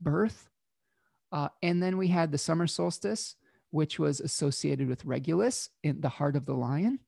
birth. 0.00 0.48
Uh, 1.30 1.48
and 1.62 1.82
then 1.82 1.98
we 1.98 2.08
had 2.08 2.32
the 2.32 2.38
summer 2.38 2.66
solstice, 2.66 3.36
which 3.70 3.98
was 3.98 4.20
associated 4.20 4.88
with 4.88 5.04
Regulus 5.04 5.68
in 5.82 6.00
the 6.00 6.08
heart 6.08 6.36
of 6.36 6.46
the 6.46 6.54
lion. 6.54 7.00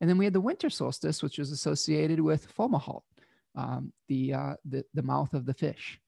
And 0.00 0.08
then 0.08 0.18
we 0.18 0.24
had 0.24 0.34
the 0.34 0.40
winter 0.40 0.70
solstice, 0.70 1.22
which 1.22 1.38
was 1.38 1.50
associated 1.50 2.20
with 2.20 2.52
Fomalhaut, 2.54 3.02
um, 3.56 3.92
the, 4.08 4.34
uh, 4.34 4.54
the, 4.64 4.84
the 4.94 5.02
mouth 5.02 5.32
of 5.34 5.46
the 5.46 5.54
fish. 5.54 5.98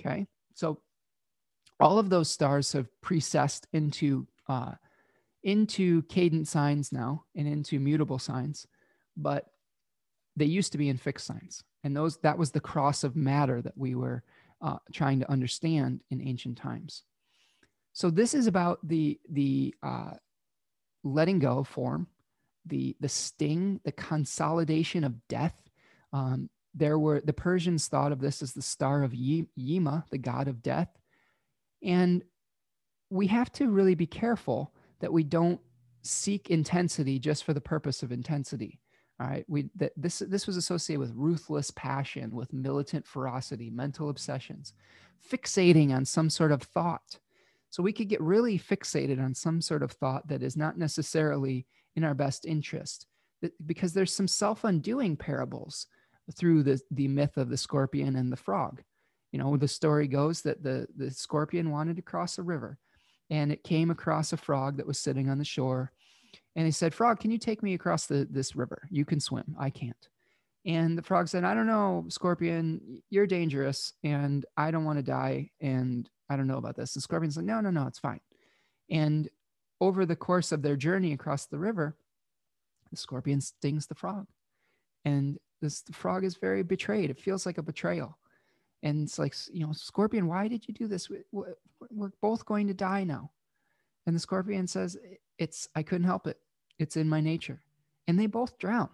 Okay. 0.00 0.26
So 0.54 0.80
all 1.78 1.98
of 1.98 2.10
those 2.10 2.30
stars 2.30 2.72
have 2.72 2.88
precessed 3.04 3.64
into, 3.72 4.26
uh, 4.48 4.72
into 5.42 6.02
cadent 6.02 6.48
signs 6.48 6.92
now 6.92 7.24
and 7.34 7.48
into 7.48 7.80
mutable 7.80 8.18
signs, 8.18 8.66
but 9.16 9.46
they 10.36 10.44
used 10.44 10.72
to 10.72 10.78
be 10.78 10.88
in 10.88 10.96
fixed 10.96 11.26
signs. 11.26 11.62
And 11.84 11.96
those, 11.96 12.18
that 12.18 12.38
was 12.38 12.50
the 12.50 12.60
cross 12.60 13.04
of 13.04 13.16
matter 13.16 13.60
that 13.62 13.76
we 13.76 13.94
were 13.94 14.22
uh, 14.62 14.76
trying 14.92 15.20
to 15.20 15.30
understand 15.30 16.00
in 16.10 16.20
ancient 16.20 16.58
times. 16.58 17.02
So 17.92 18.10
this 18.10 18.34
is 18.34 18.46
about 18.46 18.78
the, 18.86 19.18
the 19.30 19.74
uh, 19.82 20.12
letting 21.02 21.38
go 21.38 21.58
of 21.58 21.68
form, 21.68 22.06
the, 22.66 22.96
the 23.00 23.08
sting, 23.08 23.80
the 23.84 23.92
consolidation 23.92 25.04
of 25.04 25.26
death, 25.28 25.54
um, 26.12 26.50
there 26.74 26.98
were 26.98 27.20
the 27.20 27.32
Persians 27.32 27.88
thought 27.88 28.12
of 28.12 28.20
this 28.20 28.42
as 28.42 28.52
the 28.52 28.62
star 28.62 29.02
of 29.02 29.14
Yima, 29.14 30.04
the 30.10 30.18
god 30.18 30.48
of 30.48 30.62
death. 30.62 30.88
And 31.82 32.22
we 33.10 33.26
have 33.28 33.50
to 33.52 33.70
really 33.70 33.94
be 33.94 34.06
careful 34.06 34.72
that 35.00 35.12
we 35.12 35.24
don't 35.24 35.60
seek 36.02 36.50
intensity 36.50 37.18
just 37.18 37.44
for 37.44 37.52
the 37.52 37.60
purpose 37.60 38.02
of 38.02 38.12
intensity. 38.12 38.78
All 39.20 39.26
right. 39.26 39.44
We 39.48 39.68
that 39.76 39.92
this 39.96 40.20
this 40.20 40.46
was 40.46 40.56
associated 40.56 41.00
with 41.00 41.12
ruthless 41.14 41.70
passion, 41.72 42.30
with 42.34 42.52
militant 42.52 43.06
ferocity, 43.06 43.68
mental 43.68 44.08
obsessions, 44.08 44.72
fixating 45.30 45.94
on 45.94 46.04
some 46.06 46.30
sort 46.30 46.52
of 46.52 46.62
thought. 46.62 47.18
So 47.68 47.82
we 47.82 47.92
could 47.92 48.08
get 48.08 48.20
really 48.22 48.58
fixated 48.58 49.22
on 49.22 49.34
some 49.34 49.60
sort 49.60 49.82
of 49.82 49.92
thought 49.92 50.26
that 50.28 50.42
is 50.42 50.56
not 50.56 50.78
necessarily 50.78 51.66
in 51.96 52.04
our 52.04 52.14
best 52.14 52.46
interest. 52.46 53.06
Because 53.64 53.92
there's 53.92 54.14
some 54.14 54.28
self-undoing 54.28 55.16
parables 55.16 55.86
through 56.36 56.62
the, 56.62 56.80
the 56.90 57.08
myth 57.08 57.36
of 57.36 57.48
the 57.48 57.56
scorpion 57.56 58.16
and 58.16 58.30
the 58.30 58.36
frog. 58.36 58.82
You 59.32 59.38
know, 59.38 59.56
the 59.56 59.68
story 59.68 60.08
goes 60.08 60.42
that 60.42 60.62
the, 60.62 60.86
the 60.96 61.10
scorpion 61.10 61.70
wanted 61.70 61.96
to 61.96 62.02
cross 62.02 62.38
a 62.38 62.42
river 62.42 62.78
and 63.30 63.52
it 63.52 63.64
came 63.64 63.90
across 63.90 64.32
a 64.32 64.36
frog 64.36 64.76
that 64.76 64.86
was 64.86 64.98
sitting 64.98 65.30
on 65.30 65.38
the 65.38 65.44
shore. 65.44 65.92
And 66.56 66.66
he 66.66 66.72
said, 66.72 66.94
Frog, 66.94 67.20
can 67.20 67.30
you 67.30 67.38
take 67.38 67.62
me 67.62 67.74
across 67.74 68.06
the, 68.06 68.26
this 68.30 68.56
river? 68.56 68.82
You 68.90 69.04
can 69.04 69.20
swim. 69.20 69.56
I 69.58 69.70
can't. 69.70 70.08
And 70.66 70.98
the 70.98 71.02
frog 71.02 71.28
said, 71.28 71.44
I 71.44 71.54
don't 71.54 71.66
know, 71.66 72.04
Scorpion, 72.08 73.02
you're 73.08 73.26
dangerous 73.26 73.94
and 74.04 74.44
I 74.56 74.70
don't 74.70 74.84
want 74.84 74.98
to 74.98 75.02
die. 75.02 75.50
And 75.60 76.08
I 76.28 76.36
don't 76.36 76.48
know 76.48 76.58
about 76.58 76.76
this. 76.76 76.94
And 76.94 77.02
Scorpion's 77.02 77.36
like, 77.36 77.46
No, 77.46 77.60
no, 77.60 77.70
no, 77.70 77.86
it's 77.86 77.98
fine. 77.98 78.20
And 78.90 79.28
over 79.80 80.04
the 80.04 80.16
course 80.16 80.52
of 80.52 80.62
their 80.62 80.76
journey 80.76 81.12
across 81.12 81.46
the 81.46 81.58
river, 81.58 81.96
the 82.90 82.96
scorpion 82.96 83.40
stings 83.40 83.86
the 83.86 83.94
frog. 83.94 84.26
And 85.04 85.38
this 85.62 85.82
frog 85.92 86.24
is 86.24 86.36
very 86.36 86.62
betrayed. 86.62 87.10
It 87.10 87.20
feels 87.20 87.46
like 87.46 87.58
a 87.58 87.62
betrayal. 87.62 88.18
And 88.82 89.02
it's 89.02 89.18
like, 89.18 89.34
you 89.52 89.66
know, 89.66 89.72
Scorpion, 89.72 90.26
why 90.26 90.48
did 90.48 90.66
you 90.66 90.74
do 90.74 90.88
this? 90.88 91.08
We're 91.32 92.12
both 92.22 92.46
going 92.46 92.66
to 92.68 92.74
die 92.74 93.04
now. 93.04 93.30
And 94.06 94.14
the 94.14 94.20
Scorpion 94.20 94.66
says, 94.66 94.96
It's, 95.38 95.68
I 95.74 95.82
couldn't 95.82 96.06
help 96.06 96.26
it. 96.26 96.38
It's 96.78 96.96
in 96.96 97.08
my 97.08 97.20
nature. 97.20 97.60
And 98.06 98.18
they 98.18 98.26
both 98.26 98.58
drown. 98.58 98.88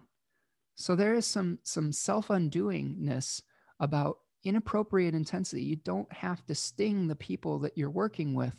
So 0.75 0.95
there 0.95 1.15
is 1.15 1.25
some, 1.25 1.59
some 1.63 1.91
self 1.91 2.27
undoingness 2.27 3.41
about 3.79 4.19
inappropriate 4.43 5.15
intensity. 5.15 5.63
You 5.63 5.77
don't 5.77 6.11
have 6.11 6.45
to 6.45 6.55
sting 6.55 7.07
the 7.07 7.15
people 7.15 7.59
that 7.59 7.77
you're 7.77 7.89
working 7.89 8.33
with 8.33 8.55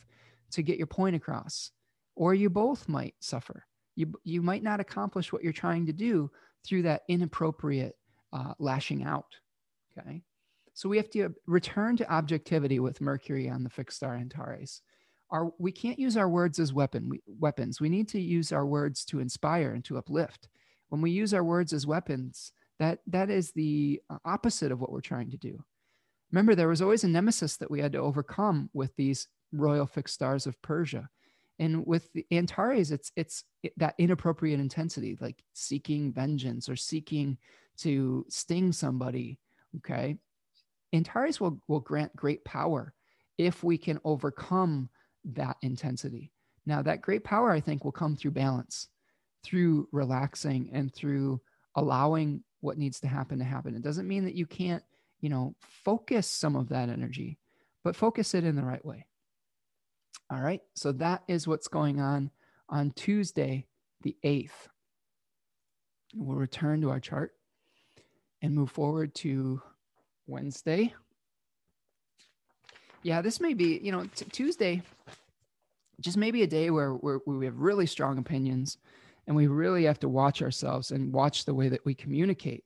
to 0.52 0.62
get 0.62 0.78
your 0.78 0.86
point 0.86 1.16
across, 1.16 1.70
or 2.16 2.34
you 2.34 2.50
both 2.50 2.88
might 2.88 3.14
suffer. 3.20 3.66
You, 3.96 4.12
you 4.24 4.42
might 4.42 4.62
not 4.62 4.80
accomplish 4.80 5.32
what 5.32 5.42
you're 5.42 5.52
trying 5.52 5.86
to 5.86 5.92
do 5.92 6.30
through 6.64 6.82
that 6.82 7.02
inappropriate 7.08 7.96
uh, 8.32 8.54
lashing 8.58 9.04
out. 9.04 9.26
Okay. 9.96 10.22
So 10.74 10.88
we 10.88 10.96
have 10.96 11.10
to 11.10 11.34
return 11.46 11.96
to 11.96 12.12
objectivity 12.12 12.78
with 12.78 13.00
Mercury 13.00 13.48
on 13.48 13.64
the 13.64 13.70
fixed 13.70 13.96
star 13.96 14.14
Antares. 14.14 14.82
Our, 15.30 15.52
we 15.59 15.72
can't 15.72 15.98
use 15.98 16.16
our 16.16 16.28
words 16.28 16.59
as 16.59 16.72
weapon, 16.72 17.09
we, 17.09 17.22
weapons. 17.26 17.80
We 17.80 17.88
need 17.88 18.09
to 18.09 18.20
use 18.20 18.52
our 18.52 18.64
words 18.66 19.05
to 19.06 19.20
inspire 19.20 19.72
and 19.72 19.84
to 19.86 19.98
uplift. 19.98 20.48
When 20.88 21.02
we 21.02 21.10
use 21.10 21.34
our 21.34 21.44
words 21.44 21.72
as 21.72 21.86
weapons, 21.86 22.52
that, 22.78 23.00
that 23.09 23.28
is 23.28 23.52
the 23.52 24.00
uh, 24.09 24.18
opposite 24.24 24.72
of 24.72 24.80
what 24.80 24.90
we're 24.90 25.00
trying 25.00 25.30
to 25.30 25.36
do. 25.36 25.62
Remember, 26.32 26.55
there 26.55 26.68
was 26.68 26.82
always 26.82 27.05
a 27.05 27.09
nemesis 27.09 27.56
that 27.59 27.70
we 27.70 27.80
had 27.80 27.92
to 27.92 27.98
overcome 27.98 28.70
with 28.72 28.94
these 28.96 29.28
royal 29.52 29.86
fixed 29.86 30.14
stars 30.14 30.46
of 30.46 30.60
Persia. 30.62 31.09
And 31.59 31.86
with 31.86 32.12
the 32.12 32.24
Antares, 32.30 32.92
it's 32.92 33.10
it's 33.16 33.44
that 33.78 33.94
inappropriate 33.98 34.60
intensity, 34.60 35.18
like 35.20 35.42
seeking 35.55 36.12
vengeance 36.12 36.68
or 36.68 36.76
seeking 36.76 37.36
to 37.78 38.24
sting 38.28 38.72
somebody. 38.72 39.38
Okay. 39.78 40.16
Antares 40.92 41.40
will, 41.40 41.60
will 41.66 41.80
grant 41.80 42.14
great 42.14 42.44
power 42.44 42.94
if 43.38 43.64
we 43.64 43.76
can 43.76 43.98
overcome 44.05 44.88
that 45.34 45.56
intensity. 45.62 46.32
Now, 46.66 46.82
that 46.82 47.02
great 47.02 47.24
power, 47.24 47.50
I 47.50 47.60
think, 47.60 47.84
will 47.84 47.92
come 47.92 48.16
through 48.16 48.32
balance, 48.32 48.88
through 49.44 49.88
relaxing, 49.92 50.70
and 50.72 50.92
through 50.94 51.40
allowing 51.74 52.42
what 52.60 52.78
needs 52.78 53.00
to 53.00 53.09
happen 53.09 53.38
to 53.38 53.44
happen. 53.44 53.74
It 53.74 53.82
doesn't 53.82 54.09
mean 54.09 54.24
that 54.24 54.34
you 54.34 54.46
can't, 54.46 54.82
you 55.20 55.28
know, 55.28 55.55
focus 55.84 56.26
some 56.26 56.56
of 56.56 56.68
that 56.70 56.88
energy, 56.88 57.38
but 57.84 57.96
focus 57.96 58.34
it 58.34 58.44
in 58.44 58.56
the 58.56 58.64
right 58.64 58.84
way. 58.84 59.06
All 60.30 60.40
right. 60.40 60.60
So 60.74 60.92
that 60.92 61.22
is 61.28 61.46
what's 61.48 61.68
going 61.68 62.00
on 62.00 62.30
on 62.68 62.90
Tuesday, 62.90 63.66
the 64.02 64.16
8th. 64.24 64.50
We'll 66.14 66.36
return 66.36 66.82
to 66.82 66.90
our 66.90 67.00
chart 67.00 67.32
and 68.42 68.55
move 68.55 68.70
forward 68.70 69.14
to 69.16 69.62
Wednesday. 70.26 70.94
Yeah, 73.02 73.22
this 73.22 73.40
may 73.40 73.54
be, 73.54 73.78
you 73.82 73.92
know, 73.92 74.04
t- 74.14 74.24
Tuesday, 74.32 74.82
just 76.00 76.16
maybe 76.16 76.42
a 76.42 76.46
day 76.46 76.70
where, 76.70 76.94
we 76.94 77.44
have 77.44 77.58
really 77.58 77.86
strong 77.86 78.18
opinions 78.18 78.78
and 79.26 79.36
we 79.36 79.46
really 79.46 79.84
have 79.84 80.00
to 80.00 80.08
watch 80.08 80.42
ourselves 80.42 80.90
and 80.90 81.12
watch 81.12 81.44
the 81.44 81.54
way 81.54 81.68
that 81.68 81.84
we 81.84 81.94
communicate. 81.94 82.64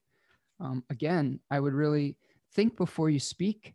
Um, 0.61 0.85
again, 0.91 1.41
I 1.51 1.61
would 1.61 1.75
really 1.75 2.17
think 2.55 2.77
before 2.77 3.11
you 3.11 3.21
speak. 3.21 3.75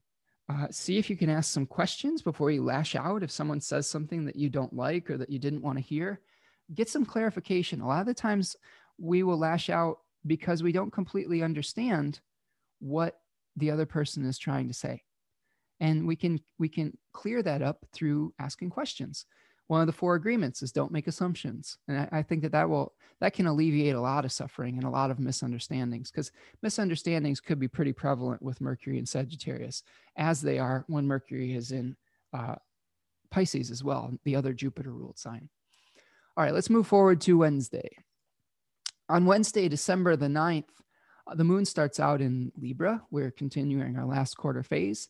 Uh, 0.50 0.68
see 0.72 0.98
if 0.98 1.10
you 1.10 1.18
can 1.18 1.30
ask 1.30 1.52
some 1.52 1.66
questions 1.66 2.22
before 2.22 2.50
you 2.52 2.64
lash 2.64 2.96
out. 2.96 3.22
If 3.22 3.32
someone 3.32 3.60
says 3.60 3.90
something 3.90 4.26
that 4.26 4.38
you 4.38 4.50
don't 4.50 4.74
like 4.74 5.10
or 5.10 5.18
that 5.18 5.30
you 5.30 5.40
didn't 5.40 5.62
want 5.62 5.78
to 5.78 5.84
hear, 5.84 6.22
get 6.74 6.90
some 6.90 7.06
clarification. 7.06 7.82
A 7.82 7.88
lot 7.88 8.00
of 8.00 8.08
the 8.08 8.14
times 8.14 8.56
we 8.98 9.24
will 9.24 9.38
lash 9.38 9.70
out 9.70 9.98
because 10.26 10.64
we 10.64 10.72
don't 10.72 10.92
completely 10.92 11.44
understand 11.44 12.22
what 12.80 13.20
the 13.58 13.72
other 13.72 13.86
person 13.86 14.26
is 14.26 14.38
trying 14.38 14.68
to 14.70 14.74
say 14.74 15.04
and 15.80 16.08
we 16.08 16.16
can 16.16 16.40
we 16.58 16.70
can 16.70 16.98
clear 17.14 17.42
that 17.42 17.62
up 17.62 17.86
through 17.94 18.34
asking 18.40 18.70
questions 18.70 19.26
one 19.68 19.82
of 19.82 19.88
the 19.88 19.94
four 19.94 20.16
agreements 20.16 20.62
is 20.62 20.72
don't 20.72 20.92
make 20.92 21.08
assumptions 21.08 21.78
and 21.88 22.00
I, 22.00 22.20
I, 22.20 22.22
think 22.24 22.42
that 22.44 22.54
that 22.54 22.70
will 22.70 22.94
that 23.20 23.34
can 23.34 23.48
alleviate 23.48 23.96
a 23.96 24.02
lot 24.02 24.24
of 24.26 24.32
suffering 24.32 24.78
and 24.78 24.86
a 24.86 24.90
lot 24.90 25.12
of 25.12 25.20
misunderstandings 25.20 26.10
because 26.10 26.32
misunderstandings 26.62 27.42
could 27.42 27.60
be 27.60 27.68
pretty 27.68 27.94
prevalent 27.94 28.42
with 28.42 28.62
mercury 28.62 28.98
and 28.98 29.08
sagittarius 29.08 29.84
as 30.16 30.42
they 30.42 30.58
are 30.58 30.86
when 30.88 31.06
mercury 31.06 31.54
is 31.54 31.72
in 31.72 31.96
uh, 32.34 32.56
pisces 33.30 33.72
as 33.72 33.84
well 33.84 34.12
the 34.24 34.36
other 34.36 34.54
jupiter 34.54 34.92
ruled 34.92 35.20
sign 35.20 35.50
all 36.36 36.44
right 36.44 36.54
let's 36.54 36.70
move 36.70 36.88
forward 36.88 37.20
to 37.22 37.38
wednesday 37.38 37.90
on 39.10 39.26
Wednesday, 39.26 39.70
December 39.70 40.16
the 40.16 40.28
9th, 40.28 40.66
uh, 41.28 41.36
the 41.36 41.44
moon 41.44 41.66
starts 41.66 42.00
out 42.00 42.22
in 42.22 42.52
Libra. 42.58 43.02
We're 43.10 43.32
continuing 43.32 43.98
our 43.98 44.06
last 44.06 44.36
quarter 44.36 44.64
phase. 44.64 45.08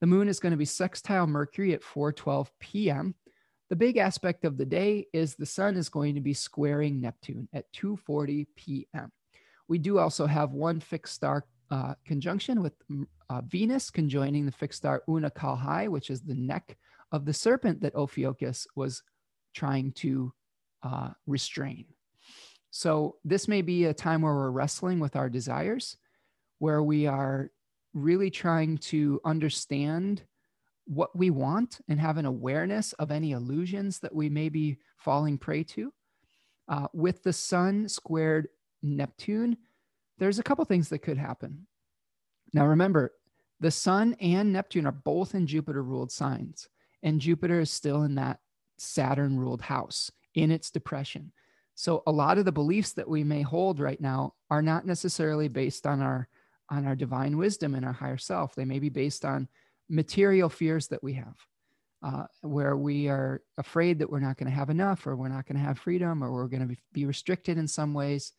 The 0.00 0.06
moon 0.06 0.28
is 0.28 0.40
going 0.40 0.52
to 0.52 0.56
be 0.56 0.64
sextile 0.64 1.26
Mercury 1.26 1.72
at 1.74 1.82
4:12 1.82 2.48
p.m. 2.60 3.14
The 3.70 3.76
big 3.76 3.96
aspect 3.98 4.44
of 4.44 4.56
the 4.56 4.64
day 4.64 5.06
is 5.12 5.34
the 5.34 5.46
sun 5.46 5.76
is 5.76 5.88
going 5.88 6.14
to 6.14 6.20
be 6.20 6.34
squaring 6.34 7.00
Neptune 7.00 7.48
at 7.52 7.72
2:40 7.72 8.46
p.m. 8.56 9.12
We 9.68 9.78
do 9.78 9.98
also 9.98 10.26
have 10.26 10.52
one 10.52 10.80
fixed 10.80 11.14
star 11.14 11.44
uh, 11.70 11.94
conjunction 12.06 12.62
with 12.62 12.72
uh, 13.28 13.42
Venus 13.42 13.90
conjoining 13.90 14.46
the 14.46 14.52
fixed 14.52 14.78
star 14.78 15.02
Unukalhai, 15.08 15.88
which 15.88 16.10
is 16.10 16.22
the 16.22 16.34
neck 16.34 16.78
of 17.12 17.24
the 17.24 17.34
serpent 17.34 17.80
that 17.82 17.94
Ophiuchus 17.94 18.66
was 18.74 19.02
trying 19.54 19.92
to 19.92 20.32
uh, 20.82 21.10
restrain. 21.26 21.86
So, 22.70 23.16
this 23.24 23.48
may 23.48 23.62
be 23.62 23.84
a 23.84 23.94
time 23.94 24.22
where 24.22 24.34
we're 24.34 24.50
wrestling 24.50 25.00
with 25.00 25.16
our 25.16 25.28
desires, 25.28 25.96
where 26.58 26.82
we 26.82 27.06
are 27.06 27.50
really 28.02 28.30
trying 28.30 28.78
to 28.78 29.20
understand 29.24 30.22
what 30.86 31.14
we 31.14 31.30
want 31.30 31.80
and 31.88 32.00
have 32.00 32.16
an 32.16 32.24
awareness 32.24 32.92
of 32.94 33.10
any 33.10 33.32
illusions 33.32 33.98
that 34.00 34.14
we 34.14 34.28
may 34.28 34.48
be 34.48 34.78
falling 34.96 35.36
prey 35.36 35.62
to. 35.62 35.92
Uh, 36.68 36.86
with 36.92 37.22
the 37.22 37.32
sun 37.32 37.88
squared 37.88 38.48
Neptune, 38.82 39.56
there's 40.18 40.38
a 40.38 40.42
couple 40.42 40.64
things 40.64 40.88
that 40.88 41.00
could 41.00 41.18
happen. 41.18 41.66
Now, 42.52 42.66
remember, 42.66 43.12
the 43.60 43.70
sun 43.70 44.16
and 44.20 44.52
Neptune 44.52 44.86
are 44.86 44.92
both 44.92 45.34
in 45.34 45.46
Jupiter 45.46 45.82
ruled 45.82 46.12
signs, 46.12 46.68
and 47.02 47.20
Jupiter 47.20 47.60
is 47.60 47.70
still 47.70 48.02
in 48.02 48.14
that 48.14 48.40
Saturn 48.78 49.38
ruled 49.38 49.62
house 49.62 50.10
in 50.34 50.50
its 50.50 50.70
depression. 50.70 51.32
So 51.74 52.02
a 52.06 52.12
lot 52.12 52.38
of 52.38 52.44
the 52.44 52.52
beliefs 52.52 52.92
that 52.94 53.08
we 53.08 53.24
may 53.24 53.42
hold 53.42 53.78
right 53.78 54.00
now 54.00 54.34
are 54.50 54.62
not 54.62 54.86
necessarily 54.86 55.48
based 55.48 55.86
on 55.86 56.00
our 56.00 56.28
on 56.70 56.86
our 56.86 56.96
divine 56.96 57.36
wisdom 57.36 57.74
and 57.74 57.84
our 57.84 57.92
higher 57.92 58.18
self. 58.18 58.54
They 58.54 58.64
may 58.64 58.78
be 58.78 58.88
based 58.88 59.24
on 59.24 59.48
material 59.88 60.48
fears 60.48 60.88
that 60.88 61.02
we 61.02 61.14
have, 61.14 61.36
uh, 62.02 62.24
where 62.42 62.76
we 62.76 63.08
are 63.08 63.42
afraid 63.56 63.98
that 63.98 64.10
we're 64.10 64.20
not 64.20 64.36
going 64.36 64.50
to 64.50 64.56
have 64.56 64.70
enough, 64.70 65.06
or 65.06 65.16
we're 65.16 65.28
not 65.28 65.46
going 65.46 65.56
to 65.56 65.64
have 65.64 65.78
freedom, 65.78 66.22
or 66.22 66.32
we're 66.32 66.48
going 66.48 66.68
to 66.68 66.76
be 66.92 67.06
restricted 67.06 67.58
in 67.58 67.66
some 67.66 67.94
ways. 67.94 68.32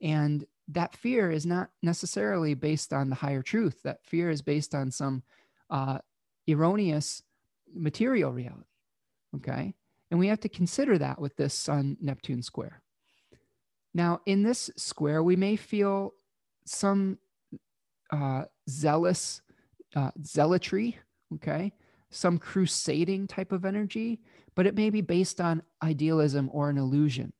And 0.00 0.44
that 0.68 0.96
fear 0.96 1.30
is 1.30 1.46
not 1.46 1.70
necessarily 1.82 2.54
based 2.54 2.92
on 2.92 3.08
the 3.08 3.16
higher 3.16 3.42
truth. 3.42 3.82
That 3.82 4.04
fear 4.04 4.30
is 4.30 4.42
based 4.42 4.74
on 4.74 4.90
some 4.90 5.22
uh, 5.70 5.98
erroneous 6.48 7.22
material 7.74 8.32
reality. 8.32 8.64
Okay. 9.36 9.74
And 10.10 10.18
we 10.18 10.28
have 10.28 10.40
to 10.40 10.48
consider 10.48 10.96
that 10.98 11.20
with 11.20 11.36
this 11.36 11.54
Sun 11.54 11.98
Neptune 12.00 12.42
square. 12.42 12.82
Now, 13.94 14.20
in 14.26 14.42
this 14.42 14.70
square, 14.76 15.22
we 15.22 15.36
may 15.36 15.56
feel 15.56 16.14
some 16.64 17.18
uh, 18.10 18.44
zealous 18.68 19.42
uh, 19.96 20.10
zealotry, 20.24 20.98
okay, 21.34 21.72
some 22.10 22.38
crusading 22.38 23.26
type 23.26 23.52
of 23.52 23.64
energy, 23.64 24.20
but 24.54 24.66
it 24.66 24.74
may 24.74 24.90
be 24.90 25.00
based 25.00 25.40
on 25.40 25.62
idealism 25.82 26.50
or 26.52 26.70
an 26.70 26.78
illusion 26.78 27.32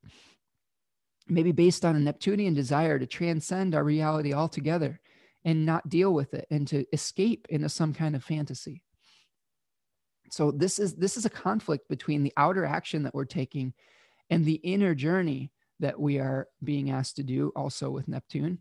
maybe 1.28 1.52
based 1.52 1.84
on 1.84 1.96
a 1.96 2.00
Neptunian 2.00 2.54
desire 2.54 2.98
to 2.98 3.06
transcend 3.06 3.74
our 3.74 3.84
reality 3.84 4.32
altogether 4.32 5.00
and 5.44 5.64
not 5.64 5.88
deal 5.88 6.12
with 6.12 6.34
it 6.34 6.46
and 6.50 6.66
to 6.68 6.84
escape 6.92 7.46
into 7.50 7.68
some 7.68 7.94
kind 7.94 8.16
of 8.16 8.24
fantasy. 8.24 8.82
So 10.30 10.50
this 10.50 10.78
is 10.78 10.94
this 10.94 11.16
is 11.16 11.24
a 11.24 11.30
conflict 11.30 11.88
between 11.88 12.22
the 12.22 12.32
outer 12.36 12.64
action 12.64 13.02
that 13.04 13.14
we're 13.14 13.24
taking 13.24 13.72
and 14.30 14.44
the 14.44 14.54
inner 14.54 14.94
journey 14.94 15.52
that 15.80 15.98
we 15.98 16.18
are 16.18 16.48
being 16.62 16.90
asked 16.90 17.16
to 17.16 17.22
do 17.22 17.52
also 17.56 17.88
with 17.90 18.08
Neptune. 18.08 18.58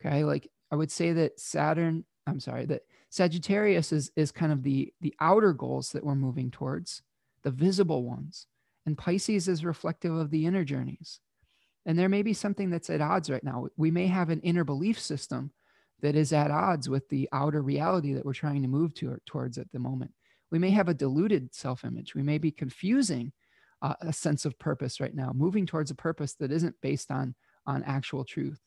Okay? 0.00 0.24
Like 0.24 0.50
I 0.70 0.76
would 0.76 0.90
say 0.90 1.12
that 1.12 1.38
Saturn, 1.38 2.04
I'm 2.26 2.40
sorry, 2.40 2.66
that 2.66 2.82
Sagittarius 3.10 3.92
is 3.92 4.10
is 4.16 4.32
kind 4.32 4.52
of 4.52 4.62
the 4.62 4.92
the 5.00 5.14
outer 5.20 5.52
goals 5.52 5.90
that 5.92 6.04
we're 6.04 6.14
moving 6.14 6.50
towards, 6.50 7.02
the 7.42 7.50
visible 7.50 8.04
ones. 8.04 8.46
And 8.84 8.96
Pisces 8.96 9.48
is 9.48 9.64
reflective 9.64 10.14
of 10.14 10.30
the 10.30 10.46
inner 10.46 10.64
journeys. 10.64 11.20
And 11.86 11.98
there 11.98 12.08
may 12.08 12.22
be 12.22 12.32
something 12.32 12.70
that's 12.70 12.90
at 12.90 13.00
odds 13.00 13.30
right 13.30 13.42
now. 13.42 13.66
We 13.76 13.90
may 13.90 14.06
have 14.06 14.30
an 14.30 14.40
inner 14.40 14.64
belief 14.64 14.98
system 15.00 15.52
that 16.02 16.16
is 16.16 16.32
at 16.32 16.50
odds 16.50 16.88
with 16.88 17.08
the 17.08 17.28
outer 17.32 17.62
reality 17.62 18.12
that 18.14 18.24
we're 18.24 18.32
trying 18.32 18.62
to 18.62 18.68
move 18.68 18.94
to, 18.94 19.16
towards 19.24 19.58
at 19.58 19.70
the 19.72 19.78
moment. 19.78 20.12
We 20.50 20.58
may 20.58 20.70
have 20.70 20.88
a 20.88 20.94
diluted 20.94 21.54
self 21.54 21.84
image. 21.84 22.14
We 22.14 22.22
may 22.22 22.38
be 22.38 22.50
confusing 22.50 23.32
uh, 23.82 23.94
a 24.00 24.12
sense 24.12 24.44
of 24.44 24.58
purpose 24.58 25.00
right 25.00 25.14
now, 25.14 25.32
moving 25.34 25.66
towards 25.66 25.90
a 25.90 25.96
purpose 25.96 26.34
that 26.34 26.52
isn't 26.52 26.76
based 26.80 27.10
on, 27.10 27.34
on 27.66 27.82
actual 27.84 28.24
truth. 28.24 28.60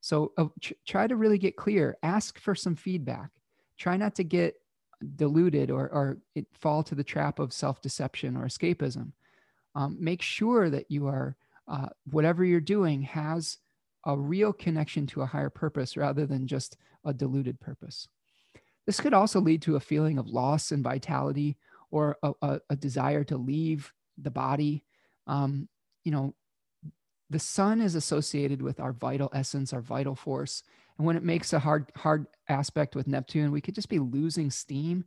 So 0.00 0.32
uh, 0.38 0.46
ch- 0.60 0.74
try 0.86 1.06
to 1.06 1.16
really 1.16 1.38
get 1.38 1.56
clear, 1.56 1.96
ask 2.02 2.38
for 2.38 2.54
some 2.54 2.76
feedback. 2.76 3.30
Try 3.78 3.96
not 3.96 4.14
to 4.16 4.24
get 4.24 4.56
deluded 5.16 5.70
or, 5.70 5.88
or 5.88 6.18
fall 6.52 6.82
to 6.84 6.94
the 6.94 7.04
trap 7.04 7.38
of 7.38 7.52
self 7.52 7.80
deception 7.80 8.36
or 8.36 8.46
escapism. 8.46 9.12
Um, 9.74 9.96
make 10.00 10.22
sure 10.22 10.68
that 10.70 10.90
you 10.90 11.06
are 11.06 11.36
uh, 11.68 11.88
whatever 12.10 12.44
you're 12.44 12.60
doing 12.60 13.02
has 13.02 13.58
a 14.04 14.18
real 14.18 14.52
connection 14.52 15.06
to 15.06 15.22
a 15.22 15.26
higher 15.26 15.50
purpose 15.50 15.96
rather 15.96 16.26
than 16.26 16.46
just 16.46 16.76
a 17.04 17.12
diluted 17.12 17.60
purpose. 17.60 18.08
This 18.86 19.00
could 19.00 19.14
also 19.14 19.40
lead 19.40 19.62
to 19.62 19.76
a 19.76 19.80
feeling 19.80 20.18
of 20.18 20.26
loss 20.26 20.72
and 20.72 20.82
vitality 20.82 21.56
or 21.90 22.16
a, 22.22 22.32
a, 22.42 22.60
a 22.70 22.76
desire 22.76 23.24
to 23.24 23.36
leave 23.36 23.92
the 24.18 24.30
body. 24.30 24.84
Um, 25.26 25.68
you 26.02 26.12
know, 26.12 26.34
the 27.30 27.38
sun 27.38 27.80
is 27.80 27.94
associated 27.94 28.60
with 28.60 28.80
our 28.80 28.92
vital 28.92 29.30
essence, 29.32 29.72
our 29.72 29.80
vital 29.80 30.14
force. 30.14 30.62
And 30.98 31.06
when 31.06 31.16
it 31.16 31.22
makes 31.22 31.52
a 31.52 31.58
hard, 31.58 31.90
hard 31.96 32.26
aspect 32.48 32.94
with 32.96 33.06
Neptune, 33.06 33.52
we 33.52 33.60
could 33.60 33.74
just 33.74 33.88
be 33.88 34.00
losing 34.00 34.50
steam. 34.50 35.04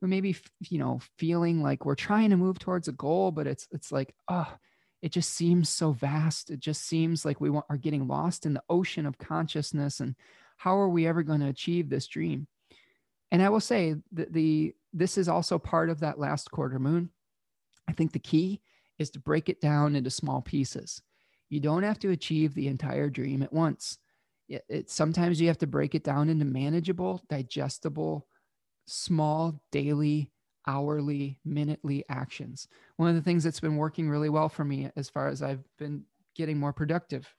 We 0.00 0.08
may 0.08 0.20
be, 0.20 0.36
you 0.70 0.78
know, 0.78 1.00
feeling 1.18 1.62
like 1.62 1.84
we're 1.84 1.96
trying 1.96 2.30
to 2.30 2.36
move 2.36 2.58
towards 2.58 2.88
a 2.88 2.92
goal, 2.92 3.32
but 3.32 3.46
it's, 3.46 3.66
it's 3.72 3.90
like, 3.90 4.14
oh, 4.28 4.50
it 5.02 5.12
just 5.12 5.34
seems 5.34 5.68
so 5.68 5.92
vast. 5.92 6.50
It 6.50 6.60
just 6.60 6.86
seems 6.86 7.24
like 7.24 7.40
we 7.40 7.50
want, 7.50 7.66
are 7.68 7.76
getting 7.76 8.06
lost 8.06 8.46
in 8.46 8.54
the 8.54 8.62
ocean 8.70 9.04
of 9.04 9.18
consciousness. 9.18 10.00
And 10.00 10.14
how 10.56 10.78
are 10.78 10.88
we 10.88 11.06
ever 11.06 11.22
going 11.22 11.40
to 11.40 11.48
achieve 11.48 11.90
this 11.90 12.06
dream? 12.06 12.46
And 13.30 13.42
I 13.42 13.48
will 13.48 13.60
say 13.60 13.96
that 14.12 14.32
the 14.32 14.74
this 14.92 15.18
is 15.18 15.28
also 15.28 15.58
part 15.58 15.90
of 15.90 16.00
that 16.00 16.18
last 16.18 16.50
quarter 16.50 16.78
moon. 16.78 17.10
I 17.88 17.92
think 17.92 18.12
the 18.12 18.18
key 18.18 18.62
is 18.98 19.10
to 19.10 19.20
break 19.20 19.48
it 19.48 19.60
down 19.60 19.94
into 19.94 20.10
small 20.10 20.40
pieces. 20.40 21.02
You 21.48 21.60
don't 21.60 21.82
have 21.82 21.98
to 22.00 22.10
achieve 22.10 22.54
the 22.54 22.68
entire 22.68 23.08
dream 23.08 23.42
at 23.42 23.52
once. 23.52 23.98
It, 24.48 24.64
it, 24.68 24.90
sometimes 24.90 25.40
you 25.40 25.48
have 25.48 25.58
to 25.58 25.66
break 25.66 25.94
it 25.94 26.04
down 26.04 26.28
into 26.28 26.44
manageable, 26.44 27.22
digestible, 27.28 28.26
small 28.86 29.60
daily 29.72 30.30
hourly, 30.66 31.38
minutely 31.44 32.04
actions. 32.08 32.68
One 32.96 33.08
of 33.08 33.14
the 33.14 33.22
things 33.22 33.44
that's 33.44 33.60
been 33.60 33.76
working 33.76 34.08
really 34.08 34.28
well 34.28 34.48
for 34.48 34.64
me 34.64 34.90
as 34.96 35.08
far 35.08 35.28
as 35.28 35.42
I've 35.42 35.64
been 35.78 36.04
getting 36.34 36.58
more 36.58 36.72
productive 36.72 37.32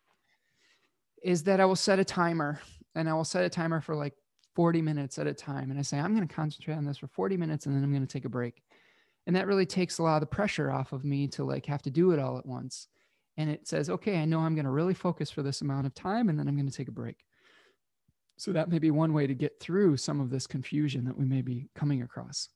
is 1.23 1.43
that 1.43 1.59
I 1.59 1.65
will 1.65 1.75
set 1.75 1.99
a 1.99 2.05
timer 2.05 2.61
and 2.95 3.09
I 3.09 3.13
will 3.13 3.25
set 3.25 3.45
a 3.45 3.49
timer 3.49 3.81
for 3.81 3.95
like 3.95 4.13
40 4.55 4.81
minutes 4.81 5.19
at 5.19 5.27
a 5.27 5.33
time. 5.33 5.69
And 5.69 5.79
I 5.79 5.83
say, 5.83 5.99
I'm 5.99 6.15
going 6.15 6.27
to 6.27 6.33
concentrate 6.33 6.75
on 6.75 6.85
this 6.85 6.97
for 6.97 7.07
40 7.07 7.37
minutes 7.37 7.65
and 7.65 7.75
then 7.75 7.83
I'm 7.83 7.91
going 7.91 8.05
to 8.05 8.11
take 8.11 8.25
a 8.25 8.29
break. 8.29 8.63
And 9.25 9.35
that 9.35 9.47
really 9.47 9.65
takes 9.65 9.97
a 9.97 10.03
lot 10.03 10.15
of 10.15 10.21
the 10.21 10.35
pressure 10.35 10.71
off 10.71 10.93
of 10.93 11.03
me 11.03 11.27
to 11.29 11.43
like 11.43 11.65
have 11.65 11.81
to 11.83 11.91
do 11.91 12.11
it 12.11 12.19
all 12.19 12.37
at 12.37 12.45
once. 12.45 12.87
And 13.37 13.49
it 13.49 13.67
says, 13.67 13.89
okay, 13.89 14.17
I 14.17 14.25
know 14.25 14.39
I'm 14.39 14.55
going 14.55 14.65
to 14.65 14.71
really 14.71 14.95
focus 14.95 15.29
for 15.29 15.43
this 15.43 15.61
amount 15.61 15.85
of 15.85 15.93
time 15.93 16.29
and 16.29 16.39
then 16.39 16.47
I'm 16.47 16.55
going 16.55 16.69
to 16.69 16.75
take 16.75 16.87
a 16.87 16.91
break. 16.91 17.17
So 18.37 18.51
that 18.51 18.69
may 18.69 18.79
be 18.79 18.91
one 18.91 19.13
way 19.13 19.27
to 19.27 19.33
get 19.33 19.59
through 19.59 19.97
some 19.97 20.19
of 20.19 20.29
this 20.29 20.47
confusion 20.47 21.05
that 21.05 21.17
we 21.17 21.25
may 21.25 21.41
be 21.41 21.69
coming 21.75 22.01
across. 22.01 22.49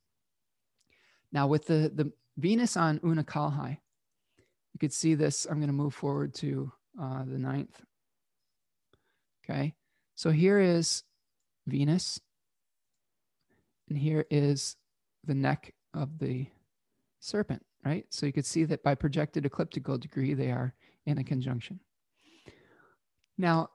Now 1.31 1.47
with 1.47 1.65
the, 1.65 1.91
the 1.93 2.11
Venus 2.37 2.77
on 2.77 2.99
Unukalhai, 2.99 3.77
you 4.73 4.79
could 4.79 4.93
see 4.93 5.15
this. 5.15 5.45
I'm 5.49 5.57
going 5.57 5.67
to 5.67 5.73
move 5.73 5.93
forward 5.93 6.33
to 6.35 6.71
uh, 7.01 7.23
the 7.25 7.37
ninth. 7.37 7.81
Okay. 9.43 9.75
So 10.15 10.31
here 10.31 10.59
is 10.59 11.03
Venus. 11.67 12.19
And 13.89 13.97
here 13.97 14.25
is 14.31 14.77
the 15.25 15.35
neck 15.35 15.73
of 15.93 16.19
the 16.19 16.47
serpent, 17.19 17.63
right? 17.85 18.05
So 18.09 18.25
you 18.25 18.33
could 18.33 18.45
see 18.45 18.63
that 18.65 18.83
by 18.83 18.95
projected 18.95 19.45
ecliptical 19.45 19.97
degree, 19.97 20.33
they 20.33 20.51
are 20.51 20.73
in 21.05 21.17
a 21.17 21.23
conjunction. 21.23 21.79
Now, 23.37 23.69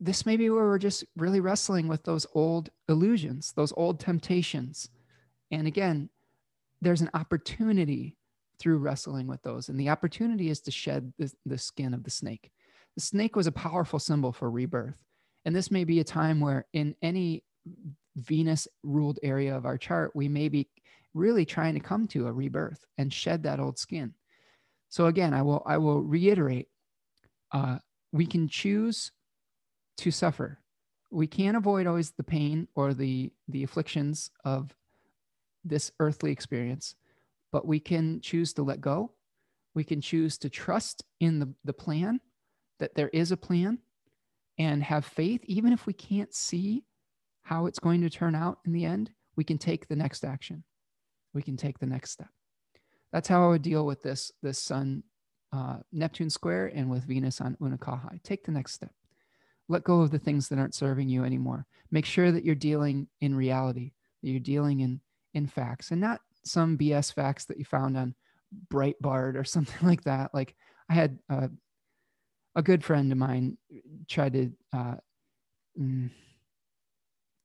this 0.00 0.26
may 0.26 0.36
be 0.36 0.50
where 0.50 0.64
we're 0.64 0.78
just 0.78 1.04
really 1.16 1.40
wrestling 1.40 1.86
with 1.86 2.02
those 2.02 2.26
old 2.34 2.70
illusions, 2.88 3.52
those 3.52 3.72
old 3.76 4.00
temptations. 4.00 4.88
And 5.50 5.66
again, 5.66 6.08
there's 6.80 7.00
an 7.00 7.10
opportunity 7.14 8.16
through 8.58 8.78
wrestling 8.78 9.26
with 9.26 9.42
those. 9.42 9.68
And 9.68 9.78
the 9.78 9.88
opportunity 9.88 10.50
is 10.50 10.60
to 10.62 10.70
shed 10.70 11.12
the, 11.18 11.32
the 11.46 11.58
skin 11.58 11.94
of 11.94 12.02
the 12.02 12.10
snake. 12.10 12.50
The 12.96 13.00
snake 13.00 13.36
was 13.36 13.46
a 13.46 13.52
powerful 13.52 13.98
symbol 13.98 14.32
for 14.32 14.50
rebirth. 14.50 15.02
And 15.44 15.54
this 15.54 15.70
may 15.70 15.84
be 15.84 16.00
a 16.00 16.04
time 16.04 16.40
where, 16.40 16.66
in 16.72 16.94
any 17.02 17.44
Venus 18.16 18.68
ruled 18.82 19.18
area 19.22 19.56
of 19.56 19.64
our 19.64 19.78
chart, 19.78 20.14
we 20.14 20.28
may 20.28 20.48
be 20.48 20.68
really 21.14 21.44
trying 21.44 21.74
to 21.74 21.80
come 21.80 22.06
to 22.08 22.26
a 22.26 22.32
rebirth 22.32 22.84
and 22.98 23.12
shed 23.12 23.42
that 23.42 23.60
old 23.60 23.78
skin. 23.78 24.14
So 24.88 25.06
again, 25.06 25.34
I 25.34 25.42
will 25.42 25.62
I 25.66 25.78
will 25.78 26.02
reiterate: 26.02 26.68
uh, 27.52 27.78
we 28.12 28.26
can 28.26 28.48
choose 28.48 29.12
to 29.98 30.10
suffer. 30.10 30.58
We 31.10 31.26
can't 31.26 31.56
avoid 31.56 31.86
always 31.86 32.12
the 32.12 32.24
pain 32.24 32.68
or 32.74 32.94
the 32.94 33.32
the 33.48 33.62
afflictions 33.62 34.30
of 34.44 34.74
this 35.64 35.92
earthly 36.00 36.32
experience, 36.32 36.94
but 37.52 37.66
we 37.66 37.80
can 37.80 38.20
choose 38.20 38.52
to 38.54 38.62
let 38.62 38.80
go. 38.80 39.12
We 39.74 39.84
can 39.84 40.00
choose 40.00 40.36
to 40.38 40.50
trust 40.50 41.04
in 41.20 41.38
the, 41.38 41.54
the 41.64 41.72
plan, 41.72 42.20
that 42.78 42.94
there 42.94 43.08
is 43.08 43.32
a 43.32 43.36
plan, 43.36 43.78
and 44.58 44.82
have 44.82 45.04
faith, 45.04 45.42
even 45.44 45.72
if 45.72 45.86
we 45.86 45.92
can't 45.92 46.34
see 46.34 46.84
how 47.42 47.66
it's 47.66 47.78
going 47.78 48.02
to 48.02 48.10
turn 48.10 48.34
out 48.34 48.58
in 48.66 48.72
the 48.72 48.84
end, 48.84 49.10
we 49.36 49.44
can 49.44 49.58
take 49.58 49.88
the 49.88 49.96
next 49.96 50.24
action. 50.24 50.64
We 51.34 51.42
can 51.42 51.56
take 51.56 51.78
the 51.78 51.86
next 51.86 52.10
step. 52.10 52.28
That's 53.12 53.28
how 53.28 53.44
I 53.44 53.48
would 53.48 53.62
deal 53.62 53.84
with 53.84 54.02
this, 54.02 54.32
this 54.42 54.58
sun 54.58 55.02
uh, 55.52 55.76
Neptune 55.92 56.30
square 56.30 56.72
and 56.74 56.90
with 56.90 57.04
Venus 57.04 57.40
on 57.40 57.56
Unukalhai. 57.60 58.22
Take 58.22 58.44
the 58.44 58.52
next 58.52 58.72
step. 58.72 58.92
Let 59.68 59.84
go 59.84 60.00
of 60.00 60.10
the 60.10 60.18
things 60.18 60.48
that 60.48 60.58
aren't 60.58 60.74
serving 60.74 61.08
you 61.08 61.24
anymore. 61.24 61.66
Make 61.90 62.06
sure 62.06 62.32
that 62.32 62.44
you're 62.44 62.54
dealing 62.54 63.08
in 63.20 63.34
reality, 63.34 63.92
that 64.22 64.30
you're 64.30 64.40
dealing 64.40 64.80
in, 64.80 65.00
in 65.34 65.46
facts 65.46 65.90
and 65.90 66.00
not 66.00 66.20
some 66.44 66.76
BS 66.76 67.14
facts 67.14 67.44
that 67.46 67.58
you 67.58 67.64
found 67.64 67.96
on 67.96 68.14
Breitbart 68.68 69.36
or 69.36 69.44
something 69.44 69.86
like 69.86 70.04
that. 70.04 70.32
Like 70.34 70.54
I 70.88 70.94
had 70.94 71.18
a, 71.28 71.50
a 72.54 72.62
good 72.62 72.84
friend 72.84 73.10
of 73.12 73.18
mine 73.18 73.56
tried 74.08 74.32
to 74.34 74.50
uh, 74.72 74.94
mm, 75.78 76.10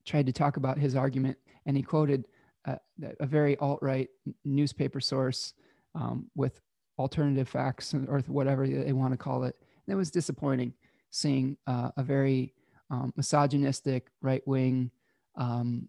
tried 0.06 0.26
to 0.26 0.34
talk 0.34 0.58
about 0.58 0.78
his 0.78 0.96
argument, 0.96 1.38
and 1.66 1.78
he 1.78 1.84
quoted 1.84 2.26
a, 2.68 2.80
a 3.20 3.26
very 3.26 3.58
alt 3.58 3.80
right 3.82 4.10
newspaper 4.46 5.00
source 5.00 5.54
um, 5.96 6.28
with 6.36 6.60
alternative 7.00 7.48
facts 7.48 7.94
or 7.94 8.20
whatever 8.28 8.68
they 8.68 8.94
want 8.94 9.14
to 9.14 9.18
call 9.18 9.44
it. 9.44 9.56
And 9.86 9.94
it 9.94 9.98
was 9.98 10.12
disappointing 10.12 10.74
seeing 11.10 11.58
uh, 11.68 11.92
a 11.98 12.04
very 12.04 12.54
um, 12.90 13.14
misogynistic, 13.16 14.08
right 14.22 14.46
wing, 14.48 14.92
um, 15.38 15.88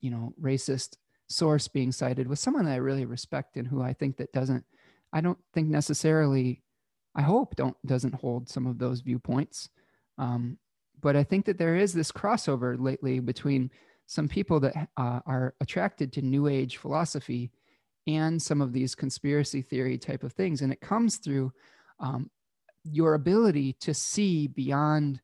you 0.00 0.10
know, 0.10 0.34
racist 0.40 0.96
source 1.28 1.68
being 1.68 1.92
cited 1.92 2.28
with 2.28 2.38
someone 2.38 2.66
I 2.66 2.76
really 2.76 3.04
respect 3.04 3.56
and 3.56 3.66
who 3.66 3.82
I 3.82 3.92
think 3.92 4.16
that 4.16 4.32
doesn't, 4.32 4.64
I 5.12 5.20
don't 5.20 5.38
think 5.54 5.68
necessarily, 5.68 6.62
I 7.14 7.22
hope 7.22 7.56
don't 7.56 7.76
doesn't 7.86 8.14
hold 8.14 8.48
some 8.48 8.66
of 8.66 8.78
those 8.78 9.00
viewpoints. 9.00 9.68
Um, 10.18 10.58
but 11.00 11.16
I 11.16 11.24
think 11.24 11.46
that 11.46 11.58
there 11.58 11.76
is 11.76 11.92
this 11.92 12.12
crossover 12.12 12.76
lately 12.78 13.20
between 13.20 13.70
some 14.06 14.28
people 14.28 14.60
that 14.60 14.88
uh, 14.96 15.20
are 15.26 15.54
attracted 15.60 16.12
to 16.12 16.22
New 16.22 16.46
Age 16.46 16.76
philosophy 16.76 17.50
and 18.06 18.40
some 18.40 18.60
of 18.60 18.72
these 18.72 18.94
conspiracy 18.94 19.62
theory 19.62 19.98
type 19.98 20.22
of 20.22 20.32
things. 20.32 20.62
And 20.62 20.72
it 20.72 20.80
comes 20.80 21.16
through 21.16 21.52
um, 21.98 22.30
your 22.84 23.14
ability 23.14 23.72
to 23.80 23.92
see 23.92 24.46
beyond 24.46 25.20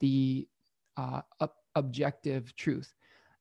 the 0.00 0.46
uh, 0.96 1.22
objective 1.74 2.54
truth. 2.54 2.94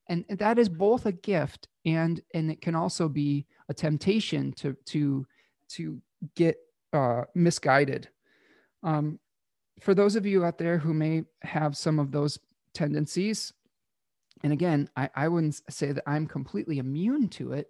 And, 0.10 0.26
and 0.30 0.40
that 0.40 0.58
is 0.58 0.68
both 0.68 1.06
a 1.06 1.12
gift 1.12 1.68
and 1.86 2.22
and 2.34 2.52
it 2.52 2.62
can 2.62 2.76
also 2.76 3.08
be 3.08 3.46
a 3.70 3.74
temptation 3.74 4.52
to 4.54 4.76
to 4.88 5.26
to 5.70 6.02
get 6.36 6.58
uh, 6.94 7.24
misguided. 7.34 8.10
Um, 8.84 9.20
for 9.80 9.94
those 9.94 10.16
of 10.16 10.26
you 10.26 10.44
out 10.44 10.58
there 10.58 10.78
who 10.78 10.94
may 10.94 11.24
have 11.44 11.78
some 11.78 11.98
of 11.98 12.12
those 12.12 12.38
tendencies, 12.74 13.54
and 14.44 14.54
again, 14.54 14.90
I, 14.96 15.10
I 15.16 15.28
wouldn't 15.28 15.62
say 15.70 15.92
that 15.92 16.04
I'm 16.08 16.28
completely 16.28 16.80
immune 16.80 17.30
to 17.30 17.54
it, 17.54 17.70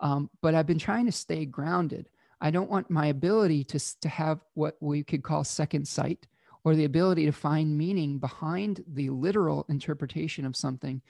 um, 0.00 0.30
but 0.40 0.54
I've 0.54 0.66
been 0.66 0.78
trying 0.78 1.06
to 1.06 1.12
stay 1.12 1.44
grounded. 1.44 2.08
I 2.40 2.50
don't 2.50 2.70
want 2.70 2.90
my 2.90 3.06
ability 3.06 3.64
to, 3.64 4.00
to 4.00 4.08
have 4.08 4.40
what 4.54 4.76
we 4.80 5.04
could 5.04 5.22
call 5.22 5.44
second 5.44 5.86
sight 5.86 6.26
or 6.64 6.74
the 6.74 6.84
ability 6.84 7.26
to 7.26 7.32
find 7.32 7.76
meaning 7.76 8.18
behind 8.18 8.84
the 8.86 9.10
literal 9.10 9.64
interpretation 9.68 10.44
of 10.44 10.56
something 10.56 11.02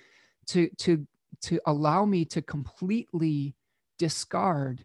to, 0.47 0.69
to, 0.79 1.07
to 1.43 1.61
allow 1.66 2.05
me 2.05 2.24
to 2.27 2.43
completely 2.43 3.55
discard 3.99 4.85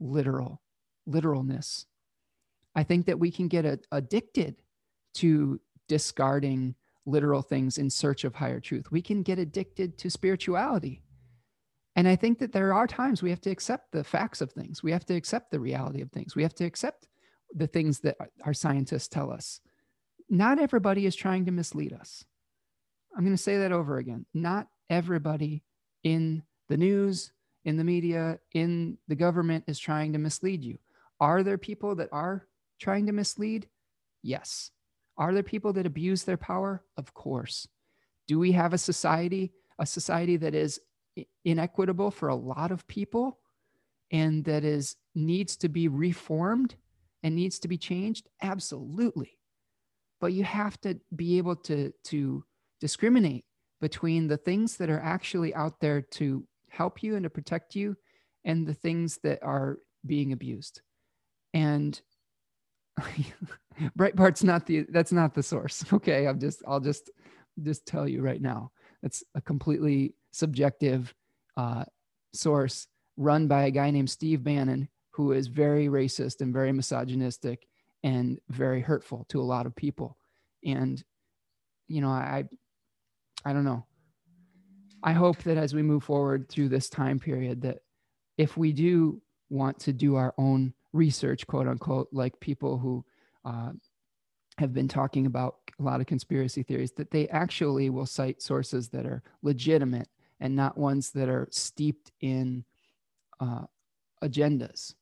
literal 0.00 0.60
literalness. 1.08 1.86
I 2.74 2.84
think 2.84 3.06
that 3.06 3.18
we 3.18 3.30
can 3.30 3.48
get 3.48 3.64
a, 3.64 3.80
addicted 3.90 4.56
to 5.14 5.60
discarding 5.88 6.74
literal 7.08 7.42
things 7.42 7.78
in 7.78 7.90
search 7.90 8.24
of 8.24 8.34
higher 8.34 8.60
truth. 8.60 8.90
We 8.90 9.02
can 9.02 9.22
get 9.22 9.38
addicted 9.38 9.98
to 9.98 10.10
spirituality 10.10 11.02
and 11.98 12.06
I 12.06 12.14
think 12.14 12.38
that 12.38 12.52
there 12.52 12.72
are 12.72 12.86
times 12.86 13.24
we 13.24 13.30
have 13.30 13.40
to 13.40 13.50
accept 13.50 13.90
the 13.90 14.04
facts 14.04 14.40
of 14.40 14.52
things. 14.52 14.84
We 14.84 14.92
have 14.92 15.04
to 15.06 15.16
accept 15.16 15.50
the 15.50 15.58
reality 15.58 16.00
of 16.00 16.12
things. 16.12 16.36
We 16.36 16.44
have 16.44 16.54
to 16.54 16.64
accept 16.64 17.08
the 17.52 17.66
things 17.66 17.98
that 18.02 18.16
our 18.44 18.54
scientists 18.54 19.08
tell 19.08 19.32
us. 19.32 19.60
Not 20.30 20.60
everybody 20.60 21.06
is 21.06 21.16
trying 21.16 21.46
to 21.46 21.50
mislead 21.50 21.92
us. 21.92 22.24
I'm 23.16 23.24
going 23.24 23.36
to 23.36 23.42
say 23.42 23.58
that 23.58 23.72
over 23.72 23.98
again. 23.98 24.26
Not 24.32 24.68
everybody 24.88 25.64
in 26.04 26.44
the 26.68 26.76
news, 26.76 27.32
in 27.64 27.76
the 27.76 27.82
media, 27.82 28.38
in 28.52 28.98
the 29.08 29.16
government 29.16 29.64
is 29.66 29.80
trying 29.80 30.12
to 30.12 30.20
mislead 30.20 30.62
you. 30.62 30.78
Are 31.18 31.42
there 31.42 31.58
people 31.58 31.96
that 31.96 32.10
are 32.12 32.46
trying 32.78 33.06
to 33.06 33.12
mislead? 33.12 33.68
Yes. 34.22 34.70
Are 35.18 35.34
there 35.34 35.42
people 35.42 35.72
that 35.74 35.86
abuse 35.86 36.22
their 36.22 36.36
power? 36.36 36.84
Of 36.96 37.12
course. 37.12 37.68
Do 38.26 38.38
we 38.38 38.52
have 38.52 38.72
a 38.72 38.78
society, 38.78 39.52
a 39.78 39.84
society 39.84 40.36
that 40.36 40.54
is 40.54 40.80
inequitable 41.44 42.10
for 42.10 42.28
a 42.28 42.34
lot 42.34 42.70
of 42.70 42.86
people 42.86 43.40
and 44.10 44.44
that 44.44 44.64
is 44.64 44.96
needs 45.14 45.56
to 45.56 45.68
be 45.68 45.88
reformed 45.88 46.76
and 47.22 47.34
needs 47.34 47.58
to 47.58 47.68
be 47.68 47.76
changed 47.76 48.28
absolutely 48.42 49.38
but 50.20 50.32
you 50.32 50.44
have 50.44 50.80
to 50.80 50.98
be 51.14 51.38
able 51.38 51.56
to 51.56 51.92
to 52.04 52.44
discriminate 52.80 53.44
between 53.80 54.26
the 54.28 54.36
things 54.36 54.76
that 54.76 54.90
are 54.90 55.00
actually 55.00 55.54
out 55.54 55.80
there 55.80 56.00
to 56.00 56.44
help 56.70 57.02
you 57.02 57.16
and 57.16 57.24
to 57.24 57.30
protect 57.30 57.74
you 57.74 57.96
and 58.44 58.66
the 58.66 58.74
things 58.74 59.18
that 59.22 59.42
are 59.42 59.78
being 60.06 60.32
abused 60.32 60.80
and 61.54 62.00
breitbart's 63.96 64.42
not 64.42 64.66
the 64.66 64.86
that's 64.90 65.12
not 65.12 65.34
the 65.34 65.42
source 65.42 65.84
okay 65.92 66.26
i'm 66.26 66.38
just 66.38 66.62
i'll 66.66 66.80
just 66.80 67.10
just 67.62 67.86
tell 67.86 68.08
you 68.08 68.22
right 68.22 68.42
now 68.42 68.70
that's 69.02 69.22
a 69.34 69.40
completely 69.40 70.14
subjective 70.32 71.14
uh, 71.56 71.84
source 72.32 72.86
run 73.16 73.48
by 73.48 73.64
a 73.64 73.70
guy 73.70 73.90
named 73.90 74.08
Steve 74.10 74.42
Bannon, 74.42 74.88
who 75.10 75.32
is 75.32 75.48
very 75.48 75.88
racist 75.88 76.40
and 76.40 76.52
very 76.52 76.72
misogynistic 76.72 77.66
and 78.02 78.38
very 78.48 78.80
hurtful 78.80 79.26
to 79.28 79.40
a 79.40 79.42
lot 79.42 79.66
of 79.66 79.74
people. 79.74 80.16
And, 80.64 81.02
you 81.88 82.00
know, 82.00 82.08
I, 82.08 82.44
I 83.44 83.52
don't 83.52 83.64
know. 83.64 83.84
I 85.02 85.12
hope 85.12 85.38
that 85.38 85.56
as 85.56 85.74
we 85.74 85.82
move 85.82 86.04
forward 86.04 86.48
through 86.48 86.68
this 86.68 86.88
time 86.88 87.18
period, 87.18 87.62
that 87.62 87.78
if 88.36 88.56
we 88.56 88.72
do 88.72 89.20
want 89.50 89.80
to 89.80 89.92
do 89.92 90.16
our 90.16 90.34
own 90.38 90.74
research, 90.92 91.46
quote 91.46 91.68
unquote, 91.68 92.08
like 92.12 92.38
people 92.40 92.78
who 92.78 93.04
uh, 93.44 93.72
have 94.58 94.72
been 94.72 94.88
talking 94.88 95.26
about 95.26 95.56
a 95.78 95.82
lot 95.82 96.00
of 96.00 96.06
conspiracy 96.06 96.62
theories, 96.62 96.92
that 96.92 97.10
they 97.10 97.28
actually 97.28 97.90
will 97.90 98.06
cite 98.06 98.42
sources 98.42 98.88
that 98.88 99.06
are 99.06 99.22
legitimate 99.42 100.08
and 100.40 100.54
not 100.54 100.78
ones 100.78 101.10
that 101.10 101.28
are 101.28 101.48
steeped 101.50 102.10
in 102.20 102.64
uh, 103.40 103.62
agendas. 104.22 104.94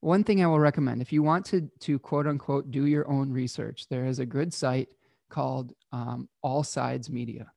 One 0.00 0.24
thing 0.24 0.42
I 0.42 0.46
will 0.46 0.60
recommend 0.60 1.02
if 1.02 1.12
you 1.12 1.22
want 1.22 1.44
to, 1.46 1.68
to 1.80 1.98
quote 1.98 2.26
unquote 2.26 2.70
do 2.70 2.86
your 2.86 3.08
own 3.08 3.30
research, 3.30 3.86
there 3.88 4.06
is 4.06 4.18
a 4.18 4.26
good 4.26 4.52
site 4.54 4.88
called 5.28 5.72
um, 5.92 6.28
All 6.42 6.62
Sides 6.62 7.10
Media. 7.10 7.52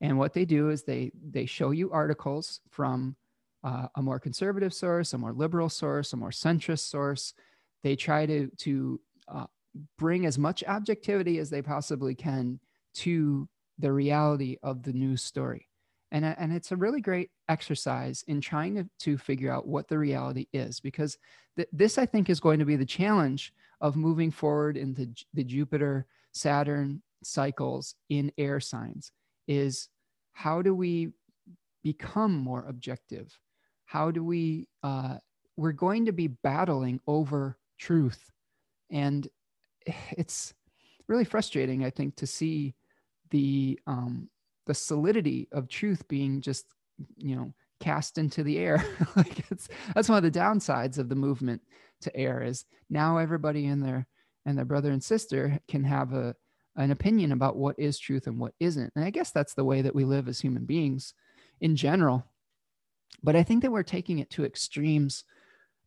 And 0.00 0.18
what 0.18 0.34
they 0.34 0.44
do 0.44 0.70
is 0.70 0.82
they, 0.82 1.12
they 1.30 1.46
show 1.46 1.70
you 1.70 1.90
articles 1.90 2.60
from 2.70 3.16
uh, 3.66 3.88
a 3.96 4.02
more 4.02 4.20
conservative 4.20 4.72
source, 4.72 5.12
a 5.12 5.18
more 5.18 5.32
liberal 5.32 5.68
source, 5.68 6.12
a 6.12 6.16
more 6.16 6.30
centrist 6.30 6.88
source. 6.88 7.34
They 7.82 7.96
try 7.96 8.24
to, 8.24 8.48
to 8.58 9.00
uh, 9.26 9.46
bring 9.98 10.24
as 10.24 10.38
much 10.38 10.62
objectivity 10.64 11.38
as 11.40 11.50
they 11.50 11.62
possibly 11.62 12.14
can 12.14 12.60
to 12.94 13.48
the 13.78 13.92
reality 13.92 14.56
of 14.62 14.84
the 14.84 14.92
news 14.92 15.22
story. 15.22 15.68
And, 16.12 16.24
and 16.24 16.52
it's 16.52 16.70
a 16.70 16.76
really 16.76 17.00
great 17.00 17.30
exercise 17.48 18.24
in 18.28 18.40
trying 18.40 18.76
to, 18.76 18.88
to 19.00 19.18
figure 19.18 19.50
out 19.50 19.66
what 19.66 19.88
the 19.88 19.98
reality 19.98 20.46
is, 20.52 20.78
because 20.78 21.18
th- 21.56 21.68
this, 21.72 21.98
I 21.98 22.06
think, 22.06 22.30
is 22.30 22.38
going 22.38 22.60
to 22.60 22.64
be 22.64 22.76
the 22.76 22.86
challenge 22.86 23.52
of 23.80 23.96
moving 23.96 24.30
forward 24.30 24.76
into 24.76 25.08
the 25.34 25.44
Jupiter 25.44 26.06
Saturn 26.32 27.02
cycles 27.24 27.96
in 28.10 28.30
air 28.38 28.60
signs 28.60 29.10
is 29.48 29.88
how 30.32 30.62
do 30.62 30.72
we 30.72 31.10
become 31.82 32.36
more 32.36 32.64
objective? 32.68 33.36
How 33.86 34.10
do 34.10 34.22
we, 34.22 34.68
uh, 34.82 35.16
we're 35.56 35.72
going 35.72 36.04
to 36.06 36.12
be 36.12 36.26
battling 36.28 37.00
over 37.06 37.56
truth. 37.78 38.30
And 38.90 39.28
it's 39.86 40.54
really 41.08 41.24
frustrating, 41.24 41.84
I 41.84 41.90
think, 41.90 42.16
to 42.16 42.26
see 42.26 42.74
the 43.30 43.78
um, 43.86 44.28
the 44.66 44.74
solidity 44.74 45.48
of 45.52 45.68
truth 45.68 46.06
being 46.08 46.40
just 46.40 46.66
you 47.16 47.36
know 47.36 47.52
cast 47.80 48.18
into 48.18 48.42
the 48.42 48.58
air. 48.58 48.84
Like 49.16 49.50
it's 49.50 49.68
that's 49.94 50.08
one 50.08 50.22
of 50.22 50.32
the 50.32 50.38
downsides 50.38 50.98
of 50.98 51.08
the 51.08 51.14
movement 51.14 51.62
to 52.02 52.14
air 52.14 52.42
is 52.42 52.64
now 52.90 53.18
everybody 53.18 53.66
and 53.66 53.82
their 53.82 54.06
and 54.44 54.56
their 54.56 54.64
brother 54.64 54.90
and 54.90 55.02
sister 55.02 55.58
can 55.68 55.84
have 55.84 56.12
a 56.12 56.34
an 56.76 56.90
opinion 56.90 57.32
about 57.32 57.56
what 57.56 57.78
is 57.78 57.98
truth 57.98 58.26
and 58.26 58.38
what 58.38 58.52
isn't. 58.60 58.92
And 58.94 59.04
i 59.04 59.10
guess 59.10 59.30
that's 59.30 59.54
the 59.54 59.64
way 59.64 59.82
that 59.82 59.94
we 59.94 60.04
live 60.04 60.28
as 60.28 60.40
human 60.40 60.64
beings 60.66 61.14
in 61.60 61.74
general 61.74 62.24
But 63.22 63.36
I 63.36 63.42
think 63.42 63.62
that 63.62 63.72
we're 63.72 63.82
taking 63.82 64.18
it 64.18 64.30
to 64.30 64.44
extremes, 64.44 65.24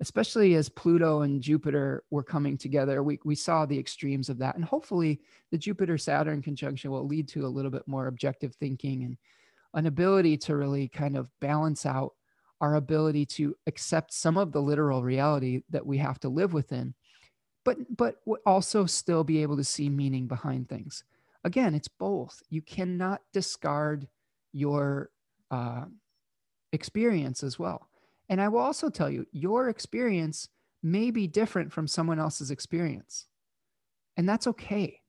especially 0.01 0.55
as 0.55 0.69
Pluto 0.69 1.21
and 1.21 1.41
Jupiter 1.41 2.03
were 2.09 2.23
coming 2.23 2.57
together. 2.57 3.03
We, 3.03 3.19
we 3.23 3.35
saw 3.35 3.65
the 3.65 3.79
extremes 3.79 4.29
of 4.29 4.37
that. 4.39 4.55
And 4.55 4.65
hopefully, 4.65 5.21
the 5.51 5.57
Jupiter 5.57 5.97
Saturn 5.97 6.41
conjunction 6.41 6.91
will 6.91 7.07
lead 7.07 7.27
to 7.29 7.45
a 7.45 7.47
little 7.47 7.71
bit 7.71 7.87
more 7.87 8.07
objective 8.07 8.55
thinking 8.55 9.03
and 9.03 9.17
an 9.73 9.85
ability 9.85 10.37
to 10.37 10.55
really 10.55 10.87
kind 10.87 11.15
of 11.15 11.29
balance 11.39 11.85
out 11.85 12.13
our 12.61 12.75
ability 12.75 13.25
to 13.25 13.55
accept 13.67 14.13
some 14.13 14.37
of 14.37 14.51
the 14.51 14.61
literal 14.61 15.03
reality 15.03 15.63
that 15.69 15.85
we 15.85 15.97
have 15.97 16.19
to 16.19 16.29
live 16.29 16.53
within 16.53 16.93
but 17.63 17.77
but 17.95 18.15
also 18.45 18.85
still 18.85 19.23
be 19.23 19.41
able 19.41 19.57
to 19.57 19.63
see 19.63 19.89
meaning 19.89 20.27
behind 20.27 20.67
things 20.67 21.03
again 21.43 21.73
it's 21.75 21.87
both 21.87 22.41
you 22.49 22.61
cannot 22.61 23.21
discard 23.33 24.07
your 24.51 25.09
uh, 25.51 25.85
experience 26.71 27.43
as 27.43 27.57
well 27.57 27.89
and 28.29 28.41
i 28.41 28.47
will 28.47 28.59
also 28.59 28.89
tell 28.89 29.09
you 29.09 29.25
your 29.31 29.69
experience 29.69 30.49
may 30.81 31.11
be 31.11 31.27
different 31.27 31.71
from 31.71 31.87
someone 31.87 32.19
else's 32.19 32.51
experience 32.51 33.25
and 34.17 34.27
that's 34.27 34.47
okay 34.47 35.01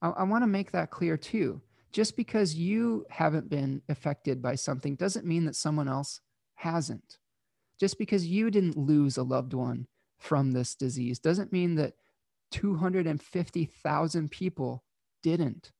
i, 0.00 0.08
I 0.08 0.22
want 0.24 0.42
to 0.42 0.48
make 0.48 0.72
that 0.72 0.90
clear 0.90 1.16
too 1.16 1.60
just 1.92 2.16
because 2.16 2.54
you 2.54 3.04
haven't 3.10 3.50
been 3.50 3.82
affected 3.88 4.40
by 4.40 4.54
something 4.54 4.96
doesn't 4.96 5.26
mean 5.26 5.44
that 5.44 5.56
someone 5.56 5.88
else 5.88 6.20
hasn't. 6.54 7.18
Just 7.78 7.98
because 7.98 8.26
you 8.26 8.50
didn't 8.50 8.76
lose 8.76 9.16
a 9.16 9.22
loved 9.22 9.52
one 9.52 9.86
from 10.18 10.52
this 10.52 10.74
disease 10.74 11.18
doesn't 11.18 11.52
mean 11.52 11.74
that 11.74 11.94
250,000 12.52 14.30
people 14.30 14.84
didn't. 15.22 15.72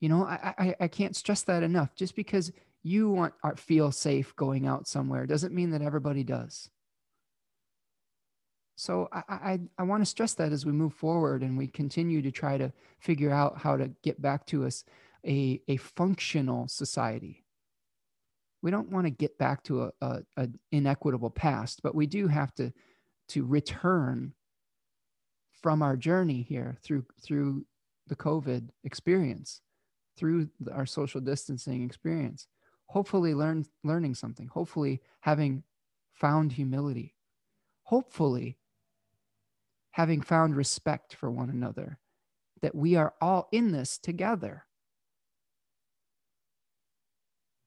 You 0.00 0.08
know, 0.08 0.24
I, 0.24 0.54
I, 0.58 0.74
I 0.80 0.88
can't 0.88 1.16
stress 1.16 1.42
that 1.44 1.62
enough. 1.62 1.94
Just 1.94 2.14
because 2.14 2.52
you 2.82 3.10
want 3.10 3.34
uh, 3.44 3.54
feel 3.54 3.92
safe 3.92 4.34
going 4.36 4.66
out 4.66 4.88
somewhere 4.88 5.26
doesn't 5.26 5.54
mean 5.54 5.70
that 5.70 5.82
everybody 5.82 6.24
does. 6.24 6.68
So 8.76 9.08
I, 9.12 9.22
I, 9.28 9.60
I 9.78 9.82
want 9.84 10.02
to 10.02 10.06
stress 10.06 10.34
that 10.34 10.52
as 10.52 10.66
we 10.66 10.72
move 10.72 10.94
forward 10.94 11.42
and 11.42 11.56
we 11.56 11.68
continue 11.68 12.22
to 12.22 12.32
try 12.32 12.58
to 12.58 12.72
figure 12.98 13.30
out 13.30 13.58
how 13.58 13.76
to 13.76 13.90
get 14.02 14.20
back 14.20 14.46
to 14.46 14.64
us 14.64 14.84
a, 15.26 15.60
a 15.68 15.76
functional 15.76 16.66
society. 16.68 17.44
We 18.62 18.70
don't 18.70 18.90
want 18.90 19.06
to 19.06 19.10
get 19.10 19.38
back 19.38 19.62
to 19.64 19.84
a, 19.84 19.92
a, 20.00 20.22
a 20.36 20.48
inequitable 20.70 21.30
past, 21.30 21.80
but 21.82 21.94
we 21.94 22.06
do 22.06 22.28
have 22.28 22.54
to 22.54 22.72
to 23.28 23.44
return 23.44 24.34
from 25.62 25.80
our 25.80 25.96
journey 25.96 26.42
here 26.42 26.76
through 26.82 27.04
through 27.22 27.64
the 28.08 28.16
COVID 28.16 28.68
experience, 28.84 29.60
through 30.16 30.48
our 30.72 30.86
social 30.86 31.20
distancing 31.20 31.84
experience. 31.84 32.46
Hopefully, 32.92 33.32
learn 33.32 33.64
learning 33.82 34.14
something. 34.14 34.48
Hopefully, 34.48 35.00
having 35.20 35.62
found 36.12 36.52
humility. 36.52 37.14
Hopefully, 37.84 38.58
having 39.92 40.20
found 40.20 40.54
respect 40.54 41.14
for 41.14 41.30
one 41.30 41.48
another, 41.48 41.98
that 42.60 42.74
we 42.74 42.94
are 42.94 43.14
all 43.18 43.48
in 43.50 43.72
this 43.72 43.96
together. 43.96 44.66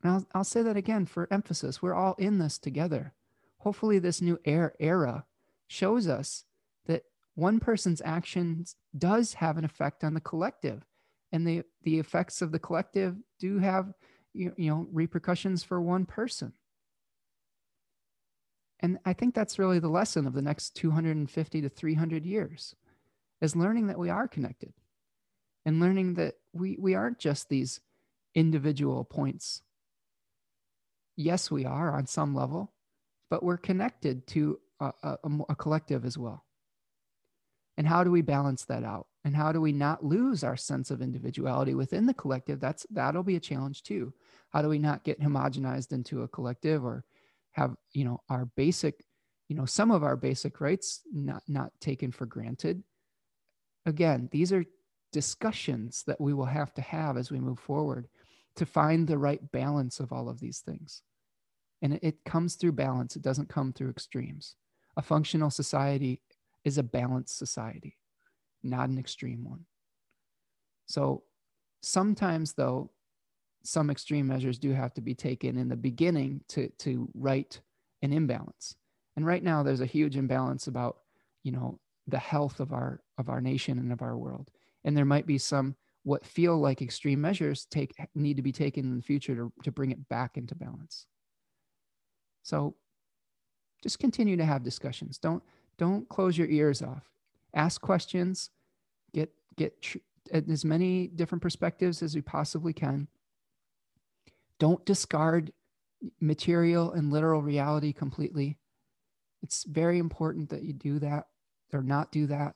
And 0.03 0.11
I'll, 0.11 0.25
I'll 0.35 0.43
say 0.43 0.61
that 0.61 0.77
again 0.77 1.07
for 1.07 1.27
emphasis. 1.31 1.81
We're 1.81 1.95
all 1.95 2.13
in 2.19 2.37
this 2.37 2.59
together. 2.59 3.13
Hopefully, 3.57 3.97
this 3.97 4.21
new 4.21 4.39
era 4.45 5.25
shows 5.65 6.07
us 6.07 6.43
that 6.85 7.01
one 7.33 7.59
person's 7.59 8.01
actions 8.05 8.75
does 8.95 9.33
have 9.33 9.57
an 9.57 9.65
effect 9.65 10.03
on 10.03 10.13
the 10.13 10.21
collective. 10.21 10.85
And 11.31 11.47
the, 11.47 11.63
the 11.81 11.97
effects 11.97 12.43
of 12.43 12.51
the 12.51 12.59
collective 12.59 13.15
do 13.39 13.57
have 13.57 13.91
you, 14.35 14.53
you 14.57 14.69
know 14.69 14.87
repercussions 14.91 15.63
for 15.63 15.81
one 15.81 16.05
person. 16.05 16.53
And 18.81 18.99
I 19.05 19.13
think 19.13 19.33
that's 19.33 19.57
really 19.57 19.79
the 19.79 19.87
lesson 19.87 20.27
of 20.27 20.33
the 20.33 20.41
next 20.41 20.75
250 20.75 21.61
to 21.61 21.69
300 21.69 22.25
years 22.25 22.75
is 23.41 23.55
learning 23.55 23.87
that 23.87 23.97
we 23.97 24.09
are 24.09 24.27
connected 24.27 24.73
and 25.65 25.79
learning 25.79 26.15
that 26.15 26.35
we, 26.53 26.77
we 26.79 26.93
aren't 26.93 27.17
just 27.17 27.49
these 27.49 27.79
individual 28.35 29.03
points. 29.03 29.61
Yes, 31.15 31.49
we 31.49 31.65
are 31.65 31.95
on 31.95 32.05
some 32.05 32.35
level, 32.35 32.73
but 33.29 33.43
we're 33.43 33.57
connected 33.57 34.27
to 34.27 34.59
a, 34.79 34.91
a, 35.01 35.17
a 35.49 35.55
collective 35.55 36.05
as 36.05 36.17
well. 36.17 36.45
And 37.77 37.87
how 37.87 38.03
do 38.03 38.11
we 38.11 38.21
balance 38.21 38.65
that 38.65 38.83
out? 38.83 39.07
And 39.25 39.35
how 39.35 39.51
do 39.51 39.59
we 39.59 39.73
not 39.73 40.05
lose 40.05 40.43
our 40.43 40.55
sense 40.55 40.91
of 40.91 41.01
individuality 41.01 41.73
within 41.73 42.05
the 42.05 42.13
collective? 42.13 42.59
That's 42.59 42.85
that'll 42.91 43.23
be 43.23 43.35
a 43.35 43.39
challenge 43.41 43.81
too. 43.81 44.13
How 44.51 44.61
do 44.61 44.69
we 44.69 44.77
not 44.77 45.03
get 45.03 45.19
homogenized 45.19 45.91
into 45.91 46.21
a 46.21 46.27
collective 46.27 46.85
or 46.85 47.03
have 47.53 47.75
you 47.91 48.05
know 48.05 48.21
our 48.29 48.45
basic 48.55 49.03
you 49.49 49.55
know 49.55 49.65
some 49.65 49.89
of 49.89 50.03
our 50.03 50.15
basic 50.15 50.61
rights 50.61 51.01
not 51.11 51.41
not 51.47 51.71
taken 51.81 52.11
for 52.11 52.27
granted? 52.27 52.83
Again 53.87 54.29
these 54.31 54.53
are 54.53 54.63
discussions 55.11 56.03
that 56.05 56.21
we 56.21 56.33
will 56.33 56.45
have 56.45 56.71
to 56.75 56.81
have 56.81 57.17
as 57.17 57.31
we 57.31 57.39
move 57.39 57.57
forward 57.59 58.07
to 58.57 58.65
find 58.65 59.07
the 59.07 59.17
right 59.17 59.51
balance 59.51 59.99
of 59.99 60.13
all 60.13 60.29
of 60.29 60.39
these 60.39 60.59
things. 60.59 61.01
And 61.81 61.99
it, 62.01 62.23
comes 62.25 62.55
through 62.55 62.71
balance. 62.73 63.15
It 63.15 63.21
doesn't 63.21 63.49
come 63.49 63.73
through 63.73 63.89
extremes. 63.89 64.55
A 64.97 65.01
functional 65.01 65.49
society 65.49 66.21
is 66.63 66.77
a 66.77 66.83
balanced 66.83 67.37
society 67.37 67.97
not 68.65 68.89
an 68.89 68.97
extreme 68.97 69.43
one 69.43 69.65
so 70.87 71.23
sometimes 71.81 72.53
though 72.53 72.89
some 73.63 73.89
extreme 73.89 74.27
measures 74.27 74.59
do 74.59 74.71
have 74.71 74.93
to 74.93 75.01
be 75.01 75.15
taken 75.15 75.57
in 75.57 75.67
the 75.67 75.75
beginning 75.75 76.41
to 76.47 76.69
to 76.77 77.09
right 77.13 77.59
an 78.01 78.13
imbalance. 78.13 78.75
And 79.15 79.25
right 79.25 79.43
now 79.43 79.63
there's 79.63 79.81
a 79.81 79.85
huge 79.85 80.17
imbalance 80.17 80.67
about, 80.67 80.97
you 81.43 81.51
know, 81.51 81.79
the 82.07 82.19
health 82.19 82.59
of 82.59 82.71
our 82.71 83.01
of 83.17 83.29
our 83.29 83.41
nation 83.41 83.79
and 83.79 83.91
of 83.91 84.01
our 84.01 84.17
world. 84.17 84.51
And 84.83 84.95
there 84.95 85.05
might 85.05 85.25
be 85.25 85.37
some 85.37 85.75
what 86.03 86.23
feel 86.23 86.57
like 86.59 86.81
extreme 86.81 87.19
measures 87.19 87.65
take 87.65 87.93
need 88.13 88.37
to 88.37 88.43
be 88.43 88.51
taken 88.51 88.85
in 88.85 88.95
the 88.95 89.01
future 89.01 89.35
to, 89.35 89.51
to 89.63 89.71
bring 89.71 89.91
it 89.91 90.07
back 90.07 90.37
into 90.37 90.53
balance. 90.53 91.07
So 92.43 92.75
just 93.81 93.97
continue 93.97 94.37
to 94.37 94.45
have 94.45 94.63
discussions. 94.63 95.17
Don't 95.17 95.43
don't 95.77 96.07
close 96.07 96.37
your 96.37 96.47
ears 96.47 96.81
off. 96.81 97.09
Ask 97.53 97.81
questions. 97.81 98.51
Get 99.15 99.31
get 99.57 99.81
tr- 99.81 99.97
uh, 100.31 100.41
as 100.47 100.63
many 100.63 101.07
different 101.07 101.41
perspectives 101.41 102.03
as 102.03 102.13
we 102.13 102.21
possibly 102.21 102.73
can 102.73 103.07
don't 104.59 104.85
discard 104.85 105.51
material 106.19 106.91
and 106.91 107.11
literal 107.11 107.41
reality 107.41 107.93
completely. 107.93 108.57
It's 109.41 109.63
very 109.63 109.99
important 109.99 110.49
that 110.49 110.63
you 110.63 110.73
do 110.73 110.99
that 110.99 111.25
or 111.73 111.81
not 111.81 112.11
do 112.11 112.27
that 112.27 112.55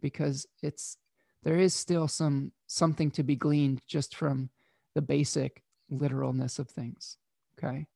because 0.00 0.46
it's 0.62 0.96
there 1.42 1.58
is 1.58 1.74
still 1.74 2.08
some 2.08 2.52
something 2.66 3.10
to 3.12 3.22
be 3.22 3.36
gleaned 3.36 3.80
just 3.86 4.14
from 4.14 4.50
the 4.94 5.02
basic 5.02 5.62
literalness 5.90 6.58
of 6.58 6.68
things. 6.68 7.16
Okay. 7.58 7.86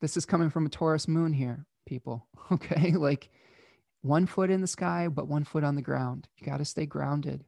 This 0.00 0.16
is 0.16 0.26
coming 0.26 0.50
from 0.50 0.66
a 0.66 0.70
Taurus 0.70 1.08
moon 1.08 1.32
here, 1.32 1.66
people. 1.86 2.26
Okay. 2.50 2.92
Like 2.92 3.28
one 4.08 4.26
foot 4.26 4.50
in 4.50 4.60
the 4.60 4.66
sky, 4.66 5.08
but 5.08 5.28
one 5.28 5.44
foot 5.44 5.64
on 5.64 5.76
the 5.76 5.82
ground. 5.82 6.28
You 6.36 6.46
got 6.46 6.58
to 6.58 6.64
stay 6.64 6.86
grounded. 6.86 7.44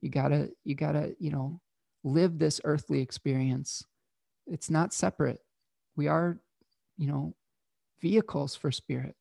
You 0.00 0.10
got 0.10 0.28
to, 0.28 0.50
you 0.64 0.74
got 0.74 0.92
to, 0.92 1.14
you 1.18 1.30
know, 1.30 1.60
live 2.02 2.38
this 2.38 2.60
earthly 2.64 3.00
experience 3.00 3.84
it's 4.46 4.70
not 4.70 4.92
separate. 4.92 5.40
We 5.96 6.08
are, 6.08 6.38
you 6.96 7.06
know, 7.06 7.34
vehicles 8.00 8.54
for 8.54 8.70
spirit. 8.70 9.14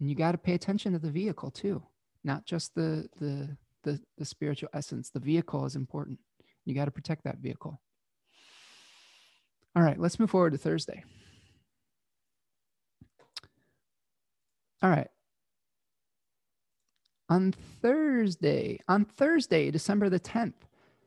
And 0.00 0.08
you 0.08 0.14
got 0.14 0.32
to 0.32 0.38
pay 0.38 0.54
attention 0.54 0.92
to 0.92 0.98
the 0.98 1.10
vehicle 1.10 1.50
too, 1.50 1.82
not 2.24 2.46
just 2.46 2.74
the 2.74 3.08
the 3.18 3.56
the, 3.84 4.00
the 4.16 4.24
spiritual 4.24 4.68
essence. 4.72 5.10
The 5.10 5.20
vehicle 5.20 5.64
is 5.64 5.76
important. 5.76 6.18
You 6.64 6.74
got 6.74 6.86
to 6.86 6.90
protect 6.90 7.24
that 7.24 7.38
vehicle. 7.38 7.80
All 9.74 9.82
right, 9.82 9.98
let's 9.98 10.18
move 10.18 10.30
forward 10.30 10.52
to 10.52 10.58
Thursday. 10.58 11.04
All 14.82 14.90
right. 14.90 15.08
On 17.28 17.52
Thursday, 17.82 18.80
on 18.88 19.04
Thursday, 19.04 19.70
December 19.70 20.08
the 20.08 20.20
10th, 20.20 20.54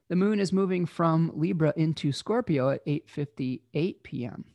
the 0.10 0.15
moon 0.15 0.39
is 0.39 0.52
moving 0.52 0.85
from 0.85 1.31
Libra 1.34 1.73
into 1.77 2.11
Scorpio 2.11 2.69
at 2.69 2.85
8:58 2.85 4.03
p.m. 4.03 4.45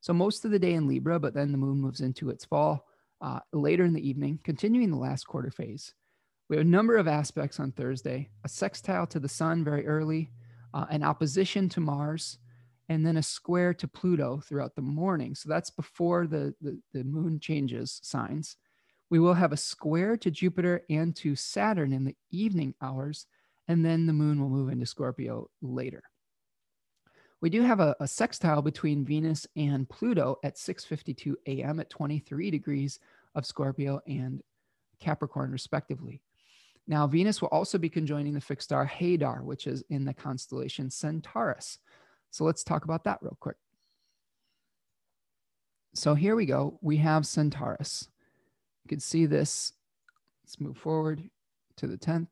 So 0.00 0.12
most 0.12 0.44
of 0.44 0.50
the 0.50 0.58
day 0.58 0.74
in 0.74 0.88
Libra, 0.88 1.20
but 1.20 1.32
then 1.32 1.52
the 1.52 1.58
moon 1.58 1.80
moves 1.80 2.00
into 2.00 2.30
its 2.30 2.44
fall 2.44 2.88
uh, 3.20 3.38
later 3.52 3.84
in 3.84 3.94
the 3.94 4.06
evening, 4.06 4.40
continuing 4.42 4.90
the 4.90 4.96
last 4.96 5.24
quarter 5.24 5.50
phase. 5.50 5.94
We 6.50 6.56
have 6.56 6.66
a 6.66 6.68
number 6.68 6.96
of 6.96 7.08
aspects 7.08 7.60
on 7.60 7.72
Thursday: 7.72 8.28
a 8.44 8.48
sextile 8.48 9.06
to 9.06 9.20
the 9.20 9.28
Sun 9.28 9.64
very 9.64 9.86
early, 9.86 10.32
uh, 10.74 10.86
an 10.90 11.04
opposition 11.04 11.68
to 11.70 11.80
Mars, 11.80 12.38
and 12.88 13.06
then 13.06 13.16
a 13.16 13.22
square 13.22 13.72
to 13.74 13.88
Pluto 13.88 14.42
throughout 14.46 14.74
the 14.74 14.82
morning. 14.82 15.34
So 15.34 15.48
that's 15.48 15.70
before 15.70 16.26
the, 16.26 16.54
the, 16.60 16.78
the 16.92 17.04
moon 17.04 17.40
changes 17.40 18.00
signs. 18.02 18.56
We 19.10 19.18
will 19.18 19.34
have 19.34 19.52
a 19.52 19.56
square 19.56 20.16
to 20.18 20.30
Jupiter 20.30 20.82
and 20.90 21.14
to 21.16 21.36
Saturn 21.36 21.92
in 21.92 22.04
the 22.04 22.16
evening 22.30 22.74
hours 22.80 23.26
and 23.68 23.84
then 23.84 24.06
the 24.06 24.12
moon 24.12 24.40
will 24.40 24.48
move 24.48 24.70
into 24.70 24.86
Scorpio 24.86 25.48
later. 25.62 26.02
We 27.40 27.50
do 27.50 27.62
have 27.62 27.80
a, 27.80 27.94
a 28.00 28.08
sextile 28.08 28.62
between 28.62 29.04
Venus 29.04 29.46
and 29.56 29.88
Pluto 29.88 30.38
at 30.42 30.56
6:52 30.56 31.34
a.m. 31.46 31.80
at 31.80 31.90
23 31.90 32.50
degrees 32.50 32.98
of 33.34 33.46
Scorpio 33.46 34.00
and 34.06 34.42
Capricorn, 35.00 35.50
respectively. 35.50 36.22
Now, 36.86 37.06
Venus 37.06 37.40
will 37.40 37.48
also 37.48 37.78
be 37.78 37.88
conjoining 37.88 38.34
the 38.34 38.40
fixed 38.40 38.68
star 38.68 38.86
Hadar, 38.86 39.42
which 39.42 39.66
is 39.66 39.82
in 39.90 40.04
the 40.04 40.14
constellation 40.14 40.90
Centaurus. 40.90 41.78
So 42.30 42.44
let's 42.44 42.64
talk 42.64 42.84
about 42.84 43.04
that 43.04 43.18
real 43.22 43.36
quick. 43.40 43.56
So 45.94 46.14
here 46.14 46.36
we 46.36 46.46
go. 46.46 46.78
We 46.82 46.98
have 46.98 47.26
Centaurus. 47.26 48.08
You 48.84 48.88
can 48.88 49.00
see 49.00 49.26
this. 49.26 49.72
Let's 50.44 50.60
move 50.60 50.76
forward 50.76 51.22
to 51.76 51.86
the 51.86 51.96
10th. 51.96 52.28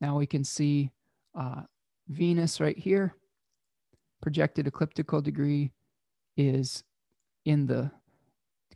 Now 0.00 0.16
we 0.16 0.26
can 0.26 0.44
see 0.44 0.90
uh, 1.34 1.62
Venus 2.08 2.60
right 2.60 2.78
here. 2.78 3.14
Projected 4.22 4.66
ecliptical 4.66 5.20
degree 5.20 5.70
is 6.36 6.82
in 7.44 7.66
the 7.66 7.90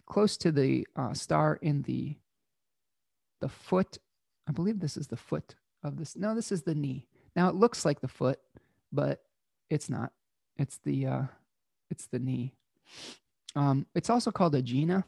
close 0.07 0.37
to 0.37 0.53
the 0.53 0.87
uh, 0.95 1.13
star 1.15 1.59
in 1.63 1.83
the 1.83 2.17
the 3.41 3.49
foot. 3.49 3.99
I 4.49 4.53
believe 4.53 4.79
this 4.79 4.97
is 4.97 5.09
the 5.09 5.17
foot 5.17 5.57
of 5.83 5.97
this. 5.97 6.17
No, 6.17 6.35
this 6.35 6.53
is 6.53 6.63
the 6.63 6.75
knee. 6.75 7.07
Now 7.35 7.49
it 7.49 7.55
looks 7.55 7.85
like 7.85 8.01
the 8.01 8.09
foot, 8.09 8.39
but 8.93 9.23
it's 9.69 9.91
not. 9.91 10.13
It's 10.57 10.79
the 10.85 11.07
uh, 11.07 11.23
it's 11.91 12.07
the 12.07 12.19
knee. 12.19 12.55
Um, 13.57 13.87
it's 13.95 14.11
also 14.11 14.31
called 14.31 14.55
Agena. 14.55 15.05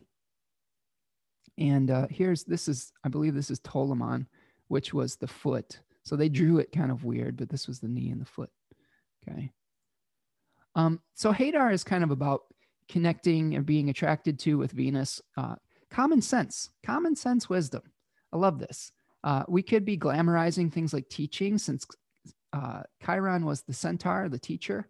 And 1.58 1.90
uh, 1.90 2.06
here's 2.10 2.44
this 2.44 2.68
is 2.68 2.92
I 3.04 3.08
believe 3.08 3.34
this 3.34 3.50
is 3.50 3.60
Toliman, 3.60 4.26
which 4.68 4.92
was 4.92 5.16
the 5.16 5.28
foot. 5.28 5.80
So 6.02 6.16
they 6.16 6.28
drew 6.28 6.58
it 6.58 6.72
kind 6.72 6.90
of 6.90 7.04
weird, 7.04 7.36
but 7.36 7.48
this 7.48 7.66
was 7.66 7.80
the 7.80 7.88
knee 7.88 8.10
and 8.10 8.20
the 8.20 8.26
foot. 8.26 8.50
Okay. 9.26 9.50
Um, 10.74 11.00
so 11.14 11.32
Hadar 11.32 11.72
is 11.72 11.84
kind 11.84 12.04
of 12.04 12.10
about 12.10 12.42
connecting 12.88 13.54
and 13.54 13.64
being 13.64 13.88
attracted 13.88 14.38
to 14.40 14.58
with 14.58 14.72
Venus. 14.72 15.22
Uh, 15.36 15.54
common 15.90 16.20
sense, 16.20 16.70
common 16.84 17.16
sense 17.16 17.48
wisdom. 17.48 17.82
I 18.32 18.36
love 18.36 18.58
this. 18.58 18.92
Uh, 19.22 19.44
we 19.48 19.62
could 19.62 19.84
be 19.84 19.96
glamorizing 19.96 20.70
things 20.70 20.92
like 20.92 21.08
teaching 21.08 21.56
since 21.56 21.86
uh, 22.52 22.82
Chiron 23.04 23.44
was 23.44 23.62
the 23.62 23.72
centaur, 23.72 24.28
the 24.28 24.38
teacher. 24.38 24.86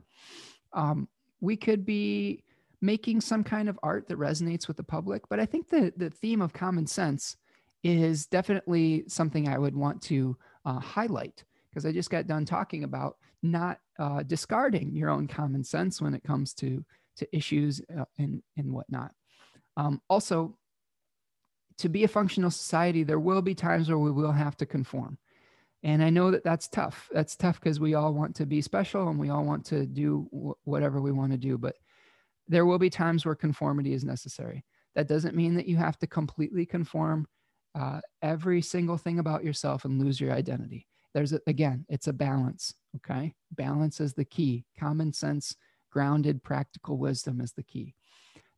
Um, 0.73 1.09
we 1.41 1.57
could 1.57 1.85
be 1.85 2.43
making 2.85 3.19
some 3.21 3.43
kind 3.43 3.69
of 3.69 3.79
art 3.83 4.07
that 4.09 4.19
resonates 4.19 4.69
with 4.69 4.77
the 4.77 4.85
public. 4.85 5.23
But 5.31 5.41
I 5.41 5.47
think 5.47 5.69
the, 5.69 5.93
the 5.97 6.11
theme 6.11 6.43
of 6.43 6.53
common 6.53 6.87
sense 6.87 7.37
is 7.83 8.27
definitely 8.27 9.05
something 9.09 9.49
I 9.49 9.59
would 9.59 9.75
want 9.75 10.03
to 10.03 10.37
uh, 10.67 10.81
highlight 10.81 11.45
because 11.71 11.87
I 11.87 11.93
just 11.93 12.11
got 12.11 12.27
done 12.27 12.45
talking 12.45 12.85
about 12.85 13.17
not 13.43 13.79
uh, 13.99 14.23
discarding 14.23 14.95
your 14.95 15.11
own 15.11 15.27
common 15.27 15.65
sense 15.65 16.01
when 16.01 16.15
it 16.15 16.23
comes 16.23 16.55
to 16.55 16.85
to 17.17 17.37
issues 17.37 17.81
uh, 17.99 18.05
and 18.19 18.43
and 18.57 18.73
whatnot. 18.73 19.13
Um, 19.77 20.01
also, 20.09 20.57
to 21.79 21.89
be 21.89 22.05
a 22.05 22.09
functional 22.09 22.51
society, 22.51 23.03
there 23.03 23.21
will 23.21 23.43
be 23.43 23.55
times 23.55 23.89
where 23.89 23.99
we 23.99 24.11
will 24.11 24.33
have 24.33 24.57
to 24.59 24.67
conform. 24.67 25.19
And 25.83 26.03
I 26.03 26.11
know 26.11 26.31
that 26.31 26.45
that's 26.45 26.69
tough. 26.69 27.09
That's 27.13 27.37
tough 27.37 27.61
because 27.61 27.79
we 27.79 27.95
all 27.95 28.13
want 28.13 28.37
to 28.37 28.47
be 28.47 28.63
special 28.63 29.09
and 29.09 29.19
we 29.19 29.29
all 29.29 29.45
want 29.45 29.67
to 29.67 29.87
do 29.87 30.57
whatever 30.65 31.01
we 31.01 31.13
want 31.13 31.33
to 31.33 31.39
do. 31.39 31.59
But 31.59 31.77
there 32.49 32.67
will 32.67 32.79
be 32.79 32.91
times 32.91 33.25
where 33.25 33.35
conformity 33.35 33.93
is 33.93 34.05
necessary. 34.05 34.65
That 34.95 35.09
doesn't 35.09 35.37
mean 35.37 35.55
that 35.55 35.67
you 35.67 35.77
have 35.77 35.99
to 35.99 36.07
completely 36.07 36.67
conform 36.67 37.27
uh, 37.75 38.01
every 38.23 38.63
single 38.63 38.97
thing 38.97 39.19
about 39.19 39.45
yourself 39.45 39.85
and 39.85 40.01
lose 40.01 40.21
your 40.21 40.33
identity. 40.33 40.87
There's 41.15 41.33
a, 41.33 41.41
again, 41.47 41.85
it's 41.89 42.07
a 42.07 42.13
balance. 42.13 42.75
Okay. 42.97 43.35
Balance 43.53 44.01
is 44.01 44.15
the 44.15 44.25
key. 44.25 44.65
Common 44.79 45.13
sense, 45.13 45.57
grounded, 45.91 46.43
practical 46.43 46.99
wisdom 46.99 47.41
is 47.41 47.53
the 47.53 47.63
key. 47.63 47.95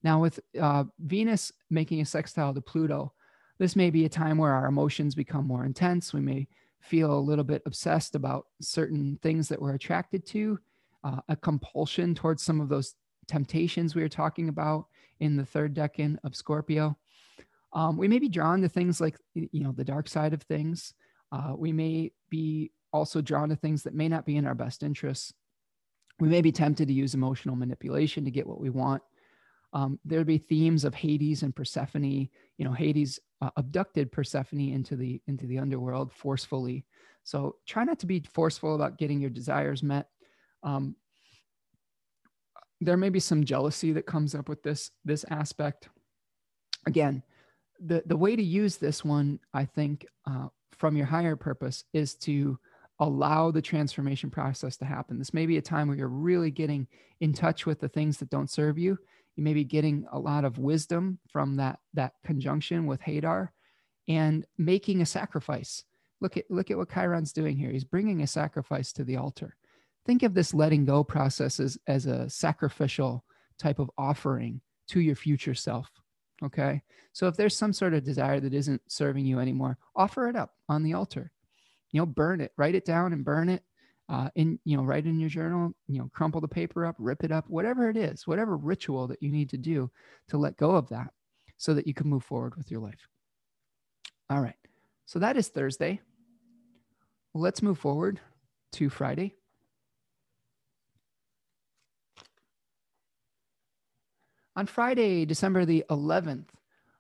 Now, 0.03 0.21
with 0.21 0.41
uh, 0.61 0.85
Venus 1.01 1.53
making 1.71 2.01
a 2.01 2.07
sextile 2.07 2.55
to 2.55 2.61
Pluto, 2.61 3.13
this 3.59 3.77
may 3.77 3.91
be 3.91 4.05
a 4.05 4.11
time 4.11 4.39
where 4.39 4.53
our 4.53 4.67
emotions 4.67 5.15
become 5.15 5.47
more 5.47 5.65
intense. 5.65 6.13
We 6.13 6.21
may 6.21 6.47
feel 6.81 7.13
a 7.13 7.19
little 7.19 7.45
bit 7.45 7.63
obsessed 7.67 8.15
about 8.15 8.47
certain 8.61 9.19
things 9.23 9.49
that 9.49 9.61
we're 9.61 9.75
attracted 9.75 10.27
to, 10.27 10.59
uh, 11.05 11.21
a 11.29 11.37
compulsion 11.37 12.15
towards 12.15 12.43
some 12.43 12.61
of 12.61 12.69
those 12.69 12.95
temptations 13.28 13.94
we 13.94 14.03
were 14.03 14.09
talking 14.09 14.48
about 14.48 14.86
in 15.20 15.36
the 15.36 15.47
third 15.47 15.74
decan 15.74 16.19
of 16.24 16.36
Scorpio. 16.36 16.97
Um, 17.73 17.97
we 17.97 18.09
may 18.09 18.19
be 18.19 18.28
drawn 18.28 18.62
to 18.62 18.69
things 18.69 19.01
like, 19.01 19.16
you 19.35 19.62
know, 19.62 19.73
the 19.73 19.85
dark 19.85 20.09
side 20.09 20.32
of 20.32 20.43
things. 20.43 20.94
Uh, 21.32 21.53
we 21.57 21.73
may 21.73 22.12
be 22.31 22.73
also 22.93 23.20
drawn 23.20 23.48
to 23.48 23.57
things 23.57 23.82
that 23.82 23.94
may 23.94 24.09
not 24.09 24.24
be 24.24 24.36
in 24.36 24.47
our 24.47 24.55
best 24.55 24.82
interests. 24.82 25.32
We 26.19 26.28
may 26.28 26.40
be 26.40 26.53
tempted 26.53 26.89
to 26.89 26.94
use 26.94 27.15
emotional 27.15 27.57
manipulation 27.57 28.24
to 28.24 28.31
get 28.31 28.47
what 28.47 28.61
we 28.61 28.70
want. 28.70 29.03
Um, 29.73 29.98
there'd 30.05 30.27
be 30.27 30.39
themes 30.39 30.85
of 30.85 30.94
Hades 30.94 31.43
and 31.43 31.55
Persephone. 31.55 32.31
You 32.57 32.65
know, 32.65 32.73
Hades 32.73 33.20
uh, 33.43 33.51
abducted 33.57 34.11
Persephone 34.11 34.73
into 34.73 34.97
the 34.97 35.20
into 35.27 35.47
the 35.47 35.59
underworld 35.59 36.12
forcefully. 36.12 36.86
So 37.24 37.57
try 37.66 37.85
not 37.85 37.98
to 37.98 38.07
be 38.07 38.20
forceful 38.32 38.74
about 38.74 38.97
getting 38.97 39.20
your 39.20 39.31
desires 39.31 39.82
met. 39.82 40.09
Um, 40.62 40.97
there 42.81 42.97
may 42.97 43.09
be 43.09 43.20
some 43.20 43.44
jealousy 43.44 43.93
that 43.93 44.07
comes 44.07 44.35
up 44.35 44.48
with 44.48 44.62
this 44.62 44.90
this 45.05 45.24
aspect. 45.31 45.89
Again 46.86 47.23
the 47.78 48.03
the 48.07 48.16
way 48.16 48.35
to 48.35 48.43
use 48.43 48.78
this 48.78 49.05
one 49.05 49.39
i 49.53 49.62
think 49.62 50.07
uh, 50.27 50.48
from 50.78 50.97
your 50.97 51.05
higher 51.05 51.36
purpose 51.36 51.85
is 51.93 52.15
to 52.15 52.59
allow 53.01 53.51
the 53.51 53.62
transformation 53.62 54.31
process 54.31 54.77
to 54.78 54.85
happen. 54.85 55.19
This 55.19 55.35
may 55.35 55.47
be 55.47 55.59
a 55.59 55.62
time 55.62 55.89
where 55.89 55.97
you're 55.97 56.09
really 56.09 56.51
getting 56.51 56.86
in 57.20 57.32
touch 57.32 57.66
with 57.66 57.81
the 57.81 57.89
things 57.89 58.19
that 58.19 58.31
don't 58.31 58.51
serve 58.51 58.78
you. 58.78 58.98
You 59.36 59.43
may 59.43 59.53
be 59.53 59.65
getting 59.65 60.07
a 60.12 60.19
lot 60.19 60.44
of 60.44 60.59
wisdom 60.59 61.19
from 61.31 61.57
that 61.57 61.78
that 61.94 62.15
conjunction 62.24 62.86
with 62.86 63.01
hadar 63.03 63.48
and 64.09 64.47
making 64.57 65.03
a 65.03 65.07
sacrifice. 65.07 65.85
Look 66.20 66.39
at 66.39 66.51
look 66.51 66.70
at 66.70 66.78
what 66.78 66.90
chiron's 66.90 67.32
doing 67.32 67.57
here. 67.57 67.70
He's 67.70 67.85
bringing 67.85 68.23
a 68.23 68.27
sacrifice 68.27 68.93
to 68.94 69.05
the 69.05 69.16
altar 69.16 69.57
think 70.07 70.23
of 70.23 70.35
this 70.35 70.55
letting 70.55 70.85
go 70.85 71.05
process 71.05 71.61
as, 71.61 71.78
as 71.87 72.07
a 72.07 72.31
sacrificial 72.31 73.24
type 73.59 73.78
of 73.78 73.91
offering 73.99 74.61
to 74.89 75.01
your 75.01 75.16
future 75.16 75.55
self. 75.55 75.91
Okay. 76.43 76.83
So 77.12 77.28
if 77.28 77.37
there's 77.37 77.57
some 77.57 77.73
sort 77.73 77.95
of 77.95 78.05
desire 78.05 78.41
that 78.41 78.55
isn't 78.55 78.83
serving 78.89 79.24
you 79.24 79.41
anymore, 79.41 79.78
offer 79.95 80.28
it 80.28 80.37
up 80.37 80.53
on 80.69 80.83
the 80.83 80.93
altar. 80.93 81.33
You 81.93 82.01
know, 82.01 82.07
burn 82.07 82.41
it, 82.41 82.53
write 82.57 82.74
it 82.74 82.85
down 82.85 83.12
and 83.12 83.24
burn 83.24 83.49
it. 83.49 83.62
Uh, 84.09 84.28
in 84.37 84.57
you 84.65 84.77
know, 84.77 84.85
write 84.85 85.05
in 85.05 85.19
your 85.19 85.28
journal. 85.28 85.73
You 85.89 85.99
know, 85.99 86.11
crumple 86.12 86.41
the 86.41 86.47
paper 86.47 86.87
up, 86.87 86.95
rip 86.99 87.24
it 87.24 87.33
up, 87.33 87.49
whatever 87.49 87.91
it 87.91 87.97
is, 87.97 88.24
whatever 88.24 88.57
ritual 88.57 89.09
that 89.09 89.20
you 89.20 89.33
need 89.33 89.51
to 89.51 89.57
do 89.57 89.91
to 90.28 90.39
let 90.39 90.57
go 90.57 90.70
of 90.73 90.89
that, 90.91 91.11
so 91.57 91.74
that 91.74 91.89
you 91.89 91.95
can 91.95 92.09
move 92.09 92.23
forward 92.23 92.55
with 92.55 92.70
your 92.70 92.81
life. 92.81 93.09
All 94.31 94.41
right. 94.41 94.55
So 95.07 95.19
that 95.19 95.37
is 95.37 95.49
Thursday. 95.49 96.01
let's 97.35 97.62
move 97.62 97.78
forward 97.78 98.20
to 98.73 98.89
Friday. 98.89 99.35
On 104.57 104.65
Friday, 104.65 105.27
December 105.27 105.66
the 105.66 105.85
11th, 105.91 106.47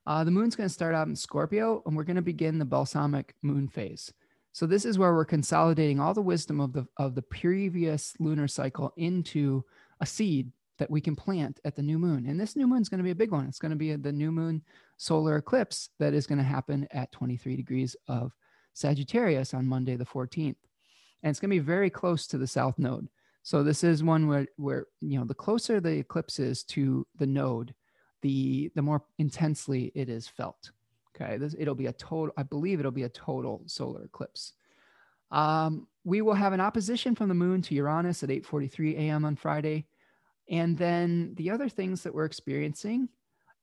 uh, 0.06 0.22
the 0.24 0.30
moon's 0.30 0.54
going 0.54 0.68
to 0.68 0.72
start 0.72 0.94
out 0.94 1.08
in 1.08 1.16
Scorpio 1.16 1.82
and 1.86 1.96
we're 1.96 2.04
going 2.04 2.16
to 2.16 2.22
begin 2.22 2.58
the 2.58 2.66
balsamic 2.66 3.34
moon 3.40 3.66
phase. 3.66 4.12
So 4.52 4.66
this 4.66 4.84
is 4.84 4.98
where 4.98 5.14
we're 5.14 5.24
consolidating 5.24 5.98
all 5.98 6.12
the 6.12 6.20
wisdom 6.20 6.60
of 6.60 6.74
the 6.74 6.86
of 6.98 7.14
the 7.14 7.22
previous 7.22 8.14
lunar 8.20 8.46
cycle 8.46 8.92
into 8.98 9.64
a 10.00 10.06
seed 10.06 10.52
that 10.78 10.90
we 10.90 11.00
can 11.00 11.16
plant 11.16 11.58
at 11.64 11.74
the 11.74 11.82
new 11.82 11.98
moon. 11.98 12.26
And 12.26 12.38
this 12.38 12.56
new 12.56 12.66
moon 12.66 12.82
is 12.82 12.90
going 12.90 12.98
to 12.98 13.04
be 13.04 13.10
a 13.10 13.14
big 13.14 13.32
one. 13.32 13.46
It's 13.46 13.58
going 13.58 13.70
to 13.70 13.76
be 13.76 13.96
the 13.96 14.12
new 14.12 14.30
moon 14.30 14.62
solar 14.98 15.36
eclipse 15.36 15.88
that 15.98 16.12
is 16.12 16.26
going 16.26 16.38
to 16.38 16.44
happen 16.44 16.86
at 16.90 17.12
23 17.12 17.56
degrees 17.56 17.96
of 18.06 18.32
Sagittarius 18.74 19.54
on 19.54 19.66
Monday 19.66 19.96
the 19.96 20.04
14th. 20.04 20.56
And 21.22 21.30
it's 21.30 21.40
going 21.40 21.50
to 21.50 21.56
be 21.56 21.60
very 21.60 21.88
close 21.88 22.26
to 22.26 22.38
the 22.38 22.46
south 22.46 22.78
node. 22.78 23.08
So 23.46 23.62
this 23.62 23.84
is 23.84 24.02
one 24.02 24.26
where, 24.26 24.48
where 24.56 24.86
you 25.00 25.20
know 25.20 25.24
the 25.24 25.32
closer 25.32 25.78
the 25.78 25.98
eclipse 25.98 26.40
is 26.40 26.64
to 26.64 27.06
the 27.16 27.28
node, 27.28 27.72
the 28.22 28.72
the 28.74 28.82
more 28.82 29.04
intensely 29.18 29.92
it 29.94 30.08
is 30.08 30.26
felt. 30.26 30.72
Okay, 31.14 31.36
this, 31.36 31.54
it'll 31.56 31.76
be 31.76 31.86
a 31.86 31.92
total. 31.92 32.34
I 32.36 32.42
believe 32.42 32.80
it'll 32.80 32.90
be 32.90 33.04
a 33.04 33.08
total 33.08 33.62
solar 33.66 34.02
eclipse. 34.02 34.54
Um, 35.30 35.86
we 36.02 36.22
will 36.22 36.34
have 36.34 36.54
an 36.54 36.60
opposition 36.60 37.14
from 37.14 37.28
the 37.28 37.34
moon 37.34 37.62
to 37.62 37.74
Uranus 37.76 38.24
at 38.24 38.30
8:43 38.30 38.96
a.m. 38.96 39.24
on 39.24 39.36
Friday, 39.36 39.86
and 40.50 40.76
then 40.76 41.32
the 41.36 41.52
other 41.52 41.68
things 41.68 42.02
that 42.02 42.12
we're 42.12 42.24
experiencing 42.24 43.08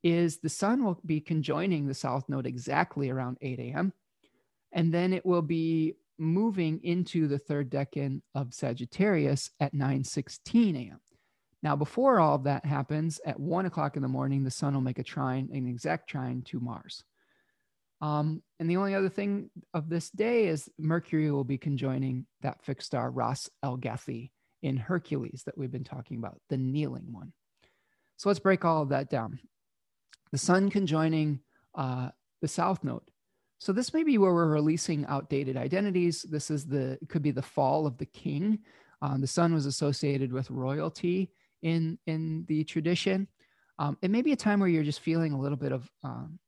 is 0.01 0.37
the 0.37 0.47
sun 0.47 0.85
will 0.85 1.01
be 1.05 1.19
conjoining 1.19 1.87
the 1.87 1.93
south 1.93 2.29
node 2.29 2.47
exactly 2.47 3.09
around 3.09 3.37
8 3.41 3.59
a.m. 3.59 3.91
And 4.71 4.93
then 4.93 5.11
it 5.11 5.25
will 5.25 5.41
be 5.41 5.97
moving 6.23 6.79
into 6.83 7.27
the 7.27 7.37
third 7.37 7.69
decan 7.69 8.21
of 8.35 8.53
Sagittarius 8.53 9.49
at 9.59 9.73
9:16 9.73 10.75
a.m. 10.75 10.99
Now, 11.61 11.75
before 11.77 12.19
all 12.19 12.35
of 12.35 12.43
that 12.43 12.65
happens, 12.65 13.21
at 13.25 13.39
one 13.39 13.65
o'clock 13.65 13.95
in 13.95 14.01
the 14.01 14.07
morning, 14.07 14.43
the 14.43 14.51
sun 14.51 14.73
will 14.73 14.81
make 14.81 14.99
a 14.99 15.03
trine, 15.03 15.49
an 15.53 15.67
exact 15.67 16.09
trine 16.09 16.41
to 16.47 16.59
Mars. 16.59 17.03
Um, 18.01 18.43
and 18.59 18.69
the 18.69 18.75
only 18.75 18.95
other 18.95 19.07
thing 19.07 19.49
of 19.73 19.87
this 19.87 20.09
day 20.09 20.47
is 20.47 20.69
Mercury 20.77 21.31
will 21.31 21.45
be 21.45 21.57
conjoining 21.57 22.25
that 22.41 22.61
fixed 22.61 22.87
star 22.87 23.09
Ras 23.09 23.49
Algethi 23.63 24.31
in 24.61 24.75
Hercules 24.75 25.43
that 25.45 25.57
we've 25.57 25.71
been 25.71 25.85
talking 25.85 26.17
about, 26.17 26.37
the 26.49 26.57
kneeling 26.57 27.13
one. 27.13 27.31
So 28.17 28.29
let's 28.29 28.39
break 28.39 28.65
all 28.65 28.81
of 28.81 28.89
that 28.89 29.09
down. 29.09 29.39
The 30.33 30.37
sun 30.37 30.69
conjoining 30.69 31.39
uh, 31.75 32.09
the 32.41 32.49
south 32.49 32.83
node. 32.83 33.09
So 33.63 33.71
this 33.71 33.93
may 33.93 34.03
be 34.03 34.17
where 34.17 34.33
we're 34.33 34.47
releasing 34.47 35.05
outdated 35.05 35.55
identities. 35.55 36.23
This 36.23 36.51
is 36.51 36.65
the 36.65 36.99
could 37.07 37.21
be 37.21 37.31
the 37.31 37.41
fall 37.41 37.87
of 37.87 37.97
the 37.97 38.05
king. 38.05 38.59
Um, 39.01 39.21
the 39.21 39.27
sun 39.27 39.53
was 39.53 39.65
associated 39.65 40.33
with 40.33 40.51
royalty 40.51 41.31
in 41.61 41.97
in 42.05 42.43
the 42.49 42.65
tradition. 42.65 43.25
Um, 43.79 43.97
it 44.01 44.11
may 44.11 44.21
be 44.21 44.33
a 44.33 44.35
time 44.35 44.59
where 44.59 44.67
you're 44.67 44.83
just 44.83 44.99
feeling 44.99 45.31
a 45.31 45.39
little 45.39 45.55
bit 45.55 45.71
of 45.71 45.89
um, 46.03 46.39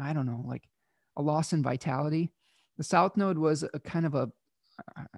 I 0.00 0.14
don't 0.14 0.24
know, 0.24 0.42
like 0.46 0.66
a 1.18 1.20
loss 1.20 1.52
in 1.52 1.62
vitality. 1.62 2.32
The 2.78 2.84
south 2.84 3.18
node 3.18 3.36
was 3.36 3.62
a 3.62 3.78
kind 3.78 4.06
of 4.06 4.14
a 4.14 4.32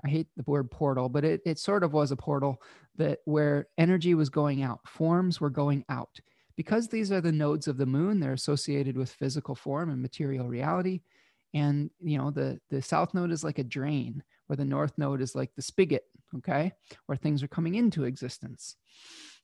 I 0.05 0.09
hate 0.09 0.27
the 0.37 0.43
word 0.45 0.73
portal, 0.73 1.09
but 1.09 1.25
it, 1.25 1.41
it 1.47 1.61
sort 1.61 1.85
of 1.85 1.93
was 1.93 2.11
a 2.11 2.17
portal 2.17 2.61
that 2.97 3.21
where 3.27 3.69
energy 3.79 4.15
was 4.15 4.29
going 4.29 4.65
out, 4.65 4.81
forms 4.89 5.41
were 5.41 5.51
going 5.51 5.85
out. 5.89 6.19
Because 6.57 6.89
these 6.89 7.13
are 7.13 7.21
the 7.21 7.33
nodes 7.33 7.69
of 7.69 7.77
the 7.77 7.87
moon, 7.87 8.19
they're 8.19 8.33
associated 8.33 8.97
with 8.97 9.11
physical 9.13 9.55
form 9.55 9.89
and 9.89 10.03
material 10.03 10.49
reality. 10.49 11.01
And 11.55 11.91
you 12.01 12.19
know, 12.19 12.31
the 12.31 12.59
the 12.71 12.83
south 12.83 13.15
node 13.15 13.33
is 13.33 13.45
like 13.45 13.59
a 13.59 13.65
drain, 13.65 14.23
where 14.47 14.57
the 14.57 14.65
north 14.65 14.93
node 14.97 15.21
is 15.21 15.35
like 15.35 15.55
the 15.55 15.63
spigot, 15.63 16.05
okay, 16.37 16.73
where 17.07 17.17
things 17.17 17.43
are 17.43 17.49
coming 17.49 17.75
into 17.75 18.05
existence. 18.05 18.77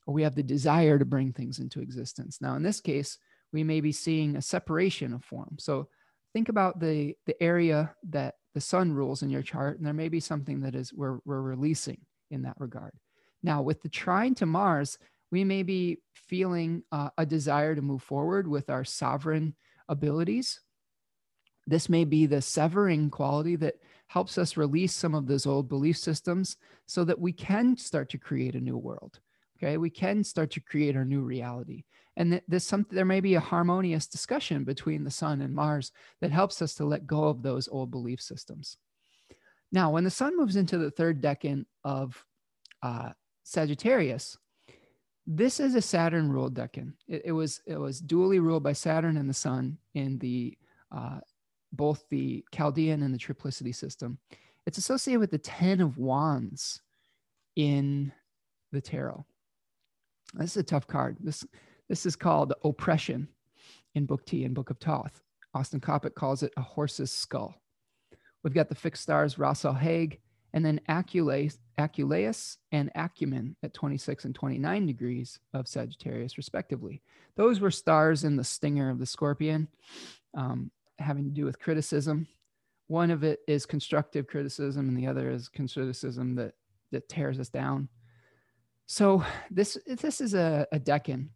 Or 0.07 0.15
we 0.15 0.23
have 0.23 0.35
the 0.35 0.43
desire 0.43 0.99
to 0.99 1.05
bring 1.05 1.33
things 1.33 1.59
into 1.59 1.81
existence. 1.81 2.39
Now, 2.41 2.57
in 2.57 2.63
this 2.63 2.81
case, 2.81 3.19
we 3.53 3.63
may 3.63 3.81
be 3.81 3.93
seeing 3.93 4.37
a 4.37 4.43
separation 4.43 5.13
of 5.13 5.25
form. 5.25 5.57
So 5.59 5.89
think 6.33 6.49
about 6.49 6.81
the 6.81 7.15
the 7.27 7.41
area 7.43 7.95
that 8.11 8.35
the 8.55 8.61
sun 8.61 8.93
rules 8.93 9.23
in 9.23 9.31
your 9.31 9.43
chart, 9.43 9.77
and 9.77 9.87
there 9.87 9.93
may 9.93 10.09
be 10.09 10.21
something 10.21 10.61
that 10.61 10.75
is 10.75 10.93
we're, 10.93 11.19
we're 11.25 11.43
releasing 11.43 12.01
in 12.31 12.43
that 12.43 12.57
regard. 12.59 12.93
Now, 13.43 13.63
with 13.63 13.83
the 13.83 13.89
trine 13.89 14.35
to 14.37 14.47
Mars, 14.47 14.99
we 15.31 15.45
may 15.45 15.63
be 15.63 15.99
feeling 16.15 16.83
uh, 16.91 17.11
a 17.19 17.27
desire 17.27 17.75
to 17.75 17.83
move 17.83 18.03
forward 18.03 18.49
with 18.49 18.71
our 18.71 18.85
sovereign 18.85 19.55
abilities. 19.89 20.61
This 21.69 21.91
may 21.91 22.05
be 22.05 22.25
the 22.25 22.41
severing 22.41 23.11
quality 23.11 23.55
that 23.57 23.75
helps 24.07 24.39
us 24.39 24.57
release 24.57 24.95
some 24.95 25.15
of 25.15 25.27
those 25.27 25.45
old 25.45 25.69
belief 25.69 25.99
systems 25.99 26.57
so 26.87 27.05
that 27.05 27.21
we 27.21 27.31
can 27.31 27.77
start 27.77 28.09
to 28.09 28.19
create 28.19 28.55
a 28.55 28.61
new 28.61 28.79
world. 28.79 29.21
Okay, 29.59 29.77
we 29.77 29.91
can 29.91 30.25
start 30.25 30.51
to 30.53 30.61
create 30.61 30.97
our 30.97 31.05
new 31.05 31.21
reality. 31.21 31.85
And 32.17 32.41
there's 32.49 32.65
some, 32.65 32.87
there 32.91 33.05
may 33.05 33.21
be 33.21 33.35
a 33.35 33.41
harmonious 33.41 34.07
discussion 34.07 34.65
between 34.65 35.05
the 35.05 35.11
sun 35.11 35.43
and 35.43 35.55
Mars 35.55 35.93
that 36.23 36.31
helps 36.31 36.63
us 36.63 36.75
to 36.77 36.87
let 36.87 37.07
go 37.07 37.25
of 37.25 37.43
those 37.43 37.69
old 37.69 37.91
belief 37.91 38.23
systems. 38.23 38.79
Now, 39.71 39.91
when 39.91 40.05
the 40.05 40.11
sun 40.11 40.39
moves 40.39 40.57
into 40.57 40.79
the 40.79 40.91
third 40.91 41.23
decan 41.23 41.67
of 41.85 42.25
uh, 42.83 43.11
Sagittarius, 43.45 44.39
this 45.27 45.61
is 45.61 45.75
a 45.75 45.83
Saturn 45.83 46.33
ruled 46.33 46.55
decan. 46.55 46.95
It, 47.07 47.23
it, 47.27 47.33
was 47.33 47.61
it 47.67 47.77
was 47.77 48.01
dually 48.01 48.41
ruled 48.41 48.63
by 48.63 48.73
Saturn 48.73 49.19
and 49.19 49.29
the 49.29 49.35
Sun 49.35 49.77
in 49.93 50.19
the 50.19 50.57
uh, 50.91 51.21
both 51.73 52.05
the 52.11 52.45
Chaldean 52.53 53.03
and 53.03 53.13
the 53.13 53.19
triplicity 53.19 53.75
system. 53.75 54.19
It's 54.67 54.79
associated 54.79 55.21
with 55.21 55.31
the 55.31 55.39
Ten 55.39 55.81
of 55.81 55.99
Wands 55.99 56.81
in 57.57 58.13
the 58.73 58.81
tarot. 58.81 59.25
This 60.35 60.53
is 60.53 60.57
a 60.59 60.63
tough 60.63 60.87
card. 60.87 61.17
This 61.21 61.45
this 61.89 62.05
is 62.05 62.17
called 62.17 62.53
oppression 62.65 63.29
in 63.95 64.05
Book 64.05 64.27
T 64.27 64.45
and 64.45 64.55
Book 64.55 64.71
of 64.71 64.79
Thoth. 64.79 65.23
Austin 65.55 65.81
Coppock 65.81 66.15
calls 66.15 66.43
it 66.43 66.53
a 66.57 66.63
horse's 66.63 67.11
skull. 67.11 67.55
We've 68.45 68.55
got 68.55 68.69
the 68.69 68.75
fixed 68.75 69.03
stars 69.03 69.39
Ras 69.39 69.65
Alhague, 69.65 70.19
and 70.53 70.65
then 70.65 70.81
Aculeus 70.89 71.59
and 72.73 72.91
Acumen 72.95 73.57
at 73.63 73.75
26 73.75 74.25
and 74.25 74.35
29 74.35 74.87
degrees 74.87 75.39
of 75.55 75.69
Sagittarius, 75.69 76.37
respectively. 76.37 77.03
Those 77.37 77.61
were 77.61 77.71
stars 77.71 78.25
in 78.25 78.37
the 78.37 78.45
stinger 78.45 78.91
of 78.91 78.99
the 78.99 79.07
scorpion, 79.07 79.69
um, 80.35 80.71
having 80.99 81.25
to 81.25 81.31
do 81.31 81.45
with 81.45 81.59
criticism. 81.59 82.27
One 82.87 83.11
of 83.11 83.23
it 83.23 83.41
is 83.47 83.67
constructive 83.67 84.27
criticism, 84.27 84.89
and 84.89 84.97
the 84.97 85.07
other 85.07 85.31
is 85.31 85.49
criticism 85.49 86.35
that, 86.37 86.55
that 86.91 87.09
tears 87.09 87.39
us 87.39 87.49
down. 87.49 87.89
So 88.87 89.23
this 89.51 89.77
this 89.87 90.23
is 90.23 90.33
a, 90.33 90.67
a 90.73 90.81
decan 90.81 91.29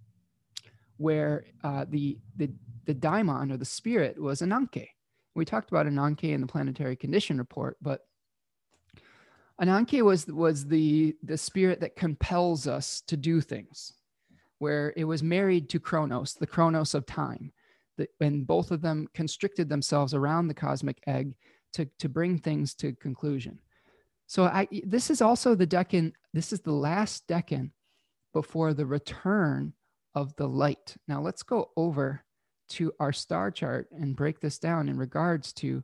where 0.97 1.45
uh, 1.63 1.85
the 1.89 2.19
the 2.37 2.51
the 2.87 2.95
daimon 2.95 3.53
or 3.53 3.59
the 3.59 3.65
spirit 3.67 4.21
was 4.21 4.41
Ananke. 4.41 4.89
We 5.35 5.45
talked 5.45 5.71
about 5.71 5.87
Ananke 5.87 6.33
in 6.33 6.41
the 6.41 6.47
planetary 6.47 6.97
condition 6.97 7.37
report, 7.39 7.77
but 7.83 8.07
Ananke 9.61 10.03
was 10.03 10.27
was 10.27 10.67
the 10.67 11.15
the 11.23 11.37
spirit 11.37 11.81
that 11.81 11.95
compels 11.95 12.67
us 12.67 13.03
to 13.09 13.19
do 13.19 13.43
things, 13.43 13.93
where 14.59 14.95
it 14.97 15.05
was 15.05 15.23
married 15.23 15.69
to 15.71 15.79
Kronos, 15.79 16.35
the 16.35 16.47
Kronos 16.47 16.95
of 16.95 17.05
time, 17.05 17.53
that 17.97 18.11
and 18.21 18.47
both 18.47 18.71
of 18.71 18.83
them 18.83 19.09
constricted 19.15 19.69
themselves 19.69 20.15
around 20.15 20.49
the 20.49 20.55
cosmic 20.55 21.01
egg 21.07 21.35
to 21.75 21.87
to 21.99 22.09
bring 22.09 22.39
things 22.39 22.75
to 22.75 22.95
conclusion. 22.95 23.61
So 24.27 24.45
I 24.45 24.69
this 24.85 25.11
is 25.11 25.21
also 25.21 25.55
the 25.55 25.67
decan. 25.67 26.13
This 26.33 26.53
is 26.53 26.61
the 26.61 26.73
last 26.73 27.27
decan 27.27 27.71
before 28.33 28.75
the 28.75 28.87
return 28.87 29.75
of 30.15 30.35
the 30.37 30.49
light. 30.49 30.97
Now 31.09 31.21
let's 31.21 31.43
go 31.43 31.71
over 31.77 32.25
to 32.71 32.93
our 32.99 33.13
star 33.13 33.51
chart 33.51 33.89
and 33.93 34.17
break 34.17 34.41
this 34.41 34.59
down 34.59 34.89
in 34.89 34.97
regards 34.97 35.53
to 35.55 35.83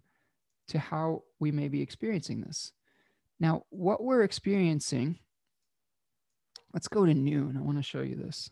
to 0.68 0.78
how 0.78 1.24
we 1.40 1.50
may 1.50 1.68
be 1.68 1.82
experiencing 1.82 2.40
this. 2.40 2.72
Now, 3.40 3.64
what 3.70 4.02
we're 4.02 4.22
experiencing, 4.22 5.18
let's 6.74 6.88
go 6.88 7.06
to 7.06 7.14
noon. 7.14 7.56
I 7.56 7.62
want 7.62 7.78
to 7.78 7.82
show 7.82 8.02
you 8.02 8.16
this. 8.16 8.50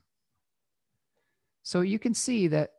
So 1.62 1.80
you 1.80 1.98
can 1.98 2.14
see 2.14 2.48
that 2.48 2.70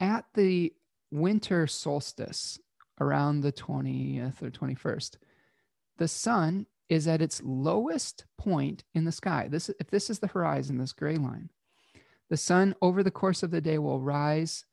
at 0.00 0.24
the 0.34 0.72
winter 1.10 1.66
solstice 1.66 2.58
around 3.00 3.40
the 3.40 3.52
20th 3.52 4.42
or 4.42 4.50
21st, 4.50 5.16
the 5.98 6.08
sun 6.08 6.66
is 6.88 7.08
at 7.08 7.22
its 7.22 7.42
lowest 7.44 8.24
point 8.38 8.84
in 8.94 9.04
the 9.04 9.12
sky. 9.12 9.48
This, 9.50 9.70
if 9.80 9.90
this 9.90 10.10
is 10.10 10.18
the 10.18 10.28
horizon, 10.28 10.78
this 10.78 10.92
gray 10.92 11.16
line, 11.16 11.50
the 12.30 12.36
sun 12.36 12.74
over 12.82 13.02
the 13.02 13.10
course 13.10 13.42
of 13.42 13.50
the 13.50 13.60
day 13.60 13.78
will 13.78 14.00
rise 14.00 14.64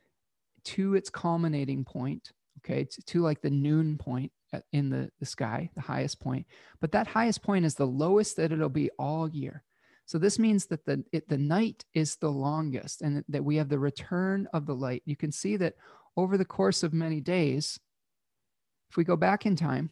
to 0.66 0.95
its 0.95 1.10
culminating 1.10 1.84
point, 1.84 2.32
okay, 2.60 2.86
to, 2.86 3.02
to 3.02 3.22
like 3.22 3.41
the 3.41 3.50
noon 3.50 3.98
point 3.98 4.32
in 4.72 4.90
the, 4.90 5.10
the 5.20 5.26
sky, 5.26 5.70
the 5.76 5.82
highest 5.82 6.20
point. 6.20 6.45
But 6.80 6.91
that 6.91 7.08
highest 7.08 7.41
point 7.41 7.66
is 7.66 7.76
the 7.76 7.88
lowest 7.88 8.38
that 8.38 8.52
it'll 8.52 8.70
be 8.70 8.90
all 8.98 9.28
year. 9.28 9.64
So 10.14 10.19
this 10.19 10.38
means 10.38 10.68
that 10.68 10.85
the 10.85 11.03
it, 11.11 11.27
the 11.27 11.40
night 11.40 11.85
is 11.95 12.18
the 12.18 12.30
longest, 12.30 13.02
and 13.02 13.23
that 13.30 13.44
we 13.44 13.56
have 13.56 13.68
the 13.68 13.80
return 13.80 14.48
of 14.53 14.68
the 14.68 14.76
light. 14.76 15.02
You 15.06 15.15
can 15.15 15.31
see 15.31 15.57
that 15.57 15.73
over 16.15 16.38
the 16.38 16.45
course 16.45 16.84
of 16.84 16.94
many 16.94 17.19
days, 17.19 17.80
if 18.91 18.95
we 18.95 19.06
go 19.06 19.15
back 19.15 19.48
in 19.48 19.56
time, 19.56 19.90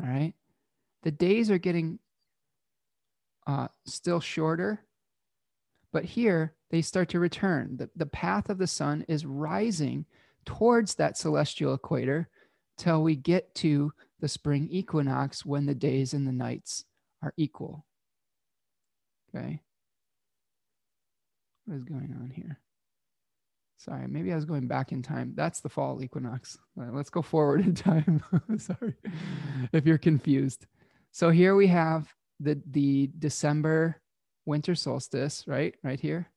all 0.00 0.08
right, 0.08 0.34
the 1.02 1.10
days 1.10 1.50
are 1.50 1.58
getting 1.58 1.98
uh, 3.48 3.66
still 3.86 4.20
shorter, 4.20 4.84
but 5.92 6.04
here 6.04 6.54
they 6.70 6.82
start 6.82 7.08
to 7.08 7.18
return. 7.18 7.76
The, 7.76 7.90
the 7.96 8.06
path 8.06 8.50
of 8.50 8.58
the 8.58 8.68
sun 8.68 9.04
is 9.08 9.26
rising 9.26 10.06
towards 10.44 10.94
that 10.94 11.18
celestial 11.18 11.74
equator 11.74 12.28
till 12.78 13.02
we 13.02 13.16
get 13.16 13.52
to 13.56 13.92
the 14.20 14.28
spring 14.28 14.68
equinox 14.70 15.44
when 15.44 15.66
the 15.66 15.74
days 15.74 16.14
and 16.14 16.24
the 16.24 16.30
nights 16.30 16.84
are 17.20 17.34
equal. 17.36 17.85
Okay. 19.34 19.60
What 21.66 21.76
is 21.76 21.84
going 21.84 22.16
on 22.20 22.32
here? 22.34 22.60
Sorry, 23.78 24.06
maybe 24.08 24.32
I 24.32 24.36
was 24.36 24.44
going 24.44 24.66
back 24.66 24.92
in 24.92 25.02
time. 25.02 25.32
That's 25.36 25.60
the 25.60 25.68
fall 25.68 26.02
equinox. 26.02 26.56
Let's 26.76 27.10
go 27.10 27.22
forward 27.22 27.60
in 27.60 27.74
time. 27.74 28.22
Sorry 28.58 28.94
if 29.72 29.86
you're 29.86 29.98
confused. 29.98 30.66
So 31.12 31.30
here 31.30 31.54
we 31.54 31.66
have 31.68 32.12
the 32.40 32.60
the 32.70 33.10
December 33.18 34.00
winter 34.44 34.74
solstice, 34.74 35.44
right? 35.46 35.74
Right 35.82 36.00
here. 36.00 36.28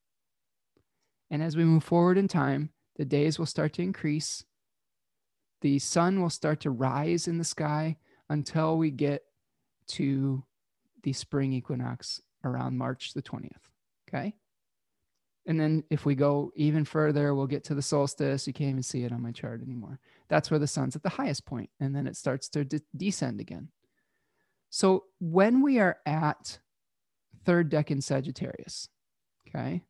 And 1.31 1.43
as 1.43 1.55
we 1.55 1.63
move 1.63 1.83
forward 1.83 2.17
in 2.17 2.27
time, 2.27 2.71
the 2.97 3.05
days 3.05 3.37
will 3.37 3.45
start 3.45 3.73
to 3.73 3.83
increase. 3.83 4.43
The 5.61 5.79
sun 5.79 6.21
will 6.21 6.29
start 6.29 6.61
to 6.61 6.71
rise 6.71 7.27
in 7.27 7.37
the 7.37 7.43
sky 7.43 7.97
until 8.29 8.77
we 8.77 8.91
get 8.91 9.23
to 9.89 10.43
the 11.03 11.13
spring 11.13 11.53
equinox 11.53 12.21
around 12.43 12.77
March 12.77 13.13
the 13.13 13.21
20th. 13.21 13.69
Okay. 14.07 14.35
And 15.45 15.59
then 15.59 15.83
if 15.89 16.05
we 16.05 16.15
go 16.15 16.51
even 16.55 16.85
further, 16.85 17.33
we'll 17.33 17.47
get 17.47 17.63
to 17.65 17.75
the 17.75 17.81
solstice. 17.81 18.45
You 18.45 18.53
can't 18.53 18.71
even 18.71 18.83
see 18.83 19.03
it 19.03 19.11
on 19.11 19.21
my 19.21 19.31
chart 19.31 19.61
anymore. 19.61 19.99
That's 20.27 20.51
where 20.51 20.59
the 20.59 20.67
sun's 20.67 20.95
at 20.95 21.03
the 21.03 21.09
highest 21.09 21.45
point, 21.45 21.69
and 21.79 21.95
then 21.95 22.05
it 22.05 22.15
starts 22.15 22.49
to 22.49 22.63
de- 22.63 22.81
descend 22.95 23.39
again. 23.39 23.69
So 24.69 25.05
when 25.19 25.63
we 25.63 25.79
are 25.79 25.97
at 26.05 26.59
third 27.45 27.71
decan 27.71 28.03
Sagittarius, 28.03 28.89
okay, 29.47 29.81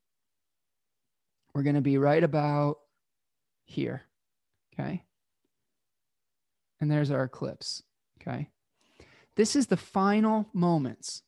we're 1.53 1.63
going 1.63 1.75
to 1.75 1.81
be 1.81 1.97
right 1.97 2.23
about 2.23 2.77
here, 3.65 4.03
okay? 4.73 5.03
And 6.79 6.89
there's 6.89 7.11
our 7.11 7.23
eclipse, 7.23 7.83
okay? 8.21 8.49
This 9.35 9.57
is 9.57 9.67
the 9.67 9.77
final 9.77 10.47
moments, 10.53 11.23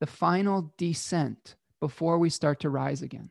the 0.00 0.06
final 0.06 0.72
descent 0.76 1.56
before 1.80 2.18
we 2.18 2.30
start 2.30 2.60
to 2.60 2.70
rise 2.70 3.02
again. 3.02 3.30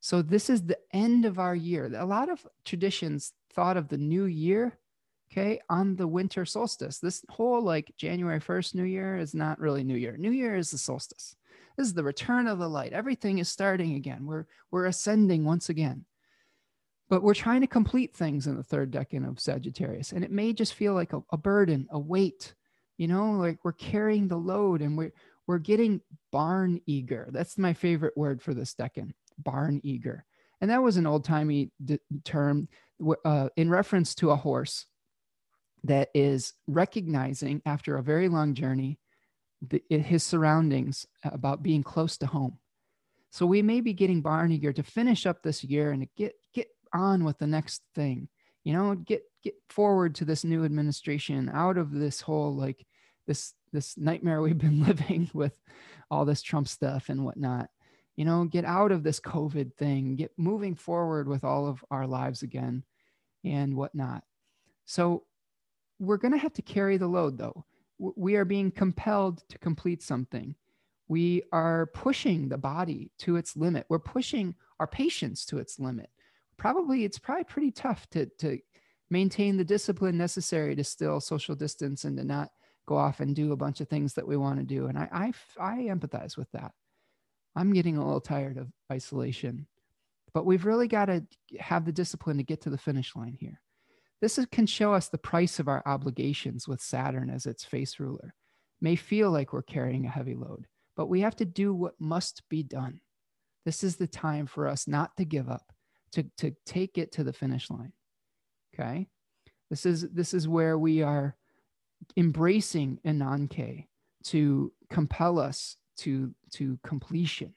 So, 0.00 0.22
this 0.22 0.48
is 0.48 0.62
the 0.62 0.78
end 0.92 1.24
of 1.24 1.38
our 1.38 1.54
year. 1.54 1.90
A 1.94 2.06
lot 2.06 2.30
of 2.30 2.46
traditions 2.64 3.32
thought 3.52 3.76
of 3.76 3.88
the 3.88 3.98
new 3.98 4.24
year, 4.24 4.78
okay, 5.30 5.60
on 5.68 5.96
the 5.96 6.06
winter 6.06 6.44
solstice. 6.46 6.98
This 6.98 7.24
whole 7.28 7.62
like 7.62 7.92
January 7.96 8.40
1st 8.40 8.74
New 8.74 8.84
Year 8.84 9.16
is 9.18 9.34
not 9.34 9.60
really 9.60 9.84
New 9.84 9.96
Year. 9.96 10.16
New 10.16 10.30
Year 10.30 10.56
is 10.56 10.70
the 10.70 10.78
solstice. 10.78 11.36
This 11.76 11.86
is 11.86 11.94
the 11.94 12.04
return 12.04 12.46
of 12.46 12.58
the 12.58 12.68
light. 12.68 12.92
Everything 12.92 13.38
is 13.38 13.48
starting 13.48 13.94
again. 13.94 14.26
We're, 14.26 14.46
we're 14.70 14.86
ascending 14.86 15.44
once 15.44 15.68
again. 15.68 16.04
But 17.08 17.22
we're 17.22 17.34
trying 17.34 17.60
to 17.62 17.66
complete 17.66 18.14
things 18.14 18.46
in 18.46 18.56
the 18.56 18.62
third 18.62 18.92
decan 18.92 19.28
of 19.28 19.40
Sagittarius. 19.40 20.12
And 20.12 20.24
it 20.24 20.30
may 20.30 20.52
just 20.52 20.74
feel 20.74 20.94
like 20.94 21.12
a, 21.12 21.22
a 21.32 21.36
burden, 21.36 21.88
a 21.90 21.98
weight, 21.98 22.54
you 22.98 23.08
know, 23.08 23.32
like 23.32 23.58
we're 23.64 23.72
carrying 23.72 24.28
the 24.28 24.36
load 24.36 24.80
and 24.80 24.96
we're, 24.96 25.12
we're 25.46 25.58
getting 25.58 26.00
barn 26.32 26.80
eager. 26.86 27.28
That's 27.32 27.58
my 27.58 27.72
favorite 27.72 28.16
word 28.16 28.42
for 28.42 28.54
this 28.54 28.74
decan, 28.74 29.12
barn 29.38 29.80
eager. 29.82 30.24
And 30.60 30.70
that 30.70 30.82
was 30.82 30.96
an 30.96 31.06
old 31.06 31.24
timey 31.24 31.70
d- 31.82 31.98
term 32.24 32.68
uh, 33.24 33.48
in 33.56 33.70
reference 33.70 34.14
to 34.16 34.30
a 34.30 34.36
horse 34.36 34.86
that 35.84 36.10
is 36.14 36.52
recognizing 36.66 37.62
after 37.64 37.96
a 37.96 38.02
very 38.02 38.28
long 38.28 38.54
journey 38.54 38.98
the, 39.66 39.82
his 39.88 40.22
surroundings 40.22 41.06
about 41.24 41.62
being 41.62 41.82
close 41.82 42.16
to 42.18 42.26
home. 42.26 42.58
So 43.30 43.46
we 43.46 43.62
may 43.62 43.80
be 43.80 43.92
getting 43.92 44.22
barn 44.22 44.52
eager 44.52 44.72
to 44.72 44.82
finish 44.82 45.26
up 45.26 45.42
this 45.42 45.62
year 45.62 45.92
and 45.92 46.02
to 46.02 46.08
get 46.16 46.34
get 46.52 46.68
on 46.92 47.24
with 47.24 47.38
the 47.38 47.46
next 47.46 47.82
thing. 47.94 48.28
You 48.64 48.72
know, 48.74 48.94
get 48.94 49.22
get 49.42 49.54
forward 49.68 50.14
to 50.16 50.24
this 50.24 50.44
new 50.44 50.64
administration, 50.64 51.50
out 51.52 51.78
of 51.78 51.92
this 51.92 52.20
whole 52.20 52.54
like 52.54 52.84
this 53.26 53.54
this 53.72 53.96
nightmare 53.96 54.40
we've 54.40 54.58
been 54.58 54.82
living 54.86 55.30
with 55.34 55.58
all 56.10 56.24
this 56.24 56.42
Trump 56.42 56.68
stuff 56.68 57.08
and 57.08 57.24
whatnot. 57.24 57.68
You 58.16 58.24
know, 58.24 58.44
get 58.44 58.64
out 58.64 58.92
of 58.92 59.02
this 59.02 59.20
COVID 59.20 59.74
thing, 59.76 60.16
get 60.16 60.32
moving 60.36 60.74
forward 60.74 61.28
with 61.28 61.44
all 61.44 61.66
of 61.66 61.84
our 61.90 62.06
lives 62.06 62.42
again 62.42 62.84
and 63.44 63.76
whatnot. 63.76 64.24
So 64.84 65.24
we're 65.98 66.18
going 66.18 66.32
to 66.32 66.38
have 66.38 66.52
to 66.54 66.62
carry 66.62 66.96
the 66.96 67.06
load 67.06 67.38
though. 67.38 67.64
We 67.98 68.36
are 68.36 68.44
being 68.44 68.70
compelled 68.70 69.42
to 69.48 69.58
complete 69.58 70.02
something. 70.02 70.54
We 71.08 71.42
are 71.52 71.86
pushing 71.86 72.48
the 72.48 72.58
body 72.58 73.10
to 73.18 73.36
its 73.36 73.56
limit. 73.56 73.86
We're 73.88 73.98
pushing 73.98 74.54
our 74.78 74.86
patience 74.86 75.44
to 75.46 75.58
its 75.58 75.78
limit 75.78 76.08
probably 76.60 77.04
it's 77.04 77.18
probably 77.18 77.44
pretty 77.44 77.70
tough 77.72 78.08
to 78.10 78.26
to 78.38 78.58
maintain 79.08 79.56
the 79.56 79.64
discipline 79.64 80.16
necessary 80.16 80.76
to 80.76 80.84
still 80.84 81.18
social 81.18 81.56
distance 81.56 82.04
and 82.04 82.16
to 82.18 82.22
not 82.22 82.50
go 82.90 82.96
off 82.96 83.20
and 83.20 83.36
do 83.36 83.52
a 83.52 83.56
bunch 83.56 83.80
of 83.80 83.88
things 83.88 84.14
that 84.14 84.26
we 84.26 84.36
want 84.36 84.58
to 84.58 84.64
do. 84.64 84.86
And 84.86 84.98
I, 84.98 85.32
I, 85.58 85.74
I 85.74 85.76
empathize 85.84 86.36
with 86.36 86.50
that. 86.52 86.72
I'm 87.54 87.72
getting 87.72 87.96
a 87.96 88.04
little 88.04 88.20
tired 88.20 88.58
of 88.58 88.68
isolation, 88.92 89.68
but 90.34 90.44
we've 90.44 90.64
really 90.64 90.88
got 90.88 91.04
to 91.04 91.24
have 91.60 91.84
the 91.84 91.92
discipline 91.92 92.38
to 92.38 92.42
get 92.42 92.62
to 92.62 92.70
the 92.70 92.78
finish 92.78 93.14
line 93.14 93.36
here. 93.38 93.60
This 94.20 94.38
is, 94.38 94.46
can 94.50 94.66
show 94.66 94.92
us 94.92 95.08
the 95.08 95.18
price 95.18 95.60
of 95.60 95.68
our 95.68 95.82
obligations 95.86 96.66
with 96.66 96.80
Saturn 96.80 97.30
as 97.30 97.46
its 97.46 97.64
face 97.64 98.00
ruler. 98.00 98.34
May 98.80 98.96
feel 98.96 99.30
like 99.30 99.52
we're 99.52 99.62
carrying 99.62 100.04
a 100.04 100.10
heavy 100.10 100.34
load, 100.34 100.66
but 100.96 101.06
we 101.06 101.20
have 101.20 101.36
to 101.36 101.44
do 101.44 101.72
what 101.72 102.00
must 102.00 102.42
be 102.48 102.64
done. 102.64 103.00
This 103.64 103.84
is 103.84 103.96
the 103.96 104.08
time 104.08 104.46
for 104.46 104.66
us 104.66 104.88
not 104.88 105.16
to 105.16 105.24
give 105.24 105.48
up, 105.48 105.72
to, 106.12 106.24
to 106.38 106.56
take 106.66 106.98
it 106.98 107.12
to 107.12 107.24
the 107.24 107.32
finish 107.32 107.70
line. 107.70 107.92
Okay. 108.74 109.06
This 109.70 109.86
is 109.86 110.10
this 110.10 110.34
is 110.34 110.48
where 110.48 110.76
we 110.76 111.02
are 111.02 111.36
embracing 112.16 112.98
Ananke 113.04 113.86
to 114.24 114.72
compel 114.88 115.38
us 115.38 115.76
to, 115.98 116.34
to 116.52 116.78
completion. 116.82 117.54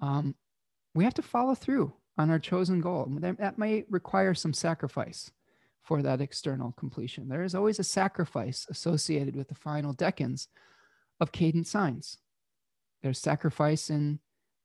Um, 0.00 0.34
we 0.94 1.04
have 1.04 1.14
to 1.14 1.22
follow 1.22 1.54
through 1.54 1.92
on 2.18 2.30
our 2.30 2.38
chosen 2.38 2.80
goal. 2.80 3.06
That, 3.20 3.38
that 3.38 3.58
may 3.58 3.84
require 3.88 4.34
some 4.34 4.52
sacrifice 4.52 5.30
for 5.82 6.02
that 6.02 6.20
external 6.20 6.72
completion. 6.72 7.28
There 7.28 7.44
is 7.44 7.54
always 7.54 7.78
a 7.78 7.84
sacrifice 7.84 8.66
associated 8.68 9.36
with 9.36 9.48
the 9.48 9.54
final 9.54 9.94
decans 9.94 10.48
of 11.20 11.32
cadent 11.32 11.66
signs. 11.66 12.18
There's 13.02 13.18
sacrifice 13.18 13.88
in 13.88 14.18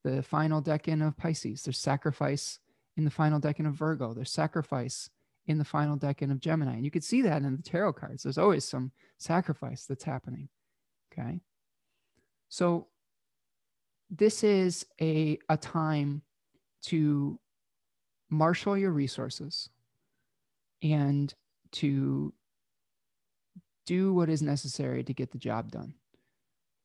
the 0.03 0.23
final 0.23 0.61
decan 0.61 1.05
of 1.05 1.17
Pisces. 1.17 1.61
There's 1.61 1.77
sacrifice 1.77 2.59
in 2.97 3.05
the 3.05 3.11
final 3.11 3.39
decan 3.39 3.67
of 3.67 3.73
Virgo. 3.75 4.13
There's 4.13 4.31
sacrifice 4.31 5.09
in 5.47 5.57
the 5.57 5.65
final 5.65 5.97
decan 5.97 6.31
of 6.31 6.39
Gemini. 6.39 6.73
And 6.73 6.85
you 6.85 6.91
could 6.91 7.03
see 7.03 7.21
that 7.23 7.41
in 7.41 7.55
the 7.55 7.63
tarot 7.63 7.93
cards. 7.93 8.23
There's 8.23 8.37
always 8.37 8.65
some 8.65 8.91
sacrifice 9.17 9.85
that's 9.85 10.03
happening. 10.03 10.49
Okay. 11.11 11.41
So 12.49 12.87
this 14.09 14.43
is 14.43 14.85
a, 14.99 15.39
a 15.49 15.57
time 15.57 16.21
to 16.83 17.39
marshal 18.29 18.77
your 18.77 18.91
resources 18.91 19.69
and 20.83 21.33
to 21.71 22.33
do 23.85 24.13
what 24.13 24.29
is 24.29 24.41
necessary 24.41 25.03
to 25.03 25.13
get 25.13 25.31
the 25.31 25.37
job 25.37 25.71
done. 25.71 25.93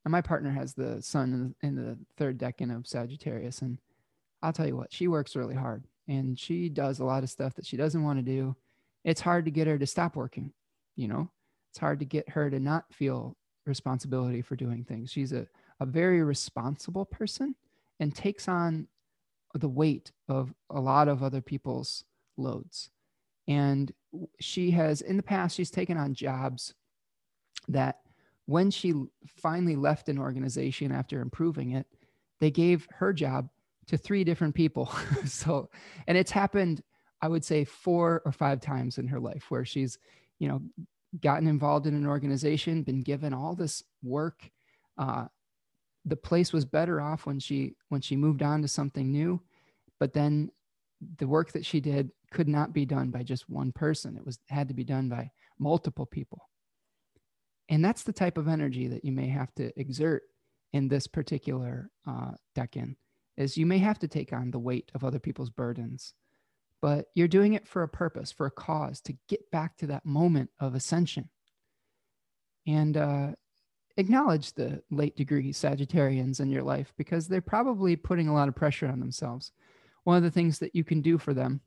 And 0.05 0.11
my 0.11 0.21
partner 0.21 0.51
has 0.51 0.73
the 0.73 1.01
sun 1.01 1.33
in 1.33 1.55
the, 1.61 1.67
in 1.67 1.75
the 1.75 1.97
third 2.17 2.37
decan 2.37 2.75
of 2.75 2.87
Sagittarius. 2.87 3.61
And 3.61 3.77
I'll 4.41 4.53
tell 4.53 4.67
you 4.67 4.77
what, 4.77 4.93
she 4.93 5.07
works 5.07 5.35
really 5.35 5.55
hard 5.55 5.83
and 6.07 6.37
she 6.39 6.69
does 6.69 6.99
a 6.99 7.05
lot 7.05 7.23
of 7.23 7.29
stuff 7.29 7.53
that 7.55 7.65
she 7.65 7.77
doesn't 7.77 8.03
want 8.03 8.19
to 8.19 8.23
do. 8.23 8.55
It's 9.03 9.21
hard 9.21 9.45
to 9.45 9.51
get 9.51 9.67
her 9.67 9.77
to 9.77 9.87
stop 9.87 10.15
working, 10.15 10.51
you 10.95 11.07
know? 11.07 11.29
It's 11.69 11.79
hard 11.79 11.99
to 11.99 12.05
get 12.05 12.29
her 12.29 12.49
to 12.49 12.59
not 12.59 12.85
feel 12.93 13.35
responsibility 13.65 14.41
for 14.41 14.55
doing 14.55 14.83
things. 14.83 15.11
She's 15.11 15.33
a, 15.33 15.47
a 15.79 15.85
very 15.85 16.23
responsible 16.23 17.05
person 17.05 17.55
and 17.99 18.15
takes 18.15 18.47
on 18.47 18.87
the 19.53 19.69
weight 19.69 20.11
of 20.29 20.53
a 20.69 20.79
lot 20.79 21.07
of 21.07 21.23
other 21.23 21.41
people's 21.41 22.03
loads. 22.37 22.89
And 23.47 23.91
she 24.39 24.71
has, 24.71 25.01
in 25.01 25.17
the 25.17 25.23
past, 25.23 25.55
she's 25.55 25.71
taken 25.71 25.97
on 25.97 26.13
jobs 26.13 26.73
that 27.67 27.99
when 28.45 28.71
she 28.71 28.93
finally 29.27 29.75
left 29.75 30.09
an 30.09 30.17
organization 30.17 30.91
after 30.91 31.21
improving 31.21 31.71
it, 31.71 31.85
they 32.39 32.51
gave 32.51 32.87
her 32.91 33.13
job 33.13 33.49
to 33.87 33.97
three 33.97 34.23
different 34.23 34.55
people. 34.55 34.91
so, 35.25 35.69
and 36.07 36.17
it's 36.17 36.31
happened, 36.31 36.81
I 37.21 37.27
would 37.27 37.43
say, 37.43 37.63
four 37.63 38.21
or 38.25 38.31
five 38.31 38.61
times 38.61 38.97
in 38.97 39.07
her 39.07 39.19
life 39.19 39.45
where 39.49 39.65
she's, 39.65 39.97
you 40.39 40.47
know, 40.47 40.61
gotten 41.21 41.47
involved 41.47 41.87
in 41.87 41.95
an 41.95 42.05
organization, 42.05 42.83
been 42.83 43.01
given 43.01 43.33
all 43.33 43.55
this 43.55 43.83
work. 44.03 44.49
Uh, 44.97 45.25
the 46.05 46.15
place 46.15 46.53
was 46.53 46.65
better 46.65 47.01
off 47.01 47.25
when 47.25 47.39
she 47.39 47.75
when 47.89 48.01
she 48.01 48.15
moved 48.15 48.41
on 48.41 48.61
to 48.61 48.67
something 48.67 49.11
new, 49.11 49.41
but 49.99 50.13
then 50.13 50.49
the 51.17 51.27
work 51.27 51.51
that 51.51 51.65
she 51.65 51.79
did 51.79 52.11
could 52.31 52.47
not 52.47 52.73
be 52.73 52.85
done 52.85 53.09
by 53.09 53.23
just 53.23 53.49
one 53.49 53.71
person. 53.71 54.17
It 54.17 54.25
was 54.25 54.39
had 54.47 54.67
to 54.67 54.73
be 54.73 54.83
done 54.83 55.09
by 55.09 55.31
multiple 55.59 56.05
people. 56.05 56.49
And 57.69 57.83
that's 57.83 58.03
the 58.03 58.13
type 58.13 58.37
of 58.37 58.47
energy 58.47 58.87
that 58.87 59.03
you 59.03 59.11
may 59.11 59.27
have 59.27 59.53
to 59.55 59.77
exert 59.79 60.23
in 60.73 60.87
this 60.87 61.07
particular 61.07 61.89
uh, 62.07 62.31
is 63.37 63.57
you 63.57 63.65
may 63.65 63.77
have 63.77 63.99
to 63.99 64.07
take 64.07 64.33
on 64.33 64.51
the 64.51 64.59
weight 64.59 64.91
of 64.95 65.03
other 65.03 65.19
people's 65.19 65.49
burdens, 65.49 66.13
but 66.81 67.05
you're 67.15 67.27
doing 67.27 67.53
it 67.53 67.67
for 67.67 67.83
a 67.83 67.87
purpose, 67.87 68.31
for 68.31 68.47
a 68.47 68.51
cause, 68.51 69.01
to 69.01 69.15
get 69.29 69.49
back 69.51 69.77
to 69.77 69.87
that 69.87 70.05
moment 70.05 70.49
of 70.59 70.75
ascension. 70.75 71.29
And 72.65 72.97
uh, 72.97 73.31
acknowledge 73.95 74.53
the 74.53 74.81
late 74.91 75.15
degree 75.15 75.53
Sagittarians 75.53 76.39
in 76.39 76.49
your 76.49 76.63
life 76.63 76.93
because 76.97 77.27
they're 77.27 77.41
probably 77.41 77.95
putting 77.95 78.27
a 78.27 78.33
lot 78.33 78.47
of 78.47 78.55
pressure 78.55 78.87
on 78.87 78.99
themselves. 78.99 79.51
One 80.03 80.17
of 80.17 80.23
the 80.23 80.31
things 80.31 80.59
that 80.59 80.75
you 80.75 80.83
can 80.83 81.01
do 81.01 81.17
for 81.17 81.33
them 81.33 81.61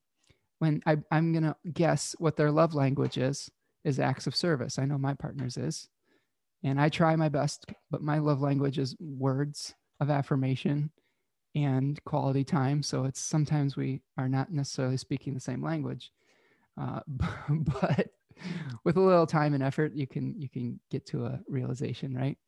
when 0.59 0.83
I, 0.87 0.99
I'm 1.11 1.33
going 1.33 1.45
to 1.45 1.57
guess 1.73 2.15
what 2.19 2.37
their 2.37 2.51
love 2.51 2.75
language 2.75 3.17
is 3.19 3.51
is 3.85 3.99
acts 3.99 4.27
of 4.27 4.37
service. 4.37 4.79
I 4.79 4.85
know 4.85 4.99
my 4.99 5.15
partner's 5.15 5.57
is. 5.57 5.89
And 6.63 6.79
I 6.79 6.91
try 6.91 7.17
my 7.17 7.31
best, 7.31 7.65
but 7.91 8.03
my 8.03 8.19
love 8.19 8.43
language 8.43 8.79
is 8.79 8.95
words 9.01 9.75
of 9.99 10.11
affirmation 10.11 10.91
and 11.55 12.03
quality 12.05 12.45
time. 12.45 12.83
So 12.83 13.05
it's 13.05 13.21
sometimes 13.21 13.77
we 13.77 14.03
are 14.17 14.29
not 14.29 14.53
necessarily 14.53 14.97
speaking 14.97 15.35
the 15.35 15.41
same 15.41 15.63
language, 15.63 16.13
uh, 16.81 17.01
but 17.49 18.09
with 18.85 18.97
a 18.97 19.01
little 19.01 19.27
time 19.27 19.55
and 19.55 19.63
effort, 19.63 19.93
you 19.95 20.07
can 20.07 20.35
you 20.41 20.49
can 20.49 20.81
get 20.91 21.07
to 21.07 21.27
a 21.27 21.41
realization, 21.49 22.15
right? 22.15 22.39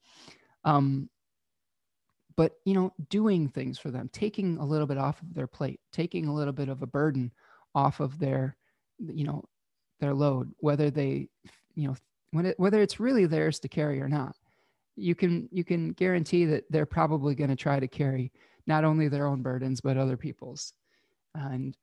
Um, 0.65 1.09
but 2.37 2.53
you 2.65 2.75
know, 2.75 2.93
doing 3.09 3.49
things 3.49 3.79
for 3.79 3.91
them, 3.91 4.09
taking 4.13 4.59
a 4.59 4.65
little 4.65 4.87
bit 4.87 4.99
off 4.99 5.21
of 5.21 5.35
their 5.35 5.47
plate, 5.47 5.81
taking 5.93 6.27
a 6.27 6.35
little 6.35 6.53
bit 6.53 6.69
of 6.69 6.83
a 6.83 6.87
burden 6.87 7.33
off 7.75 8.01
of 8.01 8.19
their, 8.19 8.57
you 8.99 9.25
know, 9.25 9.45
their 10.01 10.15
load, 10.15 10.53
whether 10.59 10.91
they, 10.91 11.29
you 11.75 11.89
know, 11.89 11.97
when 12.31 12.47
it, 12.47 12.59
whether 12.59 12.81
it's 12.81 13.01
really 13.01 13.27
theirs 13.27 13.59
to 13.61 13.69
carry 13.69 14.01
or 14.01 14.09
not, 14.09 14.35
you 14.97 15.15
can 15.15 15.49
you 15.53 15.65
can 15.65 15.93
guarantee 15.93 16.45
that 16.47 16.65
they're 16.71 16.87
probably 16.87 17.35
going 17.35 17.51
to 17.51 17.57
try 17.57 17.81
to 17.81 17.89
carry 17.89 18.33
not 18.67 18.85
only 18.85 19.09
their 19.09 19.27
own 19.27 19.43
burdens 19.43 19.81
but 19.81 19.97
other 19.97 20.17
people's, 20.17 20.73
and 21.35 21.77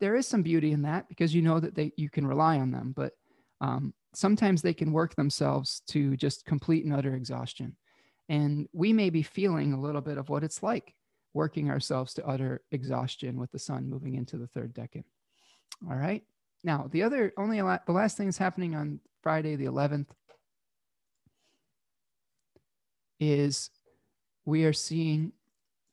there 0.00 0.16
is 0.16 0.26
some 0.26 0.42
beauty 0.42 0.72
in 0.72 0.82
that 0.82 1.08
because 1.08 1.34
you 1.34 1.42
know 1.42 1.60
that 1.60 1.74
they 1.74 1.92
you 1.96 2.08
can 2.10 2.26
rely 2.26 2.58
on 2.58 2.70
them. 2.70 2.92
But 2.94 3.12
um, 3.60 3.92
sometimes 4.14 4.62
they 4.62 4.74
can 4.74 4.92
work 4.92 5.14
themselves 5.14 5.82
to 5.88 6.16
just 6.16 6.44
complete 6.44 6.84
and 6.84 6.94
utter 6.94 7.14
exhaustion. 7.14 7.76
And 8.28 8.68
we 8.72 8.92
may 8.92 9.10
be 9.10 9.22
feeling 9.22 9.72
a 9.72 9.80
little 9.80 10.00
bit 10.00 10.18
of 10.18 10.28
what 10.28 10.44
it's 10.44 10.62
like 10.62 10.94
working 11.34 11.70
ourselves 11.70 12.14
to 12.14 12.26
utter 12.26 12.62
exhaustion 12.72 13.38
with 13.38 13.50
the 13.52 13.58
sun 13.58 13.88
moving 13.88 14.14
into 14.14 14.36
the 14.36 14.48
third 14.48 14.74
decan. 14.74 15.04
All 15.88 15.96
right. 15.96 16.24
Now, 16.64 16.88
the 16.90 17.04
other, 17.04 17.32
only 17.36 17.60
the 17.60 17.92
last 17.92 18.16
thing 18.16 18.26
that's 18.26 18.38
happening 18.38 18.74
on 18.74 19.00
Friday, 19.22 19.56
the 19.56 19.66
11th, 19.66 20.08
is 23.20 23.70
we 24.44 24.64
are 24.64 24.72
seeing 24.72 25.32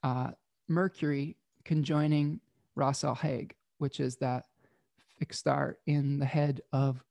uh, 0.05 0.29
Mercury 0.67 1.35
conjoining 1.63 2.39
Ras 2.75 3.03
Alhague, 3.03 3.53
which 3.79 3.99
is 3.99 4.17
that 4.17 4.45
fixed 5.17 5.39
star 5.39 5.77
in 5.87 6.19
the 6.19 6.25
head 6.25 6.61
of 6.71 7.03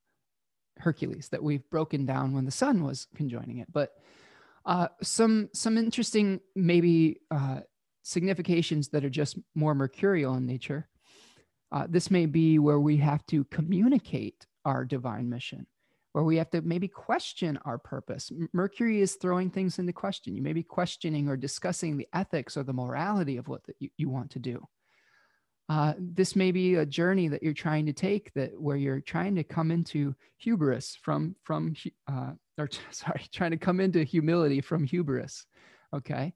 Hercules 0.79 1.29
that 1.31 1.43
we've 1.43 1.69
broken 1.71 2.07
down 2.07 2.33
when 2.33 2.45
the 2.45 2.53
sun 2.53 2.85
was 2.85 3.09
conjoining 3.17 3.59
it. 3.59 3.67
But 3.73 3.95
uh, 4.65 4.89
some 5.03 5.51
some 5.53 5.77
interesting 5.77 6.41
maybe 6.55 7.21
uh, 7.33 7.61
significations 8.03 8.89
that 8.91 9.05
are 9.05 9.11
just 9.11 9.39
more 9.57 9.75
mercurial 9.75 10.35
in 10.35 10.47
nature. 10.47 10.89
Uh, 11.73 11.87
this 11.89 12.13
may 12.13 12.27
be 12.27 12.61
where 12.61 12.79
we 12.79 12.97
have 12.99 13.27
to 13.27 13.43
communicate 13.45 14.47
our 14.65 14.85
divine 14.85 15.29
mission, 15.29 15.67
where 16.15 16.23
we 16.23 16.37
have 16.37 16.49
to 16.49 16.63
maybe 16.63 16.87
question 16.87 17.59
our 17.65 17.77
purpose. 17.77 18.31
Mercury 18.53 19.01
is 19.01 19.17
throwing 19.17 19.51
things 19.51 19.81
into 19.81 19.93
question. 19.93 20.37
You 20.37 20.43
may 20.43 20.53
be 20.53 20.63
questioning 20.63 21.29
or 21.29 21.37
discussing 21.37 21.97
the 21.97 22.07
ethics 22.15 22.57
or 22.57 22.63
the 22.63 22.73
morality 22.73 23.37
of 23.37 23.49
what 23.49 23.65
the, 23.65 23.75
you, 23.81 23.89
you 23.97 24.09
want 24.09 24.31
to 24.31 24.39
do. 24.39 24.65
Uh, 25.69 25.95
this 25.99 26.37
may 26.37 26.53
be 26.53 26.77
a 26.77 26.87
journey 26.87 27.27
that 27.27 27.43
you're 27.43 27.53
trying 27.53 27.87
to 27.87 27.93
take 27.93 28.33
that 28.35 28.53
where 28.61 28.77
you're 28.77 29.01
trying 29.01 29.35
to 29.35 29.43
come 29.43 29.73
into 29.73 30.15
hubris 30.37 30.97
from 31.03 31.35
from 31.43 31.75
uh, 32.07 32.31
or 32.59 32.69
sorry 32.93 33.23
trying 33.33 33.51
to 33.51 33.57
come 33.57 33.81
into 33.81 34.05
humility 34.05 34.61
from 34.61 34.85
hubris 34.85 35.47
okay 35.93 36.33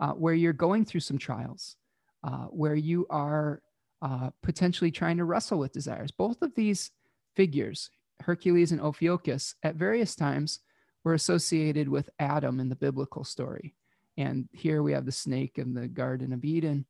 uh, 0.00 0.12
where 0.12 0.34
you're 0.34 0.54
going 0.54 0.84
through 0.84 1.00
some 1.00 1.18
trials 1.18 1.76
uh, 2.24 2.46
where 2.46 2.74
you 2.74 3.06
are 3.10 3.60
uh, 4.00 4.30
potentially 4.42 4.90
trying 4.90 5.18
to 5.18 5.24
wrestle 5.24 5.58
with 5.58 5.70
desires 5.70 6.10
both 6.10 6.40
of 6.40 6.54
these 6.54 6.90
figures 7.36 7.90
hercules 8.22 8.72
and 8.72 8.80
ophiuchus 8.80 9.54
at 9.62 9.76
various 9.76 10.14
times 10.14 10.60
were 11.04 11.14
associated 11.14 11.88
with 11.88 12.10
adam 12.18 12.60
in 12.60 12.68
the 12.68 12.76
biblical 12.76 13.24
story. 13.24 13.74
And 14.16 14.48
here 14.52 14.82
we 14.82 14.92
have 14.92 15.06
the 15.06 15.12
snake 15.12 15.58
in 15.58 15.74
the 15.74 15.88
garden 15.88 16.32
of 16.32 16.44
eden 16.44 16.86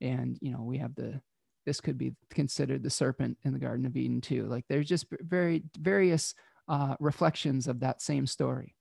and 0.00 0.38
you 0.40 0.50
know 0.50 0.62
we 0.62 0.78
have 0.78 0.94
the 0.94 1.20
this 1.66 1.80
could 1.80 1.96
be 1.96 2.14
considered 2.30 2.82
the 2.82 2.90
serpent 2.90 3.38
in 3.42 3.52
the 3.52 3.58
garden 3.58 3.86
of 3.86 3.96
eden 3.96 4.20
too. 4.20 4.46
Like 4.46 4.64
there's 4.68 4.88
just 4.88 5.06
very 5.20 5.64
various 5.78 6.34
uh, 6.68 6.94
reflections 7.00 7.66
of 7.68 7.80
that 7.80 8.02
same 8.02 8.26
story. 8.26 8.74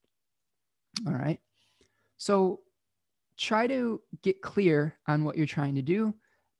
All 1.07 1.13
right. 1.13 1.39
So 2.17 2.59
try 3.37 3.67
to 3.67 4.01
get 4.21 4.41
clear 4.41 4.97
on 5.07 5.23
what 5.23 5.37
you're 5.37 5.45
trying 5.45 5.75
to 5.75 5.81
do 5.81 6.13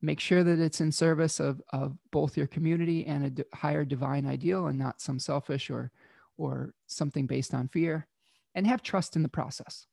make 0.04 0.20
sure 0.20 0.44
that 0.44 0.60
it's 0.60 0.82
in 0.82 0.92
service 0.92 1.40
of, 1.40 1.62
of 1.72 1.98
both 2.12 2.38
your 2.38 2.48
community 2.48 3.06
and 3.08 3.26
a 3.26 3.30
d- 3.32 3.44
higher 3.54 3.86
divine 3.86 4.28
ideal 4.28 4.68
and 4.68 4.78
not 4.78 5.02
some 5.02 5.18
selfish 5.18 5.70
or 5.70 5.92
or 6.38 6.74
something 6.88 7.26
based 7.26 7.54
on 7.54 7.68
fear 7.68 8.08
and 8.54 8.68
have 8.68 8.84
trust 8.84 9.16
in 9.16 9.24
the 9.24 9.30
process 9.30 9.88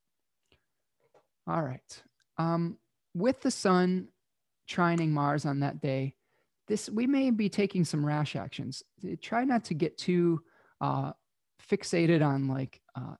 all 1.46 1.62
right 1.62 2.02
um, 2.38 2.76
with 3.14 3.40
the 3.40 3.50
sun 3.50 4.08
trining 4.70 5.08
Mars 5.08 5.44
on 5.44 5.60
that 5.60 5.80
day, 5.80 6.14
this 6.68 6.88
we 6.88 7.06
may 7.06 7.30
be 7.30 7.48
taking 7.48 7.84
some 7.84 8.06
rash 8.06 8.36
actions. 8.36 8.82
Try 9.20 9.44
not 9.44 9.64
to 9.64 9.74
get 9.74 9.98
too 9.98 10.40
uh, 10.80 11.12
fixated 11.68 12.24
on 12.24 12.48
like 12.48 12.80
uh, 12.94 13.14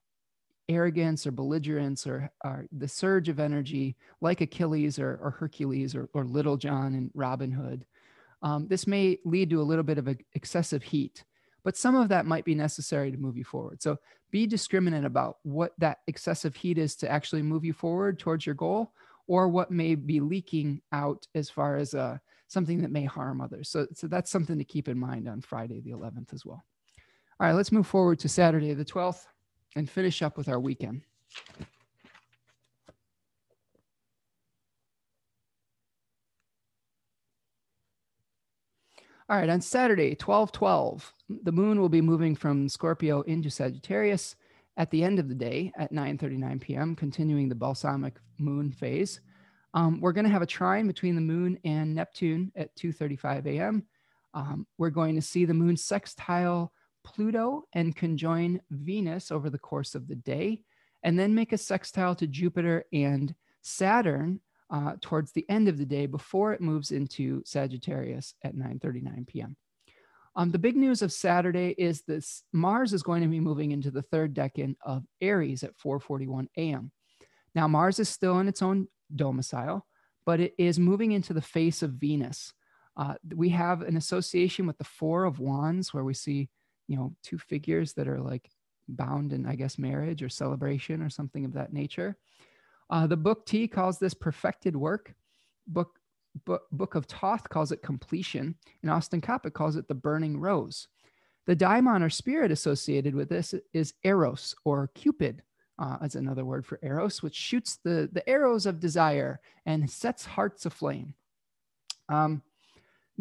arrogance 0.70 1.26
or 1.26 1.32
belligerence 1.32 2.06
or, 2.06 2.30
or, 2.44 2.66
the 2.72 2.88
surge 2.88 3.28
of 3.28 3.40
energy, 3.40 3.96
like 4.20 4.40
Achilles 4.40 4.98
or, 4.98 5.18
or 5.22 5.30
Hercules 5.30 5.94
or, 5.94 6.08
or, 6.14 6.24
Little 6.24 6.56
John 6.56 6.94
and 6.94 7.10
Robin 7.14 7.50
Hood. 7.50 7.84
Um, 8.42 8.68
this 8.68 8.86
may 8.86 9.18
lead 9.24 9.50
to 9.50 9.60
a 9.60 9.64
little 9.64 9.84
bit 9.84 9.98
of 9.98 10.08
excessive 10.34 10.82
heat, 10.82 11.24
but 11.64 11.76
some 11.76 11.96
of 11.96 12.08
that 12.08 12.24
might 12.24 12.44
be 12.44 12.54
necessary 12.54 13.10
to 13.10 13.18
move 13.18 13.36
you 13.36 13.44
forward. 13.44 13.82
So 13.82 13.98
be 14.30 14.46
discriminate 14.46 15.04
about 15.04 15.38
what 15.42 15.72
that 15.78 15.98
excessive 16.06 16.54
heat 16.56 16.78
is 16.78 16.96
to 16.96 17.10
actually 17.10 17.42
move 17.42 17.64
you 17.64 17.72
forward 17.72 18.18
towards 18.18 18.46
your 18.46 18.54
goal 18.54 18.92
or 19.26 19.48
what 19.48 19.70
may 19.70 19.94
be 19.94 20.20
leaking 20.20 20.80
out 20.92 21.26
as 21.34 21.50
far 21.50 21.76
as 21.76 21.94
uh, 21.94 22.18
something 22.48 22.80
that 22.82 22.90
may 22.90 23.04
harm 23.04 23.40
others. 23.40 23.68
So, 23.68 23.86
so 23.94 24.06
that's 24.06 24.30
something 24.30 24.58
to 24.58 24.64
keep 24.64 24.88
in 24.88 24.98
mind 24.98 25.28
on 25.28 25.40
Friday, 25.40 25.80
the 25.80 25.92
11th 25.92 26.32
as 26.32 26.46
well. 26.46 26.64
All 27.38 27.46
right, 27.46 27.52
let's 27.52 27.72
move 27.72 27.86
forward 27.86 28.18
to 28.20 28.28
Saturday, 28.28 28.74
the 28.74 28.84
12th, 28.84 29.26
and 29.76 29.88
finish 29.88 30.22
up 30.22 30.36
with 30.36 30.48
our 30.48 30.60
weekend. 30.60 31.02
All 39.28 39.36
right, 39.36 39.48
on 39.48 39.60
Saturday, 39.60 40.16
12 40.16 40.50
12, 40.50 41.14
the 41.44 41.52
moon 41.52 41.80
will 41.80 41.88
be 41.88 42.00
moving 42.00 42.34
from 42.34 42.68
Scorpio 42.68 43.20
into 43.22 43.48
Sagittarius 43.48 44.34
at 44.76 44.90
the 44.90 45.04
end 45.04 45.20
of 45.20 45.28
the 45.28 45.36
day 45.36 45.72
at 45.78 45.92
9:39 45.92 46.60
p.m., 46.60 46.96
continuing 46.96 47.48
the 47.48 47.54
balsamic 47.54 48.16
moon 48.38 48.72
phase. 48.72 49.20
Um, 49.72 50.00
we're 50.00 50.12
going 50.12 50.24
to 50.24 50.32
have 50.32 50.42
a 50.42 50.46
trine 50.46 50.88
between 50.88 51.14
the 51.14 51.20
moon 51.20 51.58
and 51.64 51.94
Neptune 51.94 52.50
at 52.56 52.74
2:35 52.74 53.46
a.m. 53.46 53.86
Um, 54.34 54.66
we're 54.78 54.90
going 54.90 55.14
to 55.14 55.22
see 55.22 55.44
the 55.44 55.54
moon 55.54 55.76
sextile 55.76 56.72
Pluto 57.04 57.64
and 57.72 57.96
conjoin 57.96 58.60
Venus 58.70 59.30
over 59.30 59.50
the 59.50 59.58
course 59.58 59.94
of 59.94 60.08
the 60.08 60.16
day, 60.16 60.62
and 61.02 61.18
then 61.18 61.34
make 61.34 61.52
a 61.52 61.58
sextile 61.58 62.14
to 62.16 62.26
Jupiter 62.26 62.84
and 62.92 63.34
Saturn 63.62 64.40
uh, 64.70 64.94
towards 65.00 65.32
the 65.32 65.48
end 65.48 65.68
of 65.68 65.78
the 65.78 65.86
day 65.86 66.06
before 66.06 66.52
it 66.52 66.60
moves 66.60 66.90
into 66.92 67.42
Sagittarius 67.44 68.34
at 68.44 68.54
9:39 68.54 69.26
p.m. 69.26 69.56
Um, 70.36 70.50
the 70.50 70.58
big 70.58 70.76
news 70.76 71.02
of 71.02 71.12
Saturday 71.12 71.74
is 71.76 72.02
this 72.02 72.44
Mars 72.52 72.92
is 72.92 73.02
going 73.02 73.22
to 73.22 73.28
be 73.28 73.40
moving 73.40 73.72
into 73.72 73.90
the 73.90 74.02
third 74.02 74.34
decan 74.34 74.76
of 74.84 75.04
Aries 75.20 75.64
at 75.64 75.76
4:41 75.76 76.46
a.m. 76.56 76.92
Now 77.54 77.66
Mars 77.66 77.98
is 77.98 78.08
still 78.08 78.38
in 78.38 78.48
its 78.48 78.62
own 78.62 78.86
domicile, 79.14 79.86
but 80.24 80.40
it 80.40 80.54
is 80.56 80.78
moving 80.78 81.12
into 81.12 81.34
the 81.34 81.42
face 81.42 81.82
of 81.82 81.92
Venus. 81.92 82.52
Uh, 82.96 83.14
we 83.34 83.48
have 83.50 83.82
an 83.82 83.96
association 83.96 84.66
with 84.66 84.78
the 84.78 84.84
Four 84.84 85.24
of 85.24 85.38
Wands, 85.38 85.94
where 85.94 86.04
we 86.04 86.14
see, 86.14 86.48
you 86.90 86.96
know, 86.96 87.14
two 87.22 87.38
figures 87.38 87.92
that 87.92 88.08
are 88.08 88.20
like 88.20 88.50
bound 88.88 89.32
in, 89.32 89.46
I 89.46 89.54
guess, 89.54 89.78
marriage 89.78 90.24
or 90.24 90.28
celebration 90.28 91.02
or 91.02 91.08
something 91.08 91.44
of 91.44 91.52
that 91.52 91.72
nature. 91.72 92.16
Uh, 92.90 93.06
the 93.06 93.16
book 93.16 93.46
T 93.46 93.68
calls 93.68 94.00
this 94.00 94.12
perfected 94.12 94.74
work. 94.74 95.14
Book 95.68 96.00
book, 96.44 96.62
book 96.72 96.96
of 96.96 97.06
Thoth 97.06 97.48
calls 97.48 97.70
it 97.70 97.80
completion, 97.80 98.56
and 98.82 98.90
Austin 98.90 99.20
Coppock 99.20 99.52
calls 99.52 99.76
it 99.76 99.86
the 99.86 99.94
burning 99.94 100.40
rose. 100.40 100.88
The 101.46 101.54
daimon 101.54 102.02
or 102.02 102.10
spirit 102.10 102.50
associated 102.50 103.14
with 103.14 103.28
this 103.28 103.54
is 103.72 103.94
Eros 104.02 104.56
or 104.64 104.90
Cupid, 104.94 105.42
uh, 105.78 105.98
as 106.02 106.16
another 106.16 106.44
word 106.44 106.66
for 106.66 106.80
Eros, 106.82 107.22
which 107.22 107.36
shoots 107.36 107.78
the, 107.84 108.08
the 108.12 108.28
arrows 108.28 108.66
of 108.66 108.80
desire 108.80 109.40
and 109.64 109.88
sets 109.88 110.26
hearts 110.26 110.66
aflame. 110.66 111.14
Um, 112.08 112.42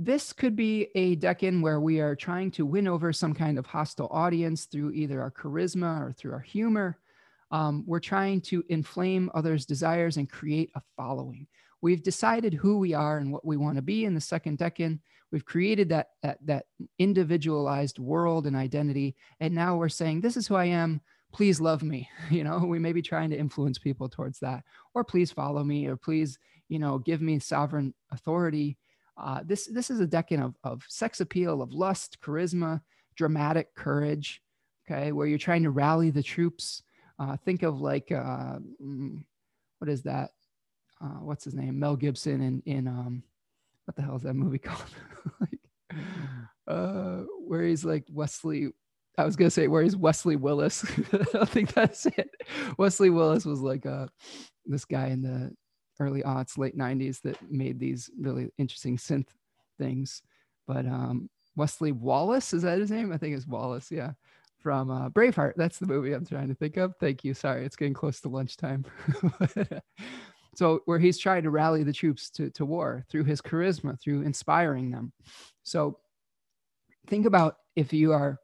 this 0.01 0.31
could 0.31 0.55
be 0.55 0.88
a 0.95 1.17
decan 1.17 1.61
where 1.61 1.81
we 1.81 1.99
are 1.99 2.15
trying 2.15 2.51
to 2.51 2.65
win 2.65 2.88
over 2.88 3.11
some 3.11 3.34
kind 3.34 3.59
of 3.59 3.65
hostile 3.65 4.07
audience 4.11 4.63
through 4.63 4.91
either 4.91 5.21
our 5.21 5.30
charisma 5.30 5.99
or 5.99 6.13
through 6.13 6.31
our 6.31 6.39
humor. 6.39 6.97
Um, 7.51 7.84
we're 7.85 7.99
trying 7.99 8.39
to 8.43 8.63
inflame 8.69 9.30
others' 9.34 9.65
desires 9.65 10.15
and 10.15 10.30
create 10.30 10.71
a 10.76 10.81
following. 10.95 11.47
We've 11.81 12.01
decided 12.01 12.53
who 12.53 12.77
we 12.77 12.93
are 12.93 13.17
and 13.17 13.30
what 13.30 13.45
we 13.45 13.57
want 13.57 13.76
to 13.76 13.81
be 13.81 14.05
in 14.05 14.15
the 14.15 14.21
second 14.21 14.57
decan. 14.57 14.99
We've 15.34 15.43
created 15.43 15.89
that, 15.89 16.11
that, 16.23 16.38
that 16.45 16.67
individualized 16.97 17.99
world 17.99 18.47
and 18.47 18.55
identity. 18.55 19.17
And 19.41 19.53
now 19.53 19.76
we're 19.76 19.89
saying, 19.89 20.21
this 20.21 20.38
is 20.38 20.47
who 20.47 20.55
I 20.55 20.65
am. 20.65 21.01
Please 21.34 21.59
love 21.59 21.84
me. 21.84 22.09
You 22.30 22.45
know, 22.45 22.59
we 22.59 22.80
may 22.80 22.93
be 22.93 23.01
trying 23.01 23.31
to 23.31 23.38
influence 23.38 23.77
people 23.77 24.07
towards 24.07 24.39
that, 24.39 24.63
or 24.93 25.03
please 25.03 25.30
follow 25.30 25.61
me, 25.65 25.88
or 25.88 25.97
please, 25.97 26.39
you 26.69 26.80
know, 26.80 26.99
give 26.99 27.21
me 27.21 27.39
sovereign 27.39 27.93
authority. 28.11 28.77
Uh, 29.19 29.41
this 29.45 29.67
this 29.67 29.89
is 29.89 29.99
a 29.99 30.07
decan 30.07 30.43
of, 30.43 30.55
of 30.63 30.83
sex 30.87 31.19
appeal, 31.19 31.61
of 31.61 31.73
lust, 31.73 32.17
charisma, 32.21 32.81
dramatic 33.15 33.75
courage. 33.75 34.41
Okay, 34.89 35.11
where 35.11 35.27
you're 35.27 35.37
trying 35.37 35.63
to 35.63 35.69
rally 35.69 36.09
the 36.09 36.23
troops. 36.23 36.83
Uh, 37.19 37.35
think 37.37 37.63
of 37.63 37.81
like 37.81 38.11
uh, 38.11 38.59
mm, 38.81 39.23
what 39.79 39.89
is 39.89 40.03
that? 40.03 40.31
uh, 41.01 41.19
what's 41.21 41.43
his 41.43 41.53
name? 41.53 41.79
Mel 41.79 41.95
Gibson 41.95 42.41
in 42.41 42.61
in 42.65 42.87
um, 42.87 43.23
what 43.85 43.95
the 43.95 44.01
hell 44.01 44.15
is 44.15 44.23
that 44.23 44.33
movie 44.33 44.57
called? 44.59 44.83
like, 45.39 45.59
uh, 46.67 47.23
where 47.45 47.63
he's 47.63 47.85
like 47.85 48.05
Wesley. 48.11 48.71
I 49.17 49.25
was 49.25 49.35
gonna 49.35 49.49
say 49.49 49.67
where 49.67 49.83
he's 49.83 49.95
Wesley 49.95 50.35
Willis. 50.35 50.85
I 51.13 51.23
don't 51.33 51.49
think 51.49 51.73
that's 51.73 52.05
it. 52.05 52.29
Wesley 52.77 53.09
Willis 53.09 53.45
was 53.45 53.59
like 53.59 53.85
uh, 53.85 54.07
this 54.65 54.85
guy 54.85 55.07
in 55.07 55.21
the 55.21 55.53
early 55.99 56.23
aughts, 56.23 56.57
late 56.57 56.77
'90s 56.77 57.21
that 57.21 57.38
made 57.51 57.80
these 57.80 58.09
really 58.19 58.49
interesting 58.57 58.97
synth 58.97 59.30
things. 59.77 60.21
But 60.67 60.85
um, 60.85 61.30
Wesley 61.55 61.91
Wallace 61.91 62.53
is 62.53 62.63
that 62.63 62.80
his 62.80 62.91
name? 62.91 63.11
I 63.11 63.17
think 63.17 63.35
it's 63.35 63.47
Wallace. 63.47 63.91
Yeah. 63.91 64.11
from 64.59 64.91
uh, 64.91 65.09
Braveheart. 65.09 65.53
That's 65.55 65.80
the 65.80 65.88
movie 65.88 66.13
I'm 66.13 66.26
trying 66.26 66.49
to 66.49 66.55
think 66.55 66.77
of. 66.77 66.93
Thank 66.99 67.23
you. 67.23 67.34
Sorry, 67.34 67.65
it's 67.65 67.76
getting 67.76 67.93
close 67.93 68.19
to 68.21 68.30
lunchtime. 68.30 68.85
so 70.55 70.81
where 70.85 70.99
he's 70.99 71.17
trying 71.17 71.43
to 71.43 71.49
rally 71.49 71.84
the 71.84 71.93
troops 71.93 72.30
to, 72.31 72.49
to 72.51 72.65
war 72.65 73.05
through 73.09 73.23
his 73.23 73.41
charisma, 73.41 73.99
through 74.01 74.21
inspiring 74.23 74.91
them. 74.91 75.13
So 75.63 75.99
think 77.07 77.26
about 77.26 77.55
if 77.76 77.93
you 77.93 78.11
are 78.11 78.38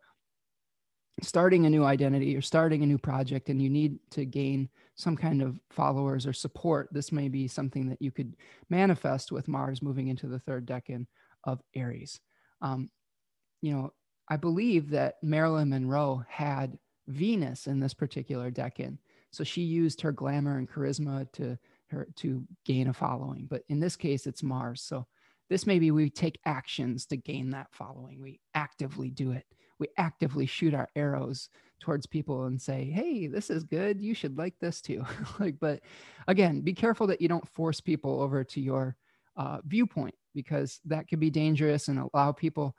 starting 1.21 1.65
a 1.65 1.69
new 1.69 1.83
identity, 1.83 2.27
you're 2.27 2.41
starting 2.41 2.83
a 2.83 2.87
new 2.87 2.97
project, 2.97 3.49
and 3.49 3.61
you 3.61 3.69
need 3.69 3.99
to 4.11 4.25
gain 4.25 4.69
some 4.95 5.15
kind 5.15 5.41
of 5.41 5.59
followers 5.69 6.27
or 6.27 6.33
support. 6.33 6.89
This 6.91 7.11
may 7.11 7.29
be 7.29 7.47
something 7.47 7.89
that 7.89 8.01
you 8.01 8.11
could 8.11 8.35
manifest 8.69 9.31
with 9.31 9.47
Mars 9.47 9.81
moving 9.81 10.07
into 10.07 10.27
the 10.27 10.39
third 10.39 10.65
decan 10.65 11.05
of 11.43 11.61
Aries. 11.73 12.19
Um, 12.61 12.89
you 13.61 13.73
know, 13.73 13.93
I 14.29 14.37
believe 14.37 14.89
that 14.89 15.15
Marilyn 15.21 15.69
Monroe 15.69 16.23
had 16.27 16.77
Venus 17.07 17.67
in 17.67 17.79
this 17.79 17.93
particular 17.93 18.51
decan. 18.51 18.97
So 19.31 19.43
she 19.43 19.61
used 19.61 20.01
her 20.01 20.11
glamour 20.11 20.57
and 20.57 20.69
charisma 20.69 21.31
to 21.33 21.57
her 21.89 22.07
to 22.17 22.43
gain 22.65 22.87
a 22.87 22.93
following. 22.93 23.47
But 23.49 23.63
in 23.69 23.79
this 23.79 23.95
case, 23.95 24.25
it's 24.25 24.43
Mars. 24.43 24.81
So 24.81 25.05
this 25.49 25.67
maybe 25.67 25.91
we 25.91 26.09
take 26.09 26.39
actions 26.45 27.05
to 27.07 27.17
gain 27.17 27.51
that 27.51 27.67
following. 27.71 28.21
We 28.21 28.39
actively 28.53 29.11
do 29.11 29.31
it. 29.31 29.45
We 29.79 29.87
actively 29.97 30.45
shoot 30.45 30.73
our 30.73 30.89
arrows 30.95 31.49
towards 31.81 32.05
people 32.05 32.45
and 32.45 32.61
say, 32.61 32.85
"Hey, 32.85 33.27
this 33.27 33.49
is 33.49 33.63
good. 33.63 34.01
You 34.01 34.13
should 34.13 34.37
like 34.37 34.55
this 34.59 34.81
too." 34.81 35.05
like, 35.39 35.59
but 35.59 35.81
again, 36.27 36.61
be 36.61 36.73
careful 36.73 37.07
that 37.07 37.21
you 37.21 37.27
don't 37.27 37.47
force 37.49 37.81
people 37.81 38.21
over 38.21 38.43
to 38.43 38.61
your 38.61 38.95
uh, 39.37 39.59
viewpoint 39.65 40.15
because 40.33 40.79
that 40.85 41.07
could 41.07 41.19
be 41.19 41.29
dangerous 41.29 41.87
and 41.87 41.99
allow 41.99 42.31
people, 42.31 42.75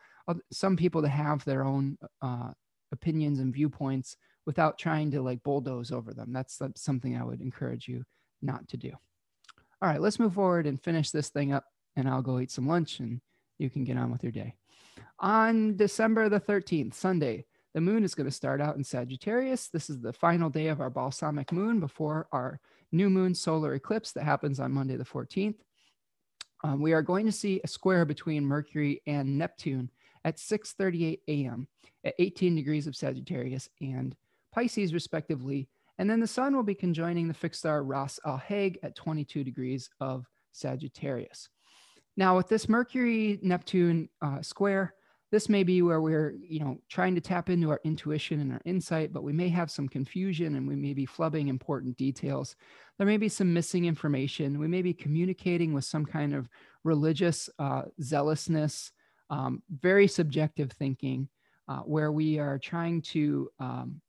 some 0.52 0.76
people, 0.76 1.02
to 1.02 1.08
have 1.08 1.44
their 1.44 1.64
own 1.64 1.98
uh, 2.22 2.50
opinions 2.92 3.40
and 3.40 3.54
viewpoints 3.54 4.16
without 4.44 4.78
trying 4.78 5.10
to 5.10 5.22
like 5.22 5.42
bulldoze 5.42 5.90
over 5.90 6.14
them. 6.14 6.32
That's, 6.32 6.56
that's 6.56 6.82
something 6.82 7.16
I 7.16 7.24
would 7.24 7.40
encourage 7.40 7.88
you 7.88 8.04
not 8.42 8.68
to 8.68 8.76
do. 8.76 8.92
All 9.82 9.88
right, 9.88 10.00
let's 10.00 10.18
move 10.18 10.34
forward 10.34 10.66
and 10.66 10.82
finish 10.82 11.10
this 11.10 11.30
thing 11.30 11.52
up, 11.52 11.64
and 11.96 12.08
I'll 12.08 12.22
go 12.22 12.38
eat 12.38 12.50
some 12.50 12.68
lunch 12.68 13.00
and 13.00 13.20
you 13.58 13.70
can 13.70 13.84
get 13.84 13.98
on 13.98 14.10
with 14.10 14.22
your 14.22 14.32
day. 14.32 14.54
On 15.18 15.76
December 15.76 16.28
the 16.28 16.40
13th, 16.40 16.94
Sunday, 16.94 17.46
the 17.74 17.80
moon 17.80 18.04
is 18.04 18.14
going 18.14 18.26
to 18.26 18.34
start 18.34 18.60
out 18.60 18.76
in 18.76 18.84
Sagittarius. 18.84 19.68
This 19.68 19.88
is 19.88 20.00
the 20.00 20.12
final 20.12 20.50
day 20.50 20.68
of 20.68 20.80
our 20.80 20.90
balsamic 20.90 21.52
moon 21.52 21.80
before 21.80 22.28
our 22.32 22.60
new 22.92 23.08
moon 23.08 23.34
solar 23.34 23.74
eclipse 23.74 24.12
that 24.12 24.24
happens 24.24 24.60
on 24.60 24.72
Monday 24.72 24.96
the 24.96 25.04
14th. 25.04 25.56
Um, 26.64 26.80
we 26.80 26.92
are 26.92 27.02
going 27.02 27.26
to 27.26 27.32
see 27.32 27.60
a 27.62 27.68
square 27.68 28.04
between 28.04 28.44
Mercury 28.44 29.02
and 29.06 29.38
Neptune 29.38 29.90
at 30.24 30.36
6:38 30.36 31.20
a.m. 31.28 31.68
at 32.04 32.14
18 32.18 32.54
degrees 32.54 32.86
of 32.86 32.96
Sagittarius 32.96 33.68
and 33.80 34.16
Pisces, 34.52 34.92
respectively. 34.92 35.68
And 35.98 36.10
then 36.10 36.20
the 36.20 36.26
Sun 36.26 36.54
will 36.54 36.62
be 36.62 36.74
conjoining 36.74 37.28
the 37.28 37.34
fixed 37.34 37.60
star 37.60 37.82
Ras 37.82 38.18
Alhague 38.26 38.78
at 38.82 38.94
22 38.94 39.44
degrees 39.44 39.88
of 40.00 40.26
Sagittarius. 40.52 41.48
Now, 42.16 42.36
with 42.36 42.48
this 42.48 42.68
Mercury 42.68 43.38
Neptune 43.42 44.08
uh, 44.22 44.40
square, 44.40 44.94
this 45.32 45.48
may 45.48 45.64
be 45.64 45.82
where 45.82 46.00
we're, 46.00 46.34
you 46.40 46.60
know, 46.60 46.78
trying 46.88 47.14
to 47.14 47.20
tap 47.20 47.50
into 47.50 47.70
our 47.70 47.80
intuition 47.84 48.40
and 48.40 48.52
our 48.52 48.60
insight, 48.64 49.12
but 49.12 49.24
we 49.24 49.32
may 49.32 49.48
have 49.48 49.70
some 49.70 49.88
confusion 49.88 50.54
and 50.54 50.68
we 50.68 50.76
may 50.76 50.94
be 50.94 51.06
flubbing 51.06 51.48
important 51.48 51.96
details. 51.96 52.54
There 52.98 53.06
may 53.06 53.16
be 53.16 53.28
some 53.28 53.52
missing 53.52 53.86
information. 53.86 54.58
We 54.58 54.68
may 54.68 54.82
be 54.82 54.94
communicating 54.94 55.72
with 55.72 55.84
some 55.84 56.06
kind 56.06 56.32
of 56.34 56.48
religious 56.84 57.50
uh, 57.58 57.82
zealousness, 58.00 58.92
um, 59.28 59.62
very 59.68 60.06
subjective 60.06 60.70
thinking, 60.72 61.28
uh, 61.68 61.80
where 61.80 62.12
we 62.12 62.38
are 62.38 62.58
trying 62.58 63.02
to, 63.02 63.50
um, 63.58 64.00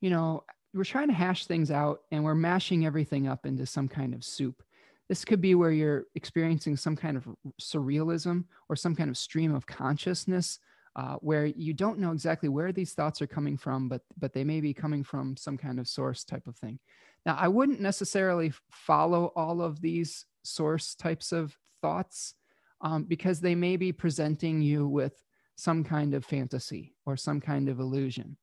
you 0.00 0.10
know, 0.10 0.42
we're 0.74 0.84
trying 0.84 1.08
to 1.08 1.14
hash 1.14 1.46
things 1.46 1.70
out 1.70 2.00
and 2.10 2.24
we're 2.24 2.34
mashing 2.34 2.84
everything 2.84 3.28
up 3.28 3.46
into 3.46 3.66
some 3.66 3.88
kind 3.88 4.14
of 4.14 4.24
soup. 4.24 4.62
This 5.08 5.24
could 5.24 5.40
be 5.40 5.54
where 5.54 5.70
you're 5.70 6.04
experiencing 6.14 6.76
some 6.76 6.96
kind 6.96 7.16
of 7.16 7.26
surrealism 7.60 8.44
or 8.68 8.76
some 8.76 8.94
kind 8.94 9.08
of 9.08 9.16
stream 9.16 9.54
of 9.54 9.66
consciousness 9.66 10.58
uh, 10.96 11.14
where 11.20 11.46
you 11.46 11.72
don't 11.72 11.98
know 11.98 12.12
exactly 12.12 12.48
where 12.48 12.72
these 12.72 12.92
thoughts 12.92 13.22
are 13.22 13.26
coming 13.26 13.56
from, 13.56 13.88
but 13.88 14.02
but 14.18 14.32
they 14.32 14.44
may 14.44 14.60
be 14.60 14.74
coming 14.74 15.04
from 15.04 15.36
some 15.36 15.56
kind 15.56 15.78
of 15.78 15.86
source 15.86 16.24
type 16.24 16.46
of 16.46 16.56
thing. 16.56 16.78
Now, 17.24 17.36
I 17.38 17.48
wouldn't 17.48 17.80
necessarily 17.80 18.52
follow 18.70 19.32
all 19.36 19.62
of 19.62 19.80
these 19.80 20.26
source 20.42 20.94
types 20.94 21.32
of 21.32 21.56
thoughts 21.82 22.34
um, 22.80 23.04
because 23.04 23.40
they 23.40 23.54
may 23.54 23.76
be 23.76 23.92
presenting 23.92 24.60
you 24.60 24.88
with 24.88 25.14
some 25.56 25.84
kind 25.84 26.14
of 26.14 26.24
fantasy 26.24 26.94
or 27.06 27.16
some 27.16 27.40
kind 27.40 27.68
of 27.68 27.80
illusion. 27.80 28.36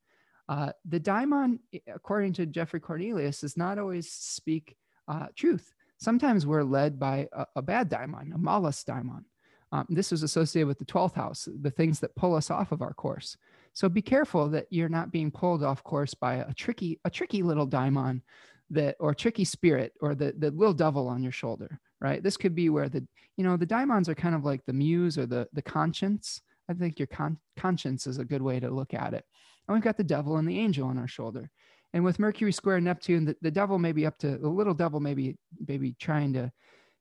Uh, 0.48 0.70
the 0.84 1.00
daimon, 1.00 1.58
according 1.92 2.32
to 2.34 2.46
Geoffrey 2.46 2.80
Cornelius, 2.80 3.40
does 3.40 3.56
not 3.56 3.78
always 3.78 4.10
speak 4.10 4.76
uh, 5.08 5.26
truth 5.34 5.74
sometimes 5.98 6.46
we're 6.46 6.62
led 6.62 6.98
by 6.98 7.28
a, 7.32 7.46
a 7.56 7.62
bad 7.62 7.88
daimon, 7.88 8.32
a 8.34 8.38
malus 8.38 8.82
daimon. 8.84 9.24
Um, 9.72 9.86
this 9.88 10.12
is 10.12 10.22
associated 10.22 10.68
with 10.68 10.78
the 10.78 10.84
12th 10.84 11.14
house, 11.14 11.48
the 11.60 11.70
things 11.70 12.00
that 12.00 12.14
pull 12.14 12.34
us 12.34 12.50
off 12.50 12.72
of 12.72 12.82
our 12.82 12.94
course. 12.94 13.36
So 13.72 13.88
be 13.88 14.02
careful 14.02 14.48
that 14.50 14.66
you're 14.70 14.88
not 14.88 15.12
being 15.12 15.30
pulled 15.30 15.62
off 15.62 15.82
course 15.82 16.14
by 16.14 16.36
a 16.36 16.54
tricky, 16.54 17.00
a 17.04 17.10
tricky 17.10 17.42
little 17.42 17.66
daimon 17.66 18.22
that, 18.70 18.96
or 19.00 19.14
tricky 19.14 19.44
spirit, 19.44 19.92
or 20.00 20.14
the, 20.14 20.34
the 20.38 20.50
little 20.52 20.72
devil 20.74 21.08
on 21.08 21.22
your 21.22 21.32
shoulder, 21.32 21.80
right? 22.00 22.22
This 22.22 22.36
could 22.36 22.54
be 22.54 22.70
where 22.70 22.88
the, 22.88 23.06
you 23.36 23.44
know, 23.44 23.56
the 23.56 23.66
daimons 23.66 24.08
are 24.08 24.14
kind 24.14 24.34
of 24.34 24.44
like 24.44 24.64
the 24.66 24.72
muse 24.72 25.18
or 25.18 25.26
the, 25.26 25.48
the 25.52 25.62
conscience. 25.62 26.40
I 26.68 26.74
think 26.74 26.98
your 26.98 27.08
con- 27.08 27.38
conscience 27.56 28.06
is 28.06 28.18
a 28.18 28.24
good 28.24 28.42
way 28.42 28.60
to 28.60 28.70
look 28.70 28.94
at 28.94 29.14
it. 29.14 29.24
And 29.66 29.74
we've 29.74 29.84
got 29.84 29.96
the 29.96 30.04
devil 30.04 30.36
and 30.36 30.48
the 30.48 30.58
angel 30.58 30.88
on 30.88 30.98
our 30.98 31.08
shoulder. 31.08 31.50
And 31.92 32.04
with 32.04 32.18
Mercury 32.18 32.52
square 32.52 32.80
Neptune, 32.80 33.24
the, 33.24 33.36
the 33.40 33.50
devil 33.50 33.78
may 33.78 33.92
be 33.92 34.06
up 34.06 34.18
to 34.18 34.36
the 34.36 34.48
little 34.48 34.74
devil, 34.74 35.00
maybe 35.00 35.36
maybe 35.66 35.94
trying 35.98 36.32
to, 36.34 36.52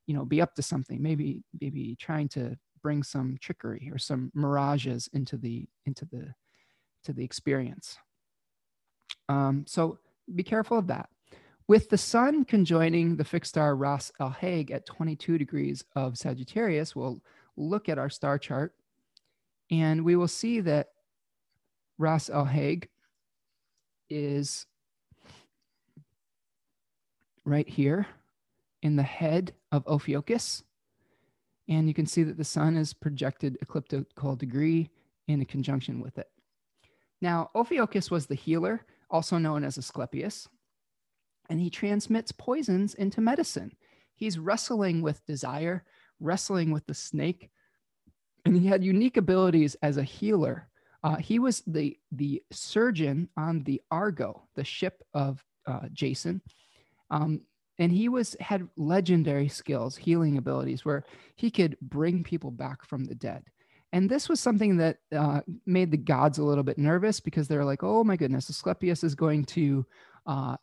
you 0.07 0.15
know, 0.15 0.25
be 0.25 0.41
up 0.41 0.55
to 0.55 0.61
something. 0.61 1.01
Maybe 1.01 1.43
maybe 1.59 1.95
trying 1.99 2.29
to 2.29 2.57
bring 2.81 3.03
some 3.03 3.37
trickery 3.41 3.89
or 3.91 3.97
some 3.97 4.31
mirages 4.33 5.09
into 5.13 5.37
the 5.37 5.67
into 5.85 6.05
the 6.05 6.33
to 7.03 7.13
the 7.13 7.23
experience. 7.23 7.97
Um, 9.27 9.65
so 9.67 9.99
be 10.33 10.43
careful 10.43 10.77
of 10.77 10.87
that. 10.87 11.09
With 11.67 11.89
the 11.89 11.97
sun 11.97 12.45
conjoining 12.45 13.15
the 13.15 13.23
fixed 13.23 13.49
star 13.49 13.75
Ras 13.75 14.11
Alhague 14.19 14.71
at 14.71 14.85
22 14.85 15.39
degrees 15.39 15.83
of 15.95 16.17
Sagittarius, 16.17 16.95
we'll 16.95 17.21
look 17.57 17.89
at 17.89 17.97
our 17.97 18.09
star 18.09 18.37
chart 18.37 18.73
and 19.71 20.05
we 20.05 20.15
will 20.15 20.27
see 20.27 20.59
that 20.61 20.89
Ras 21.97 22.29
Alhague 22.29 22.87
is 24.09 24.67
right 27.45 27.67
here 27.69 28.07
in 28.81 28.95
the 28.95 29.03
head 29.03 29.53
of 29.71 29.85
Ophiuchus. 29.87 30.63
And 31.67 31.87
you 31.87 31.93
can 31.93 32.05
see 32.05 32.23
that 32.23 32.37
the 32.37 32.43
sun 32.43 32.75
is 32.75 32.93
projected 32.93 33.57
ecliptical 33.61 34.35
degree 34.35 34.89
in 35.27 35.41
a 35.41 35.45
conjunction 35.45 35.99
with 35.99 36.17
it. 36.17 36.29
Now, 37.21 37.49
Ophiuchus 37.55 38.11
was 38.11 38.25
the 38.25 38.35
healer, 38.35 38.85
also 39.09 39.37
known 39.37 39.63
as 39.63 39.77
Asclepius, 39.77 40.47
and 41.49 41.59
he 41.59 41.69
transmits 41.69 42.31
poisons 42.31 42.93
into 42.93 43.21
medicine. 43.21 43.75
He's 44.15 44.37
wrestling 44.37 45.01
with 45.01 45.25
desire, 45.25 45.83
wrestling 46.19 46.71
with 46.71 46.85
the 46.85 46.93
snake, 46.93 47.49
and 48.45 48.55
he 48.55 48.67
had 48.67 48.83
unique 48.83 49.17
abilities 49.17 49.75
as 49.81 49.97
a 49.97 50.03
healer. 50.03 50.69
Uh, 51.03 51.15
he 51.15 51.39
was 51.39 51.63
the, 51.65 51.97
the 52.11 52.43
surgeon 52.51 53.29
on 53.37 53.63
the 53.63 53.81
Argo, 53.89 54.43
the 54.55 54.63
ship 54.63 55.03
of 55.13 55.43
uh, 55.65 55.87
Jason, 55.93 56.41
um, 57.15 57.41
and 57.77 57.91
he 57.91 58.09
was 58.09 58.35
had 58.39 58.67
legendary 58.77 59.47
skills, 59.47 59.95
healing 59.95 60.37
abilities, 60.37 60.85
where 60.85 61.05
he 61.35 61.49
could 61.49 61.77
bring 61.81 62.23
people 62.23 62.51
back 62.51 62.85
from 62.85 63.05
the 63.05 63.15
dead. 63.15 63.43
And 63.93 64.09
this 64.09 64.27
was 64.27 64.39
something 64.39 64.77
that 64.77 64.97
uh, 65.15 65.41
made 65.65 65.91
the 65.91 65.97
gods 65.97 66.37
a 66.37 66.43
little 66.43 66.63
bit 66.63 66.77
nervous 66.77 67.19
because 67.19 67.47
they're 67.47 67.65
like, 67.65 67.83
"Oh 67.83 68.03
my 68.03 68.17
goodness, 68.17 68.49
Asclepius 68.49 69.03
is 69.03 69.15
going 69.15 69.45
to 69.45 69.85
uh, 70.25 70.57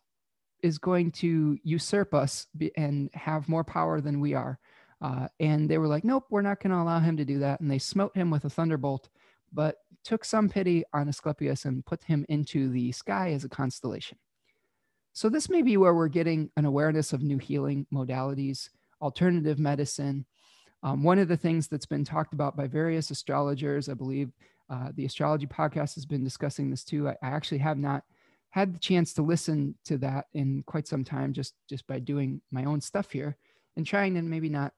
is 0.61 0.77
going 0.77 1.11
to 1.11 1.57
usurp 1.63 2.13
us 2.13 2.47
and 2.77 3.09
have 3.13 3.49
more 3.49 3.63
power 3.63 4.01
than 4.01 4.19
we 4.19 4.33
are." 4.33 4.59
Uh, 5.01 5.27
and 5.39 5.69
they 5.69 5.77
were 5.79 5.87
like, 5.87 6.03
"Nope, 6.03 6.25
we're 6.29 6.41
not 6.41 6.61
going 6.61 6.71
to 6.71 6.81
allow 6.81 6.99
him 6.99 7.17
to 7.17 7.25
do 7.25 7.39
that." 7.39 7.61
And 7.61 7.69
they 7.69 7.79
smote 7.79 8.15
him 8.15 8.29
with 8.29 8.45
a 8.45 8.49
thunderbolt, 8.49 9.09
but 9.51 9.77
took 10.03 10.25
some 10.25 10.49
pity 10.49 10.83
on 10.93 11.07
Asclepius 11.07 11.65
and 11.65 11.85
put 11.85 12.03
him 12.03 12.25
into 12.29 12.69
the 12.69 12.91
sky 12.91 13.31
as 13.31 13.43
a 13.43 13.49
constellation. 13.49 14.17
So, 15.13 15.29
this 15.29 15.47
may 15.47 15.61
be 15.61 15.77
where 15.77 15.93
we're 15.93 16.07
getting 16.07 16.49
an 16.57 16.65
awareness 16.65 17.13
of 17.13 17.21
new 17.21 17.37
healing 17.37 17.85
modalities, 17.93 18.69
alternative 18.99 19.59
medicine. 19.59 20.25
Um, 20.81 21.03
one 21.03 21.19
of 21.19 21.27
the 21.27 21.37
things 21.37 21.67
that's 21.67 21.85
been 21.85 22.03
talked 22.03 22.33
about 22.33 22.57
by 22.57 22.67
various 22.67 23.11
astrologers, 23.11 23.87
I 23.89 23.93
believe 23.93 24.31
uh, 24.69 24.89
the 24.95 25.05
astrology 25.05 25.45
podcast 25.45 25.93
has 25.95 26.05
been 26.05 26.23
discussing 26.23 26.69
this 26.69 26.83
too. 26.83 27.09
I, 27.09 27.11
I, 27.21 27.27
actually 27.27 27.59
have 27.59 27.77
not 27.77 28.03
had 28.49 28.73
the 28.73 28.79
chance 28.79 29.13
to 29.13 29.21
listen 29.21 29.75
to 29.85 29.97
that 29.99 30.25
in 30.33 30.63
quite 30.65 30.87
some 30.87 31.03
time, 31.03 31.31
just 31.31 31.53
just 31.69 31.85
by 31.85 31.99
doing 31.99 32.41
my 32.51 32.65
own 32.65 32.81
stuff 32.81 33.11
here 33.11 33.37
and 33.77 33.85
trying 33.85 34.15
to 34.15 34.21
maybe 34.23 34.49
not, 34.49 34.73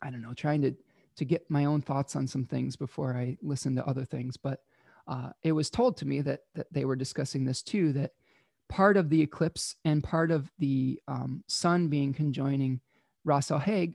I 0.00 0.10
don't 0.10 0.22
know, 0.22 0.34
trying 0.34 0.62
to 0.62 0.74
to 1.16 1.24
get 1.26 1.50
my 1.50 1.66
own 1.66 1.82
thoughts 1.82 2.16
on 2.16 2.26
some 2.26 2.46
things 2.46 2.74
before 2.74 3.14
I 3.14 3.36
listen 3.42 3.76
to 3.76 3.86
other 3.86 4.06
things. 4.06 4.38
But 4.38 4.60
uh, 5.06 5.30
it 5.42 5.52
was 5.52 5.68
told 5.68 5.98
to 5.98 6.06
me 6.06 6.22
that 6.22 6.40
that 6.54 6.72
they 6.72 6.86
were 6.86 6.96
discussing 6.96 7.44
this 7.44 7.62
too. 7.62 7.92
That 7.92 8.12
part 8.72 8.96
of 8.96 9.10
the 9.10 9.20
eclipse 9.20 9.76
and 9.84 10.02
part 10.02 10.30
of 10.30 10.50
the 10.58 10.98
um, 11.06 11.44
sun 11.46 11.88
being 11.88 12.14
conjoining 12.14 12.80
Ras 13.22 13.50
Alhague 13.50 13.94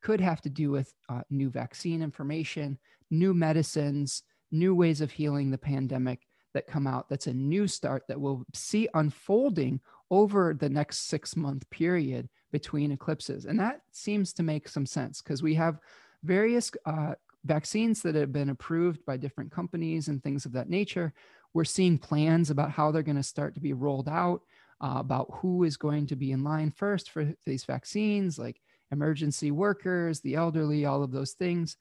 could 0.00 0.20
have 0.22 0.40
to 0.40 0.48
do 0.48 0.70
with 0.70 0.94
uh, 1.10 1.20
new 1.28 1.50
vaccine 1.50 2.02
information, 2.02 2.78
new 3.10 3.34
medicines, 3.34 4.22
new 4.50 4.74
ways 4.74 5.02
of 5.02 5.10
healing 5.10 5.50
the 5.50 5.58
pandemic 5.58 6.26
that 6.54 6.66
come 6.66 6.86
out. 6.86 7.10
That's 7.10 7.26
a 7.26 7.34
new 7.34 7.68
start 7.68 8.04
that 8.08 8.18
we'll 8.18 8.46
see 8.54 8.88
unfolding 8.94 9.80
over 10.10 10.54
the 10.54 10.70
next 10.70 11.08
six 11.08 11.36
month 11.36 11.68
period 11.68 12.26
between 12.52 12.92
eclipses. 12.92 13.44
And 13.44 13.60
that 13.60 13.82
seems 13.92 14.32
to 14.32 14.42
make 14.42 14.66
some 14.66 14.86
sense 14.86 15.20
because 15.20 15.42
we 15.42 15.54
have 15.56 15.78
various 16.24 16.72
uh, 16.86 17.16
vaccines 17.44 18.00
that 18.00 18.14
have 18.14 18.32
been 18.32 18.48
approved 18.48 19.04
by 19.04 19.18
different 19.18 19.52
companies 19.52 20.08
and 20.08 20.22
things 20.22 20.46
of 20.46 20.52
that 20.52 20.70
nature. 20.70 21.12
We're 21.54 21.64
seeing 21.64 21.98
plans 21.98 22.50
about 22.50 22.70
how 22.70 22.90
they're 22.90 23.02
going 23.02 23.16
to 23.16 23.22
start 23.22 23.54
to 23.54 23.60
be 23.60 23.72
rolled 23.72 24.08
out, 24.08 24.42
uh, 24.80 24.94
about 24.96 25.28
who 25.34 25.64
is 25.64 25.76
going 25.76 26.06
to 26.08 26.16
be 26.16 26.32
in 26.32 26.44
line 26.44 26.70
first 26.70 27.10
for 27.10 27.32
these 27.46 27.64
vaccines, 27.64 28.38
like 28.38 28.60
emergency 28.92 29.50
workers, 29.50 30.20
the 30.20 30.34
elderly, 30.34 30.84
all 30.84 31.02
of 31.02 31.12
those 31.12 31.32
things. 31.32 31.76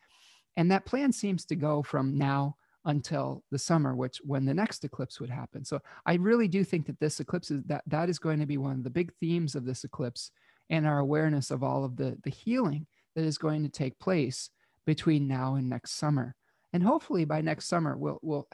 And 0.58 0.72
that 0.72 0.86
plan 0.86 1.12
seems 1.12 1.46
to 1.46 1.56
go 1.56 1.84
from 1.84 2.18
now 2.18 2.56
until 2.86 3.44
the 3.52 3.60
summer, 3.60 3.96
which 3.96 4.20
when 4.24 4.46
the 4.46 4.54
next 4.54 4.84
eclipse 4.84 5.20
would 5.20 5.30
happen. 5.30 5.64
So 5.66 5.80
I 6.06 6.16
really 6.16 6.48
do 6.48 6.64
think 6.64 6.88
that 6.88 7.00
this 7.00 7.20
eclipse 7.20 7.52
is 7.52 7.64
that 7.66 7.84
that 7.88 8.10
is 8.10 8.20
going 8.20 8.40
to 8.40 8.46
be 8.46 8.58
one 8.58 8.74
of 8.74 8.84
the 8.84 8.90
big 8.90 9.12
themes 9.20 9.56
of 9.56 9.66
this 9.66 9.84
eclipse 9.84 10.32
and 10.70 10.88
our 10.88 11.00
awareness 11.00 11.52
of 11.52 11.64
all 11.64 11.84
of 11.84 11.98
the 11.98 12.18
the 12.24 12.30
healing 12.30 12.88
that 13.16 13.26
is 13.26 13.38
going 13.38 13.64
to 13.64 13.70
take 13.70 14.00
place 14.00 14.50
between 14.86 15.28
now 15.28 15.56
and 15.56 15.70
next 15.70 15.94
summer. 15.94 16.36
And 16.74 16.84
hopefully 16.84 17.26
by 17.26 17.42
next 17.42 17.68
summer 17.68 17.98
we'll 17.98 18.20
we'll 18.22 18.48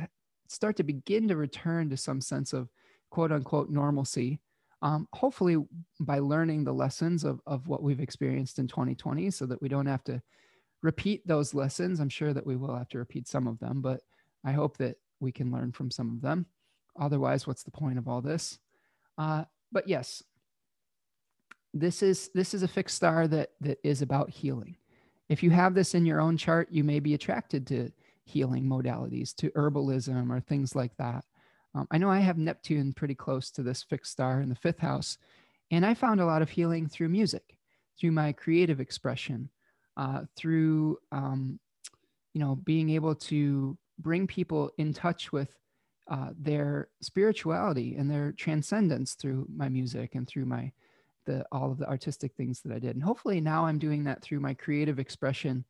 start 0.47 0.75
to 0.77 0.83
begin 0.83 1.27
to 1.27 1.35
return 1.35 1.89
to 1.89 1.97
some 1.97 2.21
sense 2.21 2.53
of 2.53 2.69
quote 3.09 3.31
unquote 3.31 3.69
normalcy. 3.69 4.39
Um, 4.81 5.07
hopefully 5.13 5.57
by 5.99 6.19
learning 6.19 6.63
the 6.63 6.73
lessons 6.73 7.23
of, 7.23 7.41
of 7.47 7.67
what 7.67 7.81
we've 7.81 8.01
experienced 8.01 8.59
in 8.59 8.67
2020 8.67 9.31
so 9.31 9.45
that 9.47 9.61
we 9.61 9.69
don't 9.69 9.87
have 9.87 10.03
to 10.03 10.21
repeat 10.83 11.25
those 11.25 11.53
lessons. 11.53 11.99
I'm 11.99 12.09
sure 12.09 12.33
that 12.33 12.45
we 12.45 12.55
will 12.55 12.75
have 12.75 12.89
to 12.89 12.99
repeat 12.99 13.27
some 13.27 13.47
of 13.47 13.57
them, 13.59 13.81
but 13.81 14.01
I 14.43 14.51
hope 14.51 14.77
that 14.77 14.97
we 15.19 15.31
can 15.31 15.51
learn 15.51 15.71
from 15.71 15.89
some 15.89 16.11
of 16.11 16.21
them. 16.21 16.45
Otherwise, 16.99 17.47
what's 17.47 17.63
the 17.63 17.71
point 17.71 17.97
of 17.97 18.07
all 18.07 18.21
this? 18.21 18.59
Uh, 19.17 19.45
but 19.71 19.87
yes, 19.87 20.23
this 21.73 22.01
is 22.03 22.29
this 22.33 22.53
is 22.53 22.63
a 22.63 22.67
fixed 22.67 22.95
star 22.95 23.27
that 23.27 23.51
that 23.61 23.79
is 23.83 24.01
about 24.01 24.29
healing. 24.29 24.77
If 25.27 25.41
you 25.41 25.49
have 25.49 25.73
this 25.73 25.95
in 25.95 26.05
your 26.05 26.21
own 26.21 26.37
chart, 26.37 26.69
you 26.71 26.83
may 26.83 26.99
be 26.99 27.13
attracted 27.13 27.67
to 27.67 27.91
healing 28.25 28.65
modalities, 28.65 29.35
to 29.35 29.51
herbalism 29.51 30.29
or 30.29 30.39
things 30.39 30.75
like 30.75 30.95
that. 30.97 31.23
Um, 31.73 31.87
I 31.91 31.97
know 31.97 32.09
I 32.09 32.19
have 32.19 32.37
Neptune 32.37 32.93
pretty 32.93 33.15
close 33.15 33.51
to 33.51 33.63
this 33.63 33.83
fixed 33.83 34.11
star 34.11 34.41
in 34.41 34.49
the 34.49 34.55
fifth 34.55 34.79
house, 34.79 35.17
and 35.71 35.85
I 35.85 35.93
found 35.93 36.21
a 36.21 36.25
lot 36.25 36.41
of 36.41 36.49
healing 36.49 36.87
through 36.87 37.09
music, 37.09 37.57
through 37.99 38.11
my 38.11 38.31
creative 38.31 38.79
expression, 38.79 39.49
uh, 39.97 40.21
through 40.35 40.97
um, 41.11 41.59
you 42.33 42.41
know 42.41 42.55
being 42.55 42.89
able 42.89 43.15
to 43.15 43.77
bring 43.99 44.27
people 44.27 44.71
in 44.77 44.93
touch 44.93 45.31
with 45.31 45.49
uh, 46.09 46.29
their 46.37 46.89
spirituality 47.01 47.95
and 47.95 48.09
their 48.09 48.31
transcendence 48.33 49.13
through 49.13 49.47
my 49.53 49.69
music 49.69 50.15
and 50.15 50.27
through 50.27 50.45
my 50.45 50.71
the 51.25 51.45
all 51.51 51.71
of 51.71 51.79
the 51.79 51.87
artistic 51.89 52.33
things 52.35 52.61
that 52.61 52.71
I 52.71 52.79
did. 52.79 52.95
And 52.95 53.03
hopefully 53.03 53.41
now 53.41 53.65
I'm 53.65 53.79
doing 53.79 54.03
that 54.03 54.21
through 54.21 54.39
my 54.39 54.53
creative 54.53 54.99
expression 54.99 55.65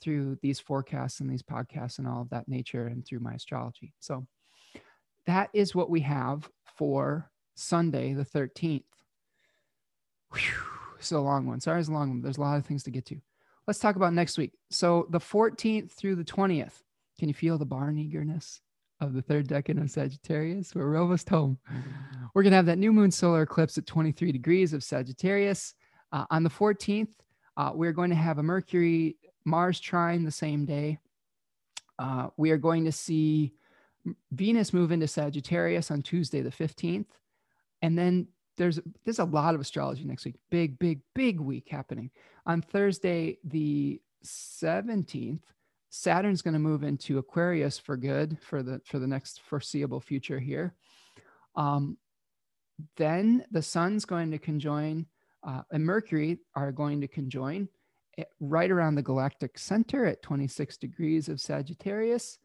through 0.00 0.38
these 0.42 0.60
forecasts 0.60 1.20
and 1.20 1.30
these 1.30 1.42
podcasts 1.42 1.98
and 1.98 2.06
all 2.06 2.22
of 2.22 2.30
that 2.30 2.48
nature 2.48 2.86
and 2.86 3.04
through 3.04 3.20
my 3.20 3.34
astrology. 3.34 3.92
So 4.00 4.26
that 5.26 5.50
is 5.52 5.74
what 5.74 5.90
we 5.90 6.00
have 6.00 6.48
for 6.76 7.30
Sunday 7.54 8.12
the 8.14 8.24
13th. 8.24 8.84
Whew, 10.32 10.40
it's 10.98 11.12
a 11.12 11.18
long 11.18 11.46
one. 11.46 11.60
Sorry, 11.60 11.80
it's 11.80 11.88
a 11.88 11.92
long 11.92 12.10
one. 12.10 12.22
There's 12.22 12.38
a 12.38 12.42
lot 12.42 12.58
of 12.58 12.66
things 12.66 12.82
to 12.84 12.90
get 12.90 13.06
to. 13.06 13.20
Let's 13.66 13.80
talk 13.80 13.96
about 13.96 14.12
next 14.12 14.38
week. 14.38 14.52
So 14.70 15.06
the 15.10 15.18
14th 15.18 15.92
through 15.92 16.16
the 16.16 16.24
20th. 16.24 16.82
Can 17.18 17.28
you 17.28 17.34
feel 17.34 17.56
the 17.56 17.64
barn 17.64 17.98
eagerness 17.98 18.60
of 19.00 19.14
the 19.14 19.22
third 19.22 19.48
decan 19.48 19.82
of 19.82 19.90
Sagittarius? 19.90 20.74
We're 20.74 20.96
almost 20.96 21.28
home. 21.28 21.58
We're 22.34 22.42
going 22.42 22.52
to 22.52 22.56
have 22.56 22.66
that 22.66 22.78
new 22.78 22.92
moon 22.92 23.10
solar 23.10 23.42
eclipse 23.42 23.78
at 23.78 23.86
23 23.86 24.32
degrees 24.32 24.72
of 24.72 24.84
Sagittarius. 24.84 25.74
Uh, 26.12 26.26
on 26.30 26.42
the 26.42 26.50
14th, 26.50 27.08
uh, 27.56 27.72
we're 27.74 27.92
going 27.92 28.10
to 28.10 28.16
have 28.16 28.38
a 28.38 28.42
Mercury 28.42 29.16
Mars 29.46 29.80
trine 29.80 30.24
the 30.24 30.30
same 30.30 30.66
day. 30.66 30.98
Uh, 31.98 32.28
we 32.36 32.50
are 32.50 32.58
going 32.58 32.84
to 32.84 32.92
see 32.92 33.54
Venus 34.32 34.72
move 34.72 34.92
into 34.92 35.08
Sagittarius 35.08 35.90
on 35.90 36.02
Tuesday, 36.02 36.42
the 36.42 36.50
15th. 36.50 37.06
And 37.80 37.96
then 37.96 38.28
there's 38.56 38.80
there's 39.04 39.18
a 39.18 39.24
lot 39.24 39.54
of 39.54 39.60
astrology 39.60 40.04
next 40.04 40.24
week. 40.24 40.36
Big, 40.50 40.78
big, 40.78 41.00
big 41.14 41.40
week 41.40 41.68
happening. 41.70 42.10
On 42.46 42.60
Thursday, 42.60 43.38
the 43.44 44.00
17th, 44.24 45.40
Saturn's 45.90 46.42
going 46.42 46.54
to 46.54 46.60
move 46.60 46.82
into 46.82 47.18
Aquarius 47.18 47.78
for 47.78 47.96
good 47.96 48.38
for 48.40 48.62
the 48.62 48.80
for 48.84 48.98
the 48.98 49.06
next 49.06 49.40
foreseeable 49.42 50.00
future 50.00 50.40
here. 50.40 50.74
Um, 51.54 51.96
then 52.96 53.44
the 53.50 53.62
Sun's 53.62 54.04
going 54.04 54.30
to 54.32 54.38
conjoin 54.38 55.06
uh, 55.46 55.62
and 55.70 55.84
Mercury 55.84 56.38
are 56.54 56.72
going 56.72 57.00
to 57.00 57.08
conjoin 57.08 57.68
right 58.40 58.70
around 58.70 58.94
the 58.94 59.02
galactic 59.02 59.58
center 59.58 60.06
at 60.06 60.22
26 60.22 60.76
degrees 60.76 61.28
of 61.28 61.40
Sagittarius. 61.40 62.38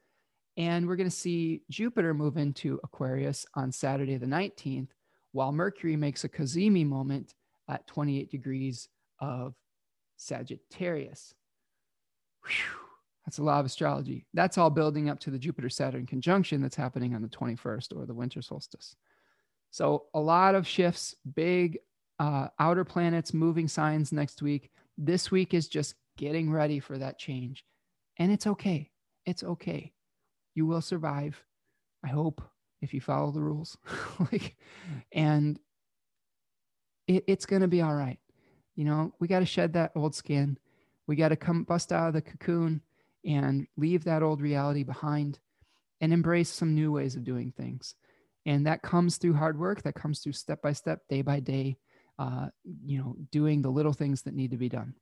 And 0.58 0.88
we're 0.88 0.98
going 0.98 1.10
to 1.10 1.16
see 1.16 1.64
Jupiter 1.70 2.14
move 2.14 2.38
into 2.38 2.80
Aquarius 2.84 3.46
on 3.56 3.72
Saturday 3.72 4.18
the 4.18 4.26
19th, 4.26 4.90
while 5.32 5.52
Mercury 5.52 5.96
makes 5.96 6.24
a 6.24 6.30
cazimi 6.30 6.86
moment 6.86 7.34
at 7.70 7.88
28 7.88 8.30
degrees 8.30 8.90
of 9.20 9.54
Sagittarius. 10.18 11.34
Whew. 12.46 12.82
That's 13.26 13.38
a 13.38 13.44
lot 13.44 13.60
of 13.60 13.66
astrology. 13.66 14.26
That's 14.34 14.58
all 14.58 14.70
building 14.70 15.10
up 15.10 15.20
to 15.22 15.30
the 15.30 15.38
Jupiter 15.38 15.70
Saturn 15.70 16.06
conjunction 16.06 16.62
that's 16.62 16.76
happening 16.76 17.14
on 17.14 17.22
the 17.22 17.28
21st 17.28 17.96
or 17.96 18.06
the 18.06 18.14
winter 18.14 18.42
solstice. 18.42 18.96
So, 19.70 20.08
a 20.14 20.20
lot 20.20 20.56
of 20.56 20.68
shifts, 20.68 21.16
big 21.34 21.80
uh, 22.20 22.48
outer 22.60 22.84
planets, 22.84 23.34
moving 23.34 23.68
signs 23.68 24.12
next 24.12 24.42
week. 24.42 24.72
This 24.98 25.32
week 25.32 25.54
is 25.54 25.68
just 25.68 25.96
getting 26.18 26.52
ready 26.52 26.80
for 26.80 26.98
that 26.98 27.18
change. 27.20 27.64
And 28.18 28.32
it's 28.32 28.48
okay. 28.48 28.92
It's 29.26 29.44
okay. 29.44 29.94
You 30.54 30.66
will 30.66 30.82
survive. 30.82 31.44
I 32.04 32.10
hope 32.10 32.42
if 32.82 32.94
you 32.94 33.02
follow 33.02 33.32
the 33.32 33.42
rules. 33.42 33.78
like, 34.32 34.56
and 35.12 35.60
it, 37.08 37.24
it's 37.28 37.46
going 37.46 37.62
to 37.62 37.68
be 37.68 37.82
all 37.82 37.96
right. 37.96 38.20
You 38.76 38.86
know, 38.86 39.14
we 39.20 39.28
got 39.28 39.40
to 39.40 39.46
shed 39.46 39.74
that 39.74 39.92
old 39.96 40.16
skin. 40.16 40.58
We 41.08 41.16
got 41.16 41.30
to 41.30 41.36
come 41.36 41.64
bust 41.64 41.92
out 41.92 42.08
of 42.08 42.14
the 42.14 42.22
cocoon 42.22 42.82
and 43.26 43.68
leave 43.78 44.04
that 44.06 44.24
old 44.24 44.42
reality 44.42 44.84
behind 44.84 45.40
and 46.00 46.14
embrace 46.14 46.50
some 46.50 46.74
new 46.74 46.92
ways 46.92 47.16
of 47.16 47.24
doing 47.24 47.54
things. 47.56 47.96
And 48.46 48.66
that 48.66 48.82
comes 48.82 49.18
through 49.18 49.36
hard 49.36 49.60
work, 49.60 49.84
that 49.84 49.94
comes 49.94 50.20
through 50.20 50.34
step 50.34 50.62
by 50.62 50.74
step, 50.74 51.02
day 51.10 51.22
by 51.22 51.40
day, 51.40 51.78
uh, 52.22 52.50
you 52.86 53.00
know, 53.00 53.16
doing 53.32 53.64
the 53.64 53.72
little 53.72 53.94
things 53.94 54.22
that 54.22 54.36
need 54.36 54.52
to 54.52 54.58
be 54.58 54.70
done. 54.70 54.94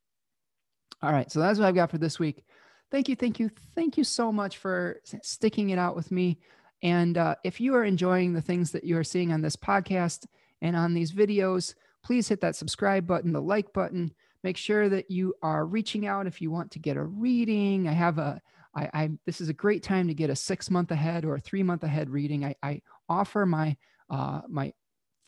All 1.01 1.11
right, 1.11 1.29
so 1.29 1.41
that's 1.41 1.59
what 1.59 1.67
I've 1.67 1.75
got 1.75 1.91
for 1.91 1.97
this 1.97 2.17
week. 2.17 2.45
Thank 2.91 3.09
you, 3.09 3.15
thank 3.17 3.39
you, 3.39 3.49
thank 3.75 3.97
you 3.97 4.05
so 4.05 4.31
much 4.31 4.57
for 4.57 5.01
sticking 5.21 5.71
it 5.71 5.77
out 5.77 5.97
with 5.97 6.11
me. 6.11 6.39
And 6.81 7.17
uh, 7.17 7.35
if 7.43 7.59
you 7.59 7.75
are 7.75 7.83
enjoying 7.83 8.31
the 8.31 8.41
things 8.41 8.71
that 8.71 8.85
you 8.85 8.97
are 8.97 9.03
seeing 9.03 9.33
on 9.33 9.41
this 9.41 9.57
podcast 9.57 10.27
and 10.61 10.77
on 10.77 10.93
these 10.93 11.11
videos, 11.11 11.75
please 12.05 12.29
hit 12.29 12.39
that 12.39 12.55
subscribe 12.55 13.05
button, 13.05 13.33
the 13.33 13.41
like 13.41 13.73
button. 13.73 14.13
Make 14.43 14.55
sure 14.55 14.87
that 14.87 15.11
you 15.11 15.33
are 15.41 15.65
reaching 15.65 16.07
out 16.07 16.25
if 16.25 16.41
you 16.41 16.51
want 16.51 16.71
to 16.71 16.79
get 16.79 16.95
a 16.95 17.03
reading. 17.03 17.89
I 17.89 17.91
have 17.91 18.17
a, 18.17 18.41
I, 18.73 18.89
I 18.93 19.09
this 19.25 19.41
is 19.41 19.49
a 19.49 19.53
great 19.53 19.83
time 19.83 20.07
to 20.07 20.13
get 20.13 20.29
a 20.29 20.35
six 20.37 20.69
month 20.69 20.91
ahead 20.91 21.25
or 21.25 21.35
a 21.35 21.39
three 21.41 21.63
month 21.63 21.83
ahead 21.83 22.09
reading. 22.09 22.45
I, 22.45 22.55
I 22.63 22.81
offer 23.09 23.45
my 23.45 23.75
uh, 24.09 24.41
my 24.47 24.71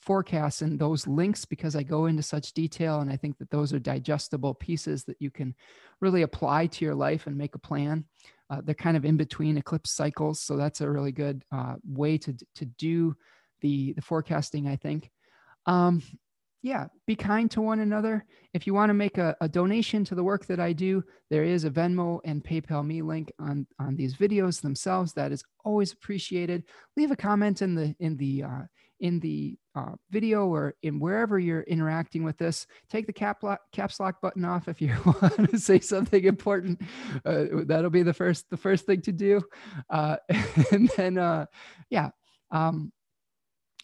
forecasts 0.02 0.62
and 0.62 0.80
those 0.80 1.08
links 1.08 1.46
because 1.46 1.76
I 1.76 1.84
go 1.84 2.08
into 2.08 2.24
such 2.24 2.54
detail, 2.54 3.02
and 3.02 3.12
I 3.12 3.18
think 3.18 3.38
that 3.38 3.50
those 3.50 3.74
are 3.74 3.80
digestible 3.80 4.54
pieces 4.54 5.04
that 5.06 5.18
you 5.20 5.30
can 5.30 5.56
really 6.00 6.24
apply 6.24 6.68
to 6.68 6.86
your 6.86 6.96
life 6.96 7.28
and 7.28 7.38
make 7.38 7.56
a 7.56 7.60
plan. 7.60 8.06
Uh, 8.50 8.62
they're 8.64 8.76
kind 8.76 8.98
of 8.98 9.06
in 9.06 9.18
between 9.18 9.58
eclipse 9.58 9.92
cycles, 9.92 10.42
so 10.42 10.58
that's 10.58 10.82
a 10.82 10.90
really 10.90 11.12
good 11.12 11.44
uh, 11.52 11.76
way 11.86 12.18
to 12.18 12.36
to 12.56 12.66
do 12.66 13.16
the 13.62 13.94
the 13.94 14.02
forecasting. 14.02 14.68
I 14.68 14.76
think. 14.76 15.10
Um, 15.66 16.02
yeah, 16.64 16.88
be 17.08 17.16
kind 17.16 17.50
to 17.52 17.62
one 17.62 17.80
another. 17.80 18.24
If 18.54 18.68
you 18.68 18.74
want 18.76 18.92
to 18.92 18.94
make 18.94 19.18
a, 19.18 19.36
a, 19.42 19.50
donation 19.50 20.06
to 20.06 20.16
the 20.16 20.24
work 20.24 20.46
that 20.46 20.60
I 20.60 20.74
do, 20.74 21.04
there 21.32 21.44
is 21.44 21.66
a 21.66 21.72
Venmo 21.72 22.20
and 22.24 22.44
PayPal 22.44 22.86
me 22.86 23.02
link 23.02 23.32
on 23.40 23.66
on 23.80 23.96
these 23.96 24.16
videos 24.16 24.62
themselves. 24.62 25.14
That 25.14 25.32
is 25.32 25.44
always 25.66 25.92
appreciated. 25.94 26.64
Leave 26.96 27.12
a 27.12 27.16
comment 27.16 27.62
in 27.64 27.74
the 27.74 27.96
in 28.00 28.16
the 28.18 28.44
uh, 28.44 28.62
in 29.02 29.20
the 29.20 29.58
uh, 29.76 29.94
video 30.12 30.46
or 30.46 30.76
in 30.84 31.00
wherever 31.00 31.38
you're 31.40 31.64
interacting 31.64 32.24
with 32.24 32.38
this, 32.38 32.68
take 32.90 33.08
the 33.08 33.14
cap 33.14 33.44
lock, 33.44 33.60
caps 33.74 34.00
lock 34.00 34.22
button 34.22 34.46
off 34.46 34.68
if 34.68 34.80
you 34.82 34.96
want 35.06 35.50
to 35.50 35.60
say 35.60 35.80
something 35.80 36.24
important. 36.24 36.80
Uh, 37.26 37.46
that'll 37.66 37.90
be 37.90 38.04
the 38.04 38.14
first 38.14 38.50
the 38.50 38.58
first 38.58 38.86
thing 38.86 39.02
to 39.02 39.12
do, 39.12 39.42
uh, 39.90 40.18
and 40.72 40.90
then 40.96 41.18
uh, 41.18 41.46
yeah. 41.90 42.10
Um, 42.52 42.92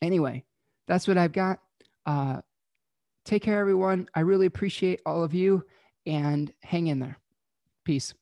anyway, 0.02 0.46
that's 0.88 1.08
what 1.08 1.18
I've 1.18 1.34
got. 1.34 1.60
Uh, 2.06 2.42
take 3.26 3.44
care, 3.44 3.60
everyone. 3.60 4.08
I 4.14 4.22
really 4.22 4.46
appreciate 4.46 5.02
all 5.06 5.24
of 5.24 5.34
you, 5.34 5.66
and 6.06 6.54
hang 6.62 6.88
in 6.88 7.00
there. 7.00 7.18
Peace. 7.84 8.14